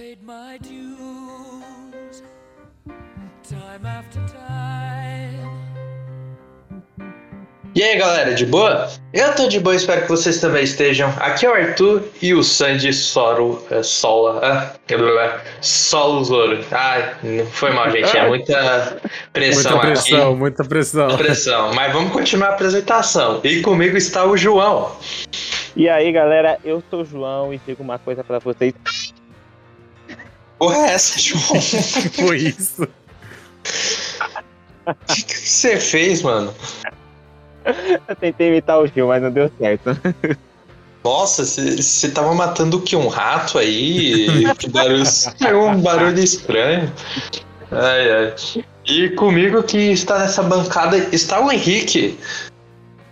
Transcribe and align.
paid 0.00 0.18
my 0.22 0.56
dues 0.62 2.22
time 3.46 3.84
after 3.84 4.20
time. 4.24 5.50
E 7.74 7.82
aí 7.82 7.98
galera, 7.98 8.34
de 8.34 8.46
boa? 8.46 8.88
Eu 9.12 9.34
tô 9.34 9.46
de 9.46 9.60
boa, 9.60 9.76
espero 9.76 10.02
que 10.02 10.08
vocês 10.08 10.40
também 10.40 10.64
estejam. 10.64 11.12
Aqui 11.18 11.44
é 11.44 11.50
o 11.50 11.52
Arthur 11.52 12.02
e 12.22 12.32
o 12.32 12.42
Sandy 12.42 12.94
Soro, 12.94 13.62
é, 13.70 13.82
Sola. 13.82 14.40
Ah, 14.42 14.72
Solo 15.60 16.24
Zoro. 16.24 16.64
Ai, 16.70 17.14
não 17.22 17.46
foi 17.46 17.70
mal, 17.70 17.90
gente. 17.90 18.16
É 18.16 18.26
muita 18.26 19.00
pressão, 19.34 19.78
muita 19.78 19.80
pressão 19.80 20.28
aqui. 20.28 20.36
Muita 20.38 20.64
pressão, 20.64 21.08
muita 21.08 21.24
pressão. 21.24 21.74
Mas 21.74 21.92
vamos 21.92 22.10
continuar 22.10 22.48
a 22.48 22.52
apresentação. 22.54 23.40
E 23.44 23.60
comigo 23.60 23.98
está 23.98 24.24
o 24.24 24.34
João. 24.34 24.96
E 25.76 25.90
aí 25.90 26.10
galera, 26.10 26.58
eu 26.64 26.82
sou 26.90 27.02
o 27.02 27.04
João 27.04 27.52
e 27.52 27.60
digo 27.66 27.82
uma 27.82 27.98
coisa 27.98 28.24
pra 28.24 28.38
vocês. 28.38 28.72
Porra, 30.60 30.76
é 30.76 30.92
essa, 30.92 31.18
João? 31.18 31.40
que 32.12 32.22
foi 32.22 32.36
isso? 32.36 32.82
O 34.86 34.94
que, 35.06 35.22
que 35.22 35.34
você 35.34 35.80
fez, 35.80 36.20
mano? 36.20 36.52
Eu 38.06 38.16
tentei 38.16 38.48
imitar 38.48 38.78
o 38.78 38.86
Gil, 38.86 39.08
mas 39.08 39.22
não 39.22 39.30
deu 39.30 39.50
certo. 39.58 39.98
Nossa, 41.02 41.46
você 41.46 42.10
tava 42.10 42.34
matando 42.34 42.76
o 42.76 42.82
que? 42.82 42.94
Um 42.94 43.08
rato 43.08 43.56
aí? 43.56 44.26
Que 44.56 44.68
barulho, 44.68 45.02
é 45.40 45.54
um 45.54 45.80
barulho 45.80 46.18
estranho. 46.22 46.92
Ai, 47.72 48.12
ai. 48.12 48.34
E 48.84 49.08
comigo 49.10 49.62
que 49.62 49.78
está 49.78 50.18
nessa 50.18 50.42
bancada 50.42 50.98
está 51.10 51.40
o 51.40 51.50
Henrique. 51.50 52.18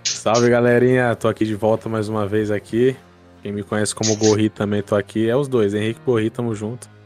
Salve 0.05 0.51
galerinha, 0.51 1.17
tô 1.17 1.29
aqui 1.29 1.47
de 1.47 1.55
volta 1.55 1.89
mais 1.89 2.11
uma 2.11 2.27
vez 2.27 2.51
aqui. 2.51 2.95
Quem 3.43 3.53
me 3.53 3.63
conhece 3.63 3.95
como 3.95 4.15
Gorri 4.17 4.51
também 4.51 4.83
tô 4.83 4.95
aqui. 4.95 5.31
É 5.31 5.35
os 5.35 5.49
dois, 5.49 5.73
Henrique 5.73 6.01
e 6.03 6.05
Gorri, 6.05 6.29
tamo 6.29 6.55
junto. 6.55 6.98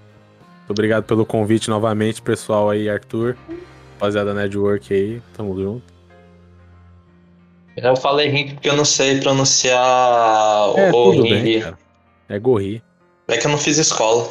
Obrigado 0.72 1.04
pelo 1.04 1.24
convite 1.24 1.70
novamente, 1.70 2.20
pessoal 2.20 2.70
aí, 2.70 2.88
Arthur. 2.88 3.36
Rapaziada 3.94 4.34
Network 4.34 4.92
aí, 4.92 5.22
tamo 5.36 5.56
junto. 5.60 5.92
Eu 7.76 7.96
falei 7.96 8.26
Henrique 8.28 8.54
porque 8.54 8.68
eu 8.68 8.76
não 8.76 8.84
sei 8.84 9.20
pronunciar 9.20 9.78
É, 10.76 10.90
o 10.90 11.24
Henrique. 11.24 11.72
É 12.28 12.38
Gorri. 12.38 12.82
É 13.28 13.36
que 13.36 13.46
eu 13.46 13.50
não 13.50 13.58
fiz 13.58 13.78
escola. 13.78 14.28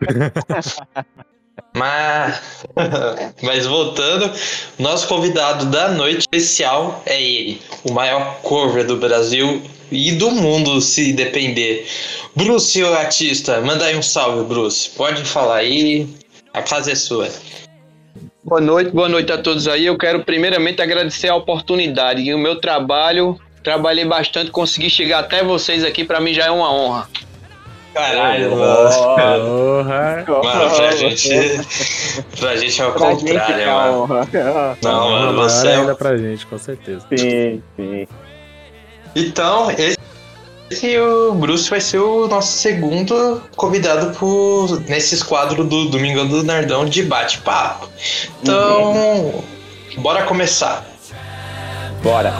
Mas, 1.74 2.64
mas 3.42 3.66
voltando, 3.66 4.32
nosso 4.78 5.06
convidado 5.08 5.66
da 5.66 5.88
noite 5.88 6.20
especial 6.20 7.02
é 7.06 7.20
ele, 7.20 7.60
o 7.84 7.92
maior 7.92 8.40
cover 8.42 8.86
do 8.86 8.96
Brasil 8.96 9.62
e 9.90 10.12
do 10.12 10.30
mundo, 10.30 10.80
se 10.80 11.12
depender. 11.12 11.86
Bruce, 12.34 12.82
o 12.82 12.92
artista, 12.92 13.60
manda 13.60 13.84
aí 13.84 13.96
um 13.96 14.02
salve, 14.02 14.44
Bruce. 14.44 14.90
Pode 14.90 15.24
falar 15.24 15.56
aí, 15.56 16.08
a 16.52 16.62
casa 16.62 16.92
é 16.92 16.94
sua. 16.94 17.28
Boa 18.44 18.60
noite, 18.60 18.90
boa 18.90 19.08
noite 19.08 19.32
a 19.32 19.38
todos 19.38 19.66
aí. 19.66 19.86
Eu 19.86 19.98
quero 19.98 20.24
primeiramente 20.24 20.80
agradecer 20.80 21.28
a 21.28 21.34
oportunidade 21.34 22.22
e 22.22 22.34
o 22.34 22.38
meu 22.38 22.60
trabalho. 22.60 23.40
Trabalhei 23.62 24.04
bastante, 24.04 24.50
consegui 24.50 24.88
chegar 24.88 25.18
até 25.18 25.42
vocês 25.42 25.84
aqui, 25.84 26.04
para 26.04 26.20
mim 26.20 26.32
já 26.32 26.46
é 26.46 26.50
uma 26.50 26.72
honra. 26.72 27.08
Caralho, 27.96 28.52
Oh, 28.52 28.56
mano. 28.56 29.84
Porra! 29.84 30.24
Mano, 30.28 30.76
pra 30.76 30.90
gente, 30.96 31.30
pra 32.38 32.56
gente 32.56 32.82
é 32.82 32.86
o 32.86 32.92
Pra 32.92 33.10
gente 33.14 33.24
contrário, 33.24 33.60
é 33.62 33.72
uma 33.72 33.82
mano. 33.86 34.02
honra. 34.02 34.28
Não, 34.82 35.10
mano, 35.10 35.32
você 35.42 35.68
é 35.68 35.76
ainda 35.76 35.94
pra 35.94 36.14
gente, 36.18 36.46
com 36.46 36.58
certeza. 36.58 37.06
Sim, 37.16 37.62
sim. 37.74 38.06
Então, 39.16 39.70
esse, 39.70 39.96
esse 40.70 40.98
o 40.98 41.32
Bruce 41.32 41.70
vai 41.70 41.80
ser 41.80 41.98
o 42.00 42.28
nosso 42.28 42.52
segundo 42.58 43.42
convidado 43.56 44.14
por, 44.18 44.78
nesses 44.88 45.22
quadros 45.22 45.66
do 45.66 45.88
Domingão 45.88 46.26
do 46.26 46.42
Nerdão 46.42 46.84
de 46.84 47.02
bate-papo. 47.02 47.88
Então, 48.42 49.42
bora 49.96 50.24
começar. 50.24 50.84
Bora. 52.02 52.30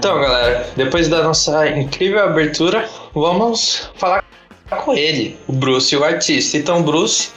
Então, 0.00 0.18
galera, 0.18 0.66
depois 0.76 1.08
da 1.08 1.22
nossa 1.22 1.68
incrível 1.68 2.20
abertura, 2.20 2.88
vamos 3.12 3.90
falar 3.96 4.24
com 4.70 4.94
ele, 4.94 5.36
o 5.46 5.52
Bruce, 5.52 5.94
o 5.94 6.02
artista. 6.02 6.56
Então, 6.56 6.82
Bruce, 6.82 7.28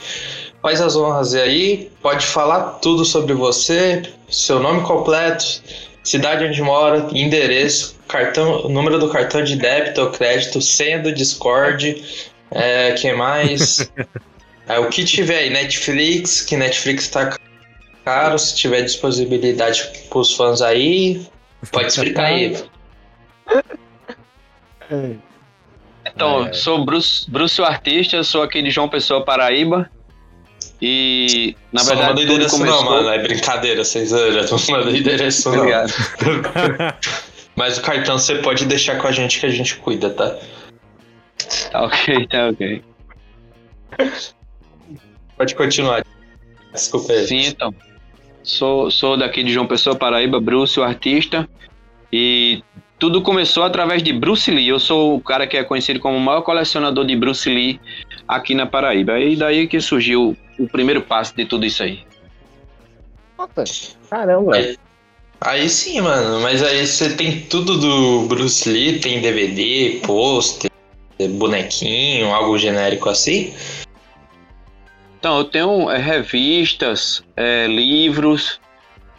faz 0.61 0.79
as 0.79 0.95
honras 0.95 1.35
aí, 1.35 1.91
pode 2.01 2.25
falar 2.25 2.79
tudo 2.81 3.03
sobre 3.03 3.33
você, 3.33 4.03
seu 4.29 4.61
nome 4.61 4.79
completo, 4.83 5.61
cidade 6.05 6.45
onde 6.45 6.61
mora, 6.61 7.05
endereço, 7.11 7.97
cartão, 8.07 8.69
número 8.69 8.97
do 8.97 9.09
cartão 9.09 9.43
de 9.43 9.57
débito 9.57 9.99
ou 9.99 10.11
crédito, 10.11 10.61
senha 10.61 10.99
do 10.99 11.11
Discord, 11.11 12.01
é, 12.49 12.93
que 12.93 13.11
mais? 13.11 13.91
É, 14.65 14.79
o 14.79 14.87
que 14.87 15.03
tiver 15.03 15.39
aí, 15.39 15.49
Netflix, 15.49 16.39
que 16.39 16.55
Netflix 16.55 17.09
tá 17.09 17.37
caro, 18.05 18.39
se 18.39 18.55
tiver 18.55 18.81
disponibilidade 18.83 19.83
pros 20.09 20.33
fãs 20.33 20.61
aí, 20.61 21.27
pode 21.71 21.87
explicar 21.87 22.25
aí. 22.25 22.57
Então, 26.05 26.39
Ai, 26.39 26.47
ai. 26.47 26.53
sou 26.53 26.83
Bruce, 26.85 27.29
Bruce 27.29 27.59
o 27.61 27.65
artista, 27.65 28.23
sou 28.23 28.43
aqui 28.43 28.61
de 28.61 28.69
João 28.69 28.89
Pessoa, 28.89 29.23
Paraíba. 29.23 29.89
E, 30.81 31.55
na 31.71 31.81
Só 31.81 31.91
não 31.91 31.95
verdade, 31.95 32.13
manda 32.13 32.21
tudo 32.21 32.33
endereço 32.33 32.57
começou... 32.57 32.83
não, 32.83 32.91
mano. 32.91 33.09
É 33.09 33.23
brincadeira, 33.23 33.83
vocês 33.83 34.09
já 34.09 34.17
não 34.17 34.59
manda 34.69 34.97
endereço 34.97 35.49
não. 35.49 35.59
Obrigado. 35.59 35.93
Mas 37.55 37.77
o 37.77 37.81
cartão 37.81 38.17
você 38.17 38.35
pode 38.35 38.65
deixar 38.65 38.97
com 38.97 39.07
a 39.07 39.11
gente 39.11 39.39
que 39.39 39.45
a 39.45 39.49
gente 39.49 39.75
cuida, 39.77 40.09
tá? 40.09 40.37
Tá 41.71 41.83
ok, 41.83 42.27
tá 42.27 42.49
ok. 42.49 42.83
Pode 45.37 45.55
continuar. 45.55 46.03
Desculpa 46.73 47.13
aí. 47.13 47.27
Sim, 47.27 47.45
então. 47.45 47.73
Sou, 48.43 48.91
sou 48.91 49.15
daqui 49.15 49.41
de 49.41 49.53
João 49.53 49.65
Pessoa, 49.65 49.95
Paraíba, 49.95 50.39
Bruce, 50.39 50.79
o 50.79 50.83
artista. 50.83 51.47
E 52.11 52.61
tudo 52.99 53.21
começou 53.21 53.63
através 53.63 54.03
de 54.03 54.13
Bruce 54.13 54.51
Lee. 54.51 54.67
Eu 54.67 54.79
sou 54.79 55.15
o 55.15 55.21
cara 55.21 55.47
que 55.47 55.57
é 55.57 55.63
conhecido 55.63 55.99
como 55.99 56.17
o 56.17 56.21
maior 56.21 56.41
colecionador 56.41 57.05
de 57.05 57.15
Bruce 57.15 57.49
Lee 57.49 57.79
aqui 58.27 58.53
na 58.53 58.65
Paraíba. 58.65 59.19
E 59.19 59.35
daí 59.35 59.67
que 59.67 59.79
surgiu 59.79 60.37
o 60.59 60.67
primeiro 60.67 61.01
passo 61.01 61.35
de 61.35 61.45
tudo 61.45 61.65
isso 61.65 61.81
aí. 61.83 62.01
Nossa, 63.37 63.95
caramba. 64.09 64.55
Aí, 64.55 64.77
aí 65.41 65.69
sim, 65.69 66.01
mano. 66.01 66.41
Mas 66.41 66.61
aí 66.61 66.85
você 66.85 67.15
tem 67.15 67.41
tudo 67.41 67.77
do 67.77 68.27
Bruce 68.27 68.69
Lee, 68.69 68.99
tem 68.99 69.21
DVD, 69.21 70.01
pôster, 70.05 70.69
bonequinho, 71.31 72.27
algo 72.33 72.57
genérico 72.57 73.09
assim. 73.09 73.53
Então, 75.23 75.37
eu 75.37 75.45
tenho 75.45 75.89
é, 75.89 75.97
revistas, 75.97 77.23
é, 77.37 77.65
livros. 77.65 78.59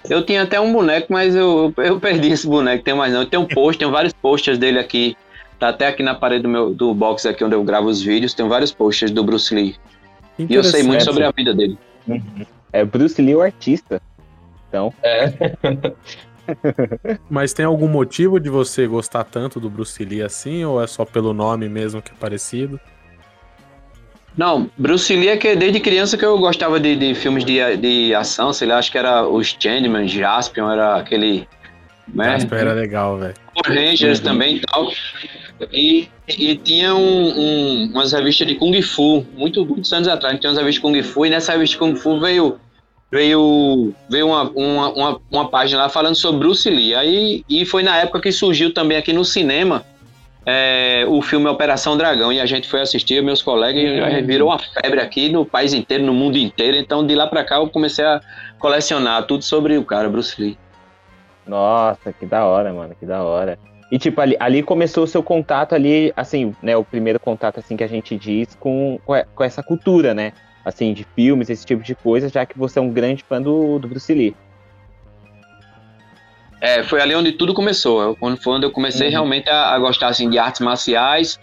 Eu 0.06 0.22
tinha 0.22 0.42
até 0.42 0.60
um 0.60 0.70
boneco, 0.70 1.10
mas 1.10 1.34
eu, 1.34 1.72
eu 1.78 1.96
perdi 1.98 2.28
esse 2.28 2.46
boneco, 2.46 2.84
tenho 2.84 2.98
mais 2.98 3.10
não. 3.10 3.22
Eu 3.22 3.26
tenho 3.26 3.44
um 3.44 3.46
post, 3.48 3.78
tenho 3.78 3.90
vários 3.90 4.12
posters 4.12 4.58
dele 4.58 4.78
aqui. 4.78 5.16
Tá 5.58 5.70
até 5.70 5.86
aqui 5.86 6.02
na 6.02 6.14
parede 6.14 6.42
do 6.42 6.48
meu 6.50 6.74
do 6.74 6.92
box 6.92 7.24
aqui 7.24 7.42
onde 7.42 7.54
eu 7.54 7.64
gravo 7.64 7.88
os 7.88 8.02
vídeos, 8.02 8.34
tem 8.34 8.46
vários 8.46 8.70
posters 8.70 9.10
do 9.12 9.24
Bruce 9.24 9.54
Lee. 9.54 9.76
E 10.38 10.54
eu 10.54 10.62
sei 10.62 10.82
muito 10.82 11.04
sobre 11.04 11.24
a 11.24 11.30
vida 11.30 11.54
dele. 11.54 11.78
É 12.70 12.84
Bruce 12.84 13.22
Lee 13.22 13.34
o 13.34 13.40
artista. 13.40 13.98
Então, 14.68 14.92
É. 15.02 15.32
Mas 17.30 17.54
tem 17.54 17.64
algum 17.64 17.88
motivo 17.88 18.38
de 18.38 18.50
você 18.50 18.86
gostar 18.86 19.24
tanto 19.24 19.58
do 19.58 19.70
Bruce 19.70 20.04
Lee 20.04 20.20
assim, 20.20 20.66
ou 20.66 20.82
é 20.82 20.86
só 20.86 21.06
pelo 21.06 21.32
nome 21.32 21.66
mesmo 21.66 22.02
que 22.02 22.10
é 22.10 22.14
parecido? 22.20 22.78
Não, 24.36 24.68
Bruce 24.76 25.14
Lee 25.14 25.28
é 25.28 25.36
que 25.36 25.54
desde 25.54 25.78
criança 25.78 26.16
que 26.18 26.24
eu 26.24 26.36
gostava 26.38 26.80
de, 26.80 26.96
de 26.96 27.14
filmes 27.14 27.44
de, 27.44 27.76
de 27.76 28.14
ação, 28.14 28.52
sei 28.52 28.66
lá, 28.66 28.78
acho 28.78 28.90
que 28.90 28.98
era 28.98 29.26
os 29.28 29.56
Changeman, 29.58 30.08
Jaspion, 30.08 30.70
era 30.70 30.96
aquele. 30.96 31.46
Né? 32.12 32.32
Jasper 32.32 32.58
era 32.58 32.72
legal, 32.72 33.16
velho. 33.18 33.34
Rangers 33.66 34.18
também 34.20 34.56
e 34.56 34.60
tal. 34.60 34.90
E, 35.72 36.08
e 36.36 36.56
tinha 36.56 36.94
um, 36.94 37.28
um- 37.38 37.90
umas 37.92 38.12
revistas 38.12 38.46
de 38.46 38.56
Kung 38.56 38.82
Fu, 38.82 39.24
muito, 39.36 39.64
muitos 39.64 39.92
anos 39.92 40.08
atrás, 40.08 40.38
tinha 40.40 40.50
umas 40.50 40.58
revistas 40.58 40.82
de 40.82 40.98
Kung 40.98 41.02
Fu, 41.02 41.24
e 41.26 41.30
nessa 41.30 41.52
revista 41.52 41.74
de 41.74 41.78
Kung 41.78 41.94
Fu 41.94 42.18
veio, 42.18 42.58
veio, 43.10 43.94
veio 44.10 44.26
uma, 44.26 44.42
uma, 44.50 44.88
uma, 44.92 45.20
uma 45.30 45.48
página 45.48 45.82
lá 45.82 45.88
falando 45.88 46.16
sobre 46.16 46.40
Bruce 46.40 46.68
Lee. 46.68 46.94
Aí, 46.94 47.44
e 47.48 47.64
foi 47.64 47.84
na 47.84 47.96
época 47.98 48.20
que 48.20 48.32
surgiu 48.32 48.74
também 48.74 48.98
aqui 48.98 49.12
no 49.12 49.24
cinema 49.24 49.84
é, 50.46 51.04
o 51.08 51.22
filme 51.22 51.46
Operação 51.46 51.96
Dragão 51.96 52.32
e 52.32 52.40
a 52.40 52.46
gente 52.46 52.68
foi 52.68 52.80
assistir, 52.80 53.22
meus 53.22 53.42
colegas, 53.42 53.82
e 53.82 54.22
virou 54.22 54.50
uma 54.50 54.58
febre 54.58 55.00
aqui 55.00 55.28
no 55.30 55.44
país 55.44 55.72
inteiro, 55.72 56.04
no 56.04 56.12
mundo 56.12 56.36
inteiro. 56.36 56.76
Então, 56.76 57.06
de 57.06 57.14
lá 57.14 57.26
pra 57.26 57.44
cá, 57.44 57.56
eu 57.56 57.68
comecei 57.68 58.04
a 58.04 58.20
colecionar 58.58 59.26
tudo 59.26 59.42
sobre 59.42 59.76
o 59.78 59.84
cara, 59.84 60.08
Bruce 60.08 60.40
Lee. 60.40 60.58
Nossa, 61.46 62.12
que 62.12 62.26
da 62.26 62.44
hora, 62.44 62.72
mano, 62.72 62.94
que 62.98 63.06
da 63.06 63.22
hora. 63.22 63.58
E 63.90 63.98
tipo, 63.98 64.20
ali, 64.20 64.36
ali 64.40 64.62
começou 64.62 65.04
o 65.04 65.06
seu 65.06 65.22
contato 65.22 65.74
ali, 65.74 66.12
assim, 66.16 66.54
né, 66.62 66.76
o 66.76 66.84
primeiro 66.84 67.20
contato, 67.20 67.58
assim, 67.60 67.76
que 67.76 67.84
a 67.84 67.88
gente 67.88 68.16
diz 68.16 68.54
com, 68.58 68.98
com 69.04 69.44
essa 69.44 69.62
cultura, 69.62 70.14
né? 70.14 70.32
Assim, 70.64 70.94
de 70.94 71.04
filmes, 71.14 71.50
esse 71.50 71.64
tipo 71.64 71.82
de 71.82 71.94
coisa, 71.94 72.28
já 72.28 72.46
que 72.46 72.58
você 72.58 72.78
é 72.78 72.82
um 72.82 72.90
grande 72.90 73.22
fã 73.22 73.40
do, 73.40 73.78
do 73.78 73.86
Bruce 73.86 74.12
Lee. 74.12 74.34
É, 76.64 76.82
foi 76.82 76.98
ali 77.02 77.14
onde 77.14 77.32
tudo 77.32 77.52
começou. 77.52 78.16
Quando 78.16 78.42
foi 78.42 78.54
onde 78.54 78.64
eu 78.64 78.70
comecei 78.70 79.08
Uhum. 79.08 79.12
realmente 79.12 79.50
a, 79.50 79.74
a 79.74 79.78
gostar 79.78 80.08
assim, 80.08 80.30
de 80.30 80.38
artes 80.38 80.62
marciais 80.62 81.38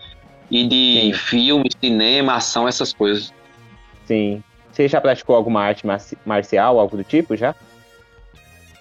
e 0.50 0.68
de 0.68 1.00
Sim. 1.00 1.14
filme, 1.14 1.70
cinema, 1.80 2.34
ação, 2.34 2.68
essas 2.68 2.92
coisas. 2.92 3.32
Sim. 4.06 4.44
Você 4.72 4.88
já 4.88 5.00
praticou 5.00 5.36
alguma 5.36 5.62
arte 5.62 5.86
marci- 5.86 6.18
marcial, 6.26 6.80
algo 6.80 6.98
do 6.98 7.04
tipo, 7.04 7.38
já? 7.38 7.54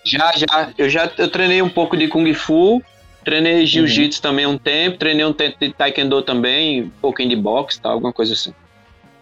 Já, 0.02 0.32
já, 0.34 0.72
eu 0.78 0.88
já 0.88 1.10
eu 1.19 1.31
treinei 1.31 1.60
um 1.60 1.69
pouco 1.69 1.94
de 1.94 2.08
Kung 2.08 2.32
Fu, 2.32 2.82
treinei 3.22 3.66
Jiu-Jitsu 3.66 4.22
também 4.22 4.46
um 4.46 4.56
tempo, 4.56 4.96
treinei 4.96 5.26
um 5.26 5.34
tempo 5.34 5.58
de 5.60 5.75
Taekwondo 5.75 6.22
também, 6.22 6.84
um 6.84 6.90
pouquinho 7.02 7.28
de 7.28 7.36
boxe, 7.36 7.78
tal, 7.78 7.93
alguma 7.93 8.14
coisa 8.14 8.32
assim. 8.32 8.54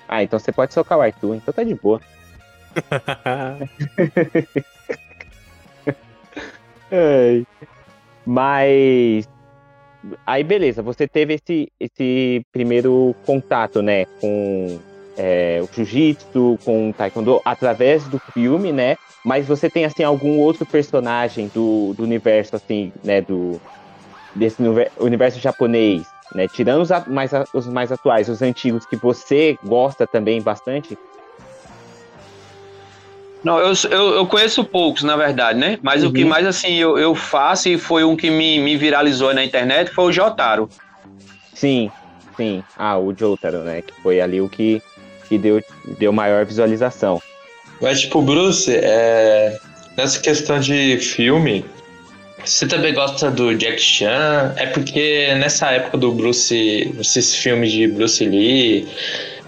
Ah, 0.06 0.23
então 0.23 0.38
você 0.38 0.53
pode 0.53 0.73
socar 0.73 0.99
o 0.99 1.03
Arthur, 1.03 1.35
então 1.35 1.53
tá 1.53 1.64
de 1.64 1.75
boa. 1.75 2.00
Ai. 6.90 7.44
Mas 8.26 9.29
aí 10.26 10.44
beleza, 10.44 10.82
você 10.82 11.08
teve 11.08 11.35
esse, 11.35 11.73
esse 11.81 12.43
primeiro 12.52 13.14
contato, 13.26 13.82
né, 13.82 14.05
com 14.20 14.79
é, 15.17 15.61
o 15.62 15.75
jiu-jitsu, 15.75 16.58
com 16.64 16.90
o 16.90 16.93
taekwondo, 16.93 17.40
através 17.44 18.05
do 18.08 18.19
filme, 18.32 18.73
né? 18.73 18.96
Mas 19.25 19.46
você 19.46 19.69
tem 19.69 19.85
assim 19.85 20.05
algum 20.05 20.38
outro 20.38 20.64
personagem 20.64 21.50
do, 21.52 21.93
do 21.94 22.05
universo 22.05 22.55
assim, 22.55 22.93
né, 23.02 23.20
do 23.20 23.61
desse 24.37 24.62
univer- 24.62 24.93
universo 25.00 25.40
japonês, 25.40 26.06
né? 26.35 26.46
Tirando 26.46 26.82
os, 26.82 26.90
mais, 27.08 27.32
os 27.52 27.67
mais 27.67 27.90
atuais, 27.90 28.29
os 28.29 28.43
antigos 28.43 28.87
que 28.87 28.96
você 28.96 29.58
gosta 29.64 30.06
também 30.06 30.40
bastante. 30.40 30.96
Não, 33.49 33.59
eu, 33.59 33.73
eu, 33.91 34.15
eu 34.17 34.27
conheço 34.27 34.62
poucos, 34.62 35.03
na 35.03 35.17
verdade, 35.17 35.59
né? 35.59 35.79
Mas 35.81 36.05
o 36.05 36.12
que 36.12 36.23
Uhum. 36.23 36.29
mais 36.29 36.47
assim 36.47 36.75
eu, 36.75 36.99
eu 36.99 37.15
faço 37.15 37.71
e 37.71 37.79
foi 37.79 38.05
um 38.05 38.15
que 38.15 38.29
me, 38.29 38.59
me 38.61 38.77
viralizou 38.77 39.33
na 39.33 39.43
internet 39.43 39.91
foi 39.91 40.05
o 40.05 40.12
Jotaro. 40.12 40.69
Sim, 41.55 41.91
sim. 42.37 42.62
Ah, 42.77 42.99
o 42.99 43.15
Jotaro, 43.19 43.61
né? 43.61 43.81
Que 43.81 43.95
foi 44.03 44.21
ali 44.21 44.39
o 44.39 44.50
que, 44.50 44.83
que 45.31 45.39
deu, 45.39 45.65
deu 45.99 46.12
maior 46.12 46.45
visualização. 46.45 47.23
Mas, 47.81 48.03
tipo, 48.03 48.21
Bruce, 48.21 48.71
é... 48.71 49.56
nessa 49.97 50.21
questão 50.21 50.61
de 50.61 50.99
filme, 50.99 51.65
você 52.45 52.67
também 52.67 52.93
gosta 52.93 53.31
do 53.31 53.55
Jack 53.55 53.81
Chan? 53.81 54.53
É 54.59 54.67
porque 54.67 55.35
nessa 55.39 55.71
época 55.71 55.97
do 55.97 56.12
Bruce, 56.12 56.95
esses 57.00 57.35
filmes 57.35 57.73
de 57.73 57.87
Bruce 57.87 58.23
Lee, 58.27 58.87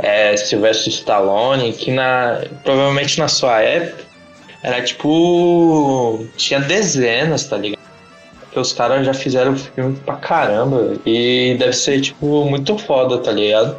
é, 0.02 0.36
Sylvester 0.36 0.92
Stallone, 0.92 1.72
que 1.72 1.90
na, 1.90 2.42
provavelmente 2.64 3.18
na 3.18 3.28
sua 3.28 3.60
época 3.60 4.04
era 4.62 4.82
tipo. 4.82 6.26
tinha 6.36 6.60
dezenas, 6.60 7.46
tá 7.46 7.56
ligado? 7.56 7.80
Porque 8.40 8.58
os 8.58 8.72
caras 8.72 9.06
já 9.06 9.14
fizeram 9.14 9.56
filme 9.56 9.96
pra 10.04 10.16
caramba 10.16 10.96
e 11.06 11.56
deve 11.58 11.72
ser, 11.72 12.00
tipo, 12.00 12.44
muito 12.44 12.76
foda, 12.78 13.18
tá 13.18 13.30
ligado? 13.32 13.78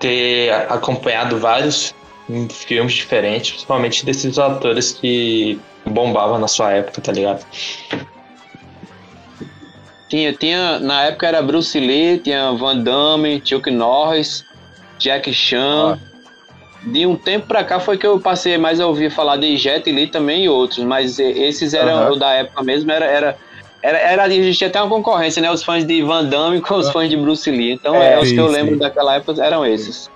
Ter 0.00 0.50
acompanhado 0.70 1.38
vários 1.38 1.94
filmes 2.50 2.94
diferentes, 2.94 3.50
principalmente 3.50 4.04
desses 4.06 4.38
atores 4.38 4.92
que 4.92 5.60
bombavam 5.84 6.38
na 6.38 6.48
sua 6.48 6.72
época, 6.72 7.00
tá 7.02 7.12
ligado? 7.12 7.44
Tinha, 10.08 10.32
tinha, 10.32 10.78
na 10.78 11.04
época 11.04 11.26
era 11.26 11.42
Bruce 11.42 11.78
Lee, 11.78 12.18
tinha 12.18 12.52
Van 12.52 12.78
Damme, 12.78 13.42
Chuck 13.44 13.70
Norris, 13.70 14.44
Jack 14.98 15.32
Chan. 15.32 15.98
De 16.82 17.06
um 17.06 17.16
tempo 17.16 17.46
pra 17.46 17.64
cá 17.64 17.80
foi 17.80 17.96
que 17.96 18.06
eu 18.06 18.20
passei 18.20 18.58
mais 18.58 18.78
a 18.78 18.86
ouvir 18.86 19.10
falar 19.10 19.38
de 19.38 19.56
Jet 19.56 19.90
Li 19.90 20.06
também 20.06 20.44
e 20.44 20.48
outros, 20.50 20.84
mas 20.84 21.18
esses 21.18 21.72
eram 21.72 22.12
o 22.12 22.16
da 22.16 22.30
época 22.32 22.62
mesmo, 22.62 22.92
era, 22.92 23.06
era, 23.06 23.38
era, 23.82 23.98
era 23.98 24.34
existia 24.34 24.68
até 24.68 24.82
uma 24.82 24.90
concorrência, 24.90 25.40
né? 25.40 25.50
Os 25.50 25.62
fãs 25.62 25.86
de 25.86 26.02
Van 26.02 26.26
Damme 26.26 26.60
com 26.60 26.74
os 26.74 26.90
fãs 26.90 27.08
de 27.08 27.16
Bruce 27.16 27.50
Lee. 27.50 27.72
Então 27.72 27.94
É, 27.94 28.14
é, 28.14 28.18
os 28.20 28.30
que 28.30 28.36
eu 28.36 28.46
lembro 28.46 28.78
daquela 28.78 29.14
época 29.14 29.42
eram 29.42 29.64
esses. 29.64 30.10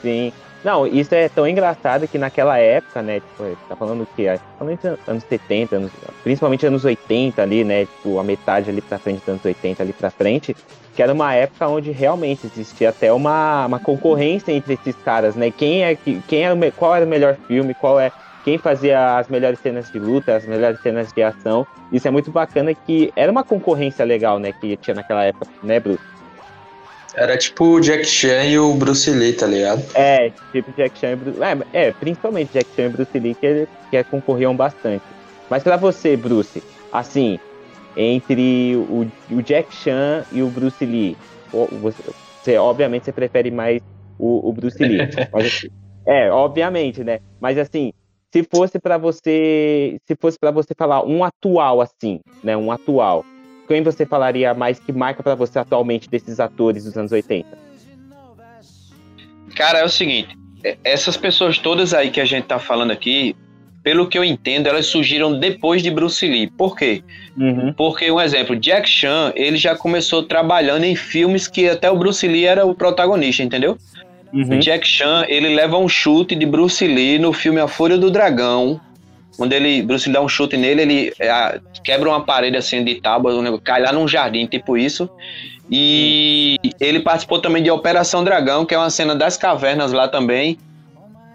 Sim. 0.00 0.32
Não, 0.66 0.84
isso 0.84 1.14
é 1.14 1.28
tão 1.28 1.46
engraçado 1.46 2.08
que 2.08 2.18
naquela 2.18 2.58
época, 2.58 3.00
né? 3.00 3.20
Tipo, 3.20 3.56
tá 3.68 3.76
falando 3.76 4.02
o 4.02 4.06
quê? 4.16 4.26
Tá 4.58 4.64
anos 5.06 5.22
70, 5.22 5.76
anos, 5.76 5.92
principalmente 6.24 6.66
anos 6.66 6.84
80 6.84 7.40
ali, 7.40 7.62
né? 7.62 7.86
Tipo, 7.86 8.18
a 8.18 8.24
metade 8.24 8.68
ali 8.68 8.80
pra 8.82 8.98
frente 8.98 9.20
dos 9.20 9.28
anos 9.28 9.44
80 9.44 9.84
ali 9.84 9.92
pra 9.92 10.10
frente, 10.10 10.56
que 10.96 11.00
era 11.00 11.12
uma 11.12 11.32
época 11.34 11.68
onde 11.68 11.92
realmente 11.92 12.48
existia 12.48 12.88
até 12.88 13.12
uma, 13.12 13.64
uma 13.64 13.78
concorrência 13.78 14.50
entre 14.50 14.74
esses 14.74 14.96
caras, 15.04 15.36
né? 15.36 15.52
Quem 15.52 15.84
é 15.84 15.94
que. 15.94 16.20
Quem 16.26 16.52
me- 16.56 16.72
qual 16.72 16.96
era 16.96 17.06
o 17.06 17.08
melhor 17.08 17.36
filme, 17.46 17.72
qual 17.72 18.00
é. 18.00 18.10
Quem 18.42 18.58
fazia 18.58 19.18
as 19.18 19.28
melhores 19.28 19.60
cenas 19.60 19.88
de 19.88 20.00
luta, 20.00 20.34
as 20.34 20.44
melhores 20.48 20.80
cenas 20.80 21.12
de 21.12 21.22
ação. 21.22 21.64
Isso 21.92 22.08
é 22.08 22.10
muito 22.10 22.32
bacana 22.32 22.74
que 22.74 23.12
era 23.14 23.30
uma 23.30 23.44
concorrência 23.44 24.04
legal, 24.04 24.40
né? 24.40 24.52
Que 24.52 24.76
tinha 24.78 24.96
naquela 24.96 25.22
época, 25.22 25.46
né, 25.62 25.78
Bruce? 25.78 26.15
Era 27.16 27.36
tipo 27.38 27.64
o 27.64 27.80
Jack 27.80 28.04
Chan 28.04 28.44
e 28.44 28.58
o 28.58 28.74
Bruce 28.74 29.10
Lee, 29.10 29.32
tá 29.32 29.46
ligado? 29.46 29.82
É, 29.96 30.30
tipo 30.52 30.72
Jack 30.76 30.98
Chan 30.98 31.12
e 31.12 31.16
Bruce 31.16 31.38
é, 31.72 31.86
é, 31.88 31.92
principalmente 31.98 32.52
Jack 32.52 32.66
Chan 32.74 32.84
e 32.84 32.88
Bruce 32.90 33.18
Lee 33.18 33.34
que, 33.40 33.66
que 33.90 34.04
concorriam 34.04 34.54
bastante. 34.56 35.02
Mas 35.48 35.62
pra 35.62 35.76
você, 35.76 36.16
Bruce, 36.16 36.60
assim, 36.92 37.38
entre 37.96 38.76
o, 38.76 39.06
o 39.32 39.42
Jack 39.42 39.74
Chan 39.74 40.24
e 40.30 40.42
o 40.42 40.50
Bruce 40.50 40.84
Lee, 40.84 41.16
você, 41.50 42.02
você- 42.44 42.58
obviamente 42.58 43.04
você 43.06 43.12
prefere 43.12 43.50
mais 43.50 43.78
o, 44.18 44.48
o 44.48 44.52
Bruce 44.52 44.82
Lee. 44.84 44.98
mas, 45.32 45.46
assim, 45.46 45.68
é, 46.06 46.30
obviamente, 46.30 47.02
né? 47.02 47.18
Mas 47.40 47.58
assim, 47.58 47.90
se 48.32 48.42
fosse 48.44 48.78
pra 48.78 48.98
você, 48.98 49.96
se 50.06 50.14
fosse 50.20 50.38
para 50.38 50.50
você 50.50 50.74
falar 50.76 51.04
um 51.04 51.24
atual 51.24 51.80
assim, 51.80 52.20
né, 52.42 52.56
um 52.56 52.70
atual, 52.70 53.22
quem 53.66 53.82
você 53.82 54.06
falaria 54.06 54.54
mais 54.54 54.78
que 54.78 54.92
marca 54.92 55.22
pra 55.22 55.34
você 55.34 55.58
atualmente 55.58 56.08
desses 56.08 56.40
atores 56.40 56.84
dos 56.84 56.96
anos 56.96 57.12
80? 57.12 57.46
Cara, 59.54 59.78
é 59.78 59.84
o 59.84 59.88
seguinte, 59.88 60.36
é- 60.62 60.76
essas 60.84 61.16
pessoas 61.16 61.58
todas 61.58 61.94
aí 61.94 62.10
que 62.10 62.20
a 62.20 62.24
gente 62.24 62.44
tá 62.44 62.58
falando 62.58 62.90
aqui, 62.90 63.34
pelo 63.82 64.08
que 64.08 64.18
eu 64.18 64.24
entendo, 64.24 64.66
elas 64.66 64.86
surgiram 64.86 65.38
depois 65.38 65.82
de 65.82 65.90
Bruce 65.90 66.26
Lee. 66.26 66.48
Por 66.50 66.76
quê? 66.76 67.04
Uhum. 67.38 67.72
Porque, 67.72 68.10
um 68.10 68.20
exemplo, 68.20 68.56
Jack 68.56 68.88
Chan, 68.88 69.32
ele 69.36 69.56
já 69.56 69.76
começou 69.76 70.24
trabalhando 70.24 70.84
em 70.84 70.96
filmes 70.96 71.46
que 71.46 71.68
até 71.68 71.88
o 71.88 71.96
Bruce 71.96 72.26
Lee 72.26 72.46
era 72.46 72.66
o 72.66 72.74
protagonista, 72.74 73.44
entendeu? 73.44 73.78
Uhum. 74.32 74.56
O 74.56 74.58
Jack 74.58 74.86
Chan, 74.86 75.24
ele 75.28 75.54
leva 75.54 75.78
um 75.78 75.88
chute 75.88 76.34
de 76.34 76.44
Bruce 76.44 76.84
Lee 76.84 77.18
no 77.18 77.32
filme 77.32 77.60
A 77.60 77.68
Fúria 77.68 77.96
do 77.96 78.10
Dragão, 78.10 78.80
quando 79.36 79.52
ele, 79.52 79.82
Bruce 79.82 80.06
Lee 80.08 80.14
dá 80.14 80.20
um 80.20 80.28
chute 80.28 80.56
nele, 80.56 80.82
ele 80.82 81.12
é, 81.18 81.60
quebra 81.84 82.08
uma 82.08 82.24
parede 82.24 82.56
assim 82.56 82.82
de 82.84 83.00
tábua, 83.00 83.34
um 83.34 83.42
negócio, 83.42 83.62
cai 83.64 83.82
lá 83.82 83.92
num 83.92 84.08
jardim, 84.08 84.46
tipo 84.46 84.76
isso. 84.76 85.08
E 85.70 86.56
ele 86.80 87.00
participou 87.00 87.40
também 87.40 87.62
de 87.62 87.70
Operação 87.70 88.22
Dragão, 88.22 88.64
que 88.64 88.74
é 88.74 88.78
uma 88.78 88.90
cena 88.90 89.14
das 89.14 89.36
cavernas 89.36 89.92
lá 89.92 90.06
também, 90.08 90.58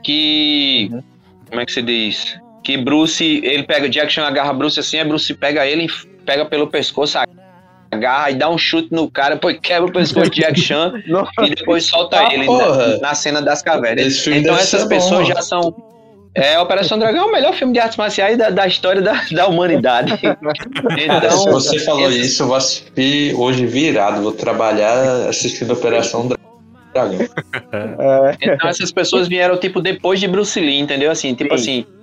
que 0.04 0.90
Uhum. 0.92 1.04
como 1.50 1.62
é 1.62 1.66
que 1.66 1.72
se 1.74 1.82
diz? 1.82 2.40
Que 2.64 2.78
Bruce, 2.78 3.42
ele 3.44 3.64
pega, 3.64 3.90
Jack 3.90 4.12
Chan 4.12 4.26
agarra 4.26 4.54
Bruce 4.54 4.80
assim, 4.80 4.98
aí 5.00 5.06
Bruce 5.06 5.34
pega 5.34 5.66
ele, 5.66 5.88
pega 6.26 6.46
pelo 6.46 6.68
pescoço, 6.68 7.18
agarra 7.92 8.32
e 8.32 8.36
dá 8.36 8.50
um 8.50 8.58
chute 8.58 8.88
no 8.92 9.10
cara, 9.12 9.36
depois 9.36 9.60
quebra 9.62 9.90
o 9.90 9.92
pescoço 9.92 10.30
de 10.32 10.42
Jack 10.42 10.60
Chan 10.60 10.94
e 11.44 11.50
depois 11.50 11.86
solta 11.86 12.20
Ah, 12.20 12.34
ele 12.34 12.46
na, 12.46 12.98
na 13.00 13.16
cena 13.16 13.42
das 13.42 13.62
cavernas. 13.62 14.06
Esse 14.06 14.34
Então 14.34 14.56
essas 14.56 14.86
pessoas 14.86 15.28
bom. 15.28 15.34
já 15.34 15.42
são. 15.42 15.76
É, 16.34 16.58
Operação 16.60 16.98
Dragão 16.98 17.24
é 17.24 17.26
o 17.26 17.32
melhor 17.32 17.54
filme 17.54 17.74
de 17.74 17.80
artes 17.80 17.98
marciais 17.98 18.38
da, 18.38 18.50
da 18.50 18.66
história 18.66 19.02
da, 19.02 19.22
da 19.32 19.48
humanidade. 19.48 20.14
Então, 20.98 21.32
se 21.38 21.50
você 21.50 21.80
falou 21.80 22.10
esses- 22.10 22.28
isso, 22.34 22.44
eu 22.44 22.48
vou 22.48 22.56
assistir 22.56 23.34
hoje 23.36 23.66
virado. 23.66 24.22
Vou 24.22 24.32
trabalhar 24.32 25.28
assistindo 25.28 25.74
Operação 25.74 26.28
Dragão. 26.28 27.20
Então 28.42 28.70
essas 28.70 28.92
pessoas 28.92 29.28
vieram, 29.28 29.58
tipo, 29.58 29.82
depois 29.82 30.20
de 30.20 30.28
Bruce 30.28 30.60
Lee, 30.60 30.80
entendeu? 30.80 31.12
Assim, 31.12 31.34
tipo 31.34 31.58
Sim. 31.58 31.82
assim. 31.82 32.01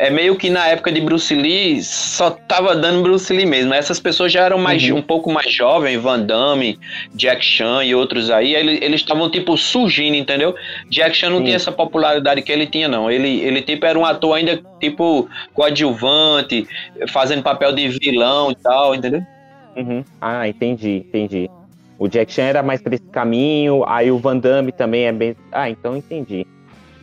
É 0.00 0.10
meio 0.10 0.36
que 0.36 0.48
na 0.48 0.64
época 0.68 0.92
de 0.92 1.00
Bruce 1.00 1.34
Lee 1.34 1.82
só 1.82 2.30
tava 2.30 2.76
dando 2.76 3.02
Bruce 3.02 3.32
Lee 3.32 3.44
mesmo. 3.44 3.74
Essas 3.74 3.98
pessoas 3.98 4.30
já 4.32 4.44
eram 4.44 4.56
mais, 4.56 4.88
Uhum. 4.88 4.98
um 4.98 5.02
pouco 5.02 5.32
mais 5.32 5.52
jovens, 5.52 6.00
Van 6.00 6.20
Damme, 6.20 6.78
Jack 7.12 7.44
Chan 7.44 7.82
e 7.82 7.96
outros 7.96 8.30
aí. 8.30 8.54
ele- 8.54 8.78
Eles 8.80 9.00
estavam, 9.00 9.28
tipo, 9.28 9.56
surgindo, 9.56 10.16
entendeu? 10.16 10.54
Jack 10.88 11.16
Chan 11.16 11.30
não 11.30 11.38
Sim. 11.38 11.44
tinha 11.44 11.56
essa 11.56 11.72
popularidade 11.72 12.42
que 12.42 12.52
ele 12.52 12.64
tinha, 12.66 12.86
não. 12.86 13.10
Ele, 13.10 13.40
ele 13.40 13.60
tipo, 13.60 13.84
era 13.86 13.98
um 13.98 14.04
ator 14.04 14.36
ainda, 14.36 14.62
tipo, 14.78 15.28
coadjuvante, 15.52 16.66
fazendo 17.08 17.42
papel 17.42 17.72
de 17.72 17.88
vilão 17.88 18.50
e 18.52 18.54
tal, 18.54 18.94
entendeu? 18.94 19.22
Uhum. 19.76 20.04
Ah, 20.20 20.48
entendi, 20.48 21.04
entendi. 21.08 21.50
O 21.98 22.06
Jack 22.08 22.32
Chan 22.32 22.42
era 22.44 22.62
mais 22.62 22.80
pra 22.80 22.94
esse 22.94 23.04
caminho, 23.06 23.84
aí 23.86 24.10
o 24.12 24.18
Van 24.18 24.36
Damme 24.36 24.70
também 24.70 25.06
é 25.06 25.12
bem. 25.12 25.34
Ah, 25.50 25.68
então 25.68 25.96
entendi. 25.96 26.46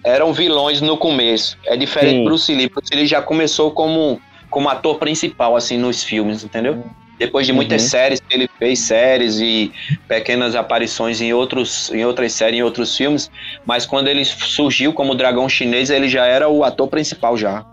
Eram 0.06 0.32
vilões 0.32 0.82
no 0.82 0.98
começo. 0.98 1.58
É 1.66 1.76
diferente 1.76 2.12
Sim. 2.18 2.20
do 2.24 2.26
Bruce 2.26 2.54
Lee. 2.54 2.70
Bruce 2.70 2.94
Lee 2.96 3.08
já 3.08 3.22
começou 3.22 3.72
como, 3.72 4.22
como 4.50 4.70
ator 4.70 5.00
principal, 5.00 5.56
assim, 5.56 5.78
nos 5.78 6.04
filmes, 6.04 6.44
entendeu? 6.44 6.84
Depois 7.18 7.48
de 7.48 7.54
muitas 7.54 7.82
Uhum. 7.84 7.90
séries 7.90 8.20
que 8.20 8.36
ele 8.36 8.50
fez, 8.60 8.80
séries 8.80 9.40
e 9.40 9.72
pequenas 10.08 10.54
aparições 10.54 11.22
em, 11.22 11.34
outros, 11.34 11.90
em 11.92 12.06
outras 12.06 12.34
séries, 12.34 12.60
em 12.60 12.64
outros 12.64 12.96
filmes, 12.96 13.32
mas 13.66 13.86
quando 13.86 14.08
ele 14.10 14.24
surgiu 14.26 14.94
como 14.94 15.16
dragão 15.16 15.48
chinês, 15.50 15.90
ele 15.90 16.10
já 16.10 16.26
era 16.26 16.50
o 16.50 16.64
ator 16.64 16.88
principal 16.90 17.36
já. 17.38 17.66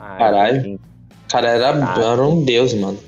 Ah, 0.00 0.16
Caralho. 0.18 0.56
entendi. 0.58 0.74
O 0.74 1.32
cara 1.32 1.48
era, 1.50 1.68
Ah. 1.70 2.12
era 2.12 2.22
um 2.22 2.44
deus, 2.44 2.72
mano. 2.74 2.98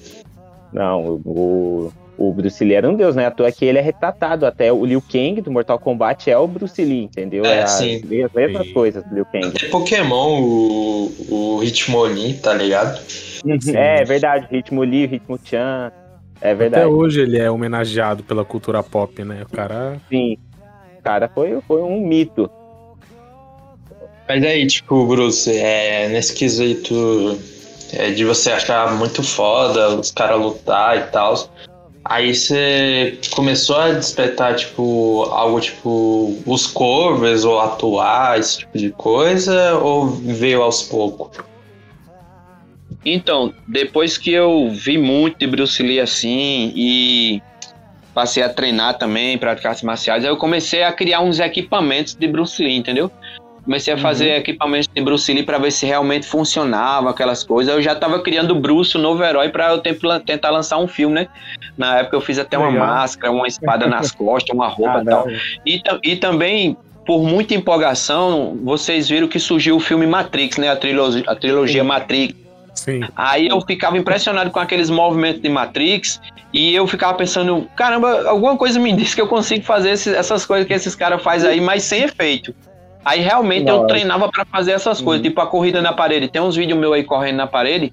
Não, 0.73 1.19
o, 1.25 1.91
o, 2.19 2.33
Bruce 2.33 2.65
Lee 2.65 2.75
era 2.75 2.89
um 2.89 2.95
deus, 2.95 3.15
né? 3.15 3.27
À 3.27 3.31
toa 3.31 3.53
que 3.53 3.65
ele 3.65 3.79
é 3.79 3.81
retratado. 3.81 4.45
Até 4.45 4.73
o 4.73 4.85
Liu 4.85 5.01
Kang 5.01 5.41
do 5.41 5.51
Mortal 5.51 5.79
Kombat 5.79 6.31
é 6.31 6.37
o 6.37 6.47
Bruce 6.47 6.85
Lee, 6.85 7.05
entendeu? 7.05 7.45
É, 7.45 7.63
as, 7.63 7.71
sim. 7.73 7.97
as 7.97 8.33
mesmas 8.33 8.67
Sim. 8.67 8.73
coisas 8.73 9.05
do 9.05 9.15
Liu 9.15 9.25
Kang. 9.27 9.51
Tem 9.51 9.71
Pokémon, 9.71 10.41
o, 10.41 11.13
o 11.31 11.63
Hitmonlee, 11.63 12.35
tá 12.35 12.53
ligado? 12.55 12.99
Sim. 13.09 13.77
É, 13.77 14.03
é 14.03 14.05
verdade, 14.05 14.47
ritmo 14.51 14.83
Lee, 14.83 15.07
ritmo 15.07 15.39
Chan. 15.43 15.93
É 16.41 16.51
Até 16.51 16.55
verdade. 16.55 16.87
hoje 16.87 17.21
ele 17.21 17.39
é 17.39 17.51
homenageado 17.51 18.23
pela 18.23 18.45
cultura 18.45 18.83
pop, 18.83 19.25
né? 19.25 19.43
O 19.43 19.55
cara. 19.55 19.97
Sim. 20.09 20.37
O 20.99 21.03
cara 21.03 21.29
foi, 21.29 21.61
foi 21.67 21.83
um 21.83 22.07
mito. 22.07 22.51
Mas 24.29 24.45
aí, 24.45 24.67
tipo, 24.67 25.07
Bruce, 25.07 25.51
é, 25.51 26.09
nesse 26.09 26.35
quesito 26.35 26.95
é, 27.93 28.11
de 28.11 28.25
você 28.25 28.51
achar 28.51 28.95
muito 28.95 29.23
foda 29.23 29.95
os 29.95 30.11
caras 30.11 30.39
lutar 30.39 30.99
e 30.99 31.03
tal, 31.11 31.49
aí 32.09 32.35
você 32.35 33.19
começou 33.31 33.77
a 33.77 33.93
despertar, 33.93 34.57
tipo, 34.57 35.25
algo 35.31 35.61
tipo 35.61 36.37
os 36.47 36.67
covers 36.67 37.45
ou 37.45 37.61
atuar, 37.61 38.39
esse 38.39 38.59
tipo 38.59 38.79
de 38.79 38.91
coisa, 38.91 39.75
ou 39.79 40.09
veio 40.09 40.63
aos 40.63 40.83
poucos? 40.83 41.45
Então, 43.05 43.55
depois 43.67 44.19
que 44.19 44.33
eu 44.33 44.71
vi 44.71 44.99
muito 44.99 45.39
de 45.39 45.47
Bruce 45.47 45.83
Lee 45.83 46.01
assim 46.01 46.73
e 46.75 47.43
passei 48.13 48.43
a 48.43 48.49
treinar 48.49 48.99
também, 48.99 49.39
praticar 49.39 49.71
artes 49.71 49.85
marciais, 49.85 50.25
aí 50.25 50.31
eu 50.31 50.37
comecei 50.37 50.83
a 50.83 50.93
criar 50.93 51.21
uns 51.21 51.39
equipamentos 51.39 52.15
de 52.15 52.27
Bruce 52.27 52.61
Lee, 52.63 52.77
entendeu? 52.77 53.11
Comecei 53.69 53.93
a 53.93 53.99
fazer 53.99 54.31
equipamentos 54.39 54.89
de 54.89 55.03
Bruce 55.03 55.31
Lee 55.31 55.43
para 55.43 55.59
ver 55.59 55.71
se 55.71 55.85
realmente 55.85 56.27
funcionava 56.27 57.11
aquelas 57.11 57.45
coisas. 57.45 57.75
Eu 57.75 57.83
já 57.83 57.95
tava 57.95 58.19
criando 58.23 58.53
o 58.53 58.55
Bruce, 58.55 58.97
o 58.97 58.99
novo 58.99 59.23
herói, 59.23 59.51
para 59.51 59.73
eu 59.73 59.79
tentar 60.21 60.49
lançar 60.49 60.79
um 60.79 60.89
filme, 60.89 61.15
né? 61.17 61.29
Na 61.77 61.99
época 61.99 62.17
eu 62.17 62.21
fiz 62.23 62.39
até 62.39 62.57
uma 62.57 62.71
Legal. 62.71 62.87
máscara, 62.87 63.31
uma 63.31 63.47
espada 63.47 63.87
nas 63.87 64.11
costas, 64.17 64.55
uma 64.57 64.69
roupa 64.69 65.03
e 65.03 65.05
tal. 65.05 65.27
E, 65.67 65.83
ta- 65.83 65.99
e 66.03 66.17
também, 66.17 66.79
por 67.07 67.23
muita 67.23 67.53
empolgação, 67.55 68.59
vocês 68.65 69.07
viram 69.07 69.29
que 69.29 69.39
surgiu 69.39 69.77
o 69.77 69.81
filme 69.81 70.07
Matrix, 70.07 70.57
né? 70.57 70.71
A 70.71 70.77
trilogia, 70.77 71.25
a 71.27 71.37
trilogia 71.37 71.85
Matrix. 71.85 72.35
Sim. 72.75 73.01
Aí 73.15 73.49
eu 73.49 73.61
ficava 73.61 73.99
impressionado 73.99 74.51
com 74.51 74.61
aqueles 74.61 74.89
movimentos 74.89 75.43
de 75.43 75.49
Matrix 75.51 76.19
e 76.55 76.75
eu 76.75 76.87
ficava 76.87 77.13
pensando, 77.19 77.69
caramba, 77.77 78.31
alguma 78.31 78.57
coisa 78.57 78.81
me 78.81 78.93
disse 78.97 79.15
que 79.15 79.21
eu 79.21 79.29
consigo 79.29 79.63
fazer 79.67 79.91
esses- 79.91 80.15
essas 80.15 80.47
coisas 80.47 80.67
que 80.67 80.73
esses 80.73 80.95
caras 80.95 81.23
fazem 81.23 81.51
aí, 81.51 81.61
mas 81.61 81.83
sem 81.83 82.05
efeito. 82.05 82.55
Aí 83.05 83.21
realmente 83.21 83.69
eu 83.69 83.77
Nossa. 83.77 83.89
treinava 83.89 84.29
pra 84.31 84.45
fazer 84.45 84.73
essas 84.73 85.01
coisas, 85.01 85.23
tipo 85.23 85.41
a 85.41 85.47
corrida 85.47 85.81
na 85.81 85.93
parede. 85.93 86.29
Tem 86.29 86.43
uns 86.43 86.57
vídeos 86.57 86.79
meus 86.79 86.93
aí 86.95 87.05
correndo 87.05 87.37
na 87.37 87.47
parede 87.47 87.93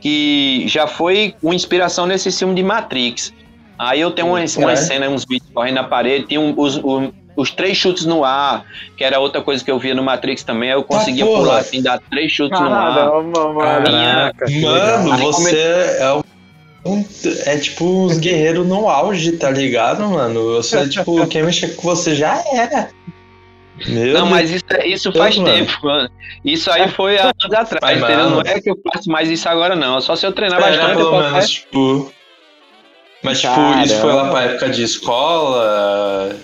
que 0.00 0.64
já 0.68 0.86
foi 0.86 1.34
uma 1.42 1.54
inspiração 1.54 2.06
nesse 2.06 2.30
filme 2.30 2.54
de 2.54 2.62
Matrix. 2.62 3.32
Aí 3.78 4.00
eu 4.00 4.10
tenho 4.10 4.28
umas, 4.28 4.54
Caralho. 4.54 4.70
umas 4.76 4.80
cenas, 4.86 5.10
uns 5.10 5.24
vídeos 5.28 5.50
correndo 5.52 5.74
na 5.76 5.84
parede, 5.84 6.26
tinha 6.26 6.40
um- 6.40 6.54
os, 6.56 6.76
o- 6.76 7.12
os 7.34 7.50
três 7.50 7.76
chutes 7.76 8.04
no 8.04 8.24
ar, 8.24 8.64
que 8.96 9.02
era 9.02 9.18
outra 9.18 9.40
coisa 9.40 9.64
que 9.64 9.70
eu 9.70 9.78
via 9.78 9.94
no 9.94 10.02
Matrix 10.02 10.42
também. 10.44 10.70
aí 10.70 10.76
Eu 10.76 10.82
conseguia 10.84 11.24
porra. 11.24 11.40
pular 11.40 11.58
assim, 11.58 11.82
dar 11.82 11.98
três 12.10 12.30
chutes 12.30 12.60
no 12.60 12.72
ar. 12.72 13.10
Caraca, 13.84 14.46
Mano, 14.60 15.16
você 15.18 15.96
é 15.98 16.12
um. 16.12 16.22
um- 16.92 17.04
É 17.46 17.56
tipo 17.58 18.04
os 18.04 18.18
guerreiros 18.18 18.66
no 18.66 18.88
auge, 18.88 19.32
tá 19.32 19.50
ligado, 19.50 20.06
mano? 20.08 20.54
Você, 20.56 20.88
tipo, 20.88 21.26
quem 21.26 21.42
mexer 21.42 21.74
com 21.76 21.82
você 21.82 22.14
já 22.14 22.42
era. 22.52 22.88
Meu 23.86 24.06
Não, 24.14 24.20
Deus. 24.22 24.28
mas 24.28 24.50
isso, 24.50 24.64
isso 24.84 25.12
faz 25.12 25.36
mano. 25.36 25.52
tempo, 25.52 25.72
mano. 25.82 26.10
Isso 26.44 26.70
aí 26.70 26.88
foi 26.92 27.18
há 27.18 27.24
anos 27.24 27.54
atrás, 27.56 28.00
Vai, 28.00 28.10
entendeu? 28.10 28.30
mano. 28.30 28.42
Não 28.44 28.52
é 28.52 28.60
que 28.60 28.70
eu 28.70 28.78
faço 28.92 29.10
mais 29.10 29.28
isso 29.30 29.48
agora, 29.48 29.74
não. 29.76 30.00
Só 30.00 30.14
se 30.16 30.26
eu 30.26 30.32
treinar 30.32 30.60
Era 30.60 30.70
bastante, 30.70 30.96
pelo 30.96 31.18
menos, 31.20 31.50
tipo. 31.50 32.12
Mas, 33.24 33.40
tipo, 33.40 33.52
Caramba. 33.54 33.84
isso 33.84 34.00
foi 34.00 34.12
lá 34.12 34.30
pra 34.30 34.42
época 34.42 34.68
de 34.70 34.82
escola, 34.82 36.36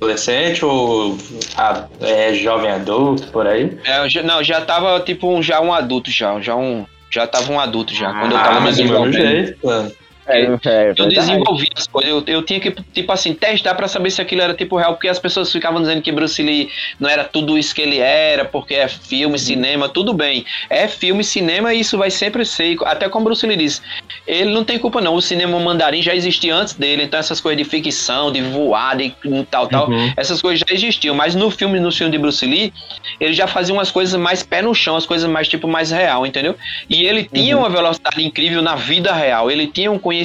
adolescente 0.00 0.64
ou 0.64 1.16
a- 1.56 1.86
é, 2.00 2.34
jovem 2.34 2.70
adulto, 2.70 3.28
por 3.28 3.46
aí? 3.46 3.78
É, 3.84 4.22
não, 4.22 4.42
já 4.42 4.60
tava 4.60 5.00
tipo 5.00 5.28
um, 5.34 5.42
já 5.42 5.60
um 5.60 5.72
adulto 5.72 6.10
já, 6.10 6.38
já 6.40 6.54
um, 6.54 6.84
já 7.10 7.26
tava 7.26 7.50
um 7.52 7.58
adulto 7.58 7.94
já, 7.94 8.12
quando 8.12 8.32
eu 8.32 8.38
tava 8.38 8.58
ah, 8.58 8.60
mas 8.60 8.76
do 8.76 8.84
mesmo 8.84 9.12
jeito, 9.12 9.58
mano. 9.66 9.90
É, 10.30 10.40
é 10.42 10.44
Eu 10.44 10.58
verdade. 10.58 11.14
desenvolvi 11.14 11.68
as 11.76 11.86
coisas, 11.86 12.10
eu, 12.10 12.24
eu 12.26 12.42
tinha 12.42 12.60
que, 12.60 12.74
tipo 12.92 13.12
assim, 13.12 13.34
testar 13.34 13.74
pra 13.74 13.88
saber 13.88 14.10
se 14.10 14.20
aquilo 14.20 14.42
era 14.42 14.54
tipo 14.54 14.76
real, 14.76 14.94
porque 14.94 15.08
as 15.08 15.18
pessoas 15.18 15.50
ficavam 15.50 15.80
dizendo 15.80 16.02
que 16.02 16.12
Bruce 16.12 16.42
Lee 16.42 16.68
não 16.98 17.08
era 17.08 17.24
tudo 17.24 17.58
isso 17.58 17.74
que 17.74 17.82
ele 17.82 17.98
era, 17.98 18.44
porque 18.44 18.74
é 18.74 18.88
filme, 18.88 19.38
cinema, 19.38 19.88
tudo 19.88 20.12
bem. 20.12 20.44
É 20.68 20.86
filme, 20.88 21.24
cinema, 21.24 21.74
e 21.74 21.80
isso 21.80 21.98
vai 21.98 22.10
sempre 22.10 22.44
ser, 22.44 22.76
até 22.84 23.08
como 23.08 23.24
Bruce 23.24 23.46
Lee 23.46 23.56
disse, 23.56 23.80
ele 24.26 24.50
não 24.50 24.64
tem 24.64 24.78
culpa 24.78 25.00
não, 25.00 25.14
o 25.14 25.20
cinema 25.22 25.58
mandarim 25.58 26.02
já 26.02 26.14
existia 26.14 26.54
antes 26.54 26.74
dele, 26.74 27.02
então 27.04 27.18
essas 27.18 27.40
coisas 27.40 27.62
de 27.62 27.68
ficção, 27.68 28.30
de 28.30 28.40
voar, 28.42 28.96
de 28.96 29.14
tal, 29.50 29.66
tal, 29.66 29.90
Uhum. 29.90 30.12
essas 30.16 30.40
coisas 30.40 30.60
já 30.60 30.74
existiam, 30.74 31.14
mas 31.14 31.34
no 31.34 31.50
filme, 31.50 31.80
no 31.80 31.90
filme 31.90 32.12
de 32.12 32.18
Bruce 32.18 32.44
Lee, 32.46 32.72
ele 33.18 33.32
já 33.32 33.46
fazia 33.46 33.74
umas 33.74 33.90
coisas 33.90 34.18
mais 34.20 34.42
pé 34.42 34.62
no 34.62 34.74
chão, 34.74 34.94
as 34.96 35.06
coisas 35.06 35.28
mais 35.28 35.48
tipo 35.48 35.66
mais 35.66 35.90
real, 35.90 36.24
entendeu? 36.26 36.54
E 36.88 37.04
ele 37.04 37.24
tinha 37.24 37.56
uma 37.56 37.68
velocidade 37.68 38.22
incrível 38.22 38.62
na 38.62 38.74
vida 38.76 39.12
real, 39.12 39.50
ele 39.50 39.66
tinha 39.66 39.90
um 39.90 39.98
conhecimento 39.98 40.19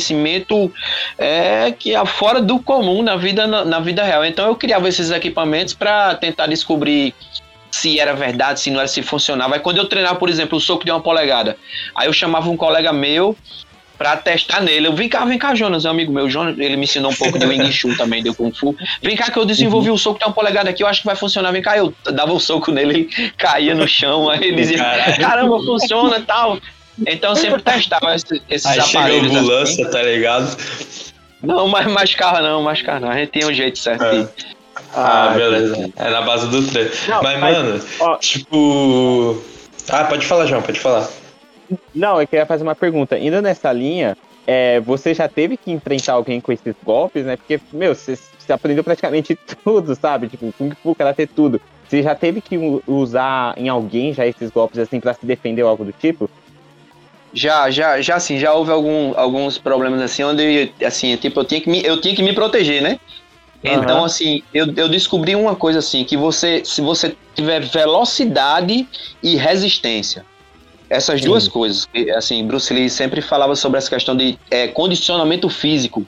é, 1.18 1.72
que 1.72 1.96
é 1.96 2.06
fora 2.06 2.42
do 2.42 2.60
comum 2.60 3.02
na 3.02 3.16
vida, 3.16 3.48
na, 3.48 3.66
na 3.66 3.80
vida 3.80 4.04
real. 4.04 4.26
Então 4.26 4.48
eu 4.48 4.56
criava 4.56 4.88
esses 4.88 5.12
equipamentos 5.12 5.74
para 5.74 6.16
tentar 6.16 6.48
descobrir 6.48 7.14
se 7.72 8.00
era 8.00 8.14
verdade, 8.14 8.60
se 8.60 8.72
não 8.72 8.80
era, 8.80 8.88
se 8.88 9.02
funcionava. 9.02 9.56
Aí 9.56 9.60
quando 9.60 9.78
eu 9.78 9.86
treinava, 9.86 10.16
por 10.16 10.30
exemplo, 10.30 10.58
o 10.58 10.62
soco 10.62 10.86
de 10.86 10.92
uma 10.92 11.02
polegada, 11.02 11.58
aí 11.94 12.08
eu 12.08 12.14
chamava 12.14 12.50
um 12.50 12.56
colega 12.56 12.94
meu 12.94 13.36
pra 13.98 14.16
testar 14.18 14.62
nele. 14.62 14.88
Eu 14.88 14.94
vem 14.94 15.10
cá, 15.10 15.26
vem 15.26 15.38
cá, 15.38 15.56
Jonas, 15.56 15.86
é 15.86 15.88
um 15.88 15.92
amigo 15.92 16.12
meu. 16.12 16.30
Jonas, 16.30 16.58
ele 16.58 16.76
me 16.78 16.84
ensinou 16.84 17.12
um 17.12 17.16
pouco 17.16 17.38
de 17.38 17.46
Wing 17.46 17.72
Chun 17.72 17.96
também, 17.96 18.24
de 18.24 18.34
Kung 18.34 18.52
Fu. 18.52 18.76
Vem 19.02 19.16
cá 19.16 19.32
que 19.32 19.38
eu 19.38 19.46
desenvolvi 19.46 19.90
o 19.90 19.98
soco 19.98 20.20
de 20.20 20.26
uma 20.26 20.34
polegada 20.34 20.70
aqui, 20.70 20.84
eu 20.84 20.88
acho 20.88 21.02
que 21.02 21.08
vai 21.08 21.16
funcionar. 21.16 21.52
Vem 21.52 21.62
cá, 21.62 21.78
eu 21.78 21.94
dava 22.14 22.34
o 22.34 22.40
soco 22.40 22.72
nele, 22.72 23.10
ele 23.16 23.32
caía 23.38 23.76
no 23.76 23.88
chão, 23.88 24.30
aí 24.30 24.44
ele 24.44 24.56
dizia, 24.56 24.78
caramba, 25.20 25.58
funciona 25.60 26.18
e 26.18 26.22
tal. 26.22 26.60
Então 27.06 27.32
eu 27.32 27.36
sempre 27.36 27.62
testava 27.62 28.16
esses, 28.16 28.42
esses 28.50 28.66
Aí 28.66 28.82
chega 28.82 29.00
a 29.00 29.02
aparelhos. 29.02 29.26
assim. 29.32 29.38
ambulância, 29.38 29.90
tá 29.92 30.02
ligado? 30.04 30.58
Não, 31.44 31.68
mas 31.68 31.88
mais 31.88 32.16
carro 32.16 32.42
não, 32.42 32.62
mais 32.64 32.82
carro 32.82 33.02
não. 33.02 33.10
A 33.10 33.18
gente 33.18 33.30
tem 33.32 33.46
um 33.46 33.54
jeito 33.54 33.78
certo. 33.78 34.04
É. 34.04 34.24
de- 34.24 34.30
Ah, 34.94 35.30
Ah, 35.32 35.34
beleza. 35.34 35.90
É 35.96 36.10
na 36.10 36.22
base 36.22 36.48
do 36.50 36.66
treino. 36.68 36.92
Não, 37.08 37.24
mas, 37.24 37.40
mas- 37.40 37.58
mano, 37.58 37.82
ó. 38.00 38.18
tipo. 38.18 39.42
Ah, 39.90 40.04
pode 40.06 40.26
falar, 40.26 40.46
João, 40.48 40.62
pode 40.62 40.80
falar. 40.80 41.08
Não, 41.94 42.20
eu 42.22 42.28
queria 42.28 42.46
fazer 42.46 42.64
uma 42.64 42.76
pergunta. 42.76 43.18
Indo 43.18 43.42
nessa 43.42 43.72
linha, 43.72 44.18
é, 44.46 44.80
você 44.82 45.14
já 45.14 45.28
teve 45.28 45.56
que 45.58 45.72
enfrentar 45.72 46.14
alguém 46.14 46.42
com 46.42 46.52
esses 46.52 46.76
golpes, 46.84 47.24
né? 47.26 47.38
Porque, 47.38 47.60
meu, 47.72 47.96
você, 47.96 48.18
você 48.38 48.52
aprendeu 48.54 48.84
praticamente 48.84 49.38
tudo, 49.64 49.96
sabe? 49.96 50.28
Tipo, 50.28 50.54
Kung 50.58 50.72
Fu, 50.84 50.94
Karate, 50.96 51.26
tudo. 51.28 51.62
Você 51.88 52.02
já 52.04 52.14
teve 52.16 52.42
que 52.42 52.58
usar 52.88 53.54
em 53.58 53.70
alguém 53.70 54.14
já 54.14 54.26
esses 54.26 54.50
golpes 54.50 54.80
assim 54.80 55.00
pra 55.00 55.14
se 55.14 55.26
defender 55.26 55.64
ou 55.64 55.70
algo 55.70 55.86
do 55.86 55.92
tipo? 55.94 56.30
Já, 57.36 57.70
já, 57.70 58.02
já 58.02 58.16
assim, 58.16 58.40
já 58.40 58.54
houve 58.54 58.72
algum, 58.72 59.14
alguns 59.18 59.58
problemas 59.58 60.02
assim, 60.02 60.24
onde, 60.24 60.72
assim, 60.84 61.18
tipo, 61.18 61.42
eu 61.42 61.44
tinha 61.44 61.60
que 61.60 61.70
me, 61.70 61.86
eu 61.86 62.00
tinha 62.00 62.16
que 62.16 62.24
me 62.24 62.34
proteger, 62.34 62.82
né? 62.82 62.98
Então, 63.62 63.98
Aham. 63.98 64.06
assim, 64.06 64.42
eu, 64.54 64.68
eu 64.78 64.88
descobri 64.88 65.36
uma 65.36 65.56
coisa 65.56 65.80
assim, 65.80 66.06
que 66.06 66.16
você, 66.16 66.64
se 66.64 66.82
você 66.82 67.16
tiver 67.36 67.60
velocidade 67.62 68.88
e 69.22 69.36
resistência, 69.36 70.26
essas 70.90 71.20
duas 71.20 71.48
coisas, 71.48 71.88
assim, 72.16 72.46
Bruce 72.46 72.74
Lee 72.74 72.90
sempre 72.90 73.22
falava 73.22 73.56
sobre 73.56 73.80
essa 73.80 73.90
questão 73.90 74.16
de 74.16 74.38
é, 74.50 74.68
condicionamento 74.68 75.50
físico. 75.50 76.06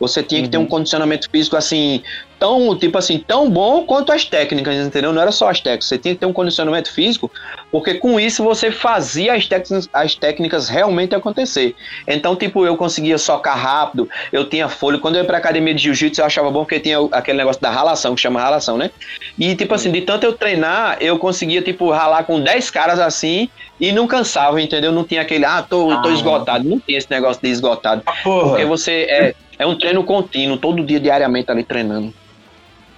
Você 0.00 0.22
tinha 0.22 0.42
que 0.42 0.48
ter 0.48 0.58
um 0.58 0.66
condicionamento 0.66 1.28
físico 1.30 1.56
assim, 1.56 2.02
tão, 2.38 2.76
tipo 2.78 2.96
assim, 2.96 3.18
tão 3.18 3.50
bom 3.50 3.82
quanto 3.84 4.12
as 4.12 4.24
técnicas, 4.24 4.76
entendeu? 4.76 5.12
Não 5.12 5.20
era 5.20 5.32
só 5.32 5.48
as 5.50 5.60
técnicas, 5.60 5.88
você 5.88 5.98
tinha 5.98 6.14
que 6.14 6.20
ter 6.20 6.26
um 6.26 6.32
condicionamento 6.32 6.92
físico, 6.92 7.28
porque 7.70 7.94
com 7.94 8.20
isso 8.20 8.44
você 8.44 8.70
fazia 8.70 9.34
as 9.34 9.46
técnicas, 9.46 9.88
as 9.92 10.14
técnicas 10.14 10.68
realmente 10.68 11.14
acontecer. 11.16 11.74
Então, 12.06 12.36
tipo, 12.36 12.64
eu 12.64 12.76
conseguia 12.76 13.18
socar 13.18 13.58
rápido, 13.58 14.08
eu 14.32 14.48
tinha 14.48 14.68
folha. 14.68 14.98
Quando 14.98 15.16
eu 15.16 15.22
ia 15.22 15.26
pra 15.26 15.38
academia 15.38 15.74
de 15.74 15.82
jiu-jitsu, 15.82 16.20
eu 16.20 16.26
achava 16.26 16.48
bom 16.50 16.60
porque 16.60 16.78
tinha 16.78 16.98
aquele 17.10 17.38
negócio 17.38 17.60
da 17.60 17.70
ralação, 17.70 18.14
que 18.14 18.20
chama 18.20 18.40
ralação, 18.40 18.78
né? 18.78 18.90
E, 19.36 19.56
tipo 19.56 19.74
assim, 19.74 19.90
de 19.90 20.02
tanto 20.02 20.24
eu 20.24 20.32
treinar, 20.32 20.96
eu 21.00 21.18
conseguia, 21.18 21.60
tipo, 21.60 21.90
ralar 21.90 22.22
com 22.22 22.40
10 22.40 22.70
caras 22.70 23.00
assim 23.00 23.48
e 23.80 23.90
não 23.90 24.06
cansava, 24.06 24.60
entendeu? 24.60 24.92
Não 24.92 25.02
tinha 25.02 25.22
aquele, 25.22 25.44
ah, 25.44 25.60
tô, 25.68 25.88
tô 26.02 26.08
Ah. 26.08 26.12
esgotado. 26.12 26.68
Não 26.68 26.78
tinha 26.78 26.98
esse 26.98 27.10
negócio 27.10 27.42
de 27.42 27.48
esgotado. 27.48 28.02
Ah, 28.06 28.12
porra. 28.22 28.50
Porque 28.50 28.64
você 28.64 28.92
é. 29.10 29.34
É 29.58 29.66
um 29.66 29.76
treino 29.76 30.04
contínuo, 30.04 30.56
todo 30.56 30.84
dia, 30.84 31.00
diariamente 31.00 31.50
ali 31.50 31.64
treinando. 31.64 32.14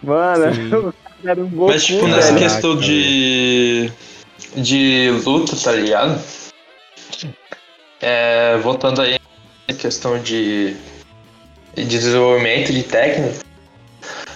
Mano, 0.03 0.95
era 1.25 1.41
um 1.41 1.49
Goku, 1.49 1.73
Mas, 1.73 1.85
tipo, 1.85 2.07
nessa 2.07 2.33
velho. 2.33 2.39
Questão 2.39 2.77
de. 2.77 3.91
de 4.57 5.11
luta, 5.25 5.57
tá 5.57 5.73
ligado? 5.73 6.21
É, 8.01 8.57
voltando 8.59 9.03
aí 9.03 9.19
à 9.69 9.73
questão 9.73 10.19
de, 10.19 10.75
de 11.75 11.85
desenvolvimento 11.85 12.73
de 12.73 12.83
técnica. 12.83 13.45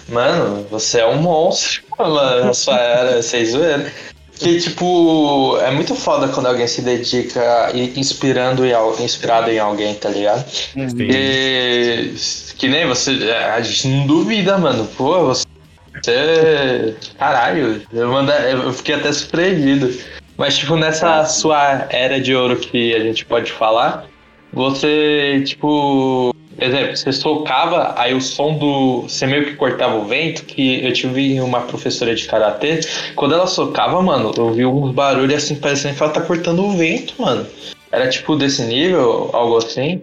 Mano, 0.08 0.66
você 0.70 1.00
é 1.00 1.06
um 1.06 1.16
monstro, 1.16 1.82
mano, 1.98 2.44
na 2.44 2.54
sua 2.54 2.78
era, 2.78 3.22
vocês 3.22 3.52
zoeira. 3.52 3.90
Que, 4.38 4.58
tipo, 4.60 5.58
é 5.60 5.70
muito 5.70 5.94
foda 5.94 6.28
quando 6.28 6.46
alguém 6.46 6.66
se 6.66 6.82
dedica 6.82 7.70
inspirando 7.94 8.64
em, 8.64 8.72
inspirado 9.02 9.50
em 9.50 9.58
alguém, 9.58 9.94
tá 9.94 10.08
ligado? 10.08 10.44
E 10.76 12.14
que 12.58 12.68
nem 12.68 12.86
você. 12.86 13.10
A 13.54 13.60
gente 13.60 13.88
não 13.88 14.06
duvida, 14.06 14.58
mano. 14.58 14.88
Pô, 14.96 15.26
você. 15.26 15.44
Caralho, 17.18 17.82
eu, 17.92 18.08
manda, 18.08 18.32
eu 18.50 18.72
fiquei 18.72 18.96
até 18.96 19.12
surpreendido. 19.12 19.96
Mas, 20.36 20.58
tipo, 20.58 20.76
nessa 20.76 21.24
sua 21.26 21.86
era 21.90 22.20
de 22.20 22.34
ouro 22.34 22.56
que 22.56 22.92
a 22.94 23.00
gente 23.00 23.24
pode 23.24 23.52
falar, 23.52 24.06
você, 24.52 25.42
tipo. 25.46 26.34
Exemplo, 26.58 26.96
você 26.96 27.12
socava, 27.12 27.94
aí 27.96 28.14
o 28.14 28.20
som 28.20 28.54
do. 28.54 29.02
Você 29.02 29.26
meio 29.26 29.44
que 29.44 29.56
cortava 29.56 29.96
o 29.96 30.04
vento, 30.04 30.44
que 30.44 30.84
eu 30.84 30.92
tive 30.92 31.40
uma 31.40 31.62
professora 31.62 32.14
de 32.14 32.24
karatê. 32.26 32.80
Quando 33.16 33.34
ela 33.34 33.46
socava, 33.46 34.00
mano, 34.00 34.32
eu 34.36 34.52
vi 34.52 34.64
uns 34.64 34.92
barulhos 34.92 35.34
assim, 35.34 35.56
parecendo 35.56 35.96
que 35.96 36.02
ela 36.02 36.12
tá 36.12 36.20
cortando 36.20 36.64
o 36.64 36.76
vento, 36.76 37.14
mano. 37.20 37.46
Era 37.90 38.08
tipo 38.08 38.36
desse 38.36 38.62
nível, 38.62 39.30
algo 39.32 39.56
assim. 39.58 40.02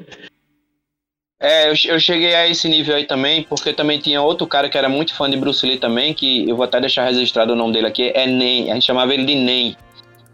É, 1.39 1.70
eu, 1.70 1.74
eu 1.86 2.00
cheguei 2.00 2.36
a 2.36 2.48
esse 2.48 2.70
nível 2.70 2.96
aí 2.96 3.05
também, 3.05 3.43
porque 3.43 3.74
também 3.74 4.00
tinha 4.00 4.22
outro 4.22 4.46
cara 4.46 4.70
que 4.70 4.77
era 4.77 4.88
muito 4.88 5.15
fã 5.15 5.27
de 5.27 5.36
Bruce 5.38 5.65
Lee 5.65 5.79
também, 5.79 6.13
que 6.13 6.48
eu 6.48 6.55
vou 6.55 6.63
até 6.63 6.79
deixar 6.79 7.05
registrado 7.05 7.53
o 7.53 7.55
nome 7.55 7.74
dele 7.74 7.88
aqui, 7.88 8.12
é 8.13 8.27
Nen, 8.27 8.70
a 8.70 8.75
gente 8.75 8.86
chamava 8.86 9.12
ele 9.12 9.25
de 9.25 9.34
Nen, 9.34 9.75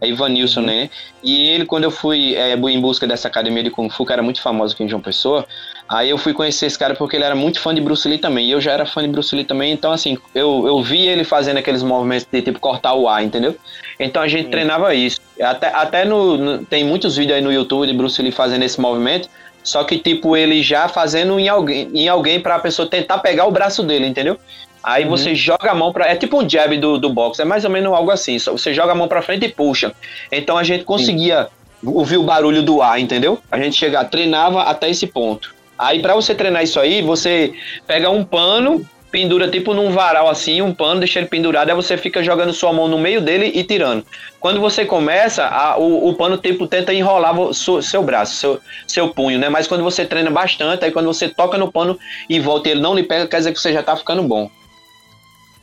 é 0.02 0.08
Ivanilson, 0.08 0.60
né? 0.60 0.90
E 1.22 1.48
ele, 1.48 1.64
quando 1.64 1.84
eu 1.84 1.90
fui 1.90 2.34
é, 2.34 2.54
em 2.54 2.80
busca 2.80 3.06
dessa 3.06 3.26
academia 3.26 3.62
de 3.62 3.70
Kung 3.70 3.88
Fu, 3.88 4.04
que 4.04 4.12
era 4.12 4.22
muito 4.22 4.42
famosa 4.42 4.74
aqui 4.74 4.84
em 4.84 4.88
João 4.88 5.00
Pessoa, 5.00 5.46
aí 5.88 6.10
eu 6.10 6.18
fui 6.18 6.32
conhecer 6.32 6.66
esse 6.66 6.78
cara 6.78 6.94
porque 6.94 7.16
ele 7.16 7.24
era 7.24 7.34
muito 7.34 7.60
fã 7.60 7.74
de 7.74 7.80
Bruce 7.80 8.06
Lee 8.08 8.18
também, 8.18 8.46
e 8.46 8.50
eu 8.50 8.60
já 8.60 8.72
era 8.72 8.84
fã 8.84 9.02
de 9.02 9.08
Bruce 9.08 9.34
Lee 9.34 9.44
também, 9.44 9.72
então 9.72 9.90
assim, 9.92 10.18
eu, 10.34 10.64
eu 10.66 10.82
vi 10.82 11.06
ele 11.06 11.24
fazendo 11.24 11.56
aqueles 11.58 11.82
movimentos 11.82 12.26
de 12.30 12.42
tipo 12.42 12.60
cortar 12.60 12.94
o 12.94 13.08
ar, 13.08 13.22
entendeu? 13.24 13.56
Então 13.98 14.22
a 14.22 14.28
gente 14.28 14.44
Sim. 14.44 14.50
treinava 14.50 14.94
isso. 14.94 15.20
Até, 15.40 15.68
até 15.68 16.04
no, 16.04 16.36
no- 16.36 16.58
tem 16.64 16.84
muitos 16.84 17.16
vídeos 17.16 17.36
aí 17.36 17.42
no 17.42 17.52
YouTube 17.52 17.86
de 17.86 17.92
Bruce 17.92 18.20
Lee 18.20 18.30
fazendo 18.32 18.62
esse 18.64 18.80
movimento, 18.80 19.28
só 19.64 19.82
que, 19.84 19.98
tipo, 19.98 20.36
ele 20.36 20.62
já 20.62 20.88
fazendo 20.88 21.38
em 21.38 21.48
alguém, 21.48 21.90
em 21.92 22.08
alguém 22.08 22.40
pra 22.40 22.58
pessoa 22.58 22.88
tentar 22.88 23.18
pegar 23.18 23.46
o 23.46 23.50
braço 23.50 23.82
dele, 23.82 24.06
entendeu? 24.06 24.38
Aí 24.82 25.04
Uhum. 25.04 25.10
você 25.10 25.34
joga 25.34 25.70
a 25.72 25.74
mão 25.74 25.92
pra. 25.92 26.06
É 26.06 26.14
tipo 26.16 26.40
um 26.40 26.48
jab 26.48 26.74
do, 26.78 26.96
do 26.98 27.10
boxe, 27.10 27.42
é 27.42 27.44
mais 27.44 27.64
ou 27.64 27.70
menos 27.70 27.92
algo 27.92 28.10
assim. 28.10 28.38
Só 28.38 28.52
você 28.52 28.72
joga 28.72 28.92
a 28.92 28.94
mão 28.94 29.08
pra 29.08 29.20
frente 29.20 29.44
e 29.44 29.48
puxa. 29.48 29.92
Então 30.30 30.56
a 30.56 30.62
gente 30.62 30.84
conseguia 30.84 31.48
ouvir 31.84 32.16
o 32.16 32.22
barulho 32.22 32.62
do 32.62 32.80
ar, 32.80 32.98
entendeu? 33.00 33.38
A 33.50 33.58
gente 33.58 33.76
chegava, 33.76 34.08
treinava 34.08 34.62
até 34.62 34.88
esse 34.88 35.06
ponto. 35.06 35.54
Aí 35.78 36.00
pra 36.02 36.14
você 36.14 36.34
treinar 36.34 36.62
isso 36.64 36.80
aí, 36.80 37.00
você 37.02 37.52
pega 37.86 38.10
um 38.10 38.24
pano, 38.24 38.84
pendura 39.10 39.48
tipo 39.48 39.72
num 39.72 39.90
varal 39.90 40.28
assim, 40.28 40.60
um 40.60 40.74
pano, 40.74 41.00
deixa 41.00 41.18
ele 41.20 41.28
pendurado, 41.28 41.70
aí 41.70 41.74
você 41.76 41.96
fica 41.96 42.22
jogando 42.22 42.52
sua 42.52 42.72
mão 42.72 42.88
no 42.88 42.98
meio 42.98 43.20
dele 43.20 43.52
e 43.54 43.62
tirando. 43.64 44.04
Quando 44.40 44.60
você 44.60 44.84
começa, 44.84 45.46
a- 45.46 45.78
o, 45.78 46.08
o 46.08 46.14
pano 46.14 46.36
tipo 46.36 46.66
tenta 46.66 46.92
enrolar 46.92 47.34
su- 47.54 47.80
seu 47.80 48.02
braço, 48.02 48.34
seu, 48.36 48.60
seu 48.86 49.08
punho, 49.10 49.38
né? 49.38 49.48
Mas 49.48 49.66
quando 49.66 49.82
você 49.84 50.04
treina 50.04 50.30
bastante, 50.30 50.84
aí 50.84 50.90
quando 50.90 51.06
você 51.06 51.28
toca 51.28 51.56
no 51.56 51.70
pano 51.72 51.98
e 52.28 52.38
volta 52.40 52.68
e 52.68 52.72
ele 52.72 52.80
não 52.80 52.94
lhe 52.94 53.02
pega, 53.04 53.26
quer 53.26 53.38
dizer 53.38 53.52
que 53.52 53.60
você 53.60 53.72
já 53.72 53.82
tá 53.82 53.96
ficando 53.96 54.22
bom. 54.24 54.50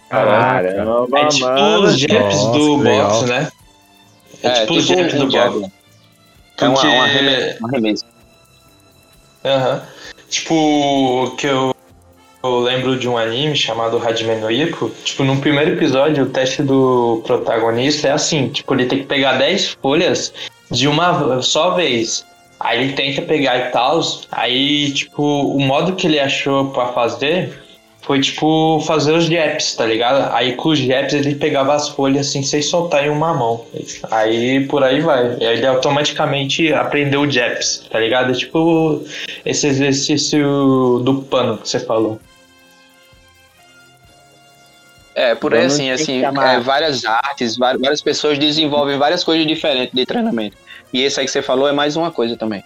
Caramba, 0.10 1.20
É 1.20 1.26
tipo 1.28 1.46
mano. 1.48 1.82
os 1.84 2.00
jabs 2.00 2.38
do 2.52 2.78
boxe, 2.78 3.26
né? 3.26 3.52
É, 4.44 4.50
tipo 4.62 4.74
os 4.76 4.86
tipo 4.88 4.98
jabs 5.00 5.14
do 5.14 5.28
boxe. 5.28 5.72
É 6.58 6.68
uma, 6.70 6.82
uma 7.60 7.70
arremessa. 7.70 8.05
Aham. 9.46 9.82
Tipo, 10.30 11.36
que 11.38 11.46
eu, 11.46 11.76
eu 12.44 12.60
lembro 12.60 12.98
de 12.98 13.08
um 13.08 13.18
anime 13.18 13.56
chamado 13.56 13.98
Hajime 13.98 14.36
no 14.36 14.52
Ippo. 14.52 14.90
Tipo, 15.04 15.24
no 15.24 15.40
primeiro 15.40 15.72
episódio, 15.72 16.24
o 16.24 16.30
teste 16.30 16.64
do 16.64 17.22
protagonista 17.26 18.08
é 18.08 18.12
assim: 18.12 18.50
tipo, 18.50 18.74
ele 18.74 18.88
tem 18.88 19.00
que 19.00 19.06
pegar 19.06 19.38
10 19.38 19.78
folhas 19.82 20.34
de 20.72 20.88
uma 20.88 21.42
só 21.42 21.76
vez. 21.76 22.26
Aí 22.60 22.82
ele 22.82 22.94
tenta 22.94 23.22
pegar 23.22 23.58
e 23.58 23.72
tal. 23.72 24.02
Aí, 24.32 24.92
tipo, 24.94 25.22
o 25.24 25.60
modo 25.60 25.96
que 25.96 26.08
ele 26.08 26.20
achou 26.20 26.72
pra 26.72 26.88
fazer 26.88 27.65
foi, 28.06 28.22
tipo, 28.22 28.80
fazer 28.86 29.14
os 29.14 29.26
japs, 29.26 29.74
tá 29.74 29.84
ligado? 29.86 30.32
Aí 30.34 30.54
com 30.54 30.70
os 30.70 30.80
japs 30.80 31.14
ele 31.14 31.34
pegava 31.34 31.74
as 31.74 31.90
folhas 31.90 32.28
assim, 32.28 32.44
sem 32.44 32.62
soltar 32.62 33.04
em 33.04 33.10
uma 33.10 33.34
mão. 33.34 33.66
Aí 34.12 34.66
por 34.68 34.84
aí 34.84 35.02
vai. 35.02 35.38
E 35.40 35.46
aí 35.46 35.58
ele 35.58 35.66
automaticamente 35.66 36.72
aprendeu 36.72 37.22
o 37.22 37.28
japs, 37.28 37.88
tá 37.90 38.00
ligado? 38.00 38.32
É 38.32 38.36
tipo 38.36 39.04
esse 39.44 39.66
exercício 39.68 41.02
do 41.04 41.24
pano 41.24 41.58
que 41.58 41.68
você 41.68 41.80
falou. 41.80 42.20
É, 45.16 45.34
por 45.34 45.54
aí 45.56 45.66
assim, 45.66 45.90
assim, 45.90 46.22
chamar- 46.22 46.56
é, 46.56 46.60
várias 46.60 47.06
artes, 47.06 47.58
várias 47.58 48.02
pessoas 48.02 48.38
desenvolvem 48.38 48.98
várias 48.98 49.24
coisas 49.24 49.48
diferentes 49.48 49.94
de 49.96 50.06
treinamento. 50.06 50.58
E 50.94 51.02
esse 51.02 51.20
aí 51.20 51.26
que 51.26 51.32
você 51.32 51.42
falou 51.42 51.68
é 51.68 51.72
mais 51.72 51.96
uma 51.96 52.12
coisa 52.12 52.38
também. 52.38 52.64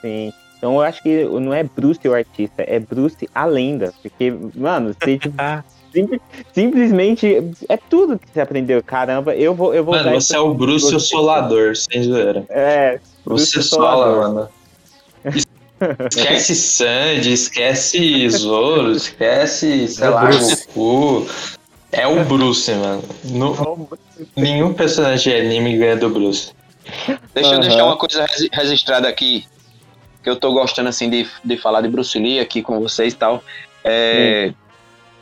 Sim. 0.00 0.32
Então 0.58 0.74
eu 0.74 0.80
acho 0.82 1.02
que 1.02 1.24
não 1.24 1.54
é 1.54 1.62
Bruce 1.62 2.06
o 2.06 2.12
artista, 2.14 2.62
é 2.66 2.78
Bruce 2.80 3.28
a 3.34 3.44
lenda. 3.46 3.94
Porque, 4.02 4.34
mano, 4.56 4.92
você 5.00 5.16
tipo, 5.16 5.34
sim- 5.92 6.20
simplesmente 6.52 7.50
é 7.68 7.76
tudo 7.76 8.18
que 8.18 8.26
você 8.32 8.40
aprendeu. 8.40 8.82
Caramba, 8.82 9.34
eu 9.36 9.54
vou, 9.54 9.72
eu 9.72 9.84
vou 9.84 9.94
Mano, 9.94 10.20
você 10.20 10.34
é 10.36 10.40
o 10.40 10.52
Bruce 10.52 10.92
o 10.94 10.98
Solador, 11.00 11.76
sem 11.76 12.02
zoeira. 12.02 12.44
É, 12.48 12.98
Bruce 13.24 13.52
Você 13.52 13.58
o 13.60 13.62
sola, 13.62 14.04
Solador. 14.06 14.34
mano. 14.34 14.48
Esquece 16.10 16.54
Sandy, 16.56 17.32
esquece 17.32 18.28
Zoro, 18.30 18.92
esquece, 18.92 19.86
sei 19.88 20.06
É 20.06 20.10
o 20.10 20.14
lá, 20.14 20.24
Bruce. 20.26 20.66
Goku. 20.74 21.26
É 21.92 22.06
o 22.06 22.24
Bruce, 22.24 22.70
mano. 22.72 23.02
No- 23.24 23.88
nenhum 24.36 24.74
personagem 24.74 25.32
de 25.32 25.40
anime 25.40 25.76
ganha 25.78 25.96
do 25.96 26.10
Bruce. 26.10 26.50
Deixa 27.34 27.50
eu 27.50 27.54
Aham. 27.54 27.60
deixar 27.60 27.84
uma 27.84 27.96
coisa 27.96 28.26
registrada 28.52 29.08
aqui, 29.08 29.44
que 30.22 30.28
eu 30.28 30.36
tô 30.36 30.52
gostando 30.52 30.88
assim 30.88 31.08
de, 31.08 31.26
de 31.44 31.56
falar 31.56 31.80
de 31.80 31.88
Bruce 31.88 32.18
Lee 32.18 32.40
aqui 32.40 32.62
com 32.62 32.80
vocês 32.80 33.12
e 33.12 33.16
tal. 33.16 33.42
É, 33.84 34.52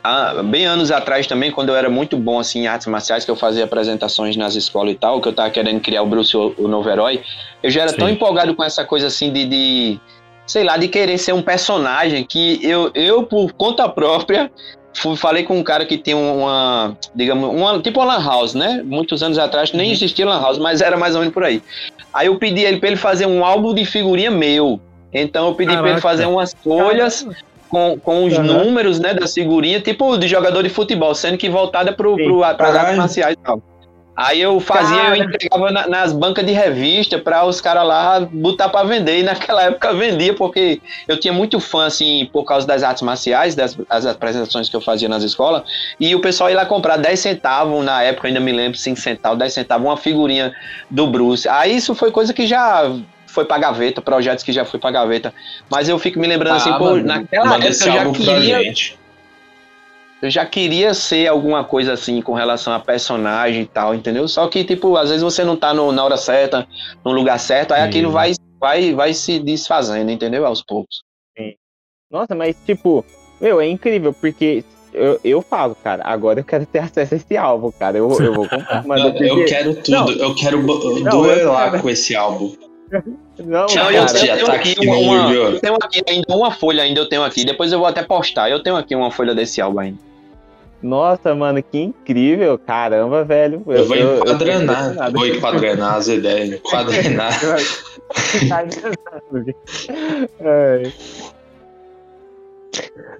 há- 0.03 0.41
bem 0.43 0.65
anos 0.65 0.91
atrás 0.91 1.27
também, 1.27 1.51
quando 1.51 1.69
eu 1.69 1.75
era 1.75 1.89
muito 1.89 2.17
bom 2.17 2.39
assim, 2.39 2.61
em 2.61 2.67
artes 2.67 2.87
marciais, 2.87 3.23
que 3.25 3.31
eu 3.31 3.35
fazia 3.35 3.63
apresentações 3.63 4.35
nas 4.35 4.55
escolas 4.55 4.93
e 4.93 4.97
tal, 4.97 5.21
que 5.21 5.27
eu 5.27 5.33
tava 5.33 5.49
querendo 5.49 5.79
criar 5.81 6.01
o 6.01 6.05
Bruce, 6.05 6.35
o, 6.35 6.53
o 6.57 6.67
novo 6.67 6.89
herói, 6.89 7.21
eu 7.61 7.69
já 7.69 7.83
era 7.83 7.93
tão 7.93 8.07
Sim. 8.07 8.13
empolgado 8.13 8.55
com 8.55 8.63
essa 8.63 8.83
coisa 8.83 9.07
assim 9.07 9.31
de, 9.31 9.45
de, 9.45 9.99
sei 10.45 10.63
lá, 10.63 10.77
de 10.77 10.87
querer 10.87 11.17
ser 11.17 11.33
um 11.33 11.41
personagem 11.41 12.23
que 12.23 12.59
eu, 12.63 12.91
eu 12.93 13.23
por 13.23 13.53
conta 13.53 13.87
própria, 13.87 14.51
fui, 14.95 15.15
falei 15.15 15.43
com 15.43 15.57
um 15.57 15.63
cara 15.63 15.85
que 15.85 15.97
tinha 15.97 16.17
uma, 16.17 16.97
digamos, 17.13 17.53
uma, 17.53 17.79
tipo 17.79 17.99
uma 17.99 18.15
lan 18.15 18.23
house, 18.23 18.53
né? 18.55 18.81
Muitos 18.83 19.21
anos 19.21 19.37
atrás 19.37 19.71
nem 19.71 19.91
existia 19.91 20.25
lan 20.25 20.41
house, 20.41 20.57
mas 20.57 20.81
era 20.81 20.97
mais 20.97 21.13
ou 21.13 21.19
menos 21.21 21.33
por 21.33 21.43
aí. 21.43 21.61
Aí 22.13 22.27
eu 22.27 22.37
pedi 22.39 22.61
ele 22.61 22.77
para 22.77 22.89
ele 22.89 22.97
fazer 22.97 23.27
um 23.27 23.45
álbum 23.45 23.73
de 23.75 23.85
figurinha 23.85 24.31
meu. 24.31 24.81
Então 25.21 25.47
eu 25.47 25.55
pedi 25.55 25.71
para 25.73 25.81
ele 25.81 25.89
Caraca. 25.89 26.01
fazer 26.01 26.25
umas 26.25 26.53
folhas 26.63 27.25
com, 27.69 27.99
com 27.99 28.25
os 28.25 28.33
Aham. 28.33 28.43
números, 28.43 28.99
né, 28.99 29.13
da 29.13 29.27
figurinha, 29.27 29.81
tipo 29.81 30.17
de 30.17 30.27
jogador 30.27 30.63
de 30.63 30.69
futebol, 30.69 31.13
sendo 31.13 31.37
que 31.37 31.49
voltada 31.49 31.91
para 31.93 32.69
as 32.69 32.75
artes 32.75 32.97
marciais 32.97 33.33
e 33.33 33.43
tal. 33.45 33.61
Aí 34.19 34.41
eu 34.41 34.59
fazia, 34.59 34.97
Cara. 34.97 35.17
eu 35.19 35.23
entregava 35.25 35.69
na- 35.71 35.87
nas 35.87 36.11
bancas 36.11 36.43
de 36.43 36.51
revista 36.51 37.19
para 37.19 37.45
os 37.45 37.61
caras 37.61 37.85
lá 37.85 38.19
botar 38.19 38.67
para 38.67 38.83
vender. 38.87 39.19
E 39.19 39.23
naquela 39.23 39.61
época 39.69 39.89
eu 39.89 39.95
vendia, 39.97 40.33
porque 40.33 40.81
eu 41.07 41.19
tinha 41.19 41.31
muito 41.31 41.59
fã, 41.59 41.85
assim, 41.85 42.27
por 42.33 42.43
causa 42.43 42.65
das 42.65 42.81
artes 42.81 43.03
marciais, 43.03 43.53
das 43.53 43.77
as 43.87 44.07
apresentações 44.07 44.69
que 44.69 44.75
eu 44.75 44.81
fazia 44.81 45.07
nas 45.07 45.21
escolas. 45.21 45.61
E 45.99 46.15
o 46.15 46.19
pessoal 46.19 46.49
ia 46.49 46.55
lá 46.55 46.65
comprar 46.65 46.97
10 46.97 47.19
centavos, 47.19 47.85
na 47.85 48.01
época 48.01 48.27
ainda 48.27 48.39
me 48.39 48.51
lembro, 48.51 48.75
5 48.75 48.99
centavos, 48.99 49.37
10 49.37 49.53
centavos, 49.53 49.85
uma 49.85 49.97
figurinha 49.97 50.51
do 50.89 51.05
Bruce. 51.05 51.47
Aí 51.47 51.75
isso 51.75 51.93
foi 51.93 52.09
coisa 52.09 52.33
que 52.33 52.47
já 52.47 52.91
foi 53.37 53.45
pra 53.45 53.59
gaveta, 53.59 54.01
projetos 54.01 54.43
que 54.43 54.51
já 54.51 54.65
foi 54.65 54.79
pra 54.79 54.89
gaveta. 54.89 55.31
Mas 55.69 55.87
eu 55.87 55.99
fico 55.99 56.19
me 56.19 56.25
lembrando 56.25 56.55
assim, 56.55 56.73
pô, 56.73 56.85
mano, 56.85 57.03
naquela 57.05 57.45
manda 57.45 57.67
época 57.67 57.85
eu 57.85 57.91
já 57.93 58.11
queria 58.11 58.73
eu 60.19 60.31
já 60.31 60.43
queria 60.43 60.93
ser 60.95 61.27
alguma 61.27 61.63
coisa 61.63 61.93
assim 61.93 62.19
com 62.23 62.33
relação 62.33 62.73
a 62.73 62.79
personagem 62.79 63.61
e 63.61 63.65
tal, 63.67 63.93
entendeu? 63.93 64.27
Só 64.27 64.47
que, 64.47 64.63
tipo, 64.63 64.97
às 64.97 65.09
vezes 65.09 65.21
você 65.21 65.43
não 65.43 65.55
tá 65.55 65.71
no- 65.75 65.91
na 65.91 66.03
hora 66.03 66.17
certa, 66.17 66.67
no 67.05 67.11
lugar 67.11 67.37
certo, 67.39 67.73
aí 67.73 67.81
Sim. 67.83 67.87
aquilo 67.87 68.09
vai, 68.09 68.31
vai, 68.59 68.93
vai 68.95 69.13
se 69.13 69.37
desfazendo, 69.37 70.09
entendeu? 70.09 70.43
Aos 70.47 70.63
poucos. 70.63 71.03
Nossa, 72.09 72.33
mas 72.33 72.55
tipo, 72.65 73.05
meu, 73.39 73.61
é 73.61 73.67
incrível, 73.67 74.11
porque 74.13 74.63
eu, 74.91 75.19
eu 75.23 75.41
falo, 75.43 75.75
cara, 75.75 76.01
agora 76.03 76.39
eu 76.39 76.43
quero 76.43 76.65
ter 76.65 76.79
acesso 76.79 77.13
a 77.13 77.17
esse 77.17 77.37
álbum, 77.37 77.69
cara. 77.71 77.97
Eu, 77.99 78.09
eu 78.19 78.33
vou 78.33 78.47
comprar. 78.49 78.83
Eu, 78.97 79.11
porque- 79.11 79.23
eu 79.29 79.45
quero 79.45 79.75
tudo, 79.75 79.91
Não. 79.91 80.09
eu 80.09 80.33
quero 80.33 80.63
Não, 81.03 81.25
eu 81.27 81.53
quero. 81.53 81.81
com 81.83 81.89
esse 81.91 82.15
álbum. 82.15 82.55
Não, 83.39 83.65
Tchau, 83.65 83.91
eu, 83.91 84.03
eu 84.03 84.13
tenho 84.13 84.45
tá 84.45 84.53
aqui 84.53 84.75
uma, 84.81 84.95
uma- 84.97 85.33
eu 85.33 85.59
tenho 85.59 85.75
aqui 85.75 86.01
ainda 86.07 86.35
uma 86.35 86.51
folha 86.51 86.83
ainda, 86.83 86.99
eu 87.01 87.09
tenho 87.09 87.23
aqui. 87.23 87.45
Depois 87.45 87.71
eu 87.71 87.79
vou 87.79 87.87
até 87.87 88.01
postar. 88.03 88.49
Eu 88.49 88.61
tenho 88.63 88.75
aqui 88.75 88.95
uma 88.95 89.11
folha 89.11 89.35
desse 89.35 89.59
álbum 89.61 89.79
ainda. 89.79 89.97
Nossa, 90.81 91.33
mano, 91.33 91.61
que 91.63 91.79
incrível. 91.79 92.57
Caramba, 92.57 93.23
velho. 93.23 93.63
Eu 93.67 93.85
vou 93.87 93.97
tô 93.97 94.15
enquadranar. 94.23 94.61
impressionado. 94.83 95.13
Vou 95.17 95.27
enquadranar 95.27 95.95
as 95.95 96.07
ideias. 96.07 96.49
Enquadranar. 96.63 97.33
Ai. 100.39 100.93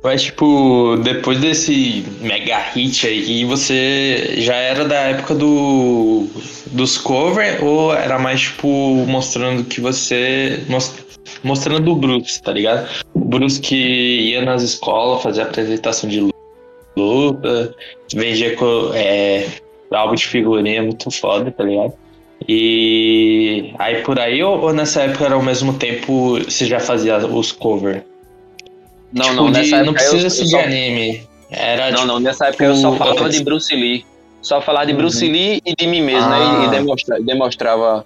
Mas, 0.03 0.23
tipo, 0.23 0.95
depois 1.03 1.39
desse 1.39 2.05
mega 2.21 2.57
hit 2.73 3.07
aí, 3.07 3.43
você 3.45 4.35
já 4.37 4.55
era 4.55 4.85
da 4.85 4.95
época 4.95 5.33
do 5.35 6.27
dos 6.67 6.97
cover 6.97 7.63
ou 7.63 7.93
era 7.93 8.17
mais, 8.19 8.41
tipo, 8.41 8.67
mostrando 9.07 9.63
que 9.63 9.81
você. 9.81 10.63
mos- 10.69 11.05
Mostrando 11.43 11.91
o 11.91 11.95
Bruce, 11.95 12.41
tá 12.41 12.53
ligado? 12.53 12.87
O 13.13 13.19
Bruce 13.19 13.59
que 13.59 13.75
ia 13.75 14.41
nas 14.45 14.63
escolas 14.63 15.21
fazer 15.21 15.41
apresentação 15.41 16.09
de 16.09 16.25
luta, 16.95 17.75
vendia 18.15 18.55
é, 18.93 19.45
álbum 19.91 20.15
de 20.15 20.25
figurinha 20.25 20.81
muito 20.81 21.11
foda, 21.11 21.51
tá 21.51 21.63
ligado? 21.65 21.93
E 22.47 23.73
aí 23.77 24.01
por 24.03 24.19
aí, 24.19 24.41
ou, 24.41 24.59
ou 24.61 24.73
nessa 24.73 25.01
época 25.03 25.25
era 25.25 25.35
ao 25.35 25.43
mesmo 25.43 25.73
tempo 25.73 26.39
você 26.39 26.65
já 26.65 26.79
fazia 26.79 27.17
os 27.17 27.51
cover? 27.51 28.05
Não, 29.13 29.23
Tipo, 29.23 29.35
não, 29.35 29.45
de- 29.51 29.51
nessa 29.59 29.75
época 29.77 29.85
não 29.85 29.93
precisa 29.93 30.25
eu, 30.25 30.29
ser 30.29 30.43
de 30.43 30.49
só, 30.51 30.59
anime. 30.59 31.27
Era 31.49 31.85
Não, 31.91 31.95
tipo, 31.95 32.07
não, 32.07 32.19
nessa 32.19 32.47
época 32.47 32.65
eu 32.65 32.75
só 32.75 32.93
falava 32.95 33.29
de 33.29 33.43
Bruce 33.43 33.73
Lee. 33.75 34.05
Só 34.41 34.61
falava 34.61 34.85
de 34.85 34.93
Bruce 34.93 35.25
Lee 35.27 35.61
e 35.65 35.75
de 35.75 35.87
mim 35.87 36.01
mesmo, 36.01 36.29
né? 36.29 36.37
E, 36.37 36.65
Ah. 36.65 36.69
demonstra- 36.69 37.19
demonstrava 37.21 38.05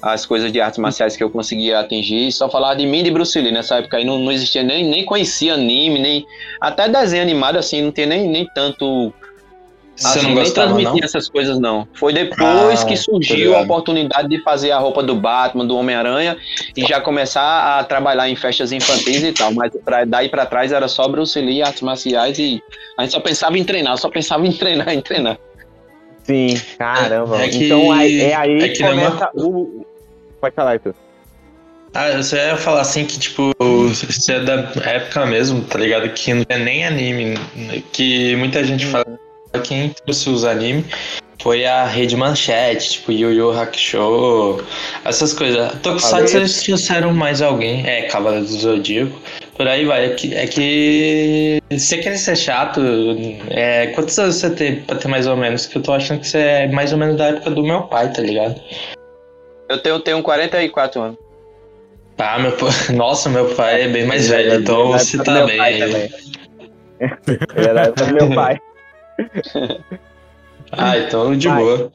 as 0.00 0.26
coisas 0.26 0.52
de 0.52 0.60
artes 0.60 0.78
marciais 0.78 1.16
que 1.16 1.22
eu 1.22 1.30
conseguia 1.30 1.78
atingir. 1.80 2.30
Só 2.32 2.48
falava 2.50 2.76
de 2.76 2.86
mim 2.86 2.98
e 3.00 3.02
de 3.04 3.10
Bruce 3.10 3.38
Lee. 3.40 3.52
Nessa 3.52 3.76
época 3.76 3.96
aí 3.96 4.04
não, 4.04 4.18
não 4.18 4.30
existia 4.32 4.62
nem, 4.62 4.84
nem 4.84 5.04
conhecia 5.04 5.54
anime, 5.54 5.98
nem. 5.98 6.24
Até 6.60 6.88
desenho 6.88 7.22
animado, 7.22 7.56
assim, 7.56 7.82
não 7.82 7.92
tinha 7.92 8.06
nem, 8.06 8.28
nem 8.28 8.46
tanto. 8.54 9.12
Você 9.96 10.06
assim, 10.18 10.26
não 10.28 10.34
nem 10.34 10.44
gostava, 10.44 10.66
transmitia 10.68 10.92
não? 11.00 11.04
essas 11.04 11.28
coisas, 11.28 11.58
não. 11.60 11.86
Foi 11.94 12.12
depois 12.12 12.82
Ah, 12.82 12.86
que 12.86 12.96
surgiu 12.96 13.56
a 13.56 13.60
oportunidade 13.60 14.28
de 14.28 14.42
fazer 14.42 14.70
a 14.70 14.78
roupa 14.78 15.02
do 15.02 15.14
Batman, 15.14 15.66
do 15.66 15.76
Homem-Aranha, 15.76 16.36
e 16.76 16.82
já 16.86 17.00
começar 17.00 17.78
a 17.78 17.84
trabalhar 17.84 18.28
em 18.28 18.34
festas 18.36 18.72
infantis 18.72 19.22
e 19.22 19.32
tal. 19.32 19.52
Mas 19.52 19.70
pra, 19.84 20.04
daí 20.04 20.28
pra 20.28 20.46
trás 20.46 20.72
era 20.72 20.88
só 20.88 21.06
Bruce 21.08 21.38
Lee, 21.40 21.62
artes 21.62 21.82
marciais, 21.82 22.38
e 22.38 22.62
a 22.98 23.02
gente 23.02 23.12
só 23.12 23.20
pensava 23.20 23.58
em 23.58 23.64
treinar, 23.64 23.96
só 23.98 24.08
pensava 24.08 24.46
em 24.46 24.52
treinar, 24.52 24.88
em 24.88 25.00
treinar. 25.00 25.38
Sim, 26.24 26.54
caramba. 26.78 27.42
É 27.42 27.48
que- 27.48 27.64
então 27.66 27.90
aí- 27.92 28.20
é 28.20 28.34
aí 28.34 28.60
é 28.60 28.68
que 28.68 28.82
começa 28.82 29.30
o. 29.34 29.84
Pode 30.40 30.54
falar, 30.54 30.72
Arthur. 30.72 30.94
Ah, 31.94 32.10
você 32.16 32.36
ia 32.36 32.56
falar 32.56 32.80
assim 32.80 33.04
que, 33.04 33.18
tipo, 33.18 33.52
você 33.58 34.32
é 34.34 34.40
da 34.40 34.54
época 34.84 35.26
mesmo, 35.26 35.62
tá 35.62 35.78
ligado? 35.78 36.08
Que 36.10 36.32
não 36.32 36.44
é 36.48 36.58
nem 36.58 36.86
anime. 36.86 37.34
Que 37.92 38.34
muita 38.36 38.64
gente 38.64 38.86
fala 38.86 39.04
que 39.04 39.10
quem 39.60 39.90
trouxe 39.90 40.30
os 40.30 40.44
anime 40.44 40.84
foi 41.42 41.64
a 41.64 41.84
Rede 41.84 42.16
Manchete, 42.16 42.92
tipo, 42.92 43.10
Yu 43.10 43.32
Yu 43.32 43.50
Hakusho, 43.50 44.64
essas 45.04 45.32
coisas. 45.32 45.72
Tokusatsu 45.80 46.36
eles 46.36 46.62
trouxeram 46.62 47.12
mais 47.12 47.42
alguém, 47.42 47.84
é, 47.86 48.02
Cavaleiro 48.02 48.46
do 48.46 48.52
Zodíaco, 48.52 49.20
por 49.56 49.66
aí 49.66 49.84
vai. 49.84 50.06
É 50.06 50.10
que, 50.10 50.34
é 50.34 50.46
que 50.46 51.62
você 51.70 51.98
quer 51.98 52.16
ser 52.16 52.36
chato, 52.36 52.80
é, 53.50 53.88
quantos 53.88 54.16
anos 54.18 54.36
você 54.36 54.50
tem 54.50 54.82
pra 54.82 54.96
ter 54.96 55.08
mais 55.08 55.26
ou 55.26 55.36
menos? 55.36 55.66
Que 55.66 55.78
eu 55.78 55.82
tô 55.82 55.92
achando 55.92 56.20
que 56.20 56.28
você 56.28 56.38
é 56.38 56.68
mais 56.68 56.92
ou 56.92 56.98
menos 56.98 57.16
da 57.16 57.26
época 57.26 57.50
do 57.50 57.62
meu 57.64 57.82
pai, 57.82 58.12
tá 58.12 58.22
ligado? 58.22 58.60
Eu 59.68 59.78
tenho, 59.82 59.98
tenho 59.98 60.22
44 60.22 61.00
anos. 61.00 61.18
Ah, 62.18 62.38
meu 62.38 62.52
pai. 62.52 62.70
Nossa, 62.94 63.28
meu 63.28 63.52
pai 63.56 63.82
é 63.82 63.88
bem 63.88 64.06
mais 64.06 64.28
velho, 64.28 64.52
é 64.52 64.56
então 64.56 64.92
da 64.92 64.98
você 64.98 65.16
do 65.16 65.24
meu 65.24 65.40
também. 65.40 65.58
pai 65.58 65.78
também. 65.78 66.10
Ele 67.56 67.78
é 67.78 67.90
do 67.90 68.14
meu 68.14 68.34
pai. 68.34 68.60
Ah, 70.70 70.96
então 70.96 71.36
de 71.36 71.48
Vai. 71.48 71.62
boa. 71.62 71.92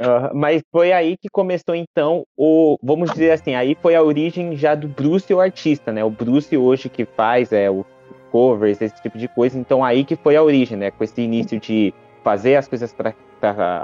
Aham, 0.00 0.30
mas 0.34 0.62
foi 0.70 0.92
aí 0.92 1.16
que 1.16 1.28
começou, 1.28 1.74
então, 1.74 2.24
o. 2.36 2.76
Vamos 2.82 3.10
dizer 3.10 3.32
assim, 3.32 3.54
aí 3.54 3.76
foi 3.80 3.94
a 3.94 4.02
origem 4.02 4.56
já 4.56 4.74
do 4.74 4.88
Bruce, 4.88 5.32
o 5.32 5.40
artista, 5.40 5.92
né? 5.92 6.04
O 6.04 6.10
Bruce 6.10 6.56
hoje 6.56 6.88
que 6.88 7.04
faz 7.04 7.52
é, 7.52 7.70
o 7.70 7.84
covers, 8.30 8.80
esse 8.80 9.00
tipo 9.02 9.18
de 9.18 9.28
coisa. 9.28 9.58
Então 9.58 9.84
aí 9.84 10.04
que 10.04 10.16
foi 10.16 10.36
a 10.36 10.42
origem, 10.42 10.76
né? 10.76 10.90
Com 10.90 11.02
esse 11.04 11.20
início 11.20 11.58
de 11.58 11.92
fazer 12.22 12.56
as 12.56 12.68
coisas 12.68 12.92
para 12.92 13.14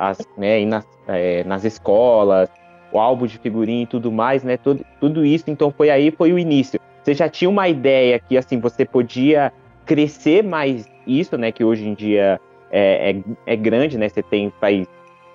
as, 0.00 0.18
né, 0.36 0.60
ir 0.60 0.66
nas, 0.66 0.86
é, 1.08 1.44
nas 1.44 1.64
escolas, 1.64 2.50
o 2.92 2.98
álbum 2.98 3.26
de 3.26 3.38
figurinha 3.38 3.84
e 3.84 3.86
tudo 3.86 4.12
mais, 4.12 4.44
né? 4.44 4.56
Tudo, 4.56 4.84
tudo 5.00 5.24
isso, 5.24 5.44
então 5.48 5.70
foi 5.70 5.90
aí, 5.90 6.10
foi 6.10 6.32
o 6.32 6.38
início. 6.38 6.78
Você 7.02 7.14
já 7.14 7.28
tinha 7.28 7.48
uma 7.48 7.68
ideia 7.68 8.18
que 8.18 8.36
assim 8.36 8.60
você 8.60 8.84
podia 8.84 9.52
crescer 9.86 10.42
mais 10.42 10.86
isso, 11.06 11.36
né? 11.38 11.50
Que 11.50 11.64
hoje 11.64 11.86
em 11.86 11.94
dia 11.94 12.40
é, 12.74 13.10
é, 13.10 13.54
é 13.54 13.56
grande, 13.56 13.96
né? 13.96 14.08
Você 14.08 14.22
tem 14.22 14.52
faz 14.60 14.88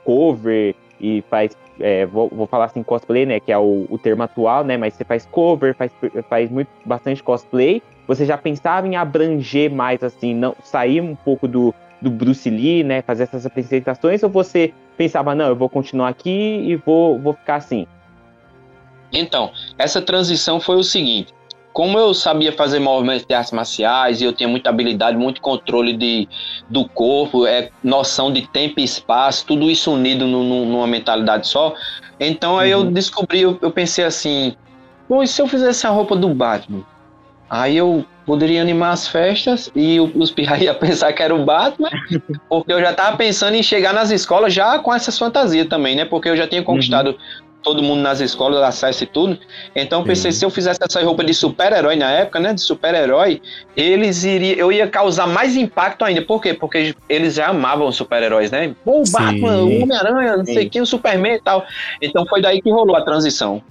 cover 0.04 0.76
e 1.00 1.24
faz, 1.30 1.56
é, 1.80 2.06
vou, 2.06 2.28
vou 2.30 2.46
falar 2.46 2.66
assim 2.66 2.84
cosplay, 2.84 3.26
né? 3.26 3.40
Que 3.40 3.52
é 3.52 3.58
o, 3.58 3.88
o 3.90 3.98
termo 3.98 4.24
atual, 4.24 4.66
né? 4.66 4.76
Mas 4.76 4.94
você 4.94 5.06
faz 5.06 5.26
cover, 5.26 5.74
faz, 5.74 5.92
faz 6.30 6.52
muito, 6.52 6.70
bastante 6.86 7.24
cosplay. 7.24 7.82
Você 8.06 8.26
já 8.26 8.38
pensava 8.38 8.86
em 8.86 8.98
abranger 8.98 9.72
mais 9.72 10.04
assim, 10.04 10.34
não 10.34 10.54
sair 10.62 11.00
um 11.00 11.16
pouco 11.16 11.48
do, 11.48 11.74
do 12.02 12.12
Bruce 12.12 12.50
Lee, 12.50 12.84
né? 12.84 13.02
Fazer 13.02 13.24
essas 13.24 13.46
apresentações 13.46 14.22
ou 14.22 14.30
você 14.30 14.74
pensava 14.98 15.34
não, 15.34 15.48
eu 15.48 15.56
vou 15.56 15.70
continuar 15.70 16.10
aqui 16.10 16.30
e 16.30 16.76
vou, 16.76 17.18
vou 17.18 17.34
ficar 17.34 17.56
assim? 17.56 17.88
Então, 19.14 19.52
essa 19.78 20.02
transição 20.02 20.60
foi 20.60 20.76
o 20.76 20.84
seguinte. 20.84 21.34
Como 21.80 21.98
eu 21.98 22.14
sabia 22.14 22.52
fazer 22.52 22.78
movimentos 22.78 23.26
de 23.26 23.34
artes 23.34 23.54
marciais 23.54 24.20
e 24.20 24.26
eu 24.26 24.34
tinha 24.34 24.50
muita 24.50 24.70
habilidade, 24.70 25.16
muito 25.16 25.40
controle 25.40 25.96
de, 25.96 26.28
do 26.70 26.90
corpo, 26.90 27.48
é, 27.48 27.70
noção 27.82 28.34
de 28.34 28.46
tempo 28.50 28.82
e 28.82 28.84
espaço, 28.84 29.46
tudo 29.46 29.72
isso 29.72 29.90
unido 29.94 30.28
no- 30.28 30.44
no- 30.44 30.66
numa 30.66 30.86
mentalidade 30.86 31.48
só, 31.48 31.74
então 32.20 32.60
aí 32.60 32.72
eu 32.72 32.84
descobri, 32.92 33.40
eu, 33.40 33.58
eu 33.62 33.72
pensei 33.72 34.04
assim, 34.04 34.54
pô, 35.08 35.24
e 35.24 35.28
se 35.28 35.42
eu 35.42 35.48
fizesse 35.48 35.88
a 35.88 35.90
roupa 35.90 36.18
do 36.18 36.28
Batman? 36.34 36.84
Aí 37.50 37.78
eu 37.78 38.04
poderia 38.26 38.62
animar 38.62 38.92
as 38.92 39.08
festas 39.08 39.72
e 39.74 40.02
o- 40.02 40.12
os 40.16 40.32
pirra 40.32 40.58
iam 40.62 40.76
pensar 40.76 41.14
que 41.14 41.24
era 41.24 41.34
o 41.34 41.46
Batman, 41.46 41.88
porque 42.50 42.74
eu 42.74 42.82
já 42.82 42.94
tava 42.94 43.16
pensando 43.16 43.56
em 43.56 43.64
chegar 43.64 43.94
nas 43.94 44.12
escolas 44.12 44.54
já 44.54 44.80
com 44.80 44.94
essas 44.94 45.18
fantasias 45.18 45.70
também, 45.70 45.96
né? 45.96 46.04
Porque 46.04 46.28
eu 46.28 46.36
já 46.36 46.46
tinha 46.46 46.62
conquistado 46.62 47.16
todo 47.64 47.84
mundo 47.84 48.02
nas 48.02 48.20
escolas, 48.20 48.62
acesso 48.62 49.04
e 49.04 49.08
tudo. 49.08 49.38
Então 49.76 50.00
eu 50.00 50.06
pensei, 50.06 50.32
se 50.32 50.44
eu 50.44 50.50
fizesse 50.50 50.80
essa 50.82 51.04
roupa 51.04 51.24
de 51.24 51.34
super-herói 51.34 51.96
na 51.96 52.12
época, 52.12 52.40
né? 52.40 52.54
De 52.54 52.62
super-herói, 52.62 53.42
eles 53.76 54.24
iriam. 54.24 54.58
Eu 54.58 54.72
ia 54.72 54.88
causar 54.88 55.28
mais 55.28 55.56
impacto 55.56 56.04
ainda. 56.04 56.22
Por 56.22 56.42
quê? 56.42 56.54
Porque 56.54 56.96
eles 57.08 57.36
já 57.36 57.48
amavam 57.48 57.92
super-heróis, 57.92 58.52
né? 58.52 58.74
Pô, 58.84 59.02
o 59.02 59.06
Sim. 59.06 59.12
Batman, 59.14 59.58
o 59.58 59.84
Homem-Aranha, 59.84 60.38
não 60.38 60.46
sei 60.46 60.70
quem, 60.70 60.82
o 60.82 60.86
Superman 60.86 61.36
e 61.36 61.42
tal. 61.42 61.66
Então 62.02 62.26
foi 62.26 62.42
daí 62.42 62.62
que 62.62 62.72
rolou 62.72 62.96
a 62.96 63.02
transição. 63.02 63.62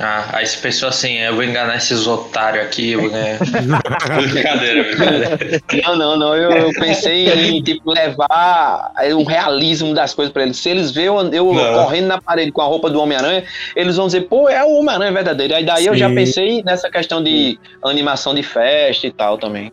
Ah, 0.00 0.26
aí 0.32 0.46
você 0.46 0.56
pensou 0.56 0.88
assim, 0.88 1.18
eu 1.18 1.34
vou 1.34 1.44
enganar 1.44 1.76
esses 1.76 2.06
otários 2.06 2.64
aqui, 2.64 2.92
eu 2.92 3.02
vou 3.02 3.10
ganhar. 3.10 3.38
brincadeira, 4.32 4.84
brincadeira. 4.84 5.38
Não, 5.84 5.96
não, 5.96 6.16
não. 6.16 6.34
Eu, 6.34 6.50
eu 6.50 6.70
pensei 6.72 7.28
em 7.30 7.62
tipo, 7.62 7.92
levar 7.92 8.90
o 9.14 9.22
realismo 9.22 9.92
das 9.94 10.14
coisas 10.14 10.32
pra 10.32 10.44
eles. 10.44 10.56
Se 10.56 10.70
eles 10.70 10.90
verem 10.90 11.08
eu, 11.08 11.28
eu 11.32 11.72
correndo 11.74 12.06
na 12.06 12.20
parede 12.20 12.50
com 12.52 12.62
a 12.62 12.64
roupa 12.64 12.88
do 12.88 12.98
Homem-Aranha, 13.00 13.44
eles 13.76 13.96
vão 13.96 14.06
dizer, 14.06 14.22
pô, 14.22 14.48
é 14.48 14.64
o 14.64 14.78
Homem-Aranha 14.78 15.12
verdadeiro. 15.12 15.54
Aí 15.54 15.64
daí 15.64 15.84
eu 15.86 15.94
já 15.96 16.08
Sim. 16.08 16.14
pensei 16.14 16.62
nessa 16.64 16.90
questão 16.90 17.22
de 17.22 17.58
animação 17.84 18.34
de 18.34 18.42
festa 18.42 19.06
e 19.06 19.12
tal 19.12 19.36
também. 19.36 19.70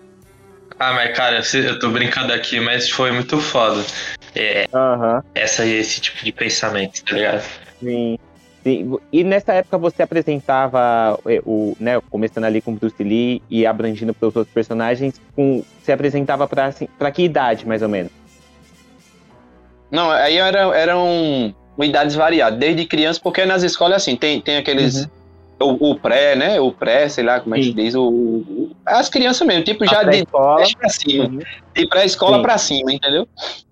Ah, 0.78 0.94
mas 0.94 1.16
cara, 1.16 1.42
se- 1.44 1.66
eu 1.66 1.80
tô 1.80 1.90
brincando 1.90 2.34
aqui, 2.34 2.60
mas 2.60 2.90
foi 2.90 3.12
muito 3.12 3.38
foda. 3.40 3.82
É, 4.36 4.66
Aham. 4.74 5.22
essa, 5.34 5.66
esse 5.66 6.02
tipo 6.02 6.24
de 6.24 6.32
pensamento, 6.32 7.04
tá 7.06 7.16
ligado? 7.16 7.44
Sim, 7.80 8.18
sim. 8.70 8.98
E 9.12 9.24
nessa 9.24 9.54
época 9.54 9.78
você 9.78 10.04
apresentava 10.04 11.20
eh, 11.26 11.42
o, 11.46 11.76
né, 11.80 12.00
começando 12.10 12.44
ali 12.44 12.62
com 12.62 12.76
Bruce 12.76 13.04
Lee 13.04 13.42
e 13.50 13.66
abrangindo 13.66 14.14
para 14.14 14.28
os 14.28 14.36
outros 14.36 14.54
personagens, 14.54 15.20
com, 15.36 15.64
você 15.82 15.92
apresentava 15.92 16.48
para 16.48 16.66
assim, 16.66 16.88
para 16.98 17.12
que 17.12 17.24
idade 17.24 17.68
mais 17.68 17.82
ou 17.82 17.90
menos? 17.90 18.12
Não, 19.92 20.12
aí 20.12 20.38
era, 20.38 20.60
eram 20.78 21.54
idades 21.80 22.16
variadas, 22.16 22.60
desde 22.60 22.86
criança, 22.86 23.20
porque 23.22 23.46
nas 23.46 23.64
escolas 23.64 24.04
assim, 24.04 24.16
tem, 24.16 24.40
tem 24.40 24.58
aqueles. 24.58 25.08
O, 25.62 25.92
o 25.92 26.00
pré, 26.00 26.36
né? 26.36 26.60
O 26.60 26.72
pré, 26.72 27.10
sei 27.10 27.24
lá 27.24 27.40
como 27.40 27.56
é 27.56 27.60
que 27.60 27.74
diz. 27.74 27.94
O, 27.96 28.08
o- 28.08 28.72
as 28.86 29.10
crianças 29.10 29.46
mesmo, 29.46 29.64
tipo 29.64 29.86
já 29.86 30.00
A 30.00 30.04
de 30.06 30.26
pra 30.26 30.90
cima. 30.90 31.26
Uhum. 31.26 31.40
de 31.76 31.88
pré-escola 31.88 32.42
pra 32.42 32.58
cima, 32.58 32.94
entendeu? 32.94 33.28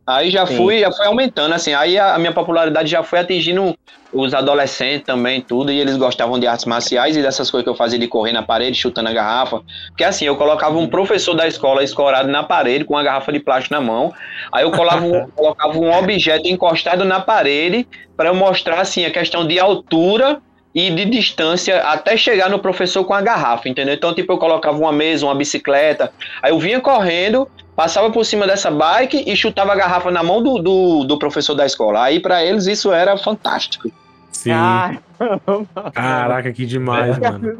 Aí 0.05 0.29
já 0.29 0.45
Sim. 0.45 0.55
fui, 0.55 0.79
já 0.79 0.91
foi 0.91 1.05
aumentando, 1.05 1.53
assim. 1.53 1.73
Aí 1.73 1.97
a, 1.97 2.15
a 2.15 2.19
minha 2.19 2.31
popularidade 2.31 2.89
já 2.89 3.03
foi 3.03 3.19
atingindo 3.19 3.73
os 4.13 4.33
adolescentes 4.33 5.05
também, 5.05 5.41
tudo, 5.41 5.69
e 5.69 5.79
eles 5.79 5.97
gostavam 5.97 6.39
de 6.39 6.47
artes 6.47 6.65
marciais 6.65 7.17
e 7.17 7.21
dessas 7.21 7.51
coisas 7.51 7.65
que 7.65 7.69
eu 7.69 7.75
fazia 7.75 7.99
de 7.99 8.07
correr 8.07 8.31
na 8.31 8.41
parede, 8.41 8.77
chutando 8.77 9.09
a 9.09 9.13
garrafa. 9.13 9.61
Porque 9.89 10.05
assim, 10.05 10.23
eu 10.25 10.37
colocava 10.37 10.77
um 10.77 10.87
professor 10.87 11.35
da 11.35 11.45
escola 11.45 11.83
escorado 11.83 12.29
na 12.29 12.41
parede 12.41 12.85
com 12.85 12.93
uma 12.93 13.03
garrafa 13.03 13.33
de 13.33 13.39
plástico 13.41 13.73
na 13.75 13.81
mão. 13.81 14.13
Aí 14.53 14.63
eu 14.63 14.71
colava 14.71 15.05
colocava 15.35 15.77
um 15.77 15.91
objeto 15.91 16.47
encostado 16.47 17.03
na 17.03 17.19
parede 17.19 17.85
para 18.15 18.29
eu 18.29 18.35
mostrar 18.35 18.79
assim 18.79 19.03
a 19.05 19.11
questão 19.11 19.45
de 19.45 19.59
altura 19.59 20.41
e 20.73 20.91
de 20.91 21.05
distância 21.05 21.79
até 21.81 22.15
chegar 22.15 22.49
no 22.49 22.59
professor 22.59 23.03
com 23.03 23.13
a 23.13 23.21
garrafa, 23.21 23.67
entendeu? 23.67 23.93
Então, 23.93 24.13
tipo, 24.13 24.33
eu 24.33 24.37
colocava 24.37 24.77
uma 24.77 24.91
mesa, 24.91 25.25
uma 25.25 25.35
bicicleta, 25.35 26.11
aí 26.41 26.51
eu 26.51 26.59
vinha 26.59 26.79
correndo, 26.79 27.47
passava 27.75 28.11
por 28.11 28.25
cima 28.25 28.45
dessa 28.45 28.69
bike 28.69 29.23
e 29.25 29.35
chutava 29.35 29.73
a 29.73 29.75
garrafa 29.75 30.11
na 30.11 30.23
mão 30.23 30.41
do, 30.41 30.59
do, 30.59 31.03
do 31.03 31.17
professor 31.17 31.55
da 31.55 31.65
escola. 31.65 32.03
Aí, 32.03 32.19
pra 32.19 32.43
eles, 32.43 32.67
isso 32.67 32.91
era 32.91 33.17
fantástico. 33.17 33.91
Sim. 34.31 34.51
Caramba, 34.51 35.91
Caraca, 35.93 36.53
que 36.53 36.65
demais, 36.65 37.17
mano. 37.17 37.57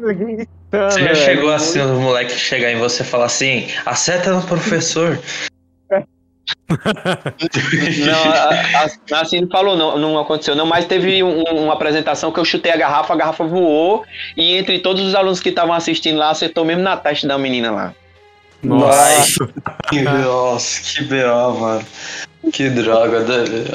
Você 0.70 1.02
já 1.02 1.14
chegou 1.14 1.52
assim, 1.52 1.80
o 1.80 2.00
moleque 2.00 2.32
chegar 2.32 2.70
em 2.70 2.76
você 2.76 3.02
e 3.02 3.06
falar 3.06 3.24
assim, 3.24 3.66
acerta 3.84 4.32
no 4.32 4.42
professor. 4.42 5.18
Não, 9.10 9.18
assim 9.18 9.40
não 9.40 9.48
falou, 9.48 9.76
não, 9.76 9.98
não 9.98 10.18
aconteceu, 10.18 10.54
não, 10.54 10.66
mas 10.66 10.86
teve 10.86 11.22
um- 11.22 11.42
uma 11.42 11.72
apresentação 11.74 12.32
que 12.32 12.40
eu 12.40 12.44
chutei 12.44 12.72
a 12.72 12.76
garrafa, 12.76 13.12
a 13.12 13.16
garrafa 13.16 13.44
voou, 13.44 14.04
e 14.36 14.56
entre 14.56 14.78
todos 14.80 15.02
os 15.02 15.14
alunos 15.14 15.40
que 15.40 15.48
estavam 15.48 15.74
assistindo 15.74 16.18
lá, 16.18 16.30
acertou 16.30 16.64
mesmo 16.64 16.82
na 16.82 16.96
testa 16.96 17.26
da 17.26 17.38
menina 17.38 17.70
lá. 17.70 17.94
Nossa. 18.62 19.48
Que, 19.88 20.02
nossa, 20.02 20.82
que 20.82 21.04
B.O., 21.04 21.52
mano. 21.54 21.86
Que 22.52 22.68
droga. 22.70 23.24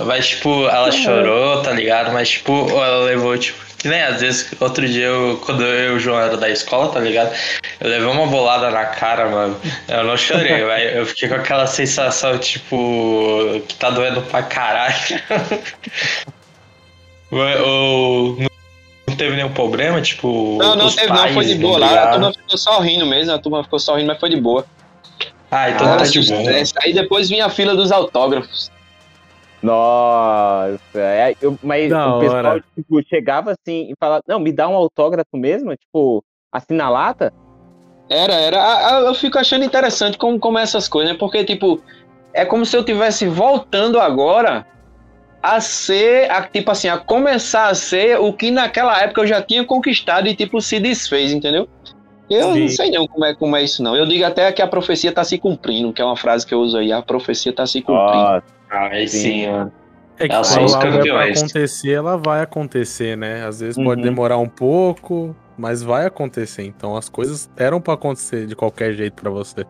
Mas, 0.05 0.27
tipo, 0.29 0.67
ela 0.67 0.91
chorou, 0.91 1.61
tá 1.61 1.71
ligado? 1.71 2.11
Mas, 2.11 2.29
tipo, 2.29 2.69
ela 2.69 3.05
levou, 3.05 3.37
tipo. 3.37 3.63
Que 3.77 3.89
nem 3.89 4.01
às 4.01 4.21
vezes, 4.21 4.49
outro 4.61 4.87
dia, 4.87 5.07
eu, 5.07 5.41
quando 5.45 5.61
eu 5.61 5.91
e 5.91 5.95
o 5.97 5.99
João 5.99 6.17
era 6.17 6.37
da 6.37 6.49
escola, 6.49 6.89
tá 6.93 7.01
ligado? 7.01 7.35
Eu 7.81 7.89
levei 7.89 8.07
uma 8.07 8.25
bolada 8.27 8.71
na 8.71 8.85
cara, 8.85 9.27
mano. 9.29 9.59
Eu 9.89 10.05
não 10.05 10.15
chorei, 10.15 10.63
mas 10.65 10.95
eu 10.95 11.05
fiquei 11.05 11.27
com 11.27 11.35
aquela 11.35 11.67
sensação, 11.67 12.37
tipo, 12.37 13.61
que 13.67 13.75
tá 13.75 13.89
doendo 13.89 14.21
pra 14.21 14.41
caralho. 14.43 14.95
Ou- 17.65 18.37
não 19.13 19.17
teve 19.17 19.35
nenhum 19.35 19.53
problema, 19.53 20.01
tipo. 20.01 20.57
Não, 20.59 20.75
não 20.75 20.89
teve, 20.93 21.07
não, 21.13 21.29
foi 21.29 21.45
de 21.45 21.55
boa 21.55 21.77
lá, 21.77 22.03
a 22.03 22.07
turma 22.11 22.31
ficou 22.33 22.57
só 22.57 22.79
rindo 22.79 23.05
mesmo, 23.05 23.31
a 23.33 23.39
turma 23.39 23.63
ficou 23.63 23.79
só 23.79 23.95
rindo, 23.95 24.07
mas 24.07 24.19
foi 24.19 24.29
de 24.29 24.37
boa. 24.37 24.65
Ah, 25.51 25.69
então 25.69 25.93
Ah, 25.93 25.97
tá 25.97 26.03
de 26.03 26.19
boa. 26.27 26.51
Aí 26.83 26.93
depois 26.93 27.29
vinha 27.29 27.45
a 27.45 27.49
fila 27.49 27.75
dos 27.75 27.91
autógrafos. 27.91 28.71
Nossa, 29.61 30.77
é, 30.95 31.35
eu- 31.41 31.57
mas 31.63 31.89
Da 31.89 32.15
o 32.15 32.19
pessoal 32.19 32.39
hora. 32.45 32.63
tipo, 32.75 33.01
chegava 33.07 33.51
assim 33.51 33.89
e 33.91 33.93
falava, 33.99 34.21
não, 34.27 34.39
me 34.39 34.51
dá 34.51 34.67
um 34.67 34.75
autógrafo 34.75 35.37
mesmo, 35.37 35.73
tipo, 35.75 36.23
assim 36.51 36.73
na 36.73 36.89
lata? 36.89 37.31
Era, 38.09 38.33
era. 38.33 38.99
Eu 39.05 39.13
fico 39.15 39.39
achando 39.39 39.63
interessante 39.63 40.17
como, 40.17 40.37
como 40.39 40.59
é 40.59 40.63
essas 40.63 40.89
coisas, 40.89 41.13
né? 41.13 41.17
Porque, 41.17 41.45
tipo, 41.45 41.81
é 42.33 42.43
como 42.45 42.65
se 42.65 42.75
eu 42.75 42.83
tivesse 42.83 43.25
voltando 43.27 43.99
agora 43.99 44.65
a 45.43 45.59
ser, 45.59 46.31
a, 46.31 46.41
tipo 46.41 46.71
assim, 46.71 46.87
a 46.87 46.97
começar 46.97 47.67
a 47.67 47.75
ser 47.75 48.17
o 48.17 48.31
que 48.31 48.49
naquela 48.49 48.97
época 49.01 49.21
eu 49.21 49.27
já 49.27 49.41
tinha 49.41 49.65
conquistado 49.65 50.25
e, 50.29 50.33
tipo, 50.35 50.61
se 50.61 50.79
desfez, 50.79 51.33
entendeu? 51.33 51.67
Eu 52.29 52.53
Sim. 52.53 52.59
não 52.61 52.67
sei 52.69 52.91
não 52.91 53.05
como 53.05 53.25
é, 53.25 53.35
como 53.35 53.55
é 53.57 53.61
isso, 53.61 53.83
não. 53.83 53.93
Eu 53.95 54.05
digo 54.05 54.23
até 54.23 54.49
que 54.53 54.61
a 54.61 54.67
profecia 54.67 55.11
tá 55.11 55.21
se 55.25 55.37
cumprindo, 55.37 55.91
que 55.91 56.01
é 56.01 56.05
uma 56.05 56.15
frase 56.15 56.47
que 56.47 56.53
eu 56.53 56.59
uso 56.61 56.77
aí. 56.77 56.93
A 56.93 57.01
profecia 57.01 57.51
tá 57.51 57.67
se 57.67 57.81
cumprindo. 57.81 58.41
Ah, 58.71 58.87
aí 58.89 59.07
Sim. 59.07 59.51
mano. 59.51 59.71
É 60.17 60.27
que 60.29 60.33
é 60.35 60.39
pra 60.39 60.91
campeões. 60.91 61.39
acontecer, 61.39 61.91
ela 61.91 62.15
vai 62.17 62.41
acontecer, 62.41 63.17
né? 63.17 63.45
Às 63.45 63.59
vezes 63.59 63.75
pode 63.75 63.99
Uhum. 64.01 64.07
demorar 64.07 64.37
um 64.37 64.47
pouco, 64.47 65.35
mas 65.57 65.83
vai 65.83 66.05
acontecer. 66.05 66.63
Então 66.63 66.95
as 66.95 67.09
coisas 67.09 67.49
eram 67.57 67.81
pra 67.81 67.95
acontecer 67.95 68.45
de 68.47 68.55
qualquer 68.55 68.93
jeito 68.93 69.21
pra 69.21 69.29
você. 69.29 69.65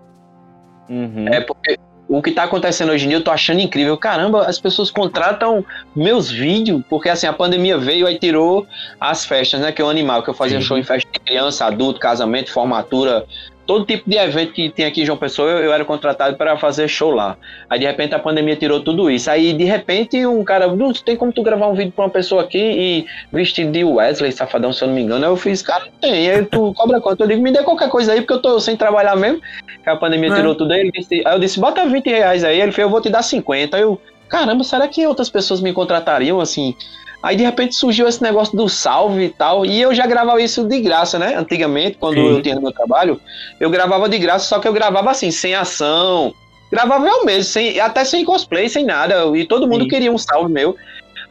uhum. 0.90 1.28
É 1.28 1.42
porque 1.42 1.78
o 2.18 2.22
que 2.22 2.32
tá 2.32 2.44
acontecendo 2.44 2.92
hoje 2.92 3.06
em 3.06 3.10
dia 3.10 3.18
eu 3.18 3.24
tô 3.24 3.32
achando 3.32 3.60
incrível. 3.60 3.98
Caramba, 3.98 4.46
as 4.46 4.60
pessoas 4.60 4.92
contratam 4.92 5.66
meus 5.96 6.30
vídeos, 6.30 6.84
porque 6.88 7.10
assim, 7.10 7.26
a 7.26 7.34
pandemia 7.34 7.76
veio 7.78 8.06
aí 8.06 8.20
tirou 8.20 8.68
as 9.00 9.26
festas, 9.26 9.60
né? 9.60 9.72
Que 9.72 9.82
é 9.82 9.86
o 9.86 9.90
animal, 9.90 10.22
que 10.22 10.30
eu 10.30 10.34
fazia 10.34 10.62
Sim. 10.62 10.66
show 10.68 10.78
em 10.78 10.84
festa 10.84 11.10
de 11.12 11.20
criança, 11.20 11.66
adulto, 11.66 12.00
casamento, 12.00 12.52
formatura, 12.52 13.26
todo 13.66 13.86
tipo 13.86 14.10
de 14.10 14.18
evento 14.18 14.54
que 14.54 14.70
tem 14.70 14.86
aqui 14.86 15.02
em 15.02 15.06
João 15.06 15.18
Pessoa, 15.18 15.50
eu, 15.50 15.58
eu 15.60 15.74
era 15.74 15.86
contratado 15.86 16.36
para 16.36 16.58
fazer 16.58 16.88
show 16.88 17.12
lá. 17.12 17.38
Aí 17.70 17.80
de 17.80 17.86
repente 17.86 18.14
a 18.14 18.20
pandemia 18.20 18.56
tirou 18.56 18.82
tudo 18.82 19.10
isso. 19.10 19.30
Aí 19.30 19.54
de 19.54 19.64
repente 19.64 20.26
um 20.26 20.44
cara, 20.44 20.68
não 20.68 20.92
tem 20.94 21.16
como 21.16 21.32
tu 21.32 21.42
gravar 21.42 21.68
um 21.68 21.74
vídeo 21.74 21.94
pra 21.96 22.06
uma 22.06 22.10
pessoa 22.10 22.42
aqui 22.44 22.58
e 22.60 23.06
vestido 23.32 23.72
de 23.72 23.84
Wesley, 23.84 24.32
safadão, 24.32 24.74
se 24.74 24.84
eu 24.84 24.88
não 24.88 24.96
me 24.96 25.02
engano. 25.02 25.24
Aí 25.26 25.32
eu 25.32 25.38
fiz, 25.38 25.62
cara, 25.62 25.88
tem. 26.02 26.30
Aí 26.30 26.46
tu 26.46 26.74
cobra 26.74 27.00
quanto? 27.00 27.22
Eu 27.22 27.28
digo, 27.28 27.42
me 27.42 27.52
dê 27.52 27.64
qualquer 27.64 27.90
coisa 27.90 28.14
aí, 28.14 28.22
porque 28.22 28.34
eu 28.34 28.42
tô 28.42 28.60
sem 28.60 28.76
trabalhar 28.76 29.16
mesmo. 29.16 29.42
Que 29.84 29.90
a 29.90 29.96
pandemia 29.96 30.30
É. 30.32 30.36
tirou 30.36 30.56
tudo 30.56 30.72
aí. 30.74 30.92
Disse, 30.92 31.24
aí 31.26 31.34
eu 31.36 31.40
disse, 31.40 31.60
bota 31.60 31.86
20 31.86 32.06
reais 32.10 32.44
aí. 32.44 32.60
Ele 32.62 32.72
fez, 32.72 32.86
eu 32.86 32.90
vou 32.90 33.02
te 33.02 33.10
dar 33.10 33.22
50. 33.22 33.78
Aí 33.78 33.84
eu, 33.84 34.00
caramba, 34.28 34.64
será 34.64 34.88
que 34.88 35.06
outras 35.08 35.30
pessoas 35.30 35.62
me 35.62 35.72
contratariam 35.74 36.40
assim? 36.40 36.76
Aí 37.24 37.38
de 37.38 37.44
repente 37.44 37.74
surgiu 37.74 38.06
esse 38.06 38.22
negócio 38.22 38.58
do 38.58 38.68
salve 38.68 39.24
e 39.24 39.30
tal. 39.30 39.66
E 39.66 39.82
eu 39.82 39.96
já 39.96 40.06
gravava 40.06 40.42
isso 40.42 40.66
de 40.66 40.82
graça, 40.82 41.18
né? 41.18 41.36
Antigamente, 41.36 41.98
quando 41.98 42.16
Sim. 42.16 42.28
eu 42.28 42.42
tinha 42.42 42.56
no 42.56 42.62
meu 42.62 42.74
trabalho, 42.74 43.20
eu 43.62 43.70
gravava 43.70 44.10
de 44.10 44.20
graça, 44.20 44.46
só 44.46 44.60
que 44.60 44.68
eu 44.68 44.74
gravava 44.74 45.10
assim, 45.10 45.32
sem 45.32 45.56
ação. 45.56 46.36
Gravava 46.70 47.08
eu 47.08 47.24
mesmo, 47.24 47.46
sem, 47.46 47.80
até 47.80 48.04
sem 48.04 48.26
cosplay, 48.26 48.68
sem 48.68 48.84
nada. 48.84 49.26
E 49.38 49.46
todo 49.46 49.70
mundo 49.70 49.84
Sim. 49.84 49.90
queria 49.90 50.12
um 50.12 50.18
salve 50.18 50.52
meu. 50.52 50.76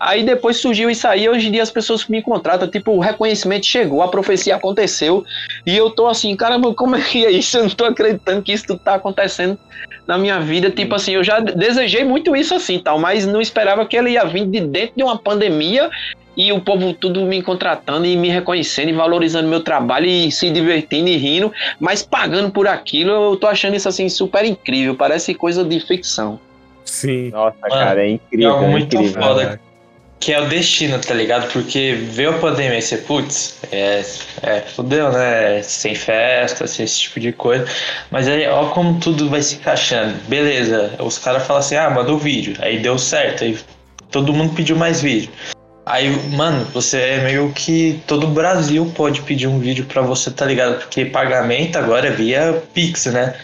Aí 0.05 0.25
depois 0.25 0.57
surgiu 0.57 0.91
isso 0.91 1.07
aí, 1.07 1.29
hoje 1.29 1.47
em 1.47 1.53
dia 1.53 1.63
as 1.63 1.71
pessoas 1.71 2.05
me 2.09 2.21
contratam, 2.21 2.67
tipo, 2.69 2.91
o 2.91 2.99
reconhecimento 2.99 3.65
chegou, 3.67 4.03
a 4.03 4.09
profecia 4.09 4.57
aconteceu, 4.57 5.25
e 5.65 5.77
eu 5.77 5.91
tô 5.91 6.09
assim, 6.09 6.35
caramba, 6.35 6.75
como 6.75 6.97
é 6.97 7.01
que 7.01 7.25
é 7.25 7.31
isso? 7.31 7.57
Eu 7.57 7.63
não 7.63 7.71
tô 7.71 7.85
acreditando 7.85 8.43
que 8.43 8.53
isso 8.53 8.67
tudo 8.67 8.81
tá 8.81 8.97
acontecendo 8.97 9.57
na 10.05 10.19
minha 10.19 10.41
vida. 10.41 10.73
Tipo 10.73 10.97
assim, 10.97 11.13
eu 11.13 11.23
já 11.23 11.39
desejei 11.39 12.03
muito 12.03 12.35
isso 12.35 12.53
assim, 12.53 12.81
tal, 12.81 12.99
mas 12.99 13.25
não 13.25 13.41
esperava 13.41 13.87
que 13.87 13.97
ele 13.97 14.11
ia 14.11 14.25
vir 14.25 14.45
de 14.45 14.61
dentro 14.63 14.97
de 14.97 15.05
uma 15.05 15.17
pandemia 15.17 15.89
e 16.37 16.53
o 16.53 16.61
povo 16.61 16.93
tudo 16.95 17.25
me 17.25 17.41
contratando 17.41 18.05
e 18.05 18.17
me 18.17 18.29
reconhecendo 18.29 18.89
e 18.89 18.93
valorizando 18.93 19.47
meu 19.47 19.61
trabalho 19.61 20.07
e 20.07 20.33
se 20.33 20.51
divertindo 20.51 21.11
e 21.11 21.17
rindo, 21.17 21.53
mas 21.79 22.03
pagando 22.03 22.51
por 22.51 22.67
aquilo. 22.67 23.13
Eu 23.13 23.37
tô 23.37 23.47
achando 23.47 23.77
isso 23.77 23.89
assim 23.89 24.09
super 24.09 24.45
incrível, 24.45 24.97
parece 24.97 25.33
coisa 25.33 25.63
de 25.63 25.79
ficção. 25.79 26.41
Sim. 26.85 27.31
Nossa, 27.31 27.57
Mano, 27.63 27.75
cara, 27.75 28.03
é 28.03 28.09
É 28.09 28.11
incrível. 28.11 28.57
é 28.57 28.67
muito 28.69 28.97
incrível. 28.97 29.23
foda. 29.23 29.61
Que 30.23 30.33
é 30.33 30.41
o 30.41 30.49
destino, 30.49 31.01
tá 31.01 31.15
ligado? 31.15 31.53
Porque 31.53 31.95
veio 31.95 32.31
a 32.31 32.39
pandemia 32.39 32.79
e 32.79 32.83
você, 32.83 32.97
putz, 32.97 33.59
é, 33.73 34.05
é, 34.45 34.61
fudeu, 34.61 35.11
né? 35.11 35.61
Sem 35.65 35.97
festa, 35.97 36.65
sem 36.69 36.85
esse 36.85 37.01
tipo 37.01 37.19
de 37.19 37.33
coisa. 37.33 37.67
Mas 38.09 38.29
aí, 38.29 38.47
ó 38.47 38.67
como 38.69 39.01
tudo 39.01 39.29
vai 39.29 39.43
se 39.43 39.57
encaixando. 39.57 40.15
Beleza, 40.29 40.93
os 41.01 41.19
caras 41.19 41.45
falam 41.45 41.59
assim, 41.59 41.75
ah, 41.75 41.91
manda 41.91 42.13
o 42.13 42.19
vídeo. 42.19 42.55
Aí 42.61 42.79
deu 42.79 42.97
certo, 42.99 43.43
aí 43.43 43.59
todo 44.13 44.33
mundo 44.33 44.55
pediu 44.55 44.77
mais 44.77 45.03
vídeo. 45.03 45.29
Aí, 45.85 46.09
mano, 46.31 46.65
você 46.67 46.99
é 46.99 47.25
meio 47.25 47.51
que 47.53 48.01
todo 48.07 48.29
o 48.29 48.31
Brasil 48.31 48.93
pode 48.95 49.23
pedir 49.23 49.49
um 49.49 49.59
vídeo 49.59 49.85
pra 49.87 50.03
você, 50.03 50.31
tá 50.31 50.47
ligado? 50.47 50.79
Porque 50.79 51.05
pagamento 51.05 51.77
agora 51.77 52.07
é 52.07 52.11
via 52.13 52.63
Pix, 52.73 53.07
né? 53.07 53.35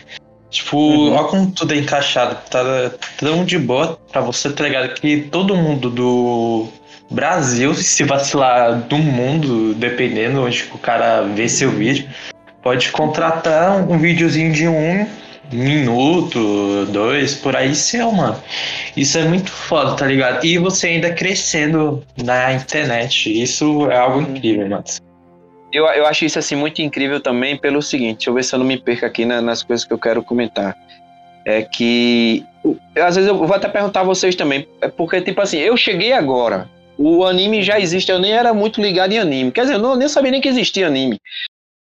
Tipo, 0.50 0.76
Uhum. 0.78 1.14
ó 1.14 1.24
como 1.24 1.50
tudo 1.50 1.74
é 1.74 1.76
encaixado, 1.76 2.36
tá 2.50 2.90
tão 3.18 3.44
de 3.44 3.58
boa 3.58 3.98
pra 4.10 4.20
você, 4.22 4.50
tá 4.50 4.64
ligado? 4.64 4.94
Que 4.94 5.18
todo 5.22 5.54
mundo 5.54 5.90
do 5.90 6.68
Brasil, 7.10 7.74
se 7.74 8.02
vacilar 8.04 8.80
do 8.82 8.96
mundo, 8.96 9.74
dependendo 9.74 10.42
onde 10.42 10.64
o 10.74 10.78
cara 10.78 11.22
vê 11.22 11.48
seu 11.48 11.70
vídeo, 11.70 12.08
pode 12.62 12.90
contratar 12.90 13.76
um 13.90 13.98
videozinho 13.98 14.52
de 14.52 14.66
um 14.66 15.06
minuto, 15.52 16.86
dois, 16.86 17.34
por 17.34 17.56
aí 17.56 17.74
seu, 17.74 18.10
mano. 18.12 18.36
Isso 18.96 19.18
é 19.18 19.24
muito 19.24 19.50
foda, 19.50 19.94
tá 19.96 20.06
ligado? 20.06 20.44
E 20.44 20.58
você 20.58 20.88
ainda 20.88 21.10
crescendo 21.12 22.02
na 22.22 22.52
internet. 22.52 23.30
Isso 23.42 23.90
é 23.90 23.96
algo 23.96 24.20
incrível, 24.20 24.68
mano. 24.68 24.84
Eu, 25.72 25.84
eu 25.86 26.06
acho 26.06 26.24
isso 26.24 26.38
assim 26.38 26.56
muito 26.56 26.80
incrível 26.80 27.20
também 27.20 27.56
pelo 27.56 27.82
seguinte, 27.82 28.16
deixa 28.18 28.30
eu 28.30 28.34
ver 28.34 28.42
se 28.42 28.54
eu 28.54 28.58
não 28.58 28.66
me 28.66 28.78
perco 28.78 29.04
aqui 29.04 29.24
na- 29.24 29.42
nas 29.42 29.62
coisas 29.62 29.84
que 29.84 29.92
eu 29.92 29.98
quero 29.98 30.22
comentar. 30.22 30.74
É 31.44 31.62
que 31.62 32.44
eu- 32.64 32.78
às 33.04 33.16
vezes 33.16 33.28
eu 33.28 33.36
vou 33.36 33.54
até 33.54 33.68
perguntar 33.68 34.00
a 34.00 34.04
vocês 34.04 34.34
também, 34.34 34.66
é 34.80 34.88
porque 34.88 35.20
tipo 35.20 35.40
assim, 35.40 35.58
eu 35.58 35.76
cheguei 35.76 36.12
agora, 36.12 36.68
o 36.96 37.24
anime 37.24 37.62
já 37.62 37.78
existe, 37.78 38.10
eu 38.10 38.18
nem 38.18 38.32
era 38.32 38.54
muito 38.54 38.80
ligado 38.80 39.12
em 39.12 39.18
anime, 39.18 39.52
quer 39.52 39.62
dizer, 39.62 39.74
eu 39.74 39.78
não, 39.78 39.94
nem 39.94 40.08
sabia 40.08 40.30
nem 40.30 40.40
que 40.40 40.48
existia 40.48 40.86
anime. 40.86 41.18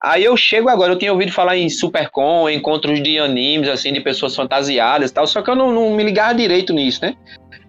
Aí 0.01 0.23
eu 0.23 0.35
chego 0.35 0.67
agora, 0.69 0.91
eu 0.93 0.97
tinha 0.97 1.13
ouvido 1.13 1.31
falar 1.31 1.57
em 1.57 1.69
Supercon, 1.69 2.49
encontros 2.49 3.01
de 3.01 3.19
animes, 3.19 3.69
assim, 3.69 3.93
de 3.93 4.01
pessoas 4.01 4.35
fantasiadas 4.35 5.11
e 5.11 5.13
tal, 5.13 5.25
só 5.27 5.41
que 5.41 5.49
eu 5.49 5.55
não, 5.55 5.71
não 5.71 5.91
me 5.91 6.03
ligava 6.03 6.33
direito 6.35 6.73
nisso, 6.73 6.99
né? 7.05 7.15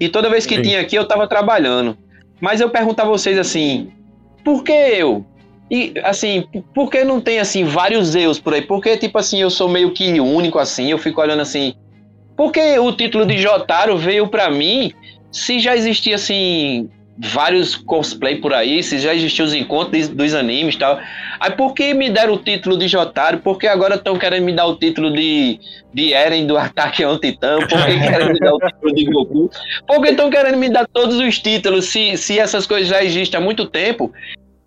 E 0.01 0.09
toda 0.09 0.29
vez 0.31 0.45
que 0.45 0.57
Sim. 0.57 0.63
tinha 0.63 0.81
aqui, 0.81 0.97
eu 0.97 1.07
tava 1.07 1.29
trabalhando. 1.29 1.97
Mas 2.41 2.61
eu 2.61 2.69
pergunto 2.69 3.01
a 3.01 3.05
vocês 3.05 3.39
assim, 3.39 3.93
por 4.45 4.65
que 4.65 4.73
eu? 4.73 5.25
E, 5.75 5.93
assim, 6.05 6.45
por 6.73 6.89
que 6.89 7.03
não 7.03 7.21
tem, 7.21 7.41
assim, 7.41 7.65
vários 7.65 8.15
eus 8.15 8.39
por 8.39 8.55
aí? 8.55 8.63
Porque, 8.63 8.97
tipo 8.97 9.19
assim, 9.19 9.41
eu 9.41 9.51
sou 9.51 9.69
meio 9.69 9.93
que 9.93 10.21
único, 10.21 10.57
assim, 10.57 10.89
eu 10.89 10.99
fico 10.99 11.21
olhando 11.21 11.43
assim, 11.43 11.75
por 12.37 12.53
que 12.53 12.79
o 12.79 12.93
título 12.93 13.27
de 13.27 13.39
Jotaro 13.39 13.99
veio 13.99 14.29
pra 14.29 14.49
mim 14.49 14.93
se 15.33 15.59
já 15.59 15.77
existia, 15.77 16.15
assim, 16.15 16.89
vários 17.19 17.75
cosplay 17.75 18.37
por 18.37 18.55
aí, 18.55 18.85
se 18.85 19.01
já 19.01 19.13
existiam 19.13 19.47
os 19.47 19.53
encontros 19.53 20.07
dos, 20.07 20.17
dos 20.17 20.35
animes 20.35 20.77
e 20.77 20.79
tal. 20.79 21.01
Aí 21.41 21.51
por 21.51 21.75
que 21.75 21.93
me 21.93 22.09
deram 22.09 22.35
o 22.35 22.39
título 22.39 22.79
de 22.79 22.87
Jotaro? 22.87 23.39
Por 23.39 23.59
que 23.59 23.67
agora 23.67 23.97
estão 23.97 24.17
querendo 24.17 24.45
me 24.45 24.53
dar 24.53 24.67
o 24.67 24.77
título 24.77 25.13
de, 25.13 25.59
de 25.93 26.13
Eren 26.13 26.47
do 26.47 26.57
Ataque 26.57 27.03
ao 27.03 27.19
Titã? 27.19 27.59
Por 27.59 27.85
que 27.85 27.99
querem 27.99 28.33
me 28.33 28.39
dar 28.39 28.55
o 28.55 28.59
título 28.61 28.95
de 28.95 29.05
Goku? 29.07 29.51
Por 29.89 30.03
que 30.03 30.11
estão 30.11 30.31
querendo 30.31 30.57
me 30.57 30.69
dar 30.69 30.87
todos 30.87 31.17
os 31.17 31.41
títulos 31.41 31.87
se, 31.87 32.17
se 32.17 32.39
essas 32.39 32.65
coisas 32.65 32.87
já 32.87 33.03
existem 33.03 33.41
há 33.41 33.43
muito 33.43 33.67
tempo? 33.67 34.13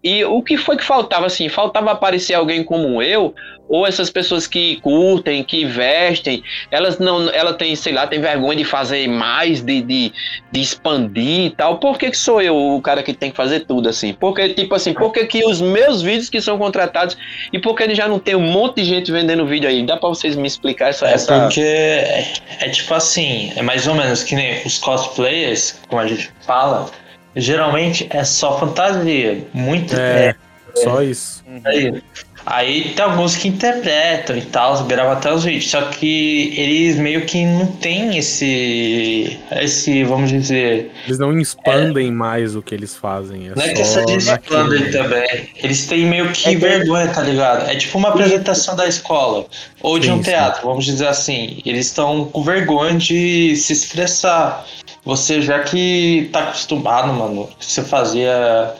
E 0.03 0.23
o 0.23 0.41
que 0.41 0.57
foi 0.57 0.77
que 0.77 0.83
faltava, 0.83 1.25
assim? 1.25 1.49
Faltava 1.49 1.91
aparecer 1.91 2.35
alguém 2.35 2.63
como 2.63 3.01
eu, 3.01 3.33
ou 3.67 3.85
essas 3.85 4.09
pessoas 4.09 4.47
que 4.47 4.79
curtem, 4.81 5.43
que 5.43 5.65
vestem, 5.65 6.43
elas 6.71 6.99
não, 6.99 7.29
ela 7.29 7.53
tem, 7.53 7.75
sei 7.75 7.93
lá, 7.93 8.07
tem 8.07 8.21
vergonha 8.21 8.57
de 8.57 8.63
fazer 8.63 9.07
mais, 9.07 9.61
de, 9.61 9.81
de, 9.81 10.13
de 10.51 10.61
expandir 10.61 11.45
e 11.47 11.49
tal. 11.49 11.77
Por 11.77 11.97
que, 11.97 12.11
que 12.11 12.17
sou 12.17 12.41
eu 12.41 12.55
o 12.55 12.81
cara 12.81 13.03
que 13.03 13.13
tem 13.13 13.31
que 13.31 13.37
fazer 13.37 13.61
tudo, 13.61 13.89
assim? 13.89 14.13
Porque, 14.13 14.49
tipo 14.49 14.73
assim, 14.75 14.93
por 14.93 15.11
que, 15.11 15.25
que 15.25 15.43
os 15.45 15.59
meus 15.59 16.01
vídeos 16.01 16.29
que 16.29 16.39
são 16.39 16.57
contratados, 16.57 17.17
e 17.51 17.59
por 17.59 17.75
que 17.75 17.83
ele 17.83 17.95
já 17.95 18.07
não 18.07 18.19
tem 18.19 18.35
um 18.35 18.51
monte 18.51 18.77
de 18.77 18.85
gente 18.85 19.11
vendendo 19.11 19.45
vídeo 19.45 19.67
aí? 19.67 19.85
Dá 19.85 19.97
pra 19.97 20.09
vocês 20.09 20.35
me 20.35 20.47
explicar 20.47 20.89
essa... 20.89 21.07
É 21.07 21.13
essa... 21.13 21.41
porque 21.41 21.61
é, 21.61 22.33
é 22.61 22.69
tipo 22.69 22.93
assim, 22.93 23.51
é 23.55 23.61
mais 23.61 23.87
ou 23.87 23.95
menos 23.95 24.23
que 24.23 24.35
nem 24.35 24.65
os 24.65 24.77
cosplayers, 24.77 25.79
como 25.87 26.01
a 26.01 26.07
gente 26.07 26.31
fala, 26.45 26.89
geralmente 27.37 28.07
é 28.09 28.23
só 28.23 28.59
fantasia. 28.59 29.45
Muito 29.53 29.95
É, 29.95 30.35
só 30.75 31.01
isso. 31.01 31.43
Aí, 31.65 32.03
aí 32.45 32.93
tem 32.95 33.03
alguns 33.05 33.35
que 33.35 33.47
interpretam 33.47 34.37
e 34.37 34.41
tal, 34.41 34.83
gravam 34.83 35.13
até 35.13 35.33
os 35.33 35.43
vídeos, 35.43 35.71
só 35.71 35.81
que 35.83 36.53
eles 36.55 36.97
meio 36.97 37.25
que 37.25 37.43
não 37.45 37.65
tem 37.67 38.17
esse. 38.17 39.39
esse, 39.59 40.03
vamos 40.03 40.29
dizer. 40.29 40.91
Eles 41.05 41.17
não 41.17 41.37
expandem 41.39 42.11
mais 42.11 42.55
o 42.55 42.61
que 42.61 42.75
eles 42.75 42.95
fazem. 42.95 43.47
É 43.47 43.55
Não 43.55 43.63
é 43.63 43.73
questão 43.73 44.05
de 44.05 44.17
expandem 44.17 44.91
também. 44.91 45.49
Eles 45.55 45.87
têm 45.87 46.05
meio 46.05 46.31
que 46.31 46.47
É 46.49 46.51
que- 46.51 46.57
vergonha, 46.57 47.07
tá 47.07 47.21
ligado? 47.21 47.69
É 47.69 47.75
tipo 47.75 47.97
uma 47.97 48.09
apresentação 48.09 48.75
da 48.75 48.87
escola. 48.87 49.45
Ou 49.81 49.97
de 49.99 50.07
Sim, 50.07 50.11
um 50.13 50.17
sim. 50.17 50.23
teatro, 50.31 50.67
vamos 50.67 50.85
dizer 50.85 51.07
assim. 51.07 51.61
Eles 51.65 51.87
estão 51.87 52.25
com 52.25 52.43
vergonha 52.43 52.95
de 52.95 53.55
se 53.55 53.73
expressar. 53.73 54.65
Você 55.07 55.41
já 55.41 55.59
que 55.59 56.29
tá 56.33 56.49
acostumado, 56.49 57.13
mano, 57.13 57.47
você 57.57 57.81
fazia 57.81 58.75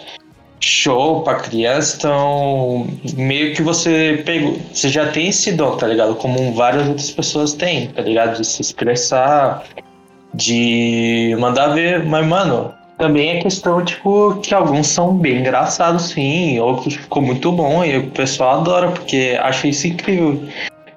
show 0.59 1.21
pra 1.21 1.35
criança, 1.35 1.95
então 1.95 2.85
meio 3.15 3.55
que 3.55 3.61
você 3.61 4.21
pegou. 4.25 4.59
Você 4.73 4.89
já 4.89 5.07
tem 5.09 5.29
esse 5.29 5.53
dom, 5.53 5.77
tá 5.77 5.87
ligado? 5.87 6.15
Como 6.15 6.53
várias 6.53 6.85
outras 6.85 7.11
pessoas 7.11 7.53
têm, 7.53 7.87
tá 7.87 8.01
ligado? 8.01 8.35
De 8.35 8.45
se 8.45 8.61
expressar, 8.61 9.63
de 10.33 11.33
mandar 11.39 11.67
ver. 11.69 12.03
Mas, 12.03 12.25
mano, 12.27 12.73
também 12.97 13.37
é 13.37 13.41
questão, 13.41 13.85
tipo, 13.85 14.37
que 14.43 14.53
alguns 14.53 14.87
são 14.87 15.15
bem 15.17 15.37
engraçados, 15.37 16.09
sim, 16.09 16.59
outros 16.59 16.95
ficou 16.95 17.21
muito 17.21 17.53
bom 17.53 17.85
e 17.85 17.99
o 17.99 18.11
pessoal 18.11 18.59
adora, 18.59 18.91
porque 18.91 19.39
acho 19.41 19.65
isso 19.65 19.87
incrível. 19.87 20.43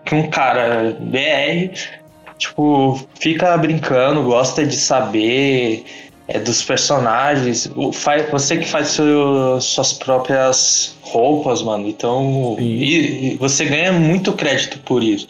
Que 0.05 0.12
um 0.16 0.29
cara 0.29 0.97
BR, 0.99 2.00
tipo, 2.40 2.98
fica 3.20 3.57
brincando, 3.59 4.22
gosta 4.24 4.64
de 4.66 4.74
saber 4.74 5.85
é, 6.26 6.38
dos 6.38 6.62
personagens. 6.62 7.70
O, 7.76 7.92
faz, 7.92 8.29
você 8.31 8.57
que 8.57 8.66
faz 8.66 8.88
seu- 8.88 9.61
suas 9.61 9.92
próprias 9.92 10.96
roupas, 11.03 11.62
mano. 11.62 11.87
Então, 11.87 12.57
e, 12.59 13.35
e 13.35 13.37
você 13.37 13.64
ganha 13.66 13.92
muito 13.92 14.33
crédito 14.33 14.79
por 14.81 15.03
isso. 15.05 15.29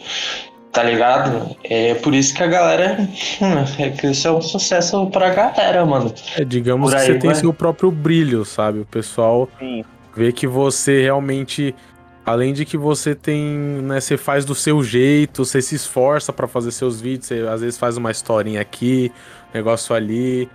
Tá 0.71 0.83
ligado? 0.83 1.53
É 1.65 1.95
por 1.95 2.15
isso 2.15 2.33
que 2.33 2.41
a 2.41 2.47
galera. 2.47 2.97
hum, 3.41 3.65
É 3.83 3.89
que 3.89 4.07
isso 4.07 4.25
é 4.27 4.31
um 4.31 4.41
sucesso 4.41 5.05
pra 5.07 5.29
galera, 5.31 5.85
mano. 5.85 6.13
É, 6.37 6.45
digamos 6.45 6.91
Por 6.91 6.95
que 6.95 7.01
aí 7.01 7.07
você 7.13 7.19
tem 7.19 7.31
vai. 7.31 7.39
seu 7.39 7.53
próprio 7.53 7.91
brilho, 7.91 8.45
sabe? 8.45 8.79
O 8.79 8.85
pessoal 8.85 9.49
Sim. 9.59 9.83
vê 10.15 10.31
que 10.31 10.47
você 10.47 11.01
realmente, 11.01 11.75
além 12.25 12.53
de 12.53 12.65
que 12.65 12.77
você 12.77 13.15
tem, 13.15 13.43
né, 13.83 13.99
você 13.99 14.17
faz 14.17 14.45
do 14.45 14.53
seu 14.53 14.83
jeito, 14.83 15.43
você 15.45 15.61
se 15.61 15.75
esforça 15.75 16.31
pra 16.31 16.47
fazer 16.47 16.71
seus 16.71 17.01
vídeos, 17.01 17.27
você 17.27 17.47
às 17.47 17.61
vezes 17.61 17.77
faz 17.77 17.97
uma 17.97 18.11
historinha 18.11 18.61
aqui, 18.61 19.11
negócio 19.53 19.95
ali, 19.95 20.49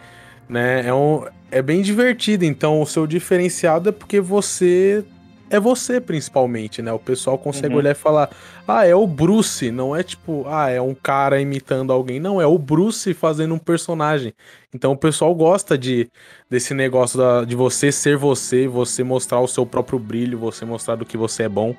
né? 0.49 0.87
É, 0.87 0.95
um, 0.95 1.25
é 1.51 1.61
bem 1.61 1.83
divertido. 1.83 2.45
Então, 2.45 2.81
o 2.81 2.87
seu 2.87 3.07
diferenciado 3.07 3.89
é 3.89 3.93
porque 3.93 4.21
você 4.21 5.05
é 5.51 5.61
você, 5.61 6.01
principalmente, 6.01 6.83
né? 6.83 6.93
O 6.93 6.99
pessoal 6.99 7.39
consegue 7.39 7.75
Uhum. 7.75 7.79
olhar 7.81 7.91
e 7.93 7.95
falar: 7.95 8.31
ah, 8.67 8.85
é 8.87 8.95
o 8.95 9.07
Bruce, 9.07 9.71
não 9.71 9.95
é 9.95 10.03
tipo, 10.03 10.45
ah, 10.49 10.69
é 10.71 10.81
um 10.81 10.95
cara 10.95 11.41
imitando 11.41 11.93
alguém. 11.93 12.19
Não, 12.21 12.41
é 12.41 12.47
o 12.47 12.59
Bruce 12.59 13.13
fazendo 13.15 13.55
um 13.55 13.59
personagem. 13.59 14.33
Então 14.75 14.93
o 14.93 14.97
pessoal 14.97 15.35
gosta 15.35 15.77
de 15.79 16.09
desse 16.51 16.75
negócio 16.75 17.19
da- 17.19 17.45
de 17.45 17.55
você 17.57 17.91
ser 17.93 18.17
você, 18.17 18.67
você 18.69 19.03
mostrar 19.05 19.41
o 19.41 19.49
seu 19.49 19.65
próprio 19.67 19.99
brilho, 19.99 20.39
você 20.39 20.65
mostrar 20.65 20.97
do 20.97 21.05
que 21.07 21.17
você 21.17 21.45
é 21.45 21.49
bom. 21.49 21.75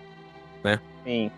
Sim. 1.06 1.32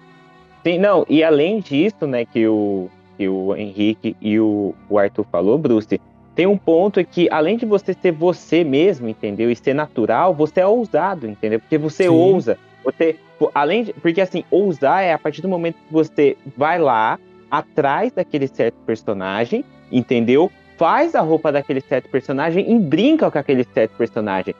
Sim, 0.66 0.78
não, 0.80 1.06
e 1.08 1.24
além 1.24 1.60
disso, 1.62 2.06
né, 2.06 2.26
que 2.26 2.46
o, 2.48 2.90
que 3.18 3.30
o 3.30 3.56
Henrique 3.56 4.16
e 4.20 4.40
o, 4.40 4.76
o 4.90 4.98
Arthur 5.00 5.26
falou, 5.32 5.58
Bruce, 5.58 6.00
tem 6.40 6.48
um 6.48 6.58
ponto 6.58 7.04
que, 7.04 7.28
além 7.30 7.58
de 7.58 7.66
você 7.66 7.94
ser 7.94 8.14
você 8.14 8.64
mesmo, 8.64 9.10
entendeu? 9.10 9.52
E 9.52 9.56
ser 9.58 9.74
natural, 9.74 10.34
você 10.34 10.62
é 10.62 10.66
ousado, 10.66 11.28
entendeu? 11.28 11.60
Porque 11.60 11.78
você 11.78 12.04
Sim. 12.04 12.10
ousa. 12.12 12.58
Você, 12.82 13.18
além 13.54 13.84
de, 13.84 13.92
porque 13.92 14.22
assim, 14.22 14.46
ousar 14.50 15.04
é 15.04 15.12
a 15.12 15.20
partir 15.20 15.42
do 15.42 15.50
momento 15.50 15.76
que 15.76 15.92
você 15.92 16.38
vai 16.56 16.80
lá, 16.80 17.20
atrás 17.52 18.14
daquele 18.14 18.48
certo 18.48 18.78
personagem, 18.86 19.66
entendeu? 19.92 20.50
Faz 20.78 21.14
a 21.14 21.20
roupa 21.20 21.52
daquele 21.52 21.82
certo 21.82 22.08
personagem 22.08 22.72
e 22.74 22.80
brinca 22.80 23.30
com 23.30 23.38
aquele 23.38 23.66
certo 23.74 23.98
personagem. 23.98 24.56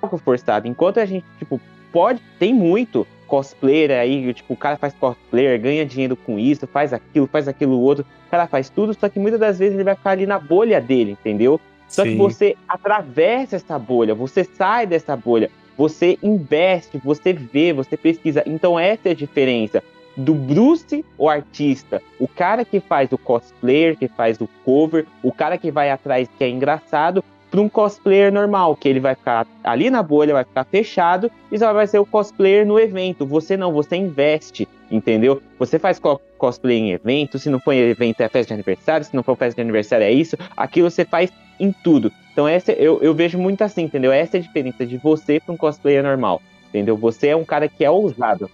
Algo 0.00 0.16
forçado. 0.16 0.66
Enquanto 0.66 0.98
a 0.98 1.04
gente, 1.04 1.26
tipo, 1.38 1.60
pode, 1.92 2.22
tem 2.38 2.54
muito 2.54 3.06
cosplayer 3.32 3.98
aí, 3.98 4.34
tipo, 4.34 4.52
o 4.52 4.56
cara 4.58 4.76
faz 4.76 4.92
cosplayer, 4.92 5.58
ganha 5.58 5.86
dinheiro 5.86 6.14
com 6.14 6.38
isso, 6.38 6.66
faz 6.66 6.92
aquilo, 6.92 7.26
faz 7.26 7.48
aquilo 7.48 7.80
outro, 7.80 8.04
o 8.26 8.30
cara 8.30 8.46
faz 8.46 8.68
tudo, 8.68 8.92
só 8.92 9.08
que 9.08 9.18
muitas 9.18 9.40
das 9.40 9.58
vezes 9.58 9.74
ele 9.74 9.84
vai 9.84 9.94
ficar 9.94 10.10
ali 10.10 10.26
na 10.26 10.38
bolha 10.38 10.78
dele, 10.82 11.12
entendeu? 11.12 11.58
Só 11.88 12.02
que 12.02 12.10
Sim. 12.10 12.18
você 12.18 12.56
atravessa 12.68 13.56
essa 13.56 13.78
bolha, 13.78 14.14
você 14.14 14.44
sai 14.44 14.86
dessa 14.86 15.16
bolha, 15.16 15.50
você 15.78 16.18
investe, 16.22 17.00
você 17.02 17.32
vê, 17.32 17.72
você 17.72 17.96
pesquisa. 17.96 18.42
Então 18.44 18.78
essa 18.78 19.08
é 19.08 19.12
a 19.12 19.14
diferença 19.14 19.82
do 20.14 20.34
Bruce, 20.34 21.02
o 21.16 21.26
artista, 21.26 22.02
o 22.20 22.28
cara 22.28 22.66
que 22.66 22.80
faz 22.80 23.10
o 23.12 23.16
cosplayer, 23.16 23.96
que 23.96 24.08
faz 24.08 24.42
o 24.42 24.48
cover, 24.62 25.06
o 25.22 25.32
cara 25.32 25.56
que 25.56 25.70
vai 25.70 25.90
atrás 25.90 26.28
que 26.36 26.44
é 26.44 26.50
engraçado, 26.50 27.24
para 27.52 27.60
um 27.60 27.68
cosplayer 27.68 28.32
normal, 28.32 28.74
que 28.74 28.88
ele 28.88 28.98
vai 28.98 29.14
ficar 29.14 29.46
ali 29.62 29.90
na 29.90 30.02
bolha, 30.02 30.32
vai 30.32 30.42
ficar 30.42 30.64
fechado 30.64 31.30
e 31.52 31.58
só 31.58 31.70
vai 31.74 31.86
ser 31.86 31.98
o 31.98 32.06
cosplayer 32.06 32.66
no 32.66 32.80
evento. 32.80 33.26
Você 33.26 33.58
não, 33.58 33.70
você 33.74 33.94
investe, 33.94 34.66
entendeu? 34.90 35.40
Você 35.58 35.78
faz 35.78 35.98
co- 35.98 36.18
cosplay 36.38 36.78
em 36.78 36.92
evento, 36.92 37.38
se 37.38 37.50
não 37.50 37.60
for 37.60 37.72
em 37.72 37.78
evento 37.80 38.22
é 38.22 38.28
festa 38.30 38.48
de 38.48 38.54
aniversário, 38.54 39.04
se 39.04 39.14
não 39.14 39.22
for 39.22 39.36
festa 39.36 39.56
de 39.56 39.60
aniversário 39.60 40.04
é 40.06 40.10
isso, 40.10 40.34
aquilo 40.56 40.90
você 40.90 41.04
faz 41.04 41.30
em 41.60 41.70
tudo. 41.84 42.10
Então 42.32 42.48
essa 42.48 42.72
eu, 42.72 42.98
eu 43.02 43.14
vejo 43.14 43.36
muito 43.38 43.62
assim, 43.62 43.82
entendeu? 43.82 44.10
Essa 44.10 44.38
é 44.38 44.40
a 44.40 44.42
diferença 44.42 44.86
de 44.86 44.96
você 44.96 45.38
para 45.38 45.52
um 45.52 45.56
cosplayer 45.58 46.02
normal, 46.02 46.40
entendeu? 46.70 46.96
Você 46.96 47.28
é 47.28 47.36
um 47.36 47.44
cara 47.44 47.68
que 47.68 47.84
é 47.84 47.90
ousado. 47.90 48.50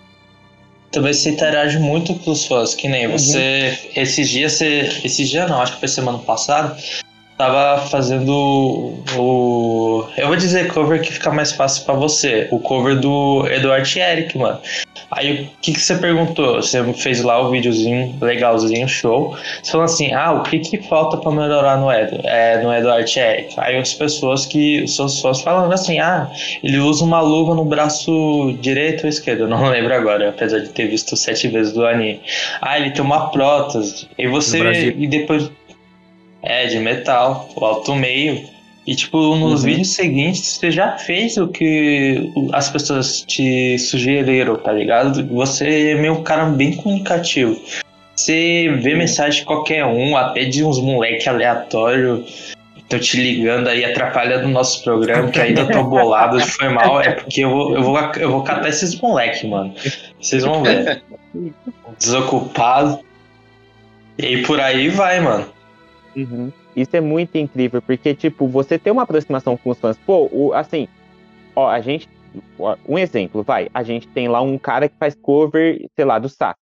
Também 0.91 1.13
você 1.13 1.31
interage 1.31 1.79
muito 1.79 2.15
com 2.15 2.31
os 2.33 2.47
fãs, 2.47 2.75
que 2.75 2.89
nem 2.89 3.07
Uhum. 3.07 3.13
você. 3.19 3.79
Esses 3.95 4.29
dias 4.29 4.53
você. 4.55 4.81
Esses 5.05 5.29
dias 5.29 5.49
não, 5.49 5.61
acho 5.61 5.75
que 5.75 5.81
foi 5.81 5.89
semana 5.89 6.19
passada. 6.19 6.77
Tava 7.39 7.87
fazendo 7.87 8.33
o. 9.17 10.05
Eu 10.17 10.27
vou 10.27 10.35
dizer 10.35 10.73
cover 10.73 11.01
que 11.01 11.13
fica 11.13 11.31
mais 11.31 11.53
fácil 11.53 11.85
pra 11.85 11.95
você. 11.95 12.49
O 12.51 12.59
cover 12.59 12.99
do 12.99 13.47
Eduardo 13.49 13.89
Eric, 13.97 14.37
mano. 14.37 14.59
Aí 15.09 15.45
o 15.45 15.49
que, 15.63 15.73
que 15.73 15.81
você 15.81 15.97
perguntou? 15.97 16.57
Você 16.57 16.83
fez 16.95 17.23
lá 17.23 17.41
o 17.41 17.49
videozinho 17.49 18.19
legalzinho, 18.21 18.89
show. 18.89 19.37
Você 19.63 19.71
falou 19.71 19.85
assim: 19.85 20.13
ah, 20.13 20.33
o 20.33 20.43
que, 20.43 20.59
que 20.59 20.83
falta 20.89 21.17
pra 21.17 21.31
melhorar 21.31 21.79
no 21.79 21.91
Edo? 21.93 22.21
É, 22.25 22.61
no 22.61 22.75
Eduardo 22.75 23.09
Eric. 23.17 23.55
Aí 23.57 23.77
as 23.79 23.95
pessoas 23.95 24.45
que. 24.45 24.83
Os 24.83 25.21
fãs 25.21 25.41
falando 25.41 25.73
assim: 25.73 26.01
ah, 26.01 26.29
ele 26.61 26.79
usa 26.79 27.05
uma 27.05 27.21
luva 27.21 27.55
no 27.55 27.65
braço 27.65 28.59
direito 28.61 29.05
ou 29.05 29.09
esquerdo, 29.09 29.43
eu 29.43 29.49
não 29.49 29.65
lembro 29.71 29.95
agora, 29.95 30.31
apesar 30.31 30.59
de 30.59 30.71
ter 30.71 30.89
visto 30.89 31.17
sete 31.17 31.47
vezes 31.47 31.73
do 31.73 31.87
anime. 31.87 32.21
Ah, 32.61 32.81
ele 32.81 32.91
tem 32.91 33.05
uma 33.05 33.31
prótese. 33.31 34.09
E 34.19 34.27
você. 34.27 34.93
E 34.99 35.07
depois. 35.07 35.49
É, 36.43 36.67
de 36.67 36.79
metal, 36.79 37.49
o 37.57 37.65
alto 37.65 37.95
meio. 37.95 38.49
E 38.87 38.95
tipo, 38.95 39.37
nos 39.37 39.61
Uhum. 39.61 39.67
vídeos 39.67 39.95
seguintes 39.95 40.57
você 40.57 40.71
já 40.71 40.97
fez 40.97 41.37
o 41.37 41.47
que 41.49 42.33
as 42.53 42.71
pessoas 42.71 43.23
te 43.23 43.79
sugeriram, 43.79 44.57
tá 44.57 44.73
ligado? 44.73 45.27
Você 45.35 45.91
é 45.91 45.95
meio 45.95 46.15
um 46.15 46.23
cara 46.23 46.47
bem 46.47 46.75
comunicativo. 46.75 47.61
Você 48.17 48.69
vê 48.81 48.95
mensagem 48.95 49.41
de 49.41 49.47
qualquer 49.47 49.85
um, 49.85 50.17
até 50.17 50.45
de 50.45 50.65
uns 50.65 50.81
moleque 50.81 51.29
aleatório. 51.29 52.25
Tô 52.89 52.99
te 52.99 53.19
ligando 53.19 53.69
aí, 53.69 53.85
atrapalhando 53.85 54.47
o 54.47 54.51
nosso 54.51 54.83
programa, 54.83 55.31
que 55.31 55.39
ainda 55.39 55.67
tô 55.67 55.85
bolado, 55.85 56.41
foi 56.41 56.71
mal. 56.71 57.03
É 57.03 57.11
porque 57.13 57.43
eu 57.45 57.51
vou, 57.51 57.75
eu 57.77 57.83
vou, 57.83 57.99
eu 58.17 58.31
vou 58.31 58.43
catar 58.43 58.71
esses 58.71 58.99
moleque, 58.99 59.47
mano. 59.47 59.75
Vocês 60.19 60.43
vão 60.43 60.63
ver. 60.63 61.03
Desocupado. 61.99 63.01
E 64.17 64.39
por 64.39 64.59
aí 64.61 64.89
vai, 64.89 65.21
mano. 65.21 65.47
Uhum. 66.19 66.53
Isso 66.75 66.97
é 66.97 67.01
muito 67.01 67.37
incrível, 67.37 67.81
porque, 67.81 68.13
tipo, 68.15 68.49
você 68.49 68.77
tem 68.79 68.93
uma 68.93 69.03
aproximação 69.03 69.57
com 69.57 69.71
os 69.71 69.79
fãs. 69.79 69.97
Pô, 69.99 70.29
o, 70.33 70.53
assim, 70.53 70.89
ó, 71.55 71.69
a 71.69 71.81
gente. 71.81 72.09
Um 72.87 72.99
exemplo, 72.99 73.43
vai. 73.43 73.69
A 73.73 73.83
gente 73.83 74.07
tem 74.09 74.29
lá 74.29 74.43
um 74.43 74.59
cara 74.59 74.89
que 74.89 74.97
faz 74.99 75.15
cover, 75.15 75.87
sei 75.95 76.05
lá, 76.05 76.19
do 76.19 76.29
Sasuke, 76.29 76.59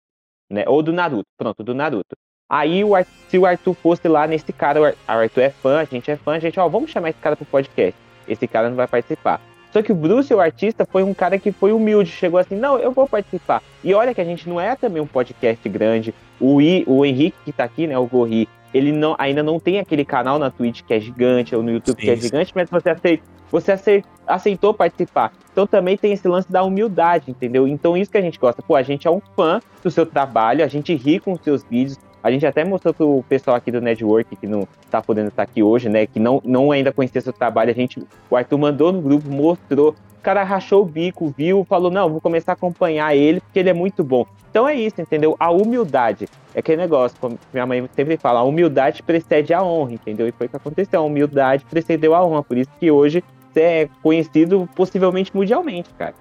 né? 0.50 0.64
Ou 0.66 0.82
do 0.82 0.92
Naruto. 0.92 1.26
Pronto, 1.38 1.64
do 1.64 1.74
Naruto. 1.74 2.14
Aí, 2.48 2.84
o 2.84 2.90
se 3.28 3.38
o 3.38 3.46
Arthur 3.46 3.74
fosse 3.74 4.06
lá 4.06 4.26
nesse 4.26 4.52
cara, 4.52 4.88
Ar- 4.88 4.94
o 4.94 5.20
Arthur 5.22 5.40
é 5.40 5.50
fã, 5.50 5.80
a 5.80 5.84
gente 5.84 6.10
é 6.10 6.16
fã, 6.16 6.34
a 6.34 6.38
gente, 6.38 6.60
ó, 6.60 6.68
vamos 6.68 6.90
chamar 6.90 7.10
esse 7.10 7.18
cara 7.18 7.34
pro 7.34 7.44
podcast. 7.46 7.98
Esse 8.28 8.46
cara 8.46 8.68
não 8.68 8.76
vai 8.76 8.86
participar. 8.86 9.40
Só 9.72 9.82
que 9.82 9.92
o 9.92 9.94
Bruce, 9.94 10.32
o 10.32 10.40
artista, 10.40 10.86
foi 10.86 11.02
um 11.02 11.12
cara 11.12 11.38
que 11.38 11.50
foi 11.50 11.72
humilde, 11.72 12.10
chegou 12.10 12.38
assim, 12.38 12.54
não, 12.54 12.78
eu 12.78 12.92
vou 12.92 13.08
participar. 13.08 13.62
E 13.82 13.92
olha 13.92 14.14
que 14.14 14.20
a 14.20 14.24
gente 14.24 14.48
não 14.48 14.60
é 14.60 14.76
também 14.76 15.02
um 15.02 15.06
podcast 15.06 15.68
grande. 15.68 16.14
O, 16.40 16.60
I, 16.62 16.84
o 16.86 17.04
Henrique 17.04 17.36
que 17.44 17.52
tá 17.52 17.64
aqui, 17.64 17.86
né, 17.86 17.98
o 17.98 18.06
Gorri, 18.06 18.48
ele 18.74 18.92
não, 18.92 19.14
ainda 19.18 19.42
não 19.42 19.58
tem 19.58 19.78
aquele 19.78 20.04
canal 20.04 20.38
na 20.38 20.50
Twitch 20.50 20.82
que 20.82 20.92
é 20.94 21.00
gigante, 21.00 21.54
ou 21.54 21.62
no 21.62 21.70
YouTube 21.70 21.98
Sim, 22.00 22.04
que 22.04 22.10
é 22.10 22.16
gigante, 22.16 22.52
mas 22.54 22.68
você, 22.68 22.90
aceit, 22.90 23.22
você 23.50 23.72
acei- 23.72 24.04
aceitou 24.26 24.74
participar. 24.74 25.32
Então 25.52 25.66
também 25.66 25.96
tem 25.96 26.12
esse 26.12 26.26
lance 26.28 26.50
da 26.50 26.62
humildade, 26.62 27.30
entendeu? 27.30 27.66
Então 27.66 27.96
isso 27.96 28.10
que 28.10 28.18
a 28.18 28.22
gente 28.22 28.38
gosta. 28.38 28.62
Pô, 28.62 28.76
a 28.76 28.82
gente 28.82 29.06
é 29.06 29.10
um 29.10 29.20
fã 29.34 29.60
do 29.82 29.90
seu 29.90 30.04
trabalho, 30.04 30.62
a 30.64 30.68
gente 30.68 30.94
ri 30.94 31.18
com 31.18 31.32
os 31.32 31.40
seus 31.40 31.62
vídeos, 31.64 31.98
a 32.26 32.30
gente 32.30 32.44
até 32.44 32.64
mostrou 32.64 32.92
pro 32.92 33.24
pessoal 33.28 33.56
aqui 33.56 33.70
do 33.70 33.80
Network, 33.80 34.34
que 34.34 34.48
não 34.48 34.66
tá 34.90 35.00
podendo 35.00 35.28
estar 35.28 35.44
aqui 35.44 35.62
hoje, 35.62 35.88
né? 35.88 36.06
Que 36.06 36.18
não, 36.18 36.42
não 36.44 36.72
ainda 36.72 36.92
conhecia 36.92 37.20
seu 37.20 37.32
trabalho. 37.32 37.70
A 37.70 37.74
gente, 37.74 38.02
o 38.28 38.36
Arthur 38.36 38.58
mandou 38.58 38.92
no 38.92 39.00
grupo, 39.00 39.30
mostrou. 39.30 39.90
O 40.18 40.22
cara 40.22 40.42
rachou 40.42 40.82
o 40.82 40.84
bico, 40.84 41.32
viu, 41.38 41.64
falou: 41.68 41.88
Não, 41.88 42.10
vou 42.10 42.20
começar 42.20 42.52
a 42.52 42.54
acompanhar 42.54 43.14
ele, 43.14 43.40
porque 43.40 43.60
ele 43.60 43.70
é 43.70 43.72
muito 43.72 44.02
bom. 44.02 44.26
Então 44.50 44.68
é 44.68 44.74
isso, 44.74 45.00
entendeu? 45.00 45.36
A 45.38 45.52
humildade. 45.52 46.26
É 46.52 46.58
aquele 46.58 46.78
negócio, 46.78 47.16
como 47.20 47.38
minha 47.52 47.64
mãe 47.64 47.88
sempre 47.94 48.16
fala: 48.16 48.40
a 48.40 48.42
humildade 48.42 49.04
precede 49.04 49.54
a 49.54 49.62
honra, 49.62 49.92
entendeu? 49.92 50.26
E 50.26 50.32
foi 50.32 50.48
o 50.48 50.50
que 50.50 50.56
aconteceu. 50.56 51.00
A 51.00 51.04
humildade 51.04 51.64
precedeu 51.70 52.12
a 52.12 52.26
honra. 52.26 52.42
Por 52.42 52.56
isso 52.56 52.70
que 52.80 52.90
hoje 52.90 53.22
você 53.52 53.60
é 53.60 53.88
conhecido 54.02 54.68
possivelmente 54.74 55.30
mundialmente, 55.32 55.90
cara. 55.96 56.14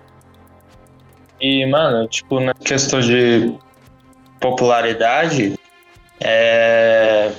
E, 1.41 1.66
mano, 1.66 2.08
tipo, 2.08 2.39
na 2.39 2.53
questão 2.53 3.01
de 3.01 3.58
popularidade, 4.39 5.58
é. 6.20 7.32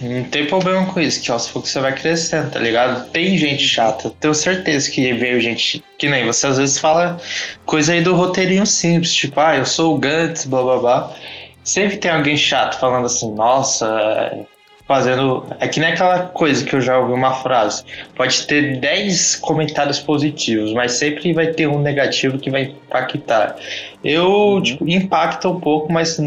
Não 0.00 0.22
tem 0.24 0.46
problema 0.46 0.86
com 0.86 1.00
isso, 1.00 1.20
que 1.20 1.30
aos 1.30 1.48
poucos 1.48 1.72
você 1.72 1.80
vai 1.80 1.92
crescendo, 1.92 2.52
tá 2.52 2.60
ligado? 2.60 3.10
Tem 3.10 3.36
gente 3.36 3.64
chata, 3.64 4.12
tenho 4.20 4.32
certeza 4.32 4.88
que 4.88 5.12
veio 5.12 5.40
gente 5.40 5.82
que 5.98 6.08
nem 6.08 6.24
você 6.24 6.46
às 6.46 6.56
vezes 6.56 6.78
fala 6.78 7.18
coisa 7.66 7.92
aí 7.92 8.00
do 8.00 8.14
roteirinho 8.14 8.64
simples, 8.64 9.12
tipo, 9.12 9.40
ah, 9.40 9.56
eu 9.56 9.66
sou 9.66 9.96
o 9.96 9.98
Gantz, 9.98 10.44
blá 10.44 10.62
blá 10.62 10.78
blá. 10.78 11.16
Sempre 11.64 11.96
tem 11.96 12.12
alguém 12.12 12.36
chato 12.36 12.78
falando 12.78 13.06
assim, 13.06 13.34
nossa, 13.34 14.46
fazendo. 14.88 15.44
É 15.60 15.68
que 15.68 15.78
nem 15.78 15.90
aquela 15.90 16.20
coisa 16.28 16.64
que 16.64 16.74
eu 16.74 16.80
já 16.80 16.98
ouvi 16.98 17.12
uma 17.12 17.34
frase. 17.34 17.84
Pode 18.16 18.46
ter 18.46 18.80
10 18.80 19.36
comentários 19.36 20.00
positivos, 20.00 20.72
mas 20.72 20.92
sempre 20.92 21.32
vai 21.34 21.48
ter 21.48 21.68
um 21.68 21.80
negativo 21.80 22.38
que 22.38 22.50
vai 22.50 22.62
impactar. 22.62 23.56
Eu, 24.02 24.60
tipo, 24.64 24.88
impacta 24.88 25.48
um 25.48 25.60
pouco, 25.60 25.92
mas 25.92 26.18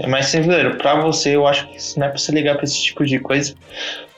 é 0.00 0.06
mais 0.06 0.26
sincero. 0.26 0.76
Pra 0.76 0.94
você, 1.00 1.36
eu 1.36 1.46
acho 1.46 1.68
que 1.68 1.76
isso 1.76 1.98
não 1.98 2.06
é 2.06 2.08
pra 2.10 2.18
você 2.18 2.32
ligar 2.32 2.56
pra 2.56 2.64
esse 2.64 2.82
tipo 2.82 3.04
de 3.04 3.18
coisa. 3.18 3.54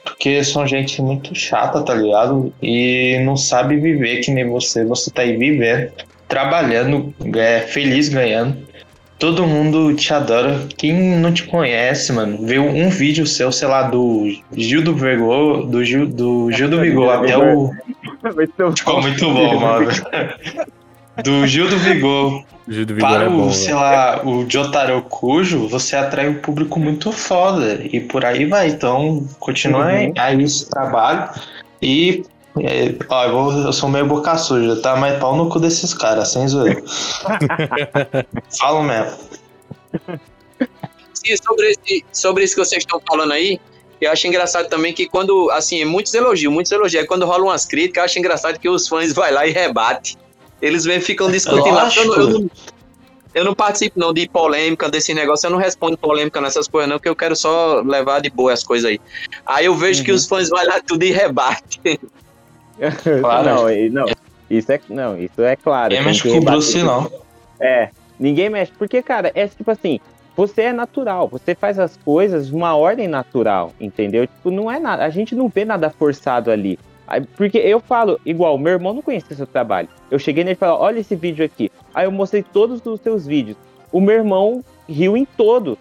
Porque 0.03 0.43
são 0.43 0.67
gente 0.67 1.01
muito 1.01 1.33
chata, 1.35 1.81
tá 1.81 1.93
ligado? 1.93 2.53
E 2.61 3.19
não 3.25 3.37
sabe 3.37 3.77
viver 3.77 4.21
que 4.21 4.31
nem 4.31 4.49
você. 4.49 4.83
Você 4.85 5.11
tá 5.11 5.21
aí 5.21 5.37
vivendo, 5.37 5.91
trabalhando, 6.27 7.13
é, 7.35 7.59
feliz 7.61 8.09
ganhando. 8.09 8.57
Todo 9.17 9.47
mundo 9.47 9.93
te 9.93 10.13
adora. 10.13 10.67
Quem 10.77 10.93
não 11.17 11.31
te 11.31 11.43
conhece, 11.43 12.11
mano, 12.11 12.45
vê 12.45 12.59
um 12.59 12.89
vídeo 12.89 13.25
seu, 13.25 13.51
sei 13.51 13.67
lá, 13.67 13.83
do 13.83 14.27
Gil 14.51 14.81
do 14.83 14.93
Vigor, 14.95 15.65
do 15.65 15.83
Gil 15.83 16.05
do, 16.07 16.51
Gil 16.51 16.69
do 16.69 16.81
Vigor 16.81 17.09
até 17.09 17.37
o. 17.37 17.71
Ficou 18.75 19.01
muito 19.01 19.31
bom, 19.31 19.59
mano. 19.59 19.89
Do 21.21 21.45
Gil 21.45 21.69
do 21.69 21.77
Vigor 21.77 22.43
Gil 22.67 22.85
do 22.85 22.95
Vigor 22.95 23.09
para 23.09 23.23
é 23.25 23.29
bom, 23.29 23.47
o, 23.47 23.51
sei 23.53 23.65
velho. 23.67 23.75
lá, 23.79 24.21
o 24.25 24.49
Jotaro 24.49 25.01
Cujo, 25.03 25.67
você 25.67 25.95
atrai 25.95 26.27
um 26.27 26.39
público 26.41 26.79
muito 26.79 27.11
foda. 27.11 27.79
E 27.83 27.99
por 27.99 28.25
aí 28.25 28.45
vai. 28.45 28.69
Então, 28.69 29.27
continua 29.39 29.85
Uhum. 29.85 30.13
aí 30.17 30.41
esse 30.41 30.67
trabalho. 30.69 31.29
E. 31.81 32.23
é, 32.59 32.95
ó, 33.09 33.25
eu, 33.25 33.31
vou- 33.31 33.51
eu 33.65 33.73
sou 33.73 33.89
meio 33.89 34.05
boca 34.07 34.35
suja, 34.37 34.81
tá? 34.81 34.95
Mas 34.95 35.19
pau 35.19 35.35
no 35.35 35.49
cu 35.49 35.59
desses 35.59 35.93
caras, 35.93 36.29
sem 36.29 36.47
zoeira. 36.47 36.81
Falo 38.59 38.81
mesmo. 38.83 39.17
Sim, 41.13 41.35
sobre, 41.37 41.67
esse, 41.71 42.05
sobre 42.11 42.43
isso 42.43 42.55
que 42.55 42.63
vocês 42.65 42.81
estão 42.83 43.01
falando 43.07 43.31
aí, 43.33 43.59
eu 44.01 44.11
acho 44.11 44.27
engraçado 44.27 44.67
também 44.67 44.93
que 44.93 45.07
quando, 45.07 45.49
assim, 45.51 45.85
muitos 45.85 46.13
elogios, 46.13 46.51
muitos 46.51 46.71
elogios. 46.71 47.01
Aí 47.01 47.07
Quando 47.07 47.25
rolam 47.25 47.47
umas 47.47 47.65
críticas, 47.65 47.97
eu 48.01 48.05
acho 48.05 48.19
engraçado 48.19 48.59
que 48.59 48.67
os 48.69 48.87
fãs 48.87 49.13
vão 49.13 49.31
lá 49.31 49.45
e 49.47 49.51
rebate. 49.51 50.17
Eles 50.63 50.85
vêm, 50.85 51.01
ficam 51.01 51.29
discutindo 51.29 51.75
lá. 51.75 51.83
porque 51.85 51.99
Eu, 51.99 52.05
não- 52.07 52.15
eu 52.15 52.29
não, 52.39 52.49
eu 53.35 53.43
não 53.45 53.53
participo 53.53 53.99
não 53.99 54.13
de 54.13 54.29
polêmica 54.29 54.89
desse 54.89 55.13
negócio, 55.13 55.45
eu 55.47 55.51
não 55.51 55.57
respondo 55.57 55.97
polêmica 55.97 56.39
nessas 56.39 56.67
coisas 56.67 56.89
não, 56.89 56.97
que 56.99 57.09
eu 57.09 57.15
quero 57.15 57.35
só 57.35 57.81
levar 57.81 58.21
de 58.21 58.29
boa 58.29 58.53
as 58.53 58.63
coisas 58.63 58.89
aí. 58.89 58.99
Aí 59.45 59.65
eu 59.65 59.75
vejo 59.75 60.03
que 60.03 60.11
Uhum. 60.11 60.17
os 60.17 60.25
fãs 60.25 60.49
vão 60.49 60.65
lá 60.65 60.79
tudo 60.85 61.03
e 61.03 61.11
rebate. 61.11 61.81
Claro. 63.21 63.45
não, 63.49 63.63
não, 63.91 64.09
isso 64.49 64.71
é, 64.71 64.79
não, 64.89 65.17
isso 65.19 65.41
é 65.41 65.55
claro. 65.55 65.89
Ninguém 65.93 66.05
mexe 66.05 66.21
que 66.23 66.29
com 66.29 66.37
o. 66.37 66.41
Bruce, 66.41 66.77
não. 66.83 67.11
É, 67.59 67.89
ninguém 68.19 68.49
mexe. 68.49 68.71
Porque, 68.77 69.01
cara, 69.01 69.31
é 69.35 69.47
tipo 69.47 69.69
assim, 69.69 69.99
você 70.35 70.63
é 70.63 70.73
natural, 70.73 71.27
você 71.27 71.53
faz 71.55 71.77
as 71.77 71.95
coisas 71.97 72.47
de 72.47 72.55
uma 72.55 72.75
ordem 72.75 73.07
natural, 73.07 73.71
entendeu? 73.79 74.25
Tipo, 74.27 74.49
não 74.49 74.71
é 74.71 74.79
nada, 74.79 75.03
a 75.05 75.09
gente 75.09 75.35
não 75.35 75.47
vê 75.47 75.63
nada 75.65 75.89
forçado 75.91 76.49
ali. 76.49 76.79
Porque 77.21 77.57
eu 77.57 77.79
falo, 77.79 78.19
igual, 78.25 78.57
meu 78.57 78.73
irmão 78.73 78.93
não 78.93 79.01
conhecia 79.01 79.35
seu 79.35 79.47
trabalho. 79.47 79.87
Eu 80.09 80.19
cheguei 80.19 80.43
nele 80.43 80.53
e 80.53 80.57
falei, 80.57 80.75
olha 80.75 80.99
esse 80.99 81.15
vídeo 81.15 81.45
aqui. 81.45 81.71
Aí 81.93 82.05
eu 82.05 82.11
mostrei 82.11 82.43
todos 82.43 82.85
os 82.85 83.01
seus 83.01 83.25
vídeos. 83.25 83.57
O 83.91 83.99
meu 83.99 84.15
irmão 84.15 84.63
riu 84.87 85.15
em 85.17 85.25
todos. 85.25 85.77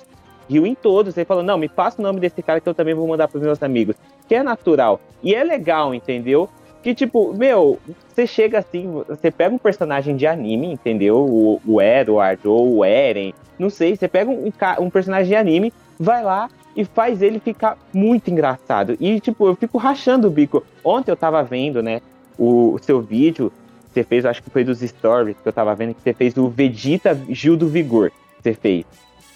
Riu 0.48 0.66
em 0.66 0.74
todos. 0.74 1.16
Ele 1.16 1.24
falou, 1.24 1.42
não, 1.42 1.56
me 1.56 1.68
passa 1.68 2.00
o 2.00 2.02
nome 2.02 2.20
desse 2.20 2.42
cara 2.42 2.60
que 2.60 2.68
eu 2.68 2.74
também 2.74 2.94
vou 2.94 3.06
mandar 3.06 3.28
pros 3.28 3.42
meus 3.42 3.62
amigos. 3.62 3.96
Que 4.28 4.34
é 4.34 4.42
natural. 4.42 5.00
E 5.22 5.34
é 5.34 5.42
legal, 5.42 5.94
entendeu? 5.94 6.48
Que, 6.82 6.94
tipo, 6.94 7.32
meu, 7.32 7.78
você 8.08 8.26
chega 8.26 8.58
assim, 8.58 9.02
você 9.08 9.30
pega 9.30 9.54
um 9.54 9.58
personagem 9.58 10.16
de 10.16 10.26
anime, 10.26 10.72
entendeu? 10.72 11.18
O, 11.18 11.60
o 11.64 11.80
Edward 11.80 12.46
ou 12.46 12.78
o 12.78 12.84
Eren, 12.84 13.32
não 13.56 13.70
sei, 13.70 13.94
você 13.94 14.08
pega 14.08 14.28
um, 14.28 14.50
um 14.80 14.90
personagem 14.90 15.28
de 15.28 15.36
anime, 15.36 15.72
vai 15.98 16.24
lá 16.24 16.50
e 16.76 16.84
faz 16.84 17.22
ele 17.22 17.38
ficar 17.38 17.76
muito 17.92 18.30
engraçado. 18.30 18.96
E, 19.00 19.20
tipo, 19.20 19.46
eu 19.46 19.54
fico 19.54 19.78
rachando 19.78 20.28
o 20.28 20.30
bico. 20.30 20.64
Ontem 20.84 21.10
eu 21.10 21.16
tava 21.16 21.42
vendo, 21.42 21.82
né, 21.82 22.00
o, 22.38 22.78
seu 22.82 23.00
vídeo, 23.00 23.52
você 23.92 24.02
fez, 24.02 24.24
eu 24.24 24.30
acho 24.30 24.42
que 24.42 24.50
foi 24.50 24.64
dos 24.64 24.80
stories 24.80 25.36
que 25.42 25.48
eu 25.48 25.52
tava 25.52 25.74
vendo, 25.74 25.94
que 25.94 26.02
você 26.02 26.14
fez 26.14 26.36
o 26.36 26.48
Vegeta 26.48 27.18
Gil 27.28 27.56
do 27.56 27.68
Vigor, 27.68 28.10
você 28.42 28.54
fez. 28.54 28.84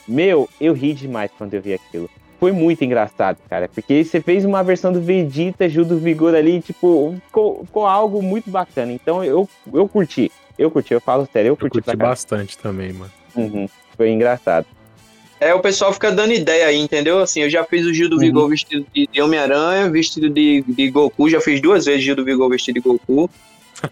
Meu, 0.09 0.49
eu 0.61 0.73
ri 0.73 0.95
demais 0.95 1.31
quando 1.37 1.55
eu 1.55 1.61
vi 1.61 1.75
aquilo. 1.75 2.09
Foi 2.39 2.53
muito 2.53 2.85
engraçado, 2.85 3.39
cara, 3.49 3.69
porque 3.69 4.05
você 4.05 4.21
fez 4.21 4.45
uma 4.45 4.63
versão 4.63 4.93
do 4.93 5.01
Vegeta 5.01 5.69
Gil 5.69 5.85
do 5.85 5.99
Vigor 5.99 6.35
ali, 6.35 6.61
tipo, 6.61 7.15
ficou, 7.27 7.65
ficou 7.65 7.87
algo 7.87 8.23
muito 8.23 8.51
bacana. 8.51 8.93
Então 8.93 9.25
eu, 9.25 9.49
eu 9.73 9.89
curti, 9.89 10.31
eu 10.59 10.71
curti, 10.71 10.93
eu 10.95 11.01
falo 11.01 11.27
sério, 11.33 11.49
eu 11.49 11.53
Eu 11.53 11.57
curti, 11.57 11.73
curti 11.73 11.85
pra 11.85 11.97
caralho. 11.97 12.11
bastante 12.11 12.59
também, 12.59 12.93
mano. 12.93 13.11
Uhum, 13.35 13.67
foi 13.97 14.11
engraçado. 14.11 14.67
É, 15.39 15.53
o 15.55 15.61
pessoal 15.61 15.93
fica 15.93 16.11
dando 16.11 16.33
ideia 16.33 16.67
aí, 16.67 16.79
entendeu? 16.79 17.19
Assim, 17.21 17.43
eu 17.43 17.51
já 17.51 17.63
fiz 17.65 17.85
o 17.85 17.93
Gil 17.93 18.09
do 18.09 18.15
Uhum. 18.17 18.21
Vigor 18.23 18.49
vestido 18.49 18.87
de 18.93 19.21
Homem-Aranha, 19.21 19.91
vestido 19.91 20.31
de, 20.31 20.65
de 20.67 20.91
Goku, 20.91 21.29
já 21.29 21.41
fiz 21.41 21.61
duas 21.61 21.85
vezes 21.85 22.03
Gil 22.03 22.17
do 22.17 22.25
Vigor 22.25 22.49
vestido 22.49 22.77
de 22.77 22.81
Goku. 22.81 23.29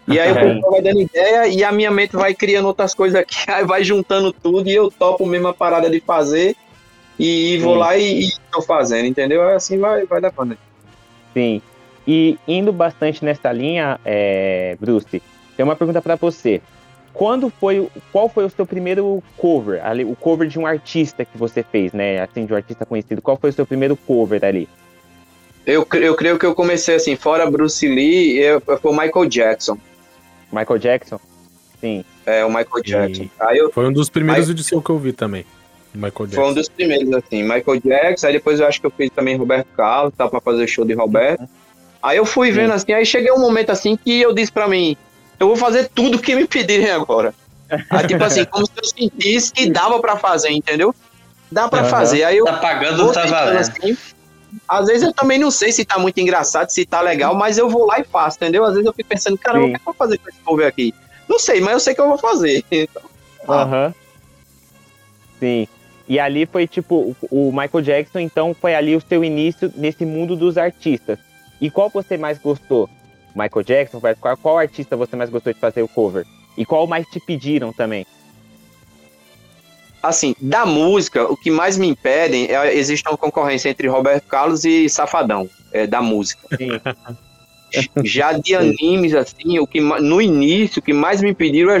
E 0.07 0.19
aí 0.19 0.31
o 0.31 0.37
É. 0.37 0.41
pessoal 0.55 0.71
vai 0.71 0.81
dando 0.81 1.01
ideia 1.01 1.47
e 1.47 1.63
a 1.63 1.71
minha 1.71 1.91
mente 1.91 2.15
vai 2.15 2.33
criando 2.33 2.65
outras 2.67 2.95
coisas 2.95 3.19
aqui, 3.19 3.35
aí 3.51 3.63
vai 3.63 3.83
juntando 3.83 4.31
tudo 4.33 4.67
e 4.67 4.73
eu 4.73 4.89
topo 4.89 5.25
mesmo 5.27 5.47
a 5.47 5.53
parada 5.53 5.87
de 5.89 5.99
fazer 5.99 6.55
e 7.19 7.59
vou 7.59 7.73
Sim. 7.73 7.79
lá 7.79 7.95
e, 7.97 8.21
e 8.25 8.31
tô 8.51 8.61
fazendo, 8.63 9.05
entendeu? 9.05 9.43
Aí 9.47 9.55
Assim 9.55 9.77
vai, 9.77 10.03
vai 10.05 10.19
levando. 10.19 10.57
Sim. 11.33 11.61
E 12.07 12.37
indo 12.47 12.71
bastante 12.71 13.23
nessa 13.23 13.51
linha, 13.51 13.99
é, 14.03 14.75
Bruce, 14.79 15.21
tem 15.55 15.63
uma 15.63 15.75
pergunta 15.75 16.01
pra 16.01 16.15
você. 16.15 16.61
Quando 17.15 17.49
foi, 17.49 17.79
o- 17.79 17.89
qual 18.11 18.27
foi 18.29 18.43
o 18.45 18.49
seu 18.49 18.65
primeiro 18.65 19.23
cover, 19.37 19.83
ali, 19.85 20.03
o 20.03 20.15
cover 20.15 20.47
de 20.47 20.59
um 20.59 20.67
artista 20.67 21.23
que 21.23 21.37
você 21.37 21.63
fez, 21.63 21.93
né? 21.93 22.19
Assim, 22.21 22.45
de 22.45 22.51
um 22.53 22.55
artista 22.57 22.85
conhecido. 22.85 23.21
Qual 23.21 23.37
foi 23.37 23.49
o 23.49 23.53
seu 23.53 23.65
primeiro 23.65 23.95
cover 23.95 24.43
ali? 24.43 24.67
Eu, 25.65 25.87
eu 25.93 26.13
creio 26.15 26.37
que 26.37 26.45
eu 26.45 26.53
comecei 26.53 26.93
assim, 26.95 27.15
fora 27.15 27.49
Bruce 27.49 27.87
Lee, 27.87 28.37
eu, 28.37 28.61
foi 28.61 28.91
o 28.91 28.95
Michael 28.95 29.25
Jackson. 29.27 29.77
Michael 30.51 30.77
Jackson? 30.77 31.19
Sim. 31.81 32.05
É, 32.25 32.43
o 32.45 32.49
Michael 32.49 32.83
Jackson. 32.83 33.29
Aí 33.39 33.57
eu, 33.57 33.71
Foi 33.71 33.87
um 33.87 33.93
dos 33.93 34.09
primeiros 34.09 34.41
Mas- 34.41 34.47
vídeos 34.49 34.67
seu 34.67 34.81
que 34.81 34.89
eu 34.89 34.99
vi 34.99 35.11
também. 35.13 35.45
O 35.93 35.97
Michael 35.97 36.11
Foi 36.13 36.25
um 36.25 36.29
Jackson. 36.29 36.53
dos 36.53 36.69
primeiros, 36.69 37.13
assim. 37.13 37.41
Michael 37.43 37.79
Jackson, 37.83 38.27
aí 38.27 38.33
depois 38.33 38.59
eu 38.59 38.67
acho 38.67 38.79
que 38.81 38.85
eu 38.85 38.91
fiz 38.91 39.09
também 39.09 39.37
Roberto 39.37 39.67
Carlos, 39.75 40.13
tá 40.15 40.27
pra 40.27 40.41
fazer 40.41 40.67
show 40.67 40.83
de 40.85 40.93
Roberto. 40.93 41.47
Aí 42.03 42.17
eu 42.17 42.25
fui 42.25 42.51
vendo 42.51 42.71
assim, 42.73 42.91
aí 42.91 43.05
cheguei 43.05 43.31
um 43.31 43.39
momento 43.39 43.71
assim 43.71 43.95
que 43.97 44.21
eu 44.21 44.33
disse 44.33 44.51
pra 44.51 44.67
mim, 44.67 44.95
eu 45.39 45.47
vou 45.47 45.55
fazer 45.55 45.89
tudo 45.93 46.19
que 46.19 46.35
me 46.35 46.47
pedirem 46.47 46.89
agora. 46.91 47.33
Aí, 47.91 48.07
tipo 48.07 48.23
assim, 48.23 48.45
como 48.51 48.65
se 48.65 48.73
eu 48.77 48.83
sentisse 48.85 49.51
que 49.53 49.69
dava 49.69 49.99
pra 49.99 50.17
fazer, 50.17 50.49
entendeu? 50.51 50.93
Dá 51.51 51.67
pra 51.67 51.81
Aham. 51.81 51.89
fazer. 51.89 52.23
Aí 52.23 52.37
eu 52.37 52.45
Tá 52.45 52.53
pagando, 52.57 53.11
tá 53.11 53.21
tentando 53.23 53.31
valendo. 53.31 53.57
assim. 53.57 53.97
Às 54.67 54.87
vezes 54.87 55.03
eu 55.03 55.13
também 55.13 55.37
não 55.37 55.51
sei 55.51 55.71
se 55.71 55.83
tá 55.83 55.99
muito 55.99 56.17
engraçado, 56.19 56.69
se 56.69 56.85
tá 56.85 57.01
legal, 57.01 57.35
mas 57.35 57.57
eu 57.57 57.69
vou 57.69 57.85
lá 57.85 57.99
e 57.99 58.03
faço, 58.05 58.37
entendeu? 58.37 58.63
Às 58.63 58.71
vezes 58.73 58.85
eu 58.85 58.93
fico 58.93 59.09
pensando, 59.09 59.37
caramba, 59.37 59.65
o 59.65 59.67
Sim. 59.67 59.73
que 59.73 59.79
eu 59.79 59.85
vou 59.85 59.93
fazer 59.93 60.17
com 60.17 60.29
esse 60.29 60.39
povo 60.39 60.63
aqui? 60.63 60.93
Não 61.27 61.37
sei, 61.39 61.59
mas 61.59 61.73
eu 61.73 61.79
sei 61.79 61.93
que 61.95 62.01
eu 62.01 62.07
vou 62.07 62.17
fazer. 62.17 62.63
Ah. 63.47 63.51
Aham. 63.63 63.93
Sim. 65.39 65.67
E 66.07 66.19
ali 66.19 66.45
foi 66.45 66.67
tipo, 66.67 67.15
o 67.29 67.47
o 67.49 67.51
Michael 67.51 67.81
Jackson, 67.81 68.19
então 68.19 68.53
foi 68.53 68.75
ali 68.75 68.95
o 68.95 69.01
seu 69.01 69.23
início 69.23 69.71
nesse 69.75 70.05
mundo 70.05 70.35
dos 70.35 70.57
artistas. 70.57 71.17
E 71.59 71.69
qual 71.69 71.89
você 71.89 72.15
mais 72.17 72.37
gostou? 72.37 72.89
Michael 73.35 73.63
Jackson, 73.65 74.01
qual, 74.19 74.37
qual 74.37 74.57
artista 74.57 74.95
você 74.95 75.15
mais 75.15 75.29
gostou 75.29 75.53
de 75.53 75.59
fazer 75.59 75.81
o 75.81 75.87
cover? 75.87 76.25
E 76.57 76.65
qual 76.65 76.87
mais 76.87 77.05
te 77.07 77.19
pediram 77.19 77.73
também? 77.73 78.05
Assim, 80.01 80.35
da 80.39 80.65
música, 80.65 81.29
o 81.29 81.35
que 81.35 81.49
mais 81.49 81.77
me 81.77 81.87
impedem 81.87 82.45
é 82.45 82.73
existe 82.75 83.07
uma 83.09 83.17
concorrência 83.17 83.69
entre 83.69 83.87
Roberto 83.87 84.25
Carlos 84.27 84.63
e 84.63 84.87
Safadão, 84.87 85.49
é, 85.73 85.85
da 85.85 86.01
música. 86.01 86.41
Sim. 86.57 86.69
Já 88.05 88.31
de 88.33 88.55
animes, 88.55 89.13
assim, 89.13 89.59
o 89.59 89.67
que 89.67 89.81
no 89.81 90.21
início, 90.21 90.79
o 90.79 90.81
que 90.81 90.93
mais 90.93 91.21
me 91.21 91.33
pediram 91.33 91.71
é 91.71 91.79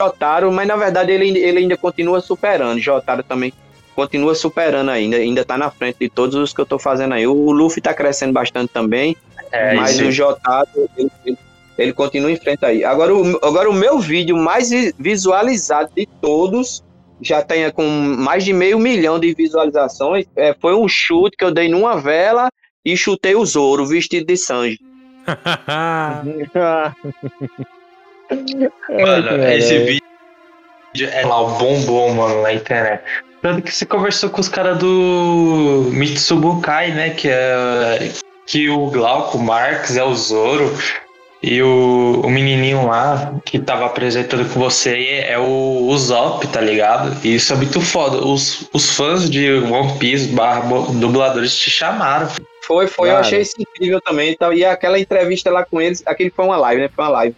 Jotaro, 0.00 0.50
mas 0.50 0.66
na 0.66 0.74
verdade 0.74 1.12
ele, 1.12 1.24
ainda- 1.26 1.38
ele 1.38 1.58
ainda 1.58 1.76
continua 1.76 2.20
superando. 2.20 2.80
Jotaro 2.80 3.22
também 3.22 3.52
continua 3.94 4.34
superando 4.34 4.88
ainda, 4.90 5.16
ainda 5.16 5.44
tá 5.44 5.56
na 5.56 5.70
frente 5.70 5.98
de 6.00 6.08
todos 6.08 6.34
os 6.34 6.52
que 6.52 6.60
eu 6.60 6.66
tô 6.66 6.78
fazendo 6.78 7.12
aí. 7.12 7.26
O 7.26 7.52
Luffy 7.52 7.80
tá 7.82 7.92
crescendo 7.94 8.32
bastante 8.32 8.70
também, 8.72 9.14
É, 9.52 9.74
mas 9.74 9.96
o 10.08 10.10
Jotaro, 10.10 10.68
ele, 10.96 11.10
ele- 11.26 11.38
ele 11.78 11.92
continua 11.92 12.30
em 12.30 12.36
frente 12.36 12.64
aí. 12.64 12.84
Agora 12.84 13.14
o, 13.14 13.38
agora, 13.44 13.68
o 13.70 13.74
meu 13.74 13.98
vídeo 13.98 14.36
mais 14.36 14.70
vi- 14.70 14.94
visualizado 14.98 15.90
de 15.96 16.06
todos, 16.20 16.82
já 17.20 17.42
tem 17.42 17.70
com 17.70 17.84
mais 17.86 18.44
de 18.44 18.52
meio 18.52 18.78
milhão 18.78 19.18
de 19.18 19.32
visualizações, 19.34 20.26
é, 20.36 20.54
foi 20.60 20.74
um 20.74 20.88
chute 20.88 21.36
que 21.36 21.44
eu 21.44 21.50
dei 21.52 21.68
numa 21.68 21.98
vela 22.00 22.48
e 22.84 22.96
chutei 22.96 23.34
o 23.34 23.44
Zoro 23.46 23.86
vestido 23.86 24.26
de 24.26 24.36
Sanji. 24.36 24.78
Mano, 28.90 29.44
esse 29.48 29.78
vídeo 29.78 31.08
é 31.12 31.24
lá, 31.24 31.40
o 31.40 31.58
bombom, 31.58 32.14
mano, 32.14 32.42
na 32.42 32.52
internet. 32.52 33.02
Tanto 33.40 33.62
que 33.62 33.72
você 33.74 33.84
conversou 33.84 34.30
com 34.30 34.40
os 34.40 34.48
caras 34.48 34.78
do 34.78 35.88
Mitsubukai, 35.92 36.92
né? 36.92 37.10
Que 37.10 37.28
é. 37.28 38.12
Que 38.46 38.68
o 38.68 38.86
Glauco 38.90 39.38
Marx 39.38 39.96
é 39.96 40.04
o 40.04 40.14
Zoro. 40.14 40.76
E 41.42 41.60
o, 41.60 42.22
o 42.24 42.30
menininho 42.30 42.86
lá 42.86 43.34
que 43.44 43.58
tava 43.58 43.86
apresentando 43.86 44.48
com 44.52 44.60
você 44.60 45.24
é 45.26 45.36
o 45.36 45.88
Usopp, 45.88 46.46
tá 46.46 46.60
ligado? 46.60 47.16
E 47.26 47.34
isso 47.34 47.52
é 47.52 47.56
muito 47.56 47.80
foda. 47.80 48.18
Os, 48.24 48.68
os 48.72 48.90
fãs 48.90 49.28
de 49.28 49.50
One 49.54 49.98
Piece 49.98 50.28
barra 50.28 50.60
dubladores 50.92 51.56
te 51.56 51.68
chamaram. 51.68 52.28
Foi, 52.64 52.86
foi, 52.86 53.10
eu 53.10 53.16
achei 53.16 53.40
isso 53.40 53.54
incrível 53.58 54.00
também. 54.02 54.30
e 54.30 54.36
tal. 54.36 54.52
E 54.54 54.64
aquela 54.64 55.00
entrevista 55.00 55.50
lá 55.50 55.64
com 55.64 55.80
eles, 55.80 56.00
aquele 56.06 56.30
foi 56.30 56.44
uma 56.44 56.56
live, 56.56 56.82
né? 56.82 56.88
Foi 56.94 57.04
uma 57.04 57.10
live. 57.10 57.36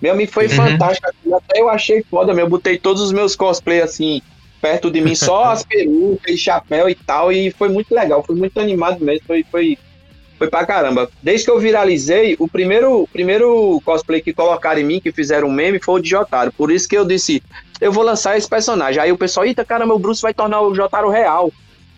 Meu 0.00 0.12
amigo, 0.12 0.30
foi 0.30 0.44
Uhum. 0.46 0.50
fantástico. 0.54 1.08
aquilo. 1.08 1.34
Até 1.36 1.60
eu 1.60 1.68
achei 1.68 2.04
foda, 2.08 2.32
meu. 2.32 2.44
Eu 2.46 2.50
botei 2.50 2.78
todos 2.78 3.02
os 3.02 3.10
meus 3.10 3.34
cosplay 3.34 3.82
assim, 3.82 4.22
perto 4.62 4.92
de 4.92 5.00
mim, 5.00 5.16
só 5.16 5.46
as 5.46 5.64
perucas 5.66 6.32
e 6.32 6.38
chapéu 6.38 6.88
e 6.88 6.94
tal. 6.94 7.32
E 7.32 7.50
foi 7.50 7.68
muito 7.68 7.92
legal, 7.92 8.22
foi 8.24 8.36
muito 8.36 8.60
animado 8.60 9.04
mesmo. 9.04 9.22
Foi, 9.26 9.44
foi, 9.50 9.76
foi 10.40 10.48
pra 10.48 10.64
caramba. 10.64 11.10
Desde 11.22 11.44
que 11.44 11.50
eu 11.50 11.58
viralizei, 11.58 12.34
o 12.38 12.48
primeiro, 12.48 13.06
primeiro 13.12 13.78
cosplay 13.84 14.22
que 14.22 14.32
colocaram 14.32 14.80
em 14.80 14.84
mim, 14.84 14.98
que 14.98 15.12
fizeram 15.12 15.48
um 15.48 15.52
meme, 15.52 15.78
foi 15.78 15.96
o 15.96 16.02
de 16.02 16.08
Jotaro. 16.08 16.50
Por 16.50 16.72
isso 16.72 16.88
que 16.88 16.96
eu 16.96 17.04
disse, 17.04 17.42
eu 17.78 17.92
vou 17.92 18.02
lançar 18.02 18.38
esse 18.38 18.48
personagem. 18.48 19.02
Aí 19.02 19.12
o 19.12 19.18
pessoal, 19.18 19.44
eita, 19.44 19.66
caramba, 19.66 19.92
o 19.92 19.98
Bruce 19.98 20.22
vai 20.22 20.32
tornar 20.32 20.62
o 20.62 20.74
Jotaro 20.74 21.10
real. 21.10 21.52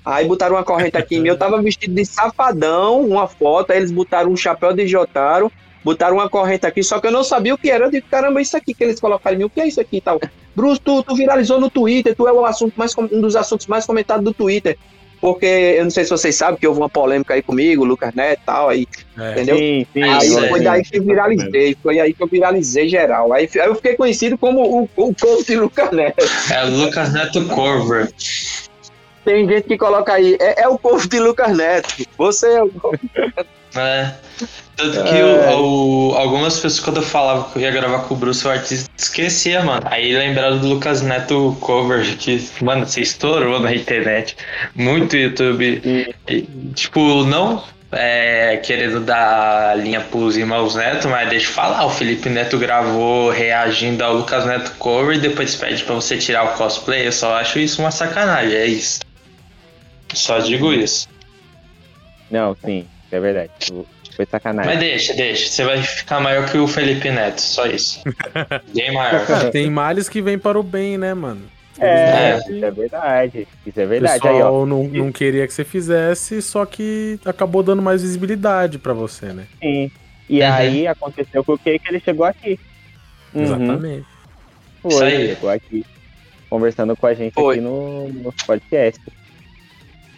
Aí 0.05 0.27
botaram 0.27 0.57
uma 0.57 0.65
corrente 0.65 0.97
aqui 0.97 1.15
em 1.15 1.21
mim, 1.21 1.29
eu 1.29 1.39
tava 1.39 1.63
vestido 1.63 1.95
de 1.95 2.05
safadão, 2.05 3.03
uma 3.03 3.29
foto, 3.29 3.71
aí 3.71 3.79
eles 3.79 3.93
botaram 3.93 4.33
um 4.33 4.37
chapéu 4.37 4.73
de 4.73 4.89
Jotaro, 4.89 5.53
botaram 5.85 6.17
uma 6.17 6.29
corrente 6.29 6.67
aqui, 6.67 6.83
só 6.83 6.99
que 6.99 7.07
eu 7.07 7.13
não 7.13 7.23
sabia 7.23 7.55
o 7.55 7.59
que 7.59 7.71
era. 7.71 7.85
Eu 7.85 7.93
digo, 7.93 8.09
caramba, 8.11 8.43
isso 8.43 8.57
aqui 8.57 8.75
que 8.75 8.83
eles 8.83 8.99
colocaram 8.99 9.37
em 9.37 9.39
mim, 9.39 9.45
o 9.45 9.51
que 9.51 9.61
é 9.61 9.69
isso 9.69 9.81
aqui 9.81 9.99
e 9.99 10.01
tal? 10.01 10.21
Bruce, 10.57 10.81
tu, 10.81 11.01
tu 11.05 11.15
viralizou 11.15 11.61
no 11.61 11.71
Twitter, 11.71 12.17
tu 12.17 12.27
é 12.27 12.33
o 12.33 12.45
assunto 12.45 12.75
mais, 12.77 12.93
um 12.99 13.21
dos 13.21 13.37
assuntos 13.37 13.69
mais 13.69 13.87
comentados 13.87 14.25
do 14.25 14.35
Twitter. 14.35 14.77
Porque 15.23 15.47
eu 15.47 15.85
não 15.85 15.91
sei 15.93 16.03
se 16.03 16.11
vocês 16.11 16.35
sabem 16.35 16.59
que 16.59 16.67
houve 16.67 16.81
uma 16.81 16.89
polêmica 16.89 17.33
aí 17.33 17.43
comigo, 17.43 17.85
Lucas 17.85 18.13
Neto 18.13 18.41
e 18.43 18.45
tal, 18.45 18.69
aí, 18.69 18.89
É. 19.17 19.31
entendeu? 19.31 19.57
Sim, 19.57 19.87
sim. 19.93 20.03
Aí 20.03 20.27
Isso, 20.27 20.49
foi 20.49 20.61
daí 20.61 20.83
que 20.83 20.99
eu 20.99 21.03
viralizei, 21.05 21.77
foi 21.81 22.01
aí 22.01 22.13
que 22.13 22.21
eu 22.21 22.27
viralizei 22.27 22.89
geral. 22.89 23.33
Aí, 23.33 23.49
aí 23.55 23.69
eu 23.69 23.77
fiquei 23.77 23.95
conhecido 23.95 24.37
como 24.37 24.61
o, 24.61 24.89
o 24.97 25.15
coach 25.15 25.47
de 25.47 25.57
Lucas 25.57 25.93
Neto. 25.93 26.29
É 26.51 26.65
Lucas 26.65 27.13
Neto 27.13 27.47
Corver. 27.47 28.13
Tem 29.25 29.49
gente 29.49 29.69
que 29.69 29.79
coloca 29.79 30.13
aí, 30.13 30.37
é, 30.41 30.63
é 30.63 30.69
o 30.69 30.77
povo 30.77 31.09
de 31.09 31.21
Lucas 31.21 31.57
Neto. 31.57 32.05
Você 32.19 32.55
é 32.55 32.65
o 32.65 32.73
É. 33.75 34.13
Tanto 34.77 35.05
que 35.05 35.23
o- 35.23 36.11
o- 36.11 36.15
algumas 36.17 36.55
pessoas, 36.57 36.81
quando 36.81 36.97
eu 36.99 37.03
falava 37.03 37.51
que 37.51 37.59
eu 37.59 37.63
ia 37.63 37.71
gravar 37.71 38.01
com 38.01 38.15
o 38.15 38.17
Bruce, 38.17 38.47
o 38.47 38.51
artista 38.51 38.91
esquecia, 38.97 39.63
mano. 39.63 39.83
Aí 39.87 40.13
lembraram 40.15 40.59
do 40.59 40.67
Lucas 40.69 41.01
Neto 41.03 41.57
cover, 41.61 42.17
que, 42.19 42.47
mano, 42.61 42.87
você 42.87 43.01
estourou 43.01 43.61
na 43.61 43.75
internet. 43.75 44.37
Muito 44.75 45.17
YouTube. 45.17 45.81
E, 46.29 46.43
tipo, 46.75 47.25
não 47.25 47.63
é, 47.93 48.57
querendo 48.65 49.01
dar 49.01 49.79
linha 49.79 50.01
pros 50.01 50.37
irmãos 50.37 50.75
Neto, 50.75 51.09
mas 51.09 51.29
deixa 51.29 51.49
eu 51.49 51.53
falar, 51.53 51.85
o 51.85 51.91
Felipe 51.91 52.29
Neto 52.31 52.59
gravou 52.59 53.31
reagindo 53.31 54.03
ao 54.03 54.15
Lucas 54.15 54.47
Neto 54.47 54.73
cover 54.79 55.17
e 55.17 55.21
depois 55.21 55.55
pede 55.55 55.83
pra 55.85 55.95
você 55.95 56.17
tirar 56.17 56.45
o 56.45 56.49
cosplay. 56.57 57.07
Eu 57.07 57.13
só 57.13 57.35
acho 57.37 57.59
isso 57.59 57.81
uma 57.83 57.91
sacanagem, 57.91 58.55
é 58.57 58.67
isso. 58.67 59.01
Só 60.15 60.39
digo 60.41 60.73
isso. 60.73 61.09
Não, 62.31 62.57
sim, 62.65 62.87
é 63.17 63.21
verdade. 63.21 63.51
Foi 64.17 64.27
sacanagem. 64.27 64.71
Mas 64.71 64.79
deixa, 64.81 65.15
deixa. 65.15 65.49
Você 65.49 65.65
vai 65.65 65.83
ficar 65.83 66.21
maior 66.21 66.51
que 66.51 66.59
o 66.59 66.67
Felipe 66.69 67.11
Neto, 67.11 67.41
só 67.41 67.67
isso. 67.67 68.03
Bem 68.75 68.93
maior. 68.93 69.27
Cara, 69.27 69.51
tem 69.51 69.71
males 69.71 70.09
que 70.09 70.21
vêm 70.21 70.39
para 70.39 70.59
o 70.59 70.63
bem, 70.63 70.99
né, 70.99 71.15
mano? 71.15 71.41
É, 71.79 71.87
É. 72.33 72.39
isso 72.39 72.65
é 72.65 72.71
verdade. 72.71 73.49
Isso 73.67 73.81
é 73.81 73.85
O 73.85 73.89
verdade. 73.89 74.29
Aí, 74.29 74.35
ó. 74.35 74.37
pessoal 74.37 74.67
não, 74.67 74.85
não 74.85 75.11
queria 75.11 75.47
que 75.47 75.55
você 75.55 75.65
fizesse, 75.65 76.43
só 76.43 76.67
que 76.67 77.19
acabou 77.25 77.63
dando 77.63 77.81
mais 77.81 78.03
visibilidade 78.03 78.79
pra 78.79 78.93
você, 78.93 79.27
né? 79.33 79.47
Sim. 79.61 79.91
E 80.29 80.41
Uhum. 80.43 80.53
aí 80.53 80.87
aconteceu 80.87 81.43
com 81.43 81.55
o 81.55 81.59
que 81.59 81.79
que 81.79 81.89
ele 81.89 82.01
chegou 82.01 82.27
aqui. 82.27 82.61
Uhum. 83.35 83.43
Exatamente. 83.45 84.07
Foi, 84.83 84.91
Isso 84.93 85.03
aí. 85.05 85.29
chegou 85.29 85.51
aqui. 85.51 85.87
Conversando 86.51 86.95
com 86.95 87.07
a 87.07 87.15
gente 87.15 87.33
Foi. 87.33 87.55
aqui 87.55 87.65
no, 87.65 88.09
no 88.09 88.33
podcast. 88.47 89.01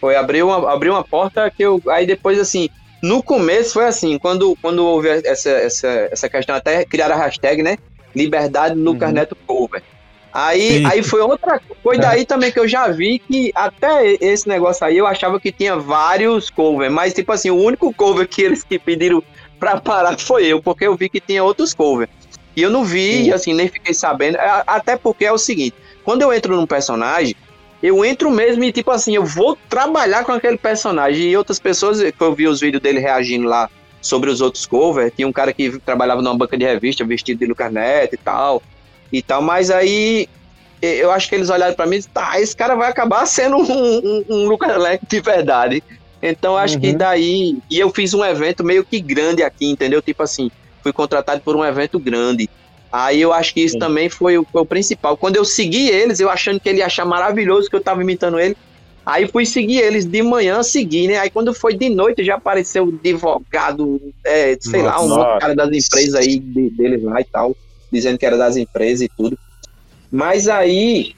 Foi 0.01 0.16
abrir 0.16 0.42
uma, 0.42 0.72
abrir 0.72 0.90
uma 0.90 1.05
porta 1.05 1.49
que 1.51 1.62
eu. 1.62 1.80
Aí 1.88 2.07
depois, 2.07 2.38
assim, 2.40 2.68
no 3.05 3.22
começo 3.22 3.74
foi 3.74 3.84
assim, 3.84 4.18
quando, 4.18 4.57
quando 4.62 4.84
houve 4.84 5.09
essa, 5.09 5.50
essa, 5.50 5.88
essa 6.11 6.28
questão, 6.28 6.57
até 6.57 6.84
criaram 6.84 7.14
a 7.14 7.18
hashtag, 7.18 7.62
né? 7.62 7.76
Liberdade 8.14 8.74
Lucas 8.74 9.09
Uhum. 9.09 9.14
Neto 9.14 9.36
Cover. 9.46 9.82
Aí, 10.32 10.78
Sim. 10.78 10.86
aí 10.86 11.02
foi 11.02 11.20
outra. 11.20 11.61
Foi 11.82 11.98
daí 11.98 12.24
também 12.24 12.50
que 12.50 12.59
eu 12.59 12.66
já 12.66 12.88
vi 12.88 13.20
que 13.20 13.52
até 13.55 14.16
esse 14.20 14.48
negócio 14.48 14.84
aí 14.84 14.96
eu 14.96 15.07
achava 15.07 15.38
que 15.38 15.52
tinha 15.52 15.76
vários 15.76 16.50
covers, 16.50 16.92
mas 16.92 17.14
tipo 17.14 17.30
assim, 17.30 17.50
o 17.50 17.57
único 17.57 17.92
cover 17.94 18.26
que 18.26 18.42
eles 18.42 18.64
que 18.64 18.78
pediram 18.78 19.22
pra 19.61 19.80
parar 19.80 20.18
foi 20.18 20.46
eu, 20.46 20.61
porque 20.61 20.86
eu 20.86 20.96
vi 20.96 21.09
que 21.09 21.20
tinha 21.20 21.44
outros 21.44 21.72
covers. 21.72 22.11
E 22.57 22.62
eu 22.62 22.70
não 22.70 22.84
vi, 22.84 23.24
Sim. 23.24 23.32
assim, 23.32 23.55
nem 23.55 23.68
fiquei 23.68 23.94
sabendo. 23.94 24.38
Até 24.66 24.96
porque 24.96 25.24
é 25.24 25.32
o 25.32 25.38
seguinte: 25.38 25.76
quando 26.02 26.22
eu 26.22 26.32
entro 26.32 26.57
num 26.57 26.66
personagem, 26.66 27.36
eu 27.87 28.03
entro 28.03 28.30
mesmo 28.30 28.64
e, 28.64 28.72
tipo 28.72 28.91
assim, 28.91 29.14
eu 29.14 29.26
vou 29.26 29.59
trabalhar 29.68 30.24
com 30.24 30.32
aquele 30.32 30.57
personagem. 30.57 31.28
E 31.28 31.37
outras 31.37 31.59
pessoas, 31.59 32.01
que 32.01 32.14
eu 32.18 32.35
vi 32.35 32.49
os 32.49 32.61
vídeos 32.61 32.82
dele 32.82 32.99
reagindo 32.99 33.47
lá 33.47 33.68
sobre 34.01 34.30
os 34.30 34.41
outros 34.41 34.64
covers, 34.64 35.12
tinha 35.14 35.28
um 35.28 35.32
cara 35.32 35.53
que 35.53 35.78
trabalhava 35.80 36.22
numa 36.22 36.35
banca 36.35 36.57
de 36.57 36.64
revista, 36.64 37.05
vestido 37.05 37.41
de 37.41 37.47
Lucas 37.47 37.70
Neto 37.70 38.14
e 38.14 38.16
tal, 38.16 38.62
e 39.12 39.20
tal, 39.20 39.43
mas 39.43 39.70
aí 39.70 40.26
eu 40.80 41.11
acho 41.11 41.28
que 41.28 41.35
eles 41.35 41.51
olharam 41.51 41.74
pra 41.74 41.85
mim 41.87 41.97
e 41.97 41.99
disseram, 41.99 42.14
tá, 42.14 42.41
esse 42.41 42.57
cara 42.57 42.74
vai 42.74 42.89
acabar 42.89 43.26
sendo 43.26 43.57
um, 43.59 43.62
um, 43.62 44.24
um 44.30 44.49
Lucas 44.49 44.82
Neto 44.82 45.07
de 45.07 45.20
verdade. 45.20 45.82
Então 46.22 46.57
acho 46.57 46.80
que 46.80 46.89
Uhum. 46.89 46.97
daí. 46.97 47.59
E 47.70 47.78
eu 47.78 47.91
fiz 47.91 48.14
um 48.14 48.24
evento 48.24 48.64
meio 48.64 48.82
que 48.82 48.99
grande 48.99 49.43
aqui, 49.43 49.66
entendeu? 49.70 50.01
Tipo 50.01 50.22
assim, 50.22 50.51
fui 50.82 50.91
contratado 50.93 51.43
por 51.43 51.55
um 51.55 51.62
evento 51.62 51.99
grande. 51.99 52.49
Aí 52.97 53.20
eu 53.20 53.32
acho 53.32 53.53
que 53.53 53.61
isso 53.61 53.72
Sim. 53.72 53.80
também 53.80 54.09
foi 54.09 54.38
o, 54.38 54.47
foi 54.53 54.62
o 54.62 54.64
principal. 54.64 55.16
Quando 55.16 55.34
eu 55.34 55.45
segui 55.45 55.88
eles, 55.88 56.20
eu 56.20 56.30
achando 56.30 56.61
que 56.61 56.68
ele 56.68 56.78
ia 56.78 56.86
achar 56.86 57.05
maravilhoso 57.05 57.68
que 57.68 57.74
eu 57.74 57.82
tava 57.82 58.01
imitando 58.01 58.38
ele. 58.38 58.55
Aí 59.05 59.26
fui 59.26 59.45
seguir 59.45 59.78
eles 59.78 60.07
de 60.07 60.22
manhã, 60.22 60.62
segui, 60.62 61.09
né? 61.09 61.18
Aí 61.18 61.28
quando 61.28 61.53
foi 61.53 61.76
de 61.76 61.88
noite 61.88 62.22
já 62.22 62.36
apareceu 62.36 62.86
o 62.86 62.95
advogado, 62.95 64.01
é, 64.24 64.57
sei 64.61 64.82
lá, 64.82 65.01
um 65.01 65.09
Nossa. 65.09 65.20
outro 65.20 65.38
cara 65.40 65.55
das 65.57 65.70
empresas 65.72 66.14
aí 66.14 66.38
de- 66.38 66.70
deles 66.70 67.03
lá 67.03 67.20
e 67.20 67.24
tal, 67.24 67.57
dizendo 67.92 68.16
que 68.16 68.24
era 68.24 68.38
das 68.38 68.57
empresas 68.57 69.01
e 69.01 69.09
tudo. 69.09 69.36
Mas 70.09 70.49
aí, 70.49 71.14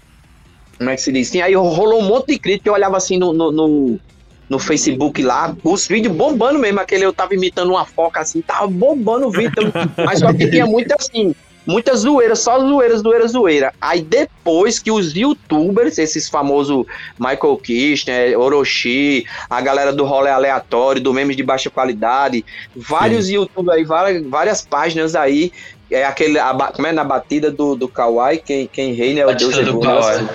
como 0.79 0.89
é 0.89 0.97
que 0.97 1.03
se 1.03 1.13
diz? 1.13 1.29
Sim, 1.29 1.43
aí 1.43 1.55
rolou 1.55 2.01
um 2.01 2.09
monte 2.09 2.29
de 2.29 2.39
crítica, 2.39 2.71
eu 2.71 2.75
olhava 2.75 2.97
assim 2.97 3.19
no, 3.19 3.35
no, 3.35 3.53
no, 3.53 4.01
no 4.49 4.59
Facebook 4.59 5.23
lá, 5.23 5.55
os 5.63 5.87
vídeos 5.87 6.17
bombando 6.17 6.59
mesmo, 6.59 6.81
aquele 6.81 7.05
eu 7.05 7.13
tava 7.13 7.35
imitando 7.35 7.69
uma 7.69 7.85
foca 7.85 8.21
assim, 8.21 8.41
tava 8.41 8.67
bombando 8.67 9.27
o 9.27 9.31
vídeo, 9.31 9.53
mas 10.07 10.21
só 10.21 10.33
que 10.33 10.49
tinha 10.49 10.65
muito 10.65 10.91
assim, 10.99 11.35
muita 11.67 11.95
zoeira, 11.97 12.37
só 12.37 12.59
zoeira, 12.59 12.97
zoeira, 12.97 13.27
zoeira. 13.27 13.75
Aí 13.81 14.01
depois 14.01 14.79
que 14.79 14.91
os 14.91 15.15
youtubers, 15.15 15.99
esses 15.99 16.29
famosos 16.29 16.87
Michael 17.19 17.57
Kirchner, 17.57 18.39
Orochi, 18.39 19.27
a 19.51 19.61
galera 19.61 19.93
do 19.93 20.05
rolê 20.05 20.31
aleatório, 20.31 21.03
do 21.03 21.13
memes 21.13 21.37
de 21.37 21.43
baixa 21.43 21.69
qualidade, 21.69 22.45
vários 22.75 23.29
youtubers 23.29 23.79
aí, 23.79 23.85
várias, 23.85 24.27
várias 24.27 24.63
páginas 24.63 25.15
aí, 25.15 25.53
é 25.91 26.05
aquele, 26.05 26.39
a 26.39 26.53
como 26.53 26.87
é 26.87 26.93
na 26.93 27.05
batida 27.05 27.51
do, 27.51 27.75
do 27.75 27.89
Kawaii, 27.89 28.39
quem, 28.39 28.67
quem 28.67 28.93
reina 28.93 29.21
é 29.21 29.27
o 29.27 29.35
Deus 29.35 29.53
Batida 29.55 29.73
do 29.73 29.79
Evolução. 29.79 30.29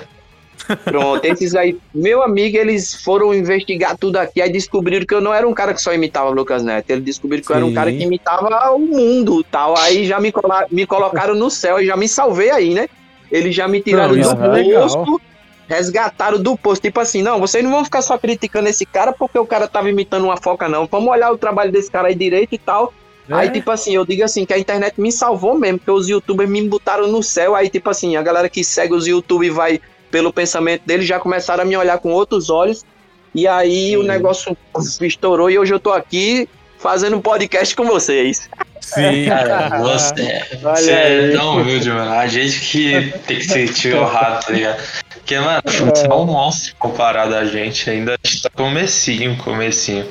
Pronto, 0.83 1.23
esses 1.25 1.55
aí, 1.55 1.77
meu 1.93 2.21
amigo, 2.23 2.57
eles 2.57 2.93
foram 3.03 3.33
investigar 3.33 3.97
tudo 3.97 4.17
aqui, 4.17 4.41
aí 4.41 4.51
descobriram 4.51 5.05
que 5.05 5.13
eu 5.13 5.21
não 5.21 5.33
era 5.33 5.47
um 5.47 5.53
cara 5.53 5.73
que 5.73 5.81
só 5.81 5.93
imitava 5.93 6.29
Lucas 6.29 6.63
Neto, 6.63 6.89
eles 6.89 7.03
descobriram 7.03 7.43
que 7.43 7.51
eu 7.51 7.55
era 7.55 7.65
um 7.65 7.69
Sim. 7.69 7.75
cara 7.75 7.91
que 7.91 8.03
imitava 8.03 8.71
o 8.73 8.79
mundo 8.79 9.43
tal, 9.43 9.77
aí 9.77 10.05
já 10.05 10.19
me, 10.19 10.31
cola- 10.31 10.65
me 10.71 10.85
colocaram 10.85 11.35
no 11.35 11.49
céu 11.49 11.79
e 11.79 11.85
já 11.85 11.95
me 11.97 12.07
salvei 12.07 12.49
aí, 12.51 12.73
né? 12.73 12.87
Eles 13.31 13.55
já 13.55 13.67
me 13.67 13.81
tiraram 13.81 14.15
Não, 14.15 14.35
do 14.35 14.57
é 14.57 14.63
posto, 14.73 15.21
resgataram 15.67 16.37
do 16.41 16.57
posto, 16.57 16.81
tipo 16.81 16.99
assim, 16.99 17.21
não, 17.21 17.39
vocês 17.39 17.63
não 17.63 17.71
vão 17.71 17.83
ficar 17.85 18.01
só 18.01 18.17
criticando 18.17 18.67
esse 18.69 18.85
cara 18.85 19.13
porque 19.13 19.39
o 19.39 19.45
cara 19.45 19.67
tava 19.67 19.89
imitando 19.89 20.25
uma 20.25 20.37
foca, 20.37 20.67
não, 20.67 20.85
vamos 20.85 21.09
olhar 21.09 21.31
o 21.31 21.37
trabalho 21.37 21.71
desse 21.71 21.89
cara 21.89 22.09
aí 22.09 22.15
direito 22.15 22.53
e 22.53 22.57
tal, 22.57 22.93
Aí, 23.29 23.47
É. 23.47 23.51
tipo 23.51 23.71
assim, 23.71 23.95
eu 23.95 24.05
digo 24.05 24.23
assim, 24.25 24.45
que 24.45 24.53
a 24.53 24.59
internet 24.59 24.99
me 24.99 25.09
salvou 25.09 25.57
mesmo, 25.57 25.77
porque 25.77 25.91
os 25.91 26.09
youtubers 26.09 26.49
me 26.49 26.67
botaram 26.67 27.07
no 27.07 27.23
céu. 27.23 27.55
Aí, 27.55 27.69
tipo 27.69 27.89
assim, 27.89 28.17
a 28.17 28.21
galera 28.21 28.49
que 28.49 28.61
segue 28.61 28.93
os 28.93 29.07
youtube 29.07 29.45
e 29.45 29.49
vai 29.49 29.79
pelo 30.11 30.31
pensamento 30.33 30.83
deles 30.85 31.07
já 31.07 31.19
começaram 31.19 31.63
a 31.63 31.65
me 31.65 31.75
olhar 31.75 31.97
com 31.99 32.11
outros 32.11 32.49
olhos. 32.49 32.83
E 33.33 33.47
aí 33.47 33.95
o 33.97 34.03
negócio 34.03 34.55
estourou 35.01 35.49
e 35.49 35.57
hoje 35.57 35.73
eu 35.73 35.79
tô 35.79 35.91
aqui 35.93 36.49
fazendo 36.77 37.15
um 37.15 37.21
podcast 37.21 37.73
com 37.75 37.85
vocês. 37.85 38.49
Sim. 38.81 39.25
Cara, 39.29 39.77
você, 39.79 40.43
você 40.61 40.91
é 40.91 41.31
tão 41.31 41.57
humilde, 41.61 41.89
mano. 41.89 42.11
A 42.11 42.27
gente 42.27 42.59
que 42.59 43.13
tem 43.25 43.37
que 43.37 43.45
sentir 43.45 43.95
honrado, 43.95 44.45
tá 44.45 44.51
ligado? 44.51 44.83
Porque, 45.13 45.39
mano, 45.39 45.61
você 45.65 46.07
é 46.07 46.13
um 46.13 46.25
monstro 46.25 46.75
comparado 46.77 47.35
a 47.35 47.45
gente. 47.45 47.89
Ainda 47.89 48.15
a 48.15 48.27
gente 48.27 48.41
tá 48.41 48.49
comecinho, 48.49 49.37
comecinho. 49.37 50.07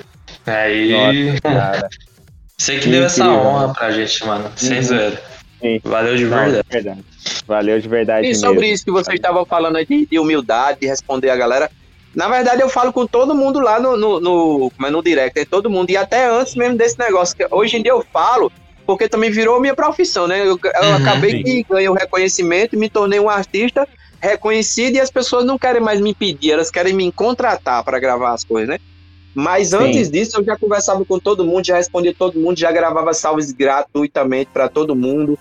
Aí, 0.47 0.91
Nossa, 1.33 1.41
cara. 1.43 1.89
você 2.57 2.79
que 2.79 2.89
deu 2.89 3.05
essa 3.05 3.29
honra 3.29 3.75
pra 3.75 3.91
gente, 3.91 4.25
mano. 4.25 4.51
Sem 4.57 4.77
Uhum. 4.79 4.83
zoeira. 4.83 5.30
Sim. 5.61 5.81
Valeu 5.85 6.17
de 6.17 6.25
verdade. 6.25 6.63
de 6.69 6.75
verdade. 6.75 7.05
Valeu 7.47 7.81
de 7.81 7.89
verdade 7.89 8.29
E 8.29 8.35
mesmo. 8.35 8.41
sobre 8.41 8.69
isso 8.69 8.85
que 8.85 8.91
vocês 8.91 9.17
estavam 9.17 9.45
falando 9.47 9.77
aí 9.77 9.87
de, 9.87 10.07
de 10.11 10.19
humildade, 10.19 10.79
de 10.81 10.87
responder 10.87 11.31
a 11.31 11.37
galera. 11.37 11.71
Na 12.15 12.29
verdade, 12.29 12.63
eu 12.63 12.69
falo 12.69 12.93
com 12.93 13.07
todo 13.07 13.35
mundo 13.35 13.61
lá 13.61 13.79
no, 13.79 13.97
no, 13.97 14.21
no, 14.21 14.71
como 14.77 14.89
é, 14.89 14.91
no 14.91 15.03
direct, 15.03 15.39
é 15.39 15.45
todo 15.45 15.71
mundo. 15.71 15.91
E 15.91 15.97
até 15.97 16.27
antes 16.27 16.55
mesmo 16.57 16.77
desse 16.77 16.99
negócio. 16.99 17.35
que 17.37 17.47
hoje 17.51 17.77
em 17.77 17.83
dia 17.83 17.93
eu 17.93 18.05
falo, 18.13 18.51
porque 18.87 19.09
também 19.09 19.31
virou 19.31 19.61
minha 19.61 19.75
profissão, 19.75 20.27
né? 20.27 20.41
Eu, 20.41 20.59
eu 20.83 20.89
Uhum, 20.89 20.95
acabei 20.97 21.31
sim. 21.31 21.43
que 21.45 21.65
ganhei 21.69 21.89
o 21.89 21.95
reconhecimento 21.95 22.75
e 22.75 22.79
me 22.79 22.91
tornei 22.91 23.21
um 23.21 23.29
artista 23.29 23.87
reconhecido 24.21 24.97
e 24.97 25.01
as 25.01 25.11
pessoas 25.11 25.45
não 25.45 25.59
querem 25.59 25.81
mais 25.81 26.01
me 26.01 26.15
pedir, 26.15 26.53
elas 26.53 26.71
querem 26.71 26.93
me 26.93 27.13
contratar 27.13 27.85
para 27.85 28.01
gravar 28.01 28.33
as 28.35 28.45
coisas, 28.45 28.69
né? 28.69 28.77
Mas 29.35 29.69
Sim. 29.69 29.77
antes 29.77 30.11
disso, 30.11 30.41
eu 30.41 30.45
já 30.45 30.57
conversava 30.59 31.05
com 31.07 31.19
todo 31.21 31.45
mundo, 31.45 31.65
já 31.65 31.77
respondia 31.77 32.13
todo 32.19 32.39
mundo, 32.41 32.59
já 32.59 32.73
gravava 32.73 33.15
salves 33.15 33.53
gratuitamente 33.53 34.51
para 34.53 34.69
todo 34.69 34.97
mundo 34.97 35.39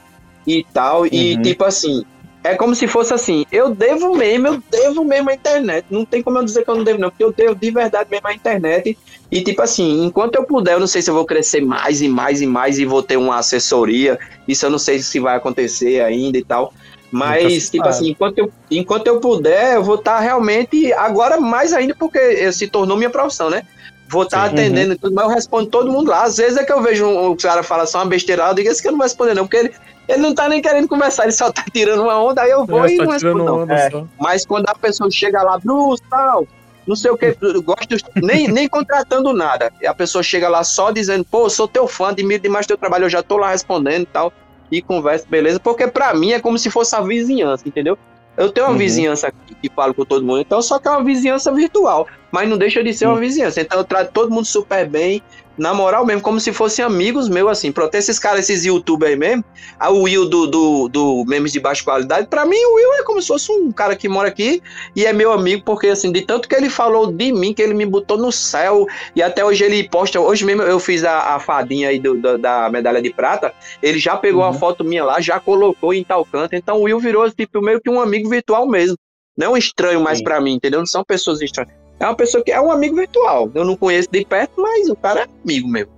e 0.58 0.66
tal. 0.74 1.06
E 1.06 1.36
Uhum. 1.36 1.42
tipo 1.42 1.64
assim, 1.64 2.04
é 2.44 2.56
como 2.56 2.74
se 2.74 2.88
fosse 2.88 3.14
assim, 3.14 3.46
eu 3.52 3.74
devo 3.76 4.16
mesmo, 4.16 4.48
eu 4.48 4.64
devo 4.72 5.04
mesmo 5.04 5.30
a 5.30 5.34
internet. 5.34 5.86
Não 5.90 6.06
tem 6.06 6.24
como 6.24 6.38
eu 6.38 6.46
dizer 6.46 6.64
que 6.64 6.70
eu 6.70 6.76
não 6.76 6.84
devo, 6.84 7.00
não, 7.00 7.10
porque 7.10 7.24
eu 7.24 7.34
devo 7.34 7.56
de 7.56 7.72
verdade 7.72 8.10
mesmo 8.10 8.28
a 8.28 8.34
internet. 8.34 8.98
E 9.32 9.42
tipo 9.44 9.62
assim, 9.62 10.06
enquanto 10.06 10.36
eu 10.36 10.44
puder, 10.44 10.74
eu 10.74 10.80
não 10.80 10.88
sei 10.88 11.02
se 11.02 11.10
eu 11.10 11.14
vou 11.14 11.26
crescer 11.26 11.62
mais 11.62 12.02
e 12.02 12.08
mais 12.08 12.42
e 12.42 12.46
mais 12.46 12.80
e 12.80 12.86
vou 12.86 13.04
ter 13.04 13.18
uma 13.18 13.38
assessoria. 13.38 14.18
Isso 14.48 14.66
eu 14.66 14.70
não 14.70 14.80
sei 14.80 15.00
se 15.00 15.20
vai 15.20 15.36
acontecer 15.36 16.02
ainda 16.02 16.38
e 16.38 16.44
tal. 16.44 16.74
Mas, 17.12 17.70
tipo 17.70 17.88
assim, 17.88 18.10
enquanto 18.10 18.38
eu, 18.38 18.52
enquanto 18.70 19.08
eu 19.08 19.20
puder, 19.20 19.76
eu 19.76 19.84
vou 19.84 19.96
estar 19.96 20.20
realmente. 20.20 20.94
Agora, 20.94 21.40
mais 21.40 21.74
ainda, 21.74 21.96
porque 21.96 22.52
se 22.52 22.68
tornou 22.68 22.96
minha 22.96 23.10
profissão, 23.10 23.50
né? 23.50 23.64
Vou 24.08 24.24
estar 24.24 24.48
Sim. 24.48 24.54
atendendo 24.54 24.94
e 24.94 24.98
tudo, 24.98 25.14
mas 25.14 25.26
eu 25.26 25.32
respondo 25.32 25.70
todo 25.70 25.92
mundo 25.92 26.10
lá. 26.10 26.24
Às 26.24 26.38
vezes 26.38 26.58
é 26.58 26.64
que 26.64 26.72
eu 26.72 26.82
vejo 26.82 27.06
um, 27.06 27.32
um 27.32 27.36
cara 27.36 27.62
falar 27.64 27.86
só 27.86 28.00
uma 28.00 28.06
besteira, 28.06 28.48
eu 28.48 28.54
digo 28.54 28.70
esse 28.70 28.82
que 28.82 28.88
eu 28.88 28.92
não 28.92 28.98
vou 28.98 29.06
responder, 29.06 29.34
não, 29.36 29.46
porque 29.46 29.58
ele, 29.58 29.74
ele 30.10 30.22
não 30.22 30.34
tá 30.34 30.50
nem 30.50 30.62
querendo 30.62 30.88
conversar, 30.88 31.24
ele 31.24 31.32
só 31.32 31.52
tá 31.52 31.64
tirando 31.72 32.02
uma 32.02 32.22
onda, 32.22 32.42
aí 32.42 32.50
eu 32.50 32.66
vou 32.66 32.84
É, 32.86 32.92
e 32.92 32.98
tá 32.98 33.04
não 33.06 33.12
respondo. 33.12 33.72
É. 33.72 33.90
Mas 34.20 34.46
quando 34.46 34.68
a 34.68 34.74
pessoa 34.76 35.10
chega 35.12 35.42
lá, 35.44 35.58
Bruce, 35.60 36.02
tal, 36.10 36.48
não 36.88 36.96
sei 36.96 37.12
o 37.12 37.18
que, 37.18 37.36
gosto, 37.64 37.96
nem, 38.16 38.48
nem 38.48 38.68
contratando 38.68 39.32
nada. 39.32 39.72
E 39.80 39.86
a 39.86 39.94
pessoa 39.94 40.24
chega 40.24 40.50
lá 40.50 40.64
só 40.64 40.92
dizendo, 40.92 41.24
pô, 41.24 41.50
sou 41.50 41.68
teu 41.68 41.88
fã, 41.88 42.10
admiro 42.10 42.42
demais 42.42 42.66
teu 42.66 42.78
trabalho, 42.78 43.06
eu 43.06 43.10
já 43.10 43.22
tô 43.22 43.38
lá 43.38 43.52
respondendo 43.52 44.02
e 44.04 44.08
tal, 44.08 44.34
e 44.72 44.82
conversa, 44.82 45.26
beleza? 45.30 45.60
Porque 45.60 45.88
pra 45.88 46.14
mim 46.14 46.32
é 46.32 46.40
como 46.40 46.58
se 46.58 46.70
fosse 46.72 46.96
a 46.96 47.02
vizinhança, 47.02 47.68
entendeu? 47.68 47.98
Eu 48.38 48.52
tenho 48.52 48.68
uma 48.68 48.72
Uhum. 48.74 48.78
vizinhança 48.80 49.28
aqui 49.28 49.54
que 49.62 49.70
falo 49.76 49.94
com 49.94 50.06
todo 50.06 50.26
mundo, 50.26 50.40
então 50.40 50.62
só 50.62 50.80
que 50.80 50.88
é 50.88 50.92
uma 50.92 51.04
vizinhança 51.04 51.52
virtual, 51.52 52.08
mas 52.32 52.50
não 52.50 52.58
deixa 52.58 52.84
de 52.84 52.94
ser 52.94 53.06
uma 53.08 53.20
vizinhança. 53.20 53.62
Então 53.62 53.78
eu 53.78 53.84
trato 53.84 54.12
todo 54.12 54.32
mundo 54.32 54.46
super 54.46 54.88
bem, 54.88 55.22
na 55.60 55.74
moral 55.74 56.06
mesmo, 56.06 56.22
como 56.22 56.40
se 56.40 56.54
fossem 56.54 56.84
amigos 56.86 57.28
meus, 57.28 57.50
assim. 57.52 57.70
Pronto, 57.70 57.94
esses 57.94 58.18
caras, 58.18 58.50
esses 58.50 58.64
youtubers 58.64 59.12
aí 59.12 59.18
mesmo, 59.18 59.44
a 59.78 59.90
Will 59.90 60.28
do, 60.30 60.48
do, 60.48 60.88
do 60.88 61.26
Memes 61.28 61.52
de 61.52 61.60
Baixa 61.60 61.84
Qualidade, 61.84 62.28
pra 62.28 62.46
mim 62.46 62.56
o 62.56 62.76
Will 62.76 62.94
é 62.94 63.04
como 63.04 63.22
se 63.22 63.28
fosse 63.28 63.52
um 63.52 63.70
cara 63.70 63.94
que 63.94 64.08
mora 64.08 64.30
aqui 64.30 64.64
e 64.96 65.06
é 65.06 65.12
meu 65.12 65.34
amigo, 65.34 65.64
porque 65.66 65.88
assim, 65.88 66.14
de 66.14 66.22
tanto 66.22 66.48
que 66.48 66.56
ele 66.56 66.70
falou 66.70 67.12
de 67.12 67.34
mim, 67.34 67.54
que 67.54 67.62
ele 67.62 67.74
me 67.74 67.86
botou 67.86 68.18
no 68.18 68.32
céu, 68.32 68.88
e 69.14 69.22
até 69.22 69.44
hoje 69.44 69.66
ele 69.66 69.88
posta, 69.90 70.18
hoje 70.18 70.46
mesmo 70.46 70.62
eu 70.62 70.80
fiz 70.80 71.04
a, 71.04 71.36
a 71.36 71.40
fadinha 71.40 71.90
aí 71.90 72.00
do, 72.00 72.18
da, 72.18 72.38
da 72.38 72.70
medalha 72.70 73.02
de 73.02 73.14
prata, 73.14 73.54
ele 73.84 74.00
já 74.00 74.16
pegou 74.16 74.42
Uhum. 74.42 74.48
uma 74.48 74.54
foto 74.54 74.86
minha 74.86 75.04
lá, 75.04 75.20
já 75.20 75.42
colocou 75.42 75.94
em 75.94 76.06
tal 76.06 76.24
canto, 76.24 76.56
então 76.56 76.78
o 76.78 76.84
Will 76.84 77.00
virou 77.00 77.30
tipo 77.30 77.62
meio 77.62 77.82
que 77.82 77.90
um 77.90 78.00
amigo 78.00 78.30
virtual 78.30 78.66
mesmo. 78.66 78.96
Não 79.38 79.48
é 79.48 79.50
um 79.50 79.58
estranho 79.58 80.00
mais 80.00 80.22
pra 80.22 80.40
mim, 80.40 80.54
entendeu? 80.54 80.80
Não 80.80 80.86
são 80.86 81.04
pessoas 81.04 81.42
estranhas. 81.42 81.89
É 82.00 82.06
uma 82.06 82.16
pessoa 82.16 82.44
que 82.44 82.52
é 82.52 82.60
um 82.62 82.72
amigo 82.72 82.96
virtual. 82.96 83.52
Eu 83.54 83.66
não 83.66 83.76
conheço 83.76 84.10
de 84.12 84.24
perto, 84.26 84.54
mas 84.62 84.90
o 84.90 84.96
cara 84.96 85.22
é 85.22 85.28
amigo 85.44 85.68
mesmo. 85.68 85.92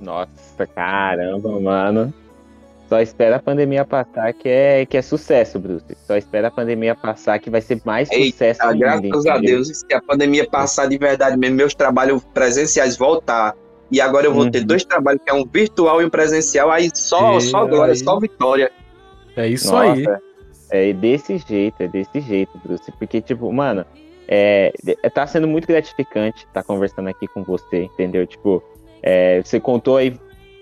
Nossa, 0.00 0.66
caramba, 0.74 1.60
mano. 1.60 2.12
Só 2.88 3.00
espera 3.00 3.36
a 3.36 3.38
pandemia 3.40 3.84
passar 3.86 4.32
que 4.34 4.48
é, 4.48 4.84
que 4.84 4.96
é 4.98 5.02
sucesso, 5.02 5.58
Bruce. 5.58 5.84
Só 6.06 6.16
espera 6.16 6.48
a 6.48 6.50
pandemia 6.50 6.94
passar 6.94 7.38
que 7.38 7.48
vai 7.48 7.60
ser 7.62 7.80
mais 7.84 8.10
Eita, 8.10 8.32
sucesso 8.32 8.78
graças 8.78 9.26
a 9.26 9.36
entendeu? 9.36 9.40
Deus, 9.40 9.68
se 9.78 9.94
a 9.94 10.02
pandemia 10.02 10.46
passar 10.48 10.86
de 10.88 10.98
verdade 10.98 11.38
mesmo, 11.38 11.56
meus 11.56 11.74
trabalhos 11.74 12.22
presenciais 12.34 12.96
voltar, 12.96 13.54
e 13.90 13.98
agora 14.00 14.26
eu 14.26 14.34
vou 14.34 14.50
ter 14.50 14.58
Uhum. 14.60 14.66
dois 14.66 14.84
trabalhos, 14.84 15.22
que 15.24 15.30
é 15.30 15.34
um 15.34 15.46
virtual 15.46 16.02
e 16.02 16.04
um 16.04 16.10
presencial, 16.10 16.70
aí 16.70 16.90
só, 16.94 17.38
E 17.38 17.40
só 17.42 17.64
glória, 17.66 17.92
aí? 17.92 17.98
só 17.98 18.18
vitória. 18.18 18.70
É 19.36 19.46
isso 19.46 19.72
Nossa, 19.72 19.92
aí. 19.92 20.06
É 20.70 20.92
desse 20.92 21.38
jeito, 21.38 21.82
é 21.82 21.88
desse 21.88 22.20
jeito, 22.20 22.58
Bruce. 22.62 22.90
Porque, 22.98 23.20
tipo, 23.22 23.50
mano, 23.52 23.86
é, 24.34 24.72
de- 24.82 24.96
tá 25.10 25.26
sendo 25.26 25.46
muito 25.46 25.66
gratificante 25.66 26.46
estar 26.46 26.62
conversando 26.62 27.08
aqui 27.08 27.28
com 27.28 27.42
você, 27.42 27.82
entendeu? 27.82 28.26
Tipo, 28.26 28.62
é, 29.02 29.42
você 29.42 29.60
contou 29.60 29.98
aí, 29.98 30.16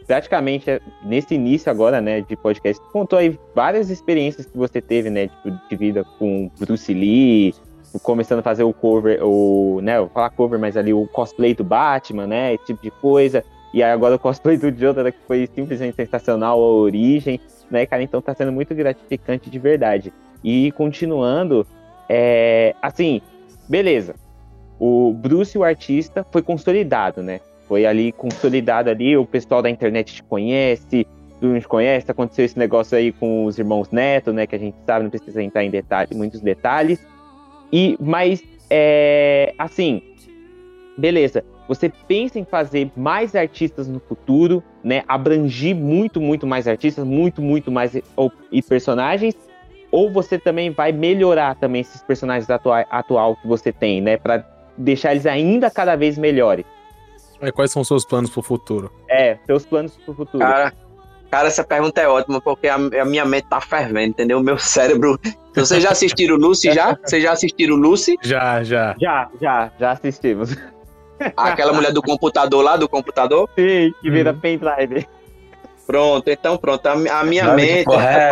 praticamente, 0.09 0.68
é, 0.68 0.81
nesse 1.05 1.37
início 1.37 1.71
agora, 1.71 2.01
né, 2.01 2.21
de 2.21 2.35
podcast, 2.35 2.83
contou 2.93 3.16
aí 3.21 3.39
várias 3.55 3.89
experiências 3.89 4.45
que 4.45 4.59
você 4.59 4.81
teve, 4.81 5.09
né, 5.09 5.29
tipo, 5.29 5.51
de 5.68 5.77
vida 5.77 6.05
com 6.18 6.51
Bruce 6.59 6.93
Lee, 6.93 7.55
começando 8.03 8.41
a 8.41 8.43
fazer 8.43 8.64
o 8.64 8.73
cover, 8.73 9.25
o, 9.25 9.79
né, 9.83 10.01
vou 10.01 10.09
falar 10.09 10.31
cover, 10.31 10.59
mas 10.59 10.77
ali 10.77 10.93
o 10.93 11.07
cosplay 11.07 11.55
do 11.55 11.62
Batman, 11.62 12.27
né, 12.27 12.55
esse 12.55 12.66
tipo 12.66 12.83
de 12.83 12.91
coisa. 12.91 13.45
E 13.73 13.85
agora 13.85 14.16
o 14.16 14.18
cosplay 14.18 14.57
do 14.57 14.77
Jotaro, 14.77 15.12
que 15.12 15.18
foi 15.29 15.49
simplesmente 15.55 15.95
sensacional, 15.95 16.59
a 16.61 16.66
origem 16.66 17.41
né, 17.71 17.87
cara? 17.87 18.03
Então 18.03 18.21
tá 18.21 18.35
sendo 18.35 18.51
muito 18.51 18.75
gratificante 18.75 19.49
de 19.49 19.59
verdade. 19.59 20.12
E 20.43 20.73
continuando, 20.73 21.64
é, 22.09 22.75
assim, 22.83 23.23
beleza. 23.71 24.16
O 24.79 25.12
Bruce, 25.12 25.57
o 25.57 25.62
artista, 25.62 26.27
foi 26.33 26.43
consolidado, 26.43 27.23
né? 27.23 27.41
Foi 27.68 27.87
ali 27.87 28.11
consolidado 28.11 28.91
ali, 28.91 29.16
o 29.16 29.25
pessoal 29.25 29.62
da 29.62 29.71
internet 29.71 30.12
te 30.12 30.23
conhece, 30.25 31.07
tu 31.41 31.47
não 31.47 31.61
te 31.61 31.68
conhece, 31.68 32.11
aconteceu 32.11 32.45
esse 32.45 32.59
negócio 32.59 32.99
aí 32.99 33.12
com 33.12 33.45
os 33.45 33.59
irmãos 33.59 33.91
Neto, 33.91 34.33
né? 34.33 34.47
Que 34.47 34.57
a 34.57 34.59
gente 34.59 34.77
sabe, 34.85 35.05
não 35.05 35.11
precisa 35.11 35.41
entrar 35.41 35.62
em 35.64 35.71
detalhe, 35.71 36.14
muitos 36.14 36.41
detalhes. 36.41 37.07
E, 37.73 37.97
mas, 38.01 38.43
é, 38.68 39.55
assim, 39.57 40.03
beleza. 40.99 41.45
Você 41.68 41.89
pensa 42.09 42.37
em 42.37 42.45
fazer 42.45 42.91
mais 42.97 43.37
artistas 43.37 43.87
no 43.87 44.01
futuro, 44.01 44.61
né? 44.83 45.05
Abrangir 45.07 45.77
muito, 45.77 46.21
muito 46.21 46.45
mais 46.45 46.66
artistas, 46.66 47.05
muito, 47.05 47.41
muito 47.41 47.71
mais 47.71 47.95
e 48.51 48.62
personagens, 48.62 49.37
ou 49.91 50.11
você 50.11 50.38
também 50.38 50.70
vai 50.70 50.93
melhorar 50.93 51.55
também 51.57 51.80
esses 51.80 52.03
personagens 52.03 52.49
atua 52.49 52.80
atual 52.91 53.36
que 53.36 53.47
você 53.47 53.72
tem, 53.72 54.01
né? 54.01 54.16
Pra 54.16 54.45
deixar 54.76 55.12
eles 55.12 55.26
ainda 55.26 55.70
cada 55.70 55.97
vez 55.97 56.16
melhores. 56.16 56.64
Aí, 57.41 57.51
quais 57.51 57.70
são 57.72 57.82
os 57.82 57.88
seus 57.88 58.05
planos 58.05 58.30
pro 58.30 58.43
futuro? 58.43 58.93
É, 59.09 59.38
seus 59.47 59.64
planos 59.64 59.97
pro 60.05 60.14
futuro. 60.14 60.45
Cara, 60.45 60.72
cara, 61.30 61.49
essa 61.49 61.64
pergunta 61.64 62.01
é 62.01 62.07
ótima, 62.09 62.41
porque 62.41 62.68
a, 62.68 62.74
a 62.74 63.05
minha 63.05 63.24
mente 63.24 63.47
tá 63.49 63.61
fervendo, 63.61 64.11
entendeu? 64.11 64.38
O 64.38 64.43
meu 64.43 64.59
cérebro. 64.59 65.18
Vocês 65.55 65.82
já 65.82 65.91
assistiram 65.91 66.36
Lucy 66.36 66.72
já? 66.72 66.97
Vocês 67.03 67.22
já 67.22 67.32
assistiram 67.32 67.76
Lucy? 67.76 68.16
Já, 68.22 68.62
já. 68.62 68.95
Já, 69.01 69.28
já, 69.41 69.72
já 69.80 69.91
assistimos. 69.93 70.55
Aquela 71.36 71.72
mulher 71.72 71.93
do 71.93 72.01
computador 72.01 72.62
lá, 72.64 72.76
do 72.76 72.88
computador? 72.88 73.49
Sim, 73.59 73.93
que 74.01 74.11
vira 74.11 74.32
Uhum. 74.32 74.38
pendrive. 74.41 75.07
Pronto, 75.86 76.28
então 76.30 76.57
pronto. 76.57 76.86
A, 76.86 76.93
a 76.93 77.24
minha 77.24 77.47
que 77.51 77.57
mente, 77.57 77.84
porra 77.84 78.05
é 78.11 78.30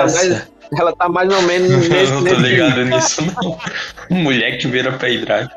ela, 0.76 0.94
tá 0.94 1.08
mais, 1.08 1.32
ou 1.32 1.42
menos 1.42 1.70
Eu 1.70 1.78
nesse, 1.78 2.12
não 2.12 2.18
tô 2.18 2.24
nesse 2.24 2.42
ligado 2.42 2.84
nisso, 2.84 3.22
não. 3.22 4.18
Mulher 4.18 4.58
que 4.58 4.66
vira 4.66 4.92
pendrive. 4.92 5.48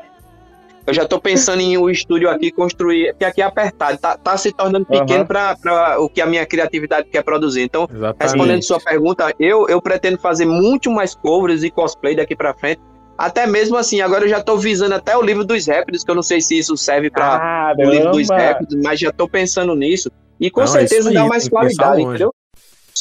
Eu 0.84 0.92
já 0.92 1.06
tô 1.06 1.20
pensando 1.20 1.60
em 1.60 1.78
o 1.78 1.88
estúdio 1.88 2.28
aqui 2.28 2.50
construir, 2.50 3.12
porque 3.12 3.24
aqui 3.24 3.40
é 3.40 3.44
apertado, 3.44 3.98
tá, 3.98 4.16
tá 4.16 4.36
se 4.36 4.50
tornando 4.50 4.84
pequeno 4.84 5.24
pra 5.24 5.56
para 5.56 6.00
o 6.00 6.08
que 6.08 6.20
a 6.20 6.26
minha 6.26 6.44
criatividade 6.44 7.08
quer 7.08 7.22
produzir. 7.22 7.62
Então, 7.62 7.88
Exatamente. 7.88 8.16
respondendo 8.20 8.62
sua 8.62 8.80
pergunta, 8.80 9.32
eu, 9.38 9.68
eu 9.68 9.80
pretendo 9.80 10.18
fazer 10.18 10.44
muito 10.44 10.90
mais 10.90 11.14
covers 11.14 11.62
e 11.62 11.70
cosplay 11.70 12.16
daqui 12.16 12.34
pra 12.34 12.52
frente. 12.52 12.80
Até 13.16 13.46
mesmo 13.46 13.76
assim, 13.76 14.00
agora 14.00 14.24
eu 14.24 14.28
já 14.28 14.42
tô 14.42 14.56
visando 14.56 14.94
até 14.94 15.16
o 15.16 15.22
livro 15.22 15.44
dos 15.44 15.64
recordes, 15.66 16.02
que 16.02 16.10
eu 16.10 16.14
não 16.16 16.22
sei 16.22 16.40
se 16.40 16.58
isso 16.58 16.76
serve 16.76 17.10
para 17.10 17.74
o 17.78 17.84
livro 17.84 18.10
dos 18.10 18.28
recordes, 18.28 18.76
mas 18.82 18.98
já 18.98 19.12
tô 19.12 19.28
pensando 19.28 19.76
nisso. 19.76 20.10
E 20.40 20.50
com 20.50 20.62
Não, 20.62 20.66
certeza 20.66 21.12
dá 21.12 21.24
mais 21.26 21.48
qualidade, 21.48 22.02
entendeu? 22.02 22.34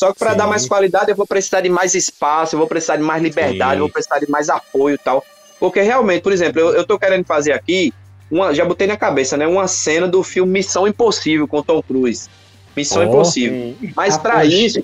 Só 0.02 0.12
que 0.12 0.18
para 0.18 0.34
dar 0.34 0.48
mais 0.48 0.68
qualidade, 0.68 1.12
eu 1.12 1.16
vou 1.16 1.28
precisar 1.28 1.62
de 1.62 1.70
mais 1.70 1.94
espaço, 1.94 2.56
eu 2.56 2.58
vou 2.60 2.68
precisar 2.68 2.96
de 2.96 3.04
mais 3.04 3.22
liberdade, 3.22 3.74
Sim. 3.74 3.78
eu 3.78 3.82
vou 3.82 3.90
precisar 3.90 4.18
de 4.18 4.28
mais 4.32 4.50
apoio 4.50 4.96
e 4.96 4.98
tal. 4.98 5.24
Porque 5.60 5.80
realmente, 5.80 6.24
por 6.24 6.32
exemplo, 6.34 6.60
eu, 6.60 6.72
eu 6.72 6.84
tô 6.84 6.98
querendo 6.98 7.24
fazer 7.24 7.52
aqui, 7.54 7.94
uma, 8.32 8.52
já 8.52 8.66
botei 8.66 8.88
na 8.88 8.98
cabeça, 8.98 9.38
né? 9.38 9.46
Uma 9.46 9.68
cena 9.68 10.08
do 10.08 10.24
filme 10.24 10.54
Missão 10.54 10.88
Impossível 10.88 11.48
com 11.48 11.62
Tom 11.62 11.84
Cruise. 11.84 12.28
Missão 12.76 13.04
Oh. 13.04 13.06
Impossível. 13.06 13.76
Sim. 13.80 13.94
Mas 13.96 14.18
para 14.18 14.44
isso, 14.44 14.82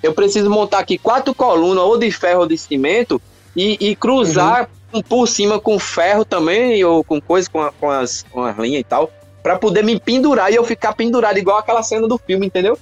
eu 0.00 0.14
preciso 0.14 0.48
montar 0.48 0.78
aqui 0.78 0.98
quatro 0.98 1.34
colunas, 1.34 1.82
ou 1.82 1.98
de 1.98 2.12
ferro 2.12 2.42
ou 2.42 2.46
de 2.46 2.56
cimento, 2.56 3.20
e, 3.56 3.76
e 3.90 3.96
cruzar 3.96 4.70
Uhum. 4.92 5.02
por 5.02 5.26
cima 5.26 5.58
com 5.58 5.76
ferro 5.80 6.24
também, 6.24 6.84
ou 6.84 7.02
com 7.02 7.20
coisa, 7.20 7.50
com, 7.50 7.60
a- 7.60 7.72
com 7.72 7.90
as, 7.90 8.24
com 8.30 8.40
as 8.44 8.56
linhas 8.56 8.82
e 8.82 8.84
tal, 8.84 9.10
para 9.42 9.58
poder 9.58 9.82
me 9.82 9.98
pendurar 9.98 10.52
e 10.52 10.54
eu 10.54 10.62
ficar 10.62 10.92
pendurado, 10.92 11.36
igual 11.38 11.58
aquela 11.58 11.82
cena 11.82 12.06
do 12.06 12.16
filme, 12.16 12.46
entendeu? 12.46 12.78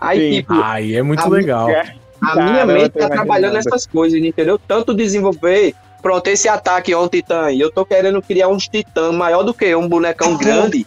Aí, 0.00 0.18
Sim. 0.30 0.36
tipo, 0.36 0.52
Aí 0.54 0.94
é 0.96 1.02
muito 1.02 1.22
A 1.22 1.28
legal. 1.28 1.68
a 1.68 2.26
Caramba, 2.26 2.50
minha 2.52 2.66
mente 2.66 2.90
tá 2.90 3.08
trabalhando 3.08 3.54
nessas 3.54 3.86
coisas, 3.86 4.20
entendeu? 4.22 4.58
Tanto 4.58 4.94
desenvolver. 4.94 5.74
Pronto, 6.02 6.26
esse 6.28 6.48
ataque 6.48 6.92
é 6.92 6.98
um 6.98 7.08
titã. 7.08 7.50
E 7.50 7.60
eu 7.60 7.70
tô 7.70 7.84
querendo 7.84 8.20
criar 8.22 8.48
uns 8.48 8.68
titã 8.68 9.10
maior 9.12 9.42
do 9.42 9.52
que 9.54 9.64
eu, 9.64 9.80
um 9.80 9.88
bonecão 9.88 10.36
grande. 10.36 10.86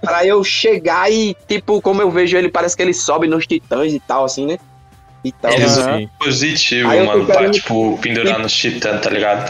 Pra 0.00 0.26
eu 0.26 0.42
chegar 0.42 1.12
e, 1.12 1.36
tipo, 1.46 1.80
como 1.80 2.02
eu 2.02 2.10
vejo 2.10 2.36
ele, 2.36 2.48
parece 2.48 2.76
que 2.76 2.82
ele 2.82 2.92
sobe 2.94 3.28
nos 3.28 3.46
titãs 3.46 3.92
e 3.92 4.00
tal, 4.00 4.24
assim, 4.24 4.46
né? 4.46 4.58
E. 5.24 5.32
Sim. 5.68 6.08
Positivo, 6.18 6.88
mano, 6.88 7.24
pra, 7.24 7.36
querendo- 7.36 7.52
tipo, 7.54 7.96
pendurar 7.98 8.40
nos 8.40 8.52
titãs, 8.52 9.00
tá 9.00 9.10
ligado? 9.10 9.48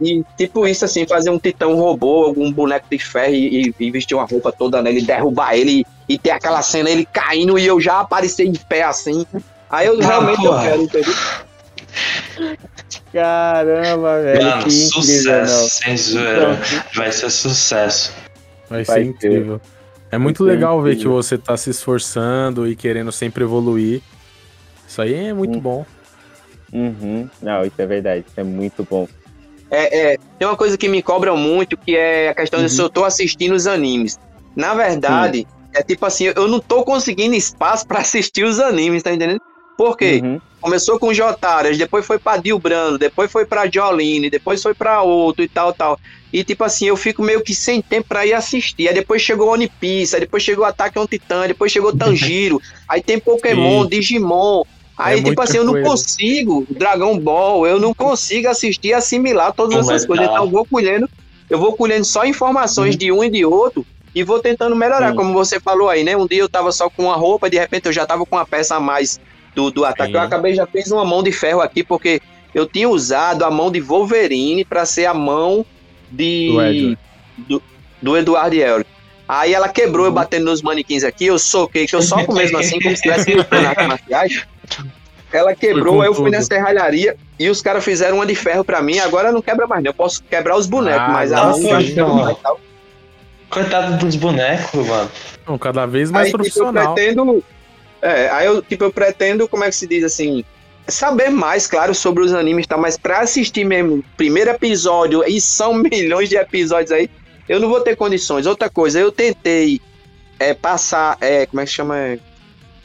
E, 0.00 0.22
tipo, 0.38 0.66
isso, 0.66 0.84
assim, 0.86 1.06
fazer 1.06 1.28
um 1.28 1.38
titã 1.38 1.66
um 1.66 1.76
robô, 1.76 2.24
algum 2.24 2.50
boneco 2.50 2.86
de 2.90 2.98
ferro 2.98 3.34
e, 3.34 3.74
e 3.78 3.90
vestir 3.90 4.14
uma 4.14 4.24
roupa 4.24 4.50
toda 4.50 4.80
nele, 4.80 5.02
derrubar 5.02 5.54
ele 5.54 5.84
e, 6.08 6.18
ter 6.18 6.30
aquela 6.30 6.62
cena 6.62 6.88
ele 6.90 7.04
caindo 7.12 7.58
e 7.58 7.66
eu 7.66 7.80
já 7.80 8.00
aparecer 8.00 8.44
em 8.46 8.52
pé, 8.52 8.82
assim. 8.84 9.26
Aí 9.68 9.86
eu 9.86 9.98
Ah, 10.00 10.06
realmente 10.06 10.44
eu 10.44 10.50
porra. 10.52 10.62
quero, 10.62 10.82
entendeu? 10.82 11.14
Caramba, 13.12 14.22
velho. 14.22 14.44
Mano, 14.44 14.62
que 14.64 14.70
sucesso, 14.70 15.68
sem 15.70 15.96
zoeira. 15.96 16.48
não. 16.50 16.58
Vai 16.94 17.12
ser 17.12 17.30
sucesso. 17.30 18.12
Vai, 18.68 18.84
Vai 18.84 18.96
ser 18.96 19.04
incrível. 19.04 19.60
É 20.10 20.18
muito 20.18 20.44
Vai 20.44 20.54
legal 20.54 20.80
ver 20.82 20.90
que 20.90 20.96
incrível. 21.00 21.22
você 21.22 21.36
tá 21.38 21.56
se 21.56 21.70
esforçando 21.70 22.68
e 22.68 22.76
querendo 22.76 23.10
sempre 23.12 23.44
evoluir. 23.44 24.02
Isso 24.86 25.02
aí 25.02 25.14
é 25.14 25.32
muito 25.34 25.58
Hum. 25.58 25.60
bom. 25.60 25.86
Uhum. 26.72 27.28
Não, 27.42 27.62
isso 27.62 27.74
é 27.78 27.86
verdade. 27.86 28.24
Isso 28.28 28.38
é 28.40 28.44
muito 28.44 28.86
bom. 28.88 29.08
É, 29.70 30.12
é, 30.12 30.18
tem 30.38 30.46
uma 30.46 30.56
coisa 30.56 30.76
que 30.78 30.88
me 30.88 31.02
cobram 31.02 31.36
muito, 31.36 31.76
que 31.76 31.96
é 31.96 32.28
a 32.28 32.34
questão 32.34 32.58
de 32.60 32.66
Uhum. 32.66 32.68
se 32.70 32.80
eu 32.80 32.88
tô 32.88 33.04
assistindo 33.04 33.52
os 33.54 33.66
animes. 33.66 34.18
Na 34.54 34.74
verdade, 34.74 35.46
é 35.76 35.82
tipo 35.82 36.04
assim, 36.06 36.32
eu 36.34 36.48
não 36.48 36.58
tô 36.60 36.84
conseguindo 36.84 37.34
espaço 37.34 37.86
pra 37.86 38.00
assistir 38.00 38.44
os 38.44 38.58
animes, 38.58 39.02
tá 39.02 39.12
entendendo? 39.12 39.40
Por 39.76 39.96
quê? 39.96 40.20
Uhum. 40.24 40.38
Começou 40.60 40.98
com 40.98 41.12
Jotaras, 41.12 41.76
depois 41.76 42.04
foi 42.06 42.18
pra 42.18 42.38
Dil 42.38 42.58
Brando, 42.58 42.98
depois 42.98 43.30
foi 43.30 43.44
pra 43.44 43.70
Jolene, 43.70 44.30
depois 44.30 44.62
foi 44.62 44.74
pra 44.74 45.02
outro 45.02 45.44
e 45.44 45.48
tal, 45.48 45.72
tal. 45.72 45.98
E 46.32 46.42
tipo 46.42 46.64
assim, 46.64 46.86
eu 46.86 46.96
fico 46.96 47.22
meio 47.22 47.42
que 47.42 47.54
sem 47.54 47.80
tempo 47.82 48.06
pra 48.08 48.26
ir 48.26 48.32
assistir. 48.32 48.88
Aí 48.88 48.94
depois 48.94 49.22
chegou 49.22 49.52
One 49.52 49.70
Piece, 49.80 50.14
aí 50.16 50.20
depois 50.22 50.42
chegou 50.42 50.64
Ataque 50.64 50.98
on 50.98 51.06
Titã, 51.06 51.46
depois 51.46 51.70
chegou 51.70 51.94
Tanjiro, 51.96 52.60
aí 52.88 53.02
tem 53.02 53.18
Pokémon, 53.20 53.82
Sim. 53.84 53.88
Digimon. 53.90 54.62
Aí, 54.98 55.20
É 55.20 55.22
tipo 55.22 55.40
assim, 55.42 55.58
eu 55.58 55.64
não 55.64 55.74
consigo, 55.82 56.66
Dragon 56.70 57.18
Ball, 57.18 57.66
eu 57.66 57.78
não 57.78 57.92
consigo 57.92 58.48
assistir 58.48 58.88
e 58.88 58.94
assimilar 58.94 59.52
todas 59.52 59.76
essas 59.78 60.06
coisas. 60.06 60.26
tá. 60.26 60.32
Então 60.32 60.46
eu 60.46 60.50
vou 60.50 60.66
colhendo, 60.66 61.06
eu 61.50 61.58
vou 61.58 61.76
colhendo 61.76 62.04
só 62.06 62.24
informações 62.24 62.94
Uhum. 62.94 62.98
de 62.98 63.12
um 63.12 63.22
e 63.22 63.30
de 63.30 63.44
outro 63.44 63.86
e 64.16 64.24
vou 64.24 64.40
tentando 64.40 64.74
melhorar, 64.74 65.10
Sim. 65.10 65.16
como 65.16 65.32
você 65.34 65.60
falou 65.60 65.90
aí, 65.90 66.02
né? 66.02 66.16
Um 66.16 66.26
dia 66.26 66.40
eu 66.40 66.48
tava 66.48 66.72
só 66.72 66.88
com 66.88 67.04
uma 67.04 67.14
roupa, 67.16 67.50
de 67.50 67.58
repente 67.58 67.84
eu 67.86 67.92
já 67.92 68.06
tava 68.06 68.24
com 68.24 68.34
uma 68.34 68.46
peça 68.46 68.74
a 68.76 68.80
mais 68.80 69.20
do, 69.54 69.70
do 69.70 69.84
ataque. 69.84 70.10
Sim. 70.12 70.16
Eu 70.16 70.22
acabei 70.22 70.54
já 70.54 70.66
fiz 70.66 70.90
uma 70.90 71.04
mão 71.04 71.22
de 71.22 71.30
ferro 71.30 71.60
aqui, 71.60 71.84
porque 71.84 72.18
eu 72.54 72.66
tinha 72.66 72.88
usado 72.88 73.44
a 73.44 73.50
mão 73.50 73.70
de 73.70 73.78
Wolverine 73.80 74.64
para 74.64 74.86
ser 74.86 75.04
a 75.04 75.12
mão 75.12 75.66
de 76.10 76.48
Do 76.50 76.62
Edward. 76.62 76.98
do, 77.36 77.62
do 78.00 78.16
Eduardo 78.16 78.56
Elric. 78.56 78.88
Aí 79.28 79.52
ela 79.52 79.68
quebrou, 79.68 80.06
eu 80.06 80.10
Uhum. 80.10 80.14
batendo 80.14 80.44
nos 80.46 80.62
manequins 80.62 81.04
aqui, 81.04 81.26
eu 81.26 81.38
soquei, 81.38 81.86
que 81.86 81.94
eu 81.94 82.00
soco 82.00 82.32
mesmo 82.32 82.56
assim, 82.58 82.80
como 82.80 82.96
se 82.96 83.02
estivesse 83.06 83.34
lutando 83.34 83.66
artes 83.68 83.86
marciais. 83.86 84.46
Ela 85.32 85.54
quebrou, 85.54 86.02
eu 86.04 86.14
fui 86.14 86.30
na 86.30 86.40
serralharia 86.40 87.16
e 87.38 87.50
os 87.50 87.60
caras 87.60 87.84
fizeram 87.84 88.16
uma 88.16 88.24
de 88.24 88.34
ferro 88.34 88.64
pra 88.64 88.80
mim. 88.80 88.98
Agora 89.00 89.30
não 89.32 89.42
quebra 89.42 89.66
mais, 89.66 89.82
não. 89.82 89.90
Eu 89.90 89.94
posso 89.94 90.22
quebrar 90.22 90.56
os 90.56 90.66
bonecos, 90.66 91.02
Ah, 91.02 91.12
mas 91.12 91.32
a 91.32 91.44
mão 91.46 91.58
então, 91.58 92.16
quebra 92.16 92.32
e 92.32 92.34
tal. 92.36 92.60
Coitado 93.50 93.96
dos 93.98 94.16
bonecos, 94.16 94.86
mano. 94.86 95.10
Não, 95.46 95.58
cada 95.58 95.86
vez 95.86 96.10
mais 96.10 96.26
aí, 96.26 96.32
tipo, 96.32 96.36
eu 96.36 96.44
profissional. 96.44 96.94
pretendo. 96.94 97.44
É, 98.02 98.28
aí 98.30 98.46
eu, 98.46 98.60
tipo, 98.62 98.84
eu 98.84 98.92
pretendo, 98.92 99.48
como 99.48 99.64
é 99.64 99.68
que 99.68 99.76
se 99.76 99.86
diz 99.86 100.04
assim? 100.04 100.44
Saber 100.88 101.30
mais, 101.30 101.66
claro, 101.66 101.94
sobre 101.94 102.22
os 102.22 102.32
animes 102.32 102.64
e 102.64 102.68
tal, 102.68 102.80
mas 102.80 102.96
pra 102.96 103.20
assistir 103.20 103.64
mesmo, 103.64 104.04
primeiro 104.16 104.50
episódio, 104.50 105.24
e 105.26 105.40
são 105.40 105.74
milhões 105.78 106.28
de 106.28 106.36
episódios 106.36 106.92
aí, 106.92 107.08
eu 107.48 107.60
não 107.60 107.68
vou 107.68 107.80
ter 107.80 107.96
condições. 107.96 108.46
Outra 108.46 108.68
coisa, 108.68 108.98
eu 108.98 109.10
tentei 109.10 109.80
é, 110.38 110.54
passar, 110.54 111.16
é, 111.20 111.46
como 111.46 111.60
é 111.60 111.64
que 111.64 111.70
chama? 111.70 111.96
É, 111.96 112.18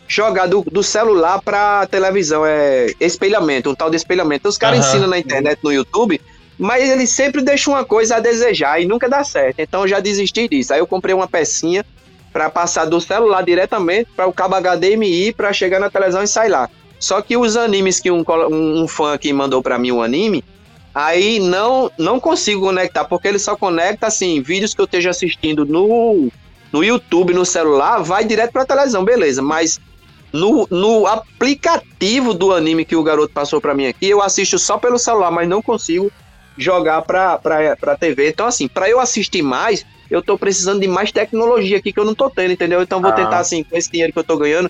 jogar 0.08 0.46
do, 0.48 0.62
do 0.62 0.84
celular 0.84 1.42
pra 1.42 1.88
televisão, 1.88 2.46
é 2.46 2.88
espelhamento, 3.00 3.70
um 3.70 3.76
tal 3.76 3.90
de 3.90 3.96
espelhamento. 3.96 4.50
Os 4.50 4.58
caras 4.58 4.80
Aham. 4.80 4.88
ensinam 4.90 5.08
na 5.08 5.18
internet, 5.18 5.60
no 5.64 5.72
YouTube, 5.72 6.20
mas 6.62 6.88
eles 6.88 7.10
sempre 7.10 7.42
deixam 7.42 7.74
uma 7.74 7.84
coisa 7.84 8.18
a 8.18 8.20
desejar 8.20 8.80
e 8.80 8.86
nunca 8.86 9.10
dá 9.10 9.24
certo. 9.24 9.60
Então 9.60 9.82
eu 9.82 9.88
já 9.88 10.00
desisti 10.00 10.48
disso. 10.48 10.72
Aí 10.72 10.80
eu 10.80 10.86
comprei 10.86 11.12
uma 11.12 11.28
pecinha 11.28 11.84
para 12.32 12.52
passar 12.52 12.86
do 12.86 13.02
celular 13.02 13.42
diretamente 13.42 14.12
para 14.16 14.28
o 14.28 14.32
cabo 14.32 14.56
HDMI 14.62 15.34
para 15.34 15.52
chegar 15.52 15.80
na 15.80 15.90
televisão 15.90 16.22
e 16.22 16.28
sair 16.28 16.50
lá. 16.50 16.70
Só 17.00 17.20
que 17.20 17.36
os 17.36 17.58
animes 17.58 18.00
que 18.00 18.12
um, 18.12 18.24
um, 18.52 18.84
um 18.84 18.88
fã 18.88 19.12
aqui 19.16 19.34
mandou 19.34 19.64
para 19.64 19.80
mim 19.80 19.92
um 19.92 20.04
anime, 20.04 20.44
aí 20.94 21.40
não 21.40 21.90
não 21.98 22.20
consigo 22.20 22.62
conectar, 22.62 23.06
porque 23.06 23.28
ele 23.28 23.40
só 23.40 23.56
conecta 23.56 24.06
assim, 24.06 24.40
vídeos 24.40 24.76
que 24.76 24.82
eu 24.82 24.86
esteja 24.86 25.10
assistindo 25.10 25.66
no, 25.66 26.30
no 26.72 26.84
YouTube, 26.84 27.34
no 27.34 27.44
celular, 27.44 28.04
vai 28.04 28.24
direto 28.24 28.52
para 28.52 28.62
a 28.62 28.68
televisão, 28.68 29.04
beleza, 29.04 29.42
mas 29.42 29.82
no, 30.32 30.68
no 30.70 31.08
aplicativo 31.08 32.36
do 32.36 32.54
anime 32.54 32.86
que 32.86 32.96
o 32.96 33.02
garoto 33.02 33.34
passou 33.34 33.60
para 33.60 33.74
mim 33.74 33.88
aqui, 33.88 34.08
eu 34.08 34.22
assisto 34.22 34.60
só 34.60 34.78
pelo 34.78 35.00
celular, 35.00 35.32
mas 35.32 35.50
não 35.50 35.60
consigo 35.60 36.12
jogar 36.58 37.02
para 37.04 37.38
para 37.38 37.98
TV. 37.98 38.30
Então 38.30 38.46
assim, 38.48 38.68
para 38.68 38.90
eu 38.90 39.00
assistir 39.00 39.42
mais, 39.42 39.86
eu 40.10 40.22
tô 40.22 40.38
precisando 40.38 40.80
de 40.80 40.88
mais 40.88 41.12
tecnologia 41.12 41.78
aqui 41.78 41.92
que 41.94 42.00
eu 42.00 42.06
não 42.06 42.14
tô 42.16 42.30
tendo, 42.30 42.52
entendeu? 42.52 42.82
Então 42.82 43.02
vou 43.02 43.12
Ah. 43.12 43.14
tentar 43.14 43.40
assim, 43.40 43.64
com 43.64 43.78
esse 43.78 43.90
dinheiro 43.92 44.12
que 44.14 44.20
eu 44.20 44.24
tô 44.24 44.38
ganhando, 44.38 44.70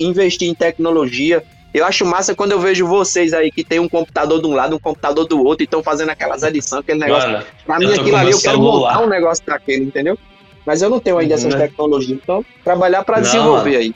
investir 0.00 0.48
em 0.48 0.54
tecnologia. 0.54 1.42
Eu 1.74 1.86
acho 1.86 2.04
massa 2.04 2.34
quando 2.34 2.52
eu 2.52 2.60
vejo 2.60 2.86
vocês 2.86 3.32
aí 3.32 3.50
que 3.50 3.64
tem 3.64 3.78
um 3.78 3.88
computador 3.88 4.40
de 4.42 4.46
um 4.46 4.52
lado, 4.54 4.76
um 4.76 4.78
computador 4.78 5.26
do 5.26 5.42
outro 5.42 5.62
e 5.62 5.64
estão 5.64 5.82
fazendo 5.82 6.10
aquelas 6.10 6.42
edições, 6.42 6.80
aquele 6.82 6.98
negócio. 6.98 7.30
Mano, 7.30 7.44
pra 7.64 7.76
eu 7.76 7.88
mim, 7.88 7.94
aquilo 7.94 8.16
ali, 8.16 8.30
eu 8.32 8.38
quero 8.40 8.56
celular. 8.56 8.92
montar 8.94 9.06
um 9.06 9.08
negócio 9.08 9.44
daquele, 9.46 9.84
entendeu? 9.84 10.18
Mas 10.66 10.82
eu 10.82 10.90
não 10.90 11.00
tenho 11.00 11.16
ainda 11.18 11.34
essas 11.34 11.54
Né? 11.54 11.60
tecnologias. 11.60 12.18
Então, 12.22 12.44
trabalhar 12.62 13.02
pra 13.04 13.16
Não, 13.16 13.22
desenvolver 13.22 13.76
aí. 13.76 13.94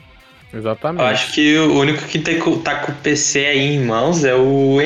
Exatamente. 0.55 1.03
eu 1.03 1.07
acho 1.09 1.33
que 1.35 1.59
o 1.59 1.79
único 1.79 2.03
que 2.07 2.19
tem, 2.19 2.39
tá 2.63 2.77
com 2.77 2.93
o 2.93 2.95
PC 2.95 3.45
aí 3.45 3.75
em 3.75 3.85
mãos 3.85 4.25
é 4.25 4.35
o 4.35 4.81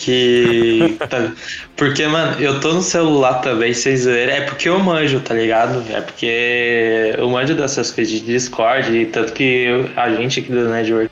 que. 0.00 0.96
tá- 1.08 1.32
porque, 1.76 2.06
mano, 2.06 2.40
eu 2.40 2.58
tô 2.60 2.72
no 2.72 2.82
celular 2.82 3.34
também, 3.34 3.72
vocês 3.72 4.00
zoeira. 4.00 4.32
É 4.32 4.40
porque 4.42 4.68
eu 4.68 4.78
manjo, 4.78 5.20
tá 5.20 5.34
ligado? 5.34 5.84
É 5.92 6.00
porque 6.00 7.14
eu 7.16 7.28
manjo 7.28 7.54
dessas 7.54 7.90
coisas 7.90 8.12
de 8.12 8.20
Discord, 8.20 8.90
e 8.96 9.06
tanto 9.06 9.32
que 9.32 9.42
eu- 9.42 9.90
a 9.96 10.10
gente 10.10 10.40
aqui 10.40 10.50
do 10.50 10.68
Network 10.68 11.10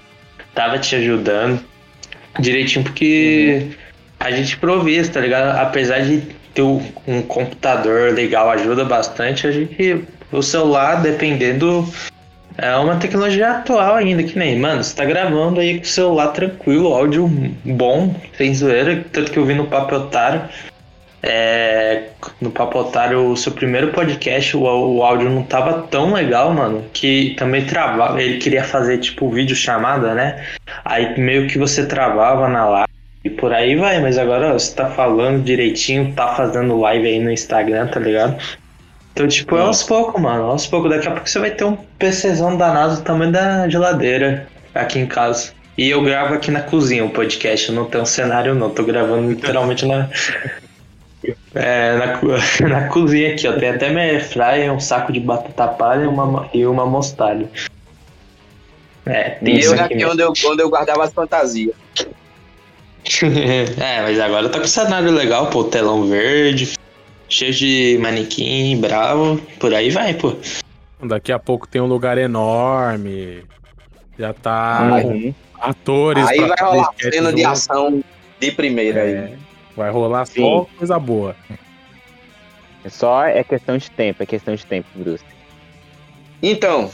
tava 0.54 0.78
te 0.78 0.96
ajudando 0.96 1.60
direitinho, 2.40 2.84
porque 2.84 3.68
a 4.18 4.30
gente 4.30 4.54
improvisa, 4.56 5.12
tá 5.12 5.20
ligado? 5.20 5.56
Apesar 5.58 6.00
de 6.00 6.22
ter 6.54 6.62
um 6.62 7.22
computador 7.22 8.12
legal, 8.12 8.50
ajuda 8.50 8.84
bastante, 8.84 9.46
a 9.46 9.52
gente. 9.52 10.04
O 10.32 10.42
celular, 10.42 11.02
dependendo. 11.02 11.86
É 12.60 12.74
uma 12.74 12.96
tecnologia 12.96 13.52
atual 13.52 13.94
ainda, 13.94 14.20
que 14.24 14.36
nem, 14.36 14.58
mano, 14.58 14.82
você 14.82 14.94
tá 14.94 15.04
gravando 15.04 15.60
aí 15.60 15.76
com 15.76 15.84
o 15.84 15.86
celular 15.86 16.28
tranquilo, 16.28 16.92
áudio 16.92 17.28
bom, 17.64 18.12
sem 18.36 18.52
zoeira, 18.52 19.04
tanto 19.12 19.30
que 19.30 19.38
eu 19.38 19.44
vi 19.44 19.54
no 19.54 19.68
Papo 19.68 19.94
Otário. 19.94 20.42
É, 21.22 22.08
no 22.40 22.50
Papo 22.50 22.80
Otário, 22.80 23.30
o 23.30 23.36
seu 23.36 23.52
primeiro 23.52 23.92
podcast, 23.92 24.56
o, 24.56 24.62
o 24.62 25.04
áudio 25.04 25.30
não 25.30 25.44
tava 25.44 25.82
tão 25.82 26.12
legal, 26.12 26.52
mano, 26.52 26.84
que 26.92 27.36
também 27.38 27.64
travava. 27.64 28.20
Ele 28.20 28.38
queria 28.38 28.64
fazer 28.64 28.98
tipo 28.98 29.30
vídeo 29.30 29.54
chamada, 29.54 30.12
né? 30.12 30.44
Aí 30.84 31.16
meio 31.16 31.46
que 31.46 31.58
você 31.58 31.86
travava 31.86 32.48
na 32.48 32.66
live 32.66 32.88
e 33.24 33.30
por 33.30 33.52
aí 33.52 33.76
vai, 33.76 34.00
mas 34.00 34.18
agora 34.18 34.50
ó, 34.50 34.52
você 34.54 34.74
tá 34.74 34.90
falando 34.90 35.44
direitinho, 35.44 36.12
tá 36.12 36.34
fazendo 36.34 36.78
live 36.80 37.06
aí 37.06 37.20
no 37.20 37.30
Instagram, 37.30 37.86
tá 37.86 38.00
ligado? 38.00 38.36
Então, 39.18 39.26
tipo, 39.26 39.56
é 39.56 39.62
aos 39.62 39.82
poucos, 39.82 40.22
mano, 40.22 40.44
aos 40.44 40.64
poucos. 40.68 40.90
Daqui 40.90 41.08
a 41.08 41.10
pouco 41.10 41.28
você 41.28 41.40
vai 41.40 41.50
ter 41.50 41.64
um 41.64 41.74
PCzão 41.98 42.56
danado 42.56 42.94
do 42.94 43.02
tamanho 43.02 43.32
da 43.32 43.68
geladeira 43.68 44.46
aqui 44.72 45.00
em 45.00 45.06
casa. 45.06 45.50
E 45.76 45.90
eu 45.90 46.00
gravo 46.04 46.34
aqui 46.34 46.52
na 46.52 46.60
cozinha 46.60 47.04
o 47.04 47.10
podcast, 47.10 47.68
eu 47.68 47.74
não 47.74 47.86
tenho 47.86 48.04
um 48.04 48.06
cenário 48.06 48.54
não, 48.54 48.70
tô 48.70 48.84
gravando 48.84 49.26
literalmente 49.34 49.84
na, 49.84 50.08
É, 51.52 51.96
na, 51.96 52.20
na 52.68 52.88
cozinha 52.90 53.32
aqui, 53.32 53.48
ó. 53.48 53.54
Tem 53.54 53.70
até 53.70 53.90
minha 53.90 54.04
airfryer, 54.04 54.72
um 54.72 54.78
saco 54.78 55.12
de 55.12 55.18
batata 55.18 55.66
palha 55.66 56.04
e 56.04 56.06
uma, 56.06 56.48
e 56.54 56.64
uma 56.64 56.86
mostarda. 56.86 57.50
É, 59.04 59.30
tem 59.30 59.56
E 59.56 59.58
isso 59.58 59.74
eu 59.74 59.80
aqui 59.80 59.94
aqui 59.94 60.04
onde 60.04 60.22
eu, 60.22 60.32
onde 60.46 60.62
eu 60.62 60.70
guardava 60.70 61.02
as 61.02 61.12
fantasias. 61.12 61.74
é, 63.82 64.00
mas 64.00 64.20
agora 64.20 64.48
tá 64.48 64.60
com 64.60 64.66
cenário 64.68 65.10
legal, 65.10 65.48
pô. 65.50 65.64
Telão 65.64 66.06
verde, 66.06 66.77
cheio 67.28 67.52
de 67.52 67.98
manequim, 68.00 68.80
bravo. 68.80 69.40
Por 69.58 69.74
aí 69.74 69.90
vai, 69.90 70.14
pô. 70.14 70.36
Daqui 71.02 71.30
a 71.32 71.38
pouco 71.38 71.66
tem 71.68 71.80
um 71.80 71.86
lugar 71.86 72.18
enorme. 72.18 73.44
Já 74.18 74.32
tá 74.32 74.80
Uhum. 75.04 75.34
atores. 75.60 76.26
Aí 76.28 76.40
vai 76.40 76.56
rolar 76.60 76.88
cena 76.98 77.32
de 77.32 77.44
ação 77.44 78.02
de 78.40 78.50
primeira 78.52 79.02
aí. 79.02 79.14
É, 79.14 79.38
vai 79.76 79.90
rolar 79.90 80.26
só 80.26 80.32
Sim. 80.32 80.66
coisa 80.76 80.98
boa. 80.98 81.36
É 82.84 82.88
Só 82.88 83.24
é 83.24 83.44
questão 83.44 83.76
de 83.76 83.90
tempo, 83.90 84.22
é 84.22 84.26
questão 84.26 84.54
de 84.54 84.64
tempo, 84.64 84.88
Bruce. 84.94 85.24
Então, 86.42 86.90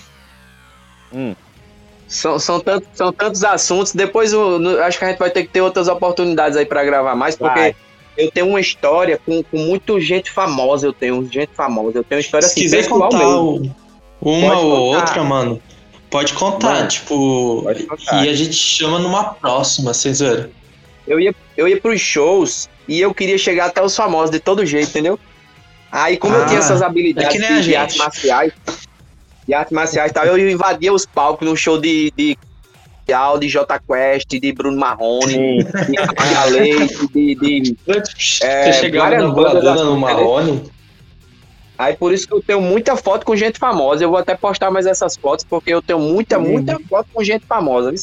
Hum. 1.13 1.35
são, 2.09 2.39
são, 2.39 2.61
tantos, 2.61 2.89
são 2.95 3.13
tantos 3.13 3.45
assuntos. 3.45 3.95
Depois 3.95 4.33
no- 4.33 4.79
acho 4.81 4.99
que 4.99 5.05
a 5.05 5.09
gente 5.09 5.19
vai 5.19 5.31
ter 5.31 5.43
que 5.43 5.49
ter 5.49 5.61
outras 5.61 5.89
oportunidades 5.89 6.57
aí 6.59 6.67
pra 6.67 6.85
gravar 6.85 7.15
mais, 7.15 7.37
porque 7.37 7.59
Vai. 7.59 7.77
Eu 8.17 8.31
tenho 8.31 8.49
uma 8.49 8.61
história 8.61 9.19
com, 9.25 9.43
com 9.43 9.59
muita 9.59 10.01
gente 10.01 10.31
famosa. 10.31 10.87
Eu 10.87 10.93
tenho 10.93 11.27
gente 11.31 11.51
famosa. 11.55 11.99
Eu 11.99 12.05
tenho 12.05 12.19
uma 12.19 12.25
história 12.25 12.47
Se 12.47 12.53
assim, 12.53 12.61
quiser 12.63 12.89
contar 12.89 13.27
o- 13.39 13.63
uma 14.21 14.59
ou 14.59 14.71
outra, 14.97 15.23
mano, 15.25 15.61
pode 16.09 16.33
contar, 16.33 16.75
Mano, 16.75 16.89
tipo. 16.89 17.63
pode 17.65 17.83
contar. 17.85 18.25
E 18.25 18.29
a 18.29 18.35
gente 18.35 18.55
chama 18.55 18.99
numa 18.99 19.35
próxima, 19.35 19.93
vocês 19.93 20.21
viram? 20.21 20.49
Eu 21.07 21.21
ia, 21.21 21.35
eu 21.57 21.69
ia 21.69 21.79
pros 21.81 22.01
shows 22.01 22.69
e 22.89 23.01
eu 23.01 23.13
queria 23.13 23.37
chegar 23.37 23.67
até 23.67 23.83
os 23.83 23.95
famosos 23.95 24.31
de 24.31 24.41
todo 24.41 24.65
jeito, 24.65 24.89
entendeu? 24.91 25.19
Aí, 25.93 26.17
como 26.17 26.35
eu 26.35 26.43
Ah, 26.43 26.47
tinha 26.47 26.59
essas 26.59 26.81
é 26.83 26.85
habilidades 26.85 27.41
a 27.43 27.61
de, 27.61 27.77
artes 27.77 27.97
marciais, 27.99 28.53
de 29.47 29.55
artes 29.55 29.73
marciais 29.73 30.11
e 30.11 30.15
tal, 30.15 30.25
eu 30.25 30.51
invadia 30.51 30.93
os 30.93 31.05
palcos 31.07 31.47
no 31.47 31.57
show 31.57 31.79
de, 31.81 32.13
de, 32.17 32.37
de 33.39 33.49
J 33.49 33.79
Quest, 33.81 34.29
de 34.31 34.53
Bruno 34.53 34.79
Marrone, 34.79 35.33
Sim. 35.33 35.59
de 35.59 36.15
Cláudia 36.15 36.45
Leite, 36.47 37.09
de, 37.13 37.35
de- 37.35 37.77
É, 38.43 38.65
Você 38.65 38.73
chegava 38.73 39.11
várias 39.11 39.23
na 39.23 39.29
bandas 39.35 39.53
voadora 39.53 39.75
assim, 39.75 39.85
no 39.85 39.99
Marrone. 39.99 40.63
Aí 41.77 41.97
por 41.97 42.13
isso 42.13 42.27
que 42.27 42.35
eu 42.35 42.43
tenho 42.47 42.61
muita 42.61 42.97
foto 42.97 43.27
com 43.27 43.35
gente 43.35 43.59
famosa. 43.59 44.05
Eu 44.05 44.09
vou 44.11 44.19
até 44.19 44.37
postar 44.37 44.71
mais 44.71 44.87
essas 44.87 45.17
fotos, 45.21 45.45
porque 45.49 45.75
eu 45.75 45.83
tenho 45.83 45.99
muita, 45.99 46.39
Uhum. 46.39 46.49
muita 46.53 46.79
foto 46.89 47.07
com 47.13 47.23
gente 47.23 47.45
famosa. 47.47 47.91
viu? 47.91 47.99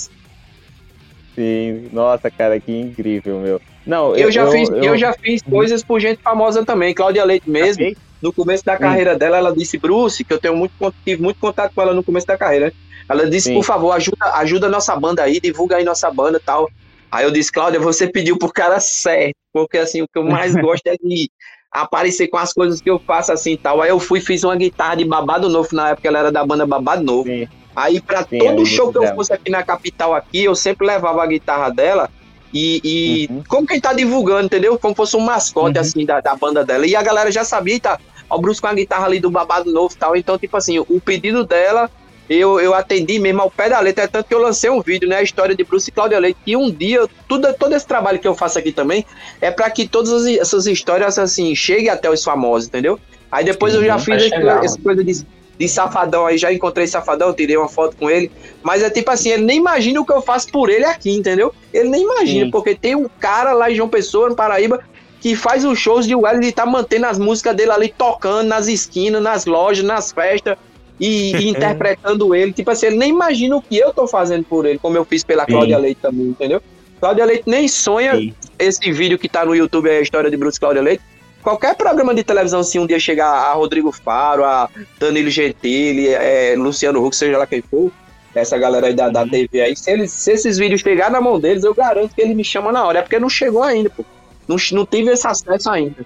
Sim. 1.37 1.89
Nossa, 1.91 2.29
cara, 2.29 2.59
que 2.59 2.71
incrível, 2.71 3.39
meu. 3.39 3.61
Não, 3.85 4.15
Eu, 4.15 4.29
já 4.29 4.45
fiz, 4.51 4.69
eu, 4.69 4.97
já 4.97 5.13
fiz 5.13 5.41
coisas 5.41 5.83
por 5.83 5.99
gente 5.99 6.19
famosa 6.21 6.65
também. 6.65 6.93
Cláudia 6.93 7.23
Leite 7.23 7.49
mesmo. 7.49 7.83
no 8.21 8.31
começo 8.31 8.61
da 8.63 8.77
carreira 8.77 9.17
dela, 9.17 9.37
ela 9.37 9.55
disse, 9.55 9.79
Bruce, 9.79 10.23
que 10.23 10.31
eu 10.31 10.39
tenho 10.39 10.55
muito, 10.55 10.71
tive 11.03 11.23
muito 11.23 11.37
contato 11.39 11.71
com 11.73 11.81
ela 11.81 11.91
no 11.93 12.03
começo 12.03 12.27
da 12.27 12.37
carreira. 12.37 12.71
Ela 13.11 13.29
disse, 13.29 13.49
Sim. 13.49 13.53
por 13.55 13.63
favor, 13.63 13.91
ajuda, 13.91 14.17
ajuda 14.35 14.67
a 14.67 14.69
nossa 14.69 14.95
banda 14.95 15.23
aí, 15.23 15.39
divulga 15.39 15.77
aí 15.77 15.83
nossa 15.83 16.09
banda 16.11 16.37
e 16.37 16.41
tal. 16.41 16.69
Aí 17.11 17.25
eu 17.25 17.31
disse, 17.31 17.51
Cláudia, 17.51 17.79
você 17.79 18.07
pediu 18.07 18.37
pro 18.37 18.51
cara 18.51 18.79
certo, 18.79 19.35
porque 19.51 19.77
assim, 19.77 20.01
o 20.01 20.07
que 20.07 20.17
eu 20.17 20.23
mais 20.23 20.53
gosto 20.55 20.87
é 20.87 20.95
de 20.95 21.29
aparecer 21.71 22.27
com 22.27 22.37
as 22.37 22.53
coisas 22.53 22.81
que 22.81 22.89
eu 22.89 22.99
faço 23.05 23.31
assim 23.31 23.53
e 23.53 23.57
tal. 23.57 23.81
Aí 23.81 23.89
eu 23.89 23.99
fui 23.99 24.19
e 24.19 24.21
fiz 24.21 24.43
uma 24.43 24.55
guitarra 24.55 24.95
de 24.95 25.05
Babado 25.05 25.49
Novo, 25.49 25.69
na 25.73 25.89
época 25.89 26.07
ela 26.07 26.19
era 26.19 26.31
da 26.31 26.45
banda 26.45 26.65
Babado 26.65 27.03
Novo. 27.03 27.27
Sim. 27.27 27.47
Aí 27.75 28.01
pra 28.01 28.23
Sim, 28.23 28.37
todo 28.39 28.59
eu 28.61 28.65
show 28.65 28.91
que 28.91 28.97
eu 28.97 29.01
lembro 29.01 29.15
fosse 29.17 29.33
aqui 29.33 29.49
na 29.49 29.63
capital 29.63 30.13
aqui, 30.13 30.43
eu 30.43 30.55
sempre 30.55 30.85
levava 30.85 31.23
a 31.23 31.27
guitarra 31.27 31.69
dela 31.69 32.09
e, 32.53 32.81
e 32.83 33.27
Uhum. 33.31 33.43
como 33.47 33.65
quem 33.67 33.79
tá 33.79 33.93
divulgando, 33.93 34.45
entendeu? 34.45 34.77
Como 34.77 34.93
fosse 34.95 35.15
um 35.15 35.21
mascote 35.21 35.77
Uhum. 35.77 35.81
assim 35.81 36.05
da, 36.05 36.19
da 36.19 36.35
banda 36.35 36.65
dela. 36.65 36.85
E 36.85 36.95
a 36.95 37.01
galera 37.01 37.31
já 37.31 37.45
sabia, 37.45 37.79
tá? 37.79 37.97
Ó, 38.29 38.37
o 38.37 38.41
Bruce 38.41 38.59
com 38.59 38.67
a 38.67 38.73
guitarra 38.73 39.05
ali 39.05 39.19
do 39.19 39.31
babado 39.31 39.71
novo 39.71 39.93
e 39.93 39.97
tal. 39.97 40.15
Então, 40.17 40.37
tipo 40.37 40.57
assim, 40.57 40.79
o 40.79 41.01
pedido 41.01 41.45
dela, 41.45 41.89
eu, 42.35 42.59
eu 42.59 42.73
atendi 42.73 43.19
mesmo 43.19 43.41
ao 43.41 43.49
pé 43.51 43.69
da 43.69 43.79
letra, 43.79 44.03
é 44.03 44.07
tanto 44.07 44.27
que 44.27 44.33
eu 44.33 44.39
lancei 44.39 44.69
um 44.69 44.81
vídeo, 44.81 45.07
né? 45.07 45.17
A 45.17 45.21
história 45.23 45.55
de 45.55 45.63
Bruce 45.63 45.89
e 45.89 45.91
Cláudia 45.91 46.19
Leite. 46.19 46.39
E 46.45 46.55
um 46.55 46.71
dia, 46.71 47.07
tudo, 47.27 47.53
todo 47.53 47.73
esse 47.75 47.85
trabalho 47.87 48.19
que 48.19 48.27
eu 48.27 48.35
faço 48.35 48.57
aqui 48.59 48.71
também 48.71 49.05
é 49.39 49.51
pra 49.51 49.69
que 49.69 49.87
todas 49.87 50.11
as- 50.11 50.25
essas 50.37 50.65
histórias, 50.67 51.17
assim, 51.19 51.53
cheguem 51.55 51.89
até 51.89 52.09
os 52.09 52.23
famosos, 52.23 52.67
entendeu? 52.67 52.99
Aí 53.31 53.43
depois 53.45 53.73
eu 53.73 53.83
já 53.83 53.97
Sim, 53.97 54.05
fiz 54.05 54.23
chegar, 54.23 54.63
essa 54.63 54.77
coisa 54.79 55.03
de, 55.03 55.25
de 55.57 55.67
safadão 55.67 56.25
aí, 56.25 56.37
já 56.37 56.51
encontrei 56.51 56.85
safadão, 56.87 57.33
tirei 57.33 57.55
uma 57.57 57.69
foto 57.69 57.95
com 57.97 58.09
ele. 58.09 58.31
Mas 58.61 58.83
é 58.83 58.89
tipo 58.89 59.09
assim, 59.09 59.29
ele 59.29 59.43
nem 59.43 59.57
imagina 59.57 60.01
o 60.01 60.05
que 60.05 60.11
eu 60.13 60.21
faço 60.21 60.47
por 60.51 60.69
ele 60.69 60.85
aqui, 60.85 61.11
entendeu? 61.11 61.53
Ele 61.73 61.89
nem 61.89 62.03
imagina, 62.03 62.45
Sim. 62.45 62.51
porque 62.51 62.75
tem 62.75 62.95
um 62.95 63.07
cara 63.19 63.53
lá 63.53 63.71
em 63.71 63.75
João 63.75 63.87
Pessoa, 63.89 64.29
no 64.29 64.35
Paraíba, 64.35 64.79
que 65.21 65.35
faz 65.35 65.63
os 65.63 65.77
shows 65.77 66.07
de 66.07 66.15
Well, 66.15 66.35
ele 66.35 66.51
tá 66.51 66.65
mantendo 66.65 67.05
as 67.05 67.19
músicas 67.19 67.55
dele 67.55 67.71
ali 67.71 67.93
tocando 67.95 68.47
nas 68.47 68.67
esquinas, 68.67 69.21
nas 69.21 69.45
lojas, 69.45 69.85
nas 69.85 70.11
festas. 70.11 70.57
E, 71.01 71.35
e 71.35 71.49
interpretando 71.49 72.33
ele, 72.35 72.53
tipo 72.53 72.69
assim, 72.69 72.85
ele 72.85 72.97
nem 72.97 73.09
imagina 73.09 73.55
o 73.57 73.61
que 73.61 73.75
eu 73.77 73.91
tô 73.91 74.07
fazendo 74.07 74.43
por 74.45 74.65
ele, 74.67 74.77
como 74.77 74.95
eu 74.95 75.03
fiz 75.03 75.23
pela 75.23 75.45
Sim. 75.45 75.51
Cláudia 75.53 75.77
Leite 75.79 75.99
também, 75.99 76.27
entendeu? 76.27 76.61
Cláudia 76.99 77.25
Leite 77.25 77.43
nem 77.47 77.67
sonha 77.67 78.15
Sim. 78.15 78.33
esse 78.59 78.91
vídeo 78.91 79.17
que 79.17 79.27
tá 79.27 79.43
no 79.43 79.55
YouTube, 79.55 79.89
é 79.89 79.97
a 79.97 80.01
história 80.01 80.29
de 80.29 80.37
Bruce 80.37 80.59
Cláudia 80.59 80.81
Leite. 80.83 81.01
Qualquer 81.41 81.75
programa 81.75 82.13
de 82.13 82.23
televisão, 82.23 82.63
se 82.63 82.77
um 82.77 82.85
dia 82.85 82.99
chegar 82.99 83.27
a 83.27 83.53
Rodrigo 83.53 83.91
Faro, 83.91 84.45
a 84.45 84.69
Danilo 84.99 85.31
Gentili, 85.31 86.09
é, 86.09 86.53
Luciano 86.55 87.03
Huck, 87.03 87.15
seja 87.15 87.35
lá 87.35 87.47
quem 87.47 87.63
for, 87.63 87.91
essa 88.35 88.55
galera 88.59 88.85
aí 88.85 88.93
da, 88.93 89.09
da 89.09 89.25
TV 89.27 89.59
aí, 89.59 89.75
se, 89.75 89.89
eles, 89.89 90.11
se 90.11 90.31
esses 90.33 90.59
vídeos 90.59 90.81
chegar 90.81 91.09
na 91.09 91.19
mão 91.19 91.39
deles, 91.39 91.63
eu 91.63 91.73
garanto 91.73 92.13
que 92.13 92.21
eles 92.21 92.35
me 92.35 92.43
chamam 92.43 92.71
na 92.71 92.85
hora. 92.85 92.99
É 92.99 93.01
porque 93.01 93.17
não 93.17 93.27
chegou 93.27 93.63
ainda, 93.63 93.89
pô. 93.89 94.05
Não, 94.47 94.55
não 94.73 94.85
tive 94.85 95.09
esse 95.11 95.25
acesso 95.27 95.67
ainda. 95.69 96.05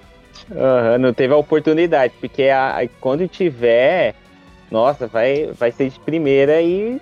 Aham, 0.52 0.98
não 1.00 1.14
teve 1.14 1.34
a 1.34 1.38
oportunidade, 1.38 2.14
porque 2.22 2.44
a- 2.44 2.88
quando 3.02 3.28
tiver, 3.28 4.16
nossa, 4.72 5.08
vai, 5.08 5.50
vai 5.58 5.72
ser 5.72 5.90
de 5.90 6.00
primeira 6.00 6.62
e 6.62 7.00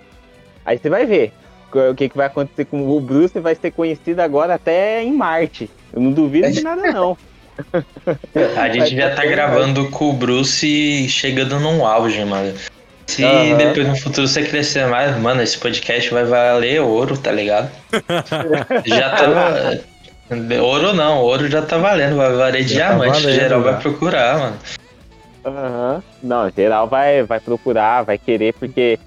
aí 0.66 0.78
você 0.78 0.90
vai 0.90 1.06
ver 1.06 1.34
o 1.74 1.96
que, 1.96 2.08
que 2.10 2.18
vai 2.18 2.28
acontecer 2.28 2.66
com 2.66 2.88
o 2.96 3.00
Bruce, 3.02 3.40
vai 3.40 3.56
ser 3.56 3.72
conhecido 3.72 4.20
agora 4.20 4.54
até 4.56 5.02
em 5.04 5.12
Marte. 5.12 5.70
Eu 5.92 6.02
não 6.02 6.12
duvido 6.12 6.52
de 6.52 6.62
nada, 6.62 6.82
não. 6.92 7.18
A 8.58 8.70
gente 8.70 8.96
já 8.96 9.16
tá 9.16 9.26
gravando 9.26 9.90
com 9.90 10.10
o 10.10 10.14
Bruce 10.14 11.08
chegando 11.10 11.60
num 11.60 11.86
auge, 11.86 12.24
mano. 12.26 12.54
Se 13.08 13.24
Aham. 13.24 13.58
depois 13.58 13.88
no 13.88 13.96
futuro 13.96 14.28
você 14.28 14.44
crescer 14.44 14.88
mais, 14.88 15.18
mano, 15.20 15.42
esse 15.42 15.58
podcast 15.58 16.12
vai 16.14 16.24
valer 16.24 16.82
ouro, 16.82 17.18
tá 17.18 17.32
ligado? 17.32 17.70
já 18.86 19.10
tava. 19.12 19.80
Ouro 20.62 20.94
não, 20.94 21.20
ouro 21.20 21.48
já 21.50 21.62
tá 21.62 21.78
valendo, 21.78 22.16
vai 22.16 22.34
valer 22.34 22.64
Já 22.64 22.88
tá 22.88 22.96
diamante, 22.96 23.22
valendo, 23.22 23.40
geral 23.40 23.64
já. 23.64 23.72
vai 23.72 23.82
procurar, 23.82 24.40
mano. 24.40 24.58
Aham. 25.46 26.04
Não, 26.22 26.50
geral 26.50 26.88
vai, 26.88 27.24
vai 27.24 27.40
procurar, 27.40 28.04
vai 28.04 28.18
querer, 28.18 28.54
porque, 28.54 28.98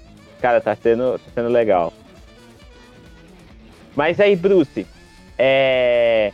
cara, 0.41 0.61
tá 0.61 0.75
sendo, 0.75 1.13
tá 1.19 1.31
sendo 1.33 1.49
legal. 1.49 1.91
Mas 3.95 4.19
aí, 4.19 4.35
Bruce, 4.35 4.85
é. 5.37 6.31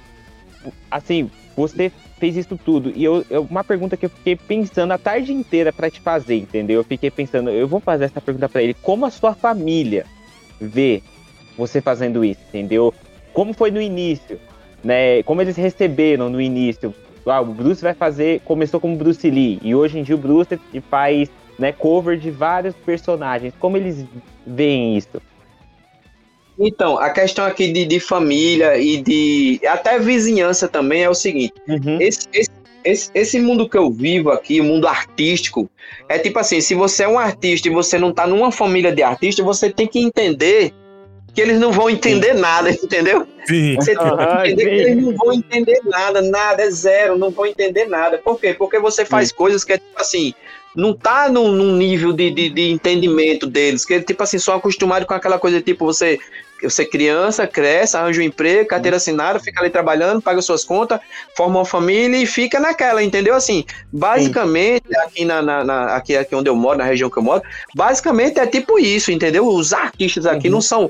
Assim, 0.92 1.30
você 1.56 1.92
fez 2.20 2.36
isso 2.36 2.58
tudo. 2.58 2.92
E 2.96 3.04
eu, 3.04 3.26
eu- 3.30 3.48
uma 3.50 3.64
pergunta 3.64 3.96
que 3.98 4.06
eu 4.06 4.10
fiquei 4.10 4.36
pensando 4.36 4.92
a 4.92 4.98
tarde 4.98 5.34
inteira 5.34 5.72
pra 5.72 5.90
te 5.90 6.02
fazer, 6.02 6.36
entendeu? 6.36 6.80
Eu 6.82 6.84
fiquei 6.84 7.10
pensando, 7.10 7.50
eu 7.50 7.68
vou 7.68 7.80
fazer 7.80 8.06
essa 8.06 8.22
pergunta 8.22 8.50
pra 8.50 8.62
ele. 8.62 8.74
Como 8.74 9.06
a 9.06 9.10
sua 9.10 9.34
família 9.34 10.06
vê 10.60 11.02
você 11.58 11.82
fazendo 11.82 12.24
isso, 12.24 12.40
entendeu? 12.50 12.94
Como 13.34 13.54
foi 13.54 13.72
no 13.72 13.82
início? 13.82 14.40
Né? 14.84 15.24
Como 15.24 15.42
eles 15.42 15.56
receberam 15.56 16.30
no 16.30 16.42
início? 16.42 16.94
Ah, 17.26 17.42
o 17.42 17.46
Bruce 17.46 17.82
vai 17.82 17.94
fazer, 17.94 18.42
começou 18.42 18.80
como 18.80 18.96
Bruce 18.96 19.30
Lee 19.30 19.60
e 19.64 19.74
hoje 19.74 20.00
em 20.00 20.04
dia 20.04 20.16
o 20.16 20.18
Bruce 20.18 20.60
faz 20.90 21.30
né, 21.58 21.72
cover 21.72 22.18
de 22.18 22.30
vários 22.30 22.76
personagens. 22.76 23.54
Como 23.60 23.78
eles 23.78 24.06
veem 24.46 24.98
isso? 24.98 25.22
Então, 26.60 26.98
a 26.98 27.10
questão 27.10 27.46
aqui 27.46 27.72
de, 27.72 27.86
de 27.86 28.00
família 28.00 28.78
e 28.78 29.02
de. 29.02 29.60
até 29.68 29.98
vizinhança 29.98 30.68
também 30.68 31.04
é 31.04 31.10
o 31.10 31.16
seguinte. 31.16 31.54
Uhum. 31.68 32.00
esse, 32.00 32.28
esse, 32.32 32.52
esse, 32.84 33.12
esse 33.14 33.40
mundo 33.40 33.68
que 33.68 33.78
eu 33.78 33.90
vivo 33.90 34.30
aqui, 34.30 34.60
o 34.60 34.64
mundo 34.64 34.88
artístico, 34.88 35.70
é 36.08 36.20
tipo 36.20 36.38
assim, 36.38 36.62
se 36.62 36.76
você 36.76 37.04
é 37.04 37.08
um 37.08 37.18
artista 37.18 37.68
e 37.68 37.72
você 37.72 37.98
não 37.98 38.14
tá 38.14 38.28
numa 38.28 38.52
família 38.52 38.92
de 38.92 39.02
artistas, 39.02 39.44
você 39.44 39.70
tem 39.72 39.88
que 39.88 40.00
entender 40.00 40.74
que 41.34 41.42
eles 41.42 41.60
não 41.60 41.72
vão 41.72 41.90
entender 41.90 42.34
nada, 42.34 42.70
entendeu? 42.72 43.28
Sim. 43.46 43.76
Você 43.76 43.96
tem 43.96 44.06
que 44.18 44.24
entender 44.52 44.70
que 44.70 44.76
sim. 44.78 44.92
eles 44.92 45.04
não 45.04 45.16
vão 45.16 45.34
entender 45.34 45.82
nada, 45.86 46.22
nada, 46.22 46.64
é 46.64 46.70
zero, 46.70 47.18
não 47.18 47.32
vão 47.32 47.46
entender 47.46 47.86
nada. 47.86 48.18
Por 48.18 48.40
quê? 48.40 48.54
Porque 48.54 48.80
você 48.80 49.04
faz 49.04 49.32
coisas 49.32 49.64
que 49.64 49.74
é 49.74 49.78
tipo 49.78 50.00
assim, 50.00 50.34
não 50.76 50.94
tá 50.94 51.30
num, 51.30 51.52
num 51.52 51.76
nível 51.76 52.14
de, 52.14 52.30
de, 52.32 52.50
de 52.50 52.70
entendimento 52.72 53.46
deles, 53.48 53.86
que 53.86 54.00
tipo 54.02 54.24
assim, 54.24 54.40
são 54.40 54.56
acostumados 54.56 55.08
com 55.08 55.14
aquela 55.14 55.40
coisa 55.40 55.62
tipo, 55.62 55.86
você 55.86 56.20
você 56.62 56.84
é 56.84 56.86
criança, 56.86 57.46
cresce, 57.46 57.98
arranja 57.98 58.22
um 58.22 58.24
emprego, 58.24 58.70
carteira 58.70 58.96
assinada, 58.96 59.38
fica 59.38 59.60
ali 59.60 59.70
trabalhando, 59.70 60.22
paga 60.22 60.42
suas 60.42 60.64
contas, 60.64 60.98
forma 61.36 61.60
uma 61.60 61.66
família 61.66 62.16
e 62.18 62.26
fica 62.26 62.58
naquela, 62.58 63.04
entendeu? 63.04 63.36
Assim, 63.36 63.66
basicamente, 63.92 64.84
aqui, 65.00 65.26
na, 65.26 65.42
na- 65.42 65.64
na- 65.64 65.96
aqui, 65.96 66.16
aqui 66.16 66.34
onde 66.34 66.50
eu 66.50 66.56
moro, 66.56 66.78
na 66.78 66.86
região 66.86 67.10
que 67.10 67.18
eu 67.18 67.24
moro, 67.24 67.42
basicamente 67.76 68.40
é 68.40 68.48
tipo 68.48 68.80
isso, 68.80 69.12
entendeu? 69.12 69.46
Os 69.46 69.74
artistas 69.74 70.26
aqui 70.26 70.50
não 70.50 70.62
são 70.62 70.90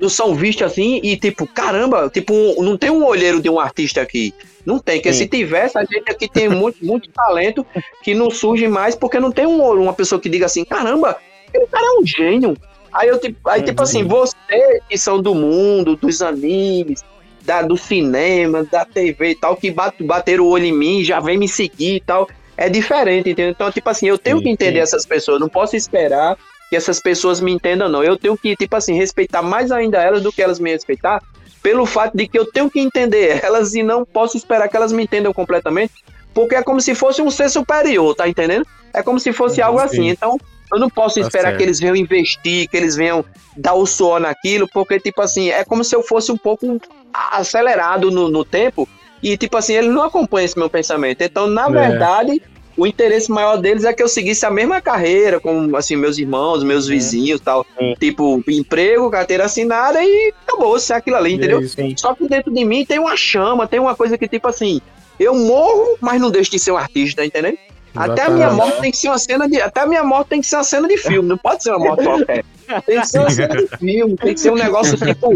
não 0.00 0.08
são 0.08 0.34
vistos 0.34 0.66
assim 0.66 1.00
e 1.02 1.16
tipo, 1.16 1.46
caramba, 1.46 2.08
tipo, 2.08 2.32
não 2.62 2.76
tem 2.76 2.90
um 2.90 3.04
olheiro 3.04 3.40
de 3.40 3.50
um 3.50 3.60
artista 3.60 4.00
aqui. 4.00 4.32
Não 4.64 4.78
tem, 4.78 4.96
porque 4.96 5.12
Sim. 5.12 5.20
se 5.20 5.28
tivesse, 5.28 5.78
a 5.78 5.82
gente 5.82 6.10
aqui 6.10 6.28
tem 6.28 6.48
muito, 6.48 6.84
muito 6.84 7.10
talento 7.10 7.64
que 8.02 8.14
não 8.14 8.30
surge 8.30 8.66
mais 8.68 8.94
porque 8.94 9.18
não 9.18 9.30
tem 9.32 9.46
um, 9.46 9.62
uma 9.82 9.92
pessoa 9.92 10.20
que 10.20 10.28
diga 10.28 10.46
assim, 10.46 10.64
caramba, 10.64 11.16
aquele 11.48 11.66
cara 11.66 11.84
é 11.86 12.00
um 12.00 12.06
gênio. 12.06 12.56
Aí 12.92 13.08
eu 13.08 13.18
tipo, 13.18 13.48
aí, 13.48 13.62
tipo 13.62 13.80
Uhum. 13.80 13.84
assim, 13.84 14.04
vocês 14.04 14.80
que 14.88 14.98
são 14.98 15.20
do 15.20 15.34
mundo, 15.34 15.96
dos 15.96 16.20
animes, 16.22 17.02
da, 17.42 17.62
do 17.62 17.76
cinema, 17.76 18.64
da 18.64 18.84
TV 18.84 19.30
e 19.30 19.34
tal, 19.34 19.56
que 19.56 19.70
bate, 19.70 20.02
bateram 20.02 20.44
o 20.44 20.48
olho 20.48 20.64
em 20.66 20.72
mim, 20.72 21.04
já 21.04 21.20
vem 21.20 21.38
me 21.38 21.48
seguir 21.48 21.96
e 21.96 22.00
tal. 22.00 22.28
É 22.56 22.68
diferente, 22.68 23.30
entendeu? 23.30 23.52
Então, 23.52 23.70
tipo 23.70 23.88
assim, 23.88 24.06
eu 24.06 24.18
tenho 24.18 24.38
Sim, 24.38 24.42
que 24.42 24.48
entender 24.50 24.80
essas 24.80 25.06
pessoas, 25.06 25.40
não 25.40 25.48
posso 25.48 25.74
esperar 25.76 26.36
que 26.70 26.76
essas 26.76 27.00
pessoas 27.00 27.40
me 27.40 27.50
entendam, 27.52 27.88
não. 27.88 28.02
Eu 28.04 28.16
tenho 28.16 28.38
que, 28.38 28.54
tipo 28.56 28.76
assim, 28.76 28.94
respeitar 28.94 29.42
mais 29.42 29.72
ainda 29.72 30.00
elas 30.00 30.22
do 30.22 30.32
que 30.32 30.40
elas 30.40 30.60
me 30.60 30.70
respeitar, 30.70 31.20
pelo 31.62 31.84
fato 31.84 32.16
de 32.16 32.26
que 32.28 32.38
eu 32.38 32.46
tenho 32.46 32.70
que 32.70 32.78
entender 32.80 33.40
elas 33.44 33.74
e 33.74 33.82
não 33.82 34.04
posso 34.04 34.36
esperar 34.36 34.68
que 34.68 34.76
elas 34.76 34.92
me 34.92 35.02
entendam 35.02 35.32
completamente, 35.32 35.92
porque 36.32 36.54
é 36.54 36.62
como 36.62 36.80
se 36.80 36.94
fosse 36.94 37.20
um 37.20 37.30
ser 37.30 37.50
superior, 37.50 38.14
tá 38.14 38.28
entendendo? 38.28 38.64
É 38.94 39.02
como 39.02 39.18
se 39.18 39.32
fosse 39.32 39.60
Uhum, 39.60 39.66
algo 39.66 39.78
sim. 39.80 39.84
assim. 39.86 40.08
Então, 40.08 40.38
eu 40.72 40.78
não 40.78 40.88
posso 40.88 41.16
Tá 41.16 41.22
esperar 41.26 41.48
certo. 41.48 41.56
que 41.58 41.64
eles 41.64 41.80
venham 41.80 41.96
investir, 41.96 42.68
que 42.68 42.76
eles 42.76 42.94
venham 42.94 43.24
dar 43.56 43.74
o 43.74 43.84
suor 43.84 44.20
naquilo, 44.20 44.68
porque, 44.72 45.00
tipo 45.00 45.20
assim, 45.20 45.50
é 45.50 45.64
como 45.64 45.82
se 45.82 45.94
eu 45.94 46.02
fosse 46.04 46.30
um 46.30 46.36
pouco 46.38 46.80
acelerado 47.12 48.10
no, 48.10 48.28
no 48.28 48.44
tempo 48.44 48.88
e, 49.22 49.36
tipo 49.36 49.56
assim, 49.56 49.74
eles 49.74 49.92
não 49.92 50.02
acompanham 50.02 50.44
esse 50.46 50.58
meu 50.58 50.70
pensamento. 50.70 51.20
Então, 51.22 51.46
na 51.46 51.66
É. 51.66 51.70
verdade, 51.70 52.40
o 52.80 52.86
interesse 52.86 53.30
maior 53.30 53.58
deles 53.58 53.84
é 53.84 53.92
que 53.92 54.02
eu 54.02 54.08
seguisse 54.08 54.46
a 54.46 54.50
mesma 54.50 54.80
carreira, 54.80 55.38
como, 55.38 55.76
assim, 55.76 55.96
meus 55.96 56.16
irmãos, 56.16 56.64
meus 56.64 56.86
vizinhos 56.86 57.38
e 57.38 57.42
tal. 57.42 57.66
Sim. 57.78 57.94
Tipo, 58.00 58.42
emprego, 58.48 59.10
carteira 59.10 59.44
assinada 59.44 60.02
e 60.02 60.32
acabou, 60.46 60.78
se 60.80 60.90
é 60.90 60.96
aquilo 60.96 61.16
ali, 61.16 61.32
é 61.32 61.34
entendeu? 61.34 61.60
isso. 61.60 61.76
Só 61.96 62.14
que 62.14 62.26
dentro 62.26 62.50
de 62.50 62.64
mim 62.64 62.86
tem 62.86 62.98
uma 62.98 63.14
chama, 63.18 63.66
tem 63.66 63.78
uma 63.78 63.94
coisa 63.94 64.16
que, 64.16 64.26
tipo 64.26 64.48
assim, 64.48 64.80
eu 65.18 65.34
morro, 65.34 65.98
mas 66.00 66.18
não 66.18 66.30
deixo 66.30 66.50
de 66.50 66.58
ser 66.58 66.70
um 66.70 66.78
artista, 66.78 67.22
entendendo? 67.22 67.58
Até 67.94 68.22
a 68.22 68.30
minha 68.30 68.50
morte 68.50 68.80
tem 68.80 68.90
que 68.90 68.96
ser 68.96 69.08
uma 69.08 69.18
cena 69.18 69.46
de. 69.46 69.60
Até 69.60 69.80
a 69.80 69.86
minha 69.86 70.02
morte 70.04 70.28
tem 70.28 70.40
que 70.40 70.46
ser 70.46 70.56
uma 70.56 70.64
cena 70.64 70.88
de 70.88 70.96
filme, 70.96 71.28
não 71.28 71.36
pode 71.36 71.62
ser 71.62 71.70
uma 71.70 71.80
morte 71.80 72.04
qualquer. 72.04 72.44
Tem 72.86 73.00
que 73.00 73.06
ser 73.06 73.18
uma 73.18 73.30
cena 73.30 73.56
de 73.56 73.66
filme, 73.76 74.16
tem 74.16 74.32
que 74.32 74.40
ser 74.40 74.52
um 74.52 74.54
negócio 74.54 74.96
tipo. 74.96 75.34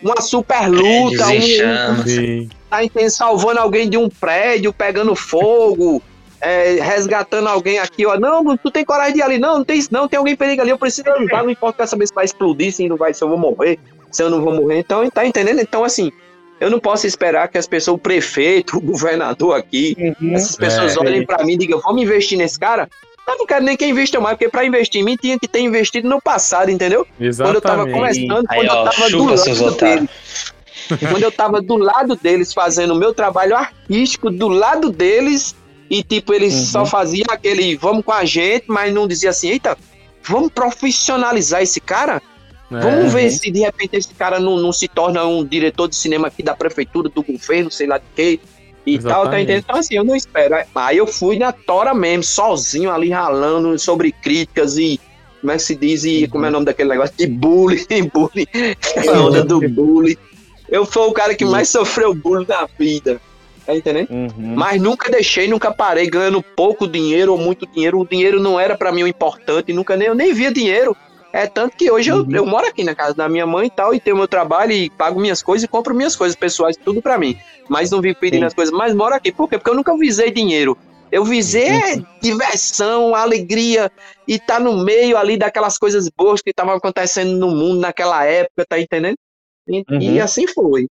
Uma 0.00 0.22
super 0.22 0.66
luta, 0.66 1.26
um, 1.26 2.48
tá 2.70 2.82
entendendo? 2.82 3.10
salvando 3.10 3.60
alguém 3.60 3.90
de 3.90 3.98
um 3.98 4.08
prédio, 4.08 4.72
pegando 4.72 5.14
fogo, 5.14 6.02
é, 6.40 6.74
resgatando 6.80 7.48
alguém 7.48 7.78
aqui, 7.78 8.06
ó. 8.06 8.18
Não, 8.18 8.56
tu 8.56 8.70
tem 8.70 8.84
coragem 8.84 9.14
de 9.14 9.18
ir 9.20 9.22
ali. 9.22 9.38
Não, 9.38 9.58
não 9.58 9.64
tem 9.64 9.78
isso, 9.78 9.88
não, 9.92 10.08
tem 10.08 10.18
alguém 10.18 10.36
perigo 10.36 10.62
ali, 10.62 10.70
eu 10.70 10.78
preciso 10.78 11.08
ajudar, 11.10 11.42
não 11.42 11.50
importa 11.50 11.86
saber 11.86 12.06
se 12.06 12.14
vai 12.14 12.24
explodir, 12.24 12.72
se 12.72 12.88
não 12.88 12.96
vai, 12.96 13.12
se 13.14 13.22
eu 13.22 13.28
vou 13.28 13.38
morrer, 13.38 13.78
se 14.10 14.22
eu 14.22 14.30
não 14.30 14.40
vou 14.42 14.54
morrer. 14.54 14.78
Então, 14.78 15.08
tá 15.10 15.26
entendendo? 15.26 15.60
Então, 15.60 15.84
assim, 15.84 16.10
eu 16.60 16.70
não 16.70 16.78
posso 16.80 17.06
esperar 17.06 17.48
que 17.48 17.58
as 17.58 17.66
pessoas, 17.66 17.96
o 17.96 17.98
prefeito, 17.98 18.76
o 18.78 18.80
governador 18.80 19.56
aqui, 19.56 19.96
Uhum. 20.20 20.34
essas 20.34 20.56
pessoas 20.56 20.96
É. 20.96 21.00
olhem 21.00 21.24
pra 21.26 21.44
mim 21.44 21.52
e 21.54 21.56
digam, 21.58 21.80
vamos 21.80 22.02
investir 22.02 22.36
nesse 22.38 22.58
cara. 22.58 22.88
Eu 23.28 23.38
não 23.38 23.46
quero 23.46 23.64
nem 23.64 23.76
que 23.76 23.86
invista 23.86 24.18
mais, 24.18 24.36
porque 24.36 24.48
pra 24.50 24.64
investir 24.64 25.00
em 25.00 25.04
mim 25.04 25.16
tinha 25.16 25.38
que 25.38 25.46
ter 25.46 25.60
investido 25.60 26.08
no 26.08 26.20
passado, 26.20 26.68
entendeu? 26.68 27.06
Quando 27.16 27.54
eu 27.54 27.60
tava 27.60 27.86
Exatamente. 27.88 27.92
começando, 27.92 28.46
Aí, 28.48 28.58
quando 28.58 28.66
eu 28.68 28.74
ó, 28.74 28.84
tava 28.90 29.10
do 29.10 29.24
lado 29.24 29.76
deles. 29.76 30.08
quando 30.98 31.22
eu 31.22 31.30
tava 31.32 31.62
do 31.62 31.76
lado 31.76 32.16
deles 32.16 32.52
fazendo 32.52 32.92
o 32.92 32.96
meu 32.96 33.14
trabalho 33.14 33.56
artístico, 33.56 34.30
do 34.32 34.48
lado 34.48 34.90
deles, 34.90 35.54
e 35.90 36.02
tipo, 36.02 36.32
eles 36.32 36.54
Uhum. 36.54 36.64
só 36.66 36.86
faziam 36.86 37.26
aquele 37.28 37.76
vamos 37.76 38.04
com 38.04 38.12
a 38.12 38.24
gente, 38.24 38.64
mas 38.68 38.94
não 38.94 39.08
dizia 39.08 39.30
assim, 39.30 39.48
eita, 39.50 39.76
vamos 40.22 40.50
profissionalizar 40.52 41.60
esse 41.62 41.80
cara? 41.80 42.22
É. 42.70 42.78
Vamos 42.80 43.12
ver 43.12 43.30
se 43.32 43.50
de 43.50 43.60
repente 43.60 43.96
esse 43.96 44.14
cara 44.14 44.38
não, 44.38 44.56
não 44.56 44.72
se 44.72 44.86
torna 44.86 45.26
um 45.26 45.44
diretor 45.44 45.88
de 45.88 45.96
cinema 45.96 46.28
aqui 46.28 46.42
da 46.42 46.54
prefeitura, 46.54 47.08
do 47.08 47.22
governo, 47.22 47.70
sei 47.70 47.88
lá 47.88 47.98
de 47.98 48.04
quê. 48.14 48.38
E 48.86 48.98
tal, 48.98 49.02
tá 49.02 49.08
Exatamente. 49.18 49.42
entendendo? 49.42 49.64
Então, 49.64 49.76
assim, 49.76 49.94
eu 49.96 50.04
não 50.04 50.14
espero. 50.16 50.54
Aí 50.74 50.96
eu 50.96 51.06
fui 51.06 51.36
na 51.38 51.52
tora 51.52 51.92
mesmo, 51.92 52.22
sozinho 52.22 52.90
ali 52.90 53.10
ralando 53.10 53.76
sobre 53.78 54.12
críticas 54.12 54.78
e. 54.78 54.98
Como 55.40 55.52
é 55.52 55.56
que 55.56 55.62
se 55.62 55.74
diz? 55.74 56.04
E 56.04 56.28
como 56.28 56.44
é 56.44 56.48
o 56.48 56.52
nome 56.52 56.66
daquele 56.66 56.90
negócio? 56.90 57.14
De 57.16 57.26
bullying, 57.26 57.84
bullying. 58.12 58.46
Aquela 58.96 59.20
onda 59.22 59.42
do 59.44 59.60
bullying. 59.68 60.16
Eu 60.68 60.86
fui 60.86 61.02
o 61.02 61.12
cara 61.12 61.34
que 61.34 61.44
mais 61.44 61.68
sofreu 61.68 62.14
bullying 62.14 62.46
na 62.48 62.68
vida. 62.78 63.20
Tá 63.70 63.76
entendendo? 63.76 64.08
Uhum. 64.10 64.54
Mas 64.56 64.82
nunca 64.82 65.08
deixei, 65.10 65.46
nunca 65.46 65.72
parei 65.72 66.08
ganhando 66.08 66.42
pouco 66.56 66.88
dinheiro 66.88 67.32
ou 67.32 67.38
muito 67.38 67.66
dinheiro. 67.66 68.00
O 68.00 68.06
dinheiro 68.08 68.40
não 68.40 68.58
era 68.58 68.76
pra 68.76 68.90
mim 68.90 69.04
o 69.04 69.06
importante, 69.06 69.72
nunca 69.72 69.96
nem 69.96 70.08
eu 70.08 70.14
nem 70.14 70.32
via 70.34 70.52
dinheiro. 70.52 70.96
É 71.32 71.46
tanto 71.46 71.76
que 71.76 71.88
hoje 71.88 72.10
eu, 72.10 72.16
Uhum. 72.22 72.26
eu 72.32 72.44
moro 72.44 72.66
aqui 72.66 72.82
na 72.82 72.92
casa 72.92 73.14
da 73.14 73.28
minha 73.28 73.46
mãe 73.46 73.68
e 73.68 73.70
tal, 73.70 73.94
e 73.94 74.00
tenho 74.00 74.16
meu 74.16 74.26
trabalho 74.26 74.72
e 74.72 74.90
pago 74.90 75.20
minhas 75.20 75.40
coisas 75.40 75.64
e 75.64 75.68
compro 75.68 75.94
minhas 75.94 76.16
coisas 76.16 76.36
pessoais, 76.36 76.76
tudo 76.84 77.00
pra 77.00 77.16
mim. 77.16 77.36
Mas 77.68 77.92
não 77.92 78.00
vivo 78.00 78.16
pedindo 78.20 78.40
Sim. 78.40 78.46
as 78.46 78.54
coisas, 78.54 78.74
mas 78.76 78.92
moro 78.92 79.14
aqui. 79.14 79.30
Por 79.30 79.48
quê? 79.48 79.56
Porque 79.56 79.70
eu 79.70 79.76
nunca 79.76 79.96
visei 79.96 80.32
dinheiro. 80.32 80.76
Eu 81.12 81.24
visei 81.24 81.68
é, 81.68 82.02
diversão, 82.20 83.14
alegria 83.14 83.88
e 84.26 84.38
tá 84.38 84.58
no 84.58 84.84
meio 84.84 85.16
ali 85.16 85.36
daquelas 85.36 85.78
coisas 85.78 86.08
boas 86.16 86.40
que 86.42 86.50
estavam 86.50 86.74
acontecendo 86.74 87.36
no 87.36 87.50
mundo 87.50 87.80
naquela 87.80 88.24
época, 88.24 88.64
tá 88.68 88.80
entendendo? 88.80 89.16
E, 89.68 89.84
e 89.88 90.18
Uhum. 90.18 90.22
assim 90.22 90.46
foi. 90.48 90.88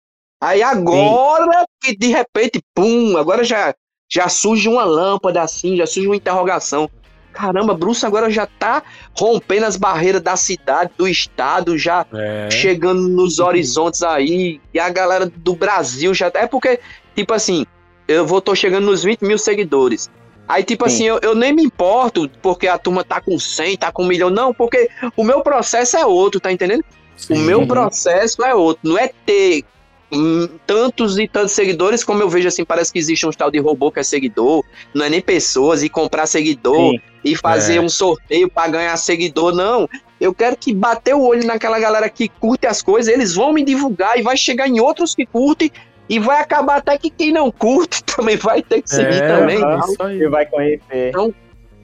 Aí 0.43 0.61
agora 0.61 1.65
que 1.81 1.95
de 1.95 2.07
repente, 2.07 2.61
pum, 2.75 3.15
agora 3.17 3.45
já, 3.45 3.73
já 4.11 4.27
surge 4.27 4.67
uma 4.67 4.83
lâmpada 4.83 5.41
assim, 5.41 5.77
já 5.77 5.85
surge 5.85 6.05
uma 6.07 6.17
interrogação. 6.17 6.89
Caramba, 7.31 7.73
Bruce 7.73 8.05
agora 8.05 8.29
já 8.29 8.45
tá 8.45 8.83
rompendo 9.17 9.65
as 9.65 9.77
barreiras 9.77 10.21
da 10.21 10.35
cidade, 10.35 10.91
do 10.97 11.07
estado, 11.07 11.77
já 11.77 12.05
É. 12.13 12.49
chegando 12.51 13.07
nos 13.07 13.39
horizontes 13.39 14.03
aí, 14.03 14.59
e 14.73 14.79
a 14.79 14.89
galera 14.89 15.25
do 15.33 15.55
Brasil 15.55 16.13
já. 16.13 16.29
É 16.35 16.45
porque, 16.45 16.77
tipo 17.15 17.33
assim, 17.33 17.65
eu 18.05 18.27
vou, 18.27 18.41
tô 18.41 18.53
chegando 18.53 18.85
nos 18.85 19.01
20 19.01 19.21
mil 19.21 19.37
seguidores. 19.37 20.11
Aí, 20.45 20.61
tipo 20.61 20.87
Sim. 20.89 20.93
assim, 20.93 21.03
eu, 21.05 21.19
eu 21.23 21.33
nem 21.33 21.53
me 21.53 21.63
importo 21.63 22.29
porque 22.41 22.67
a 22.67 22.77
turma 22.77 23.01
tá 23.03 23.21
com 23.21 23.39
100, 23.39 23.77
tá 23.77 23.93
com 23.93 24.03
um 24.03 24.07
milhão, 24.07 24.29
não, 24.29 24.53
porque 24.53 24.89
o 25.15 25.23
meu 25.23 25.39
processo 25.41 25.95
é 25.95 26.05
outro, 26.05 26.41
tá 26.41 26.51
entendendo? 26.51 26.83
O 27.29 27.35
Sim. 27.35 27.43
meu 27.43 27.59
Uhum. 27.59 27.67
processo 27.67 28.43
é 28.43 28.53
outro, 28.53 28.81
não 28.89 28.97
é 28.97 29.07
ter 29.25 29.63
hum, 30.13 30.47
tantos 30.65 31.17
e 31.17 31.27
tantos 31.27 31.51
seguidores 31.53 32.03
como 32.03 32.21
eu 32.21 32.29
vejo 32.29 32.47
assim, 32.47 32.63
parece 32.63 32.91
que 32.93 32.99
existe 32.99 33.25
um 33.25 33.31
tal 33.31 33.49
de 33.51 33.59
robô 33.59 33.91
que 33.91 33.99
é 33.99 34.03
seguidor, 34.03 34.63
não 34.93 35.05
é 35.05 35.09
nem 35.09 35.21
pessoas 35.21 35.83
e 35.83 35.89
comprar 35.89 36.25
seguidor 36.25 36.91
Sim. 36.91 36.99
e 37.23 37.35
fazer 37.35 37.77
É. 37.77 37.81
um 37.81 37.89
sorteio 37.89 38.49
pra 38.49 38.67
ganhar 38.67 38.95
seguidor, 38.97 39.53
não. 39.53 39.89
Eu 40.21 40.33
quero 40.33 40.55
que 40.55 40.73
bater 40.73 41.13
o 41.15 41.21
olho 41.21 41.45
naquela 41.45 41.79
galera 41.79 42.07
que 42.09 42.29
curte 42.29 42.65
as 42.67 42.81
coisas, 42.81 43.13
eles 43.13 43.35
vão 43.35 43.51
me 43.51 43.63
divulgar 43.63 44.17
e 44.17 44.21
vai 44.21 44.37
chegar 44.37 44.67
em 44.67 44.79
outros 44.79 45.13
que 45.15 45.25
curtem 45.25 45.69
e 46.07 46.19
vai 46.19 46.39
acabar 46.41 46.77
até 46.77 46.97
que 46.97 47.09
quem 47.09 47.31
não 47.31 47.51
curte 47.51 48.03
também 48.15 48.37
vai 48.37 48.61
ter 48.61 48.81
que 48.81 48.89
seguir 48.89 49.21
É, 49.21 49.27
também. 49.39 49.57
aham. 49.63 49.79
Isso 49.91 50.03
aí. 50.03 50.17
Você 50.19 50.29
vai 50.29 50.45
conhecer. 50.45 51.09
Então- 51.09 51.33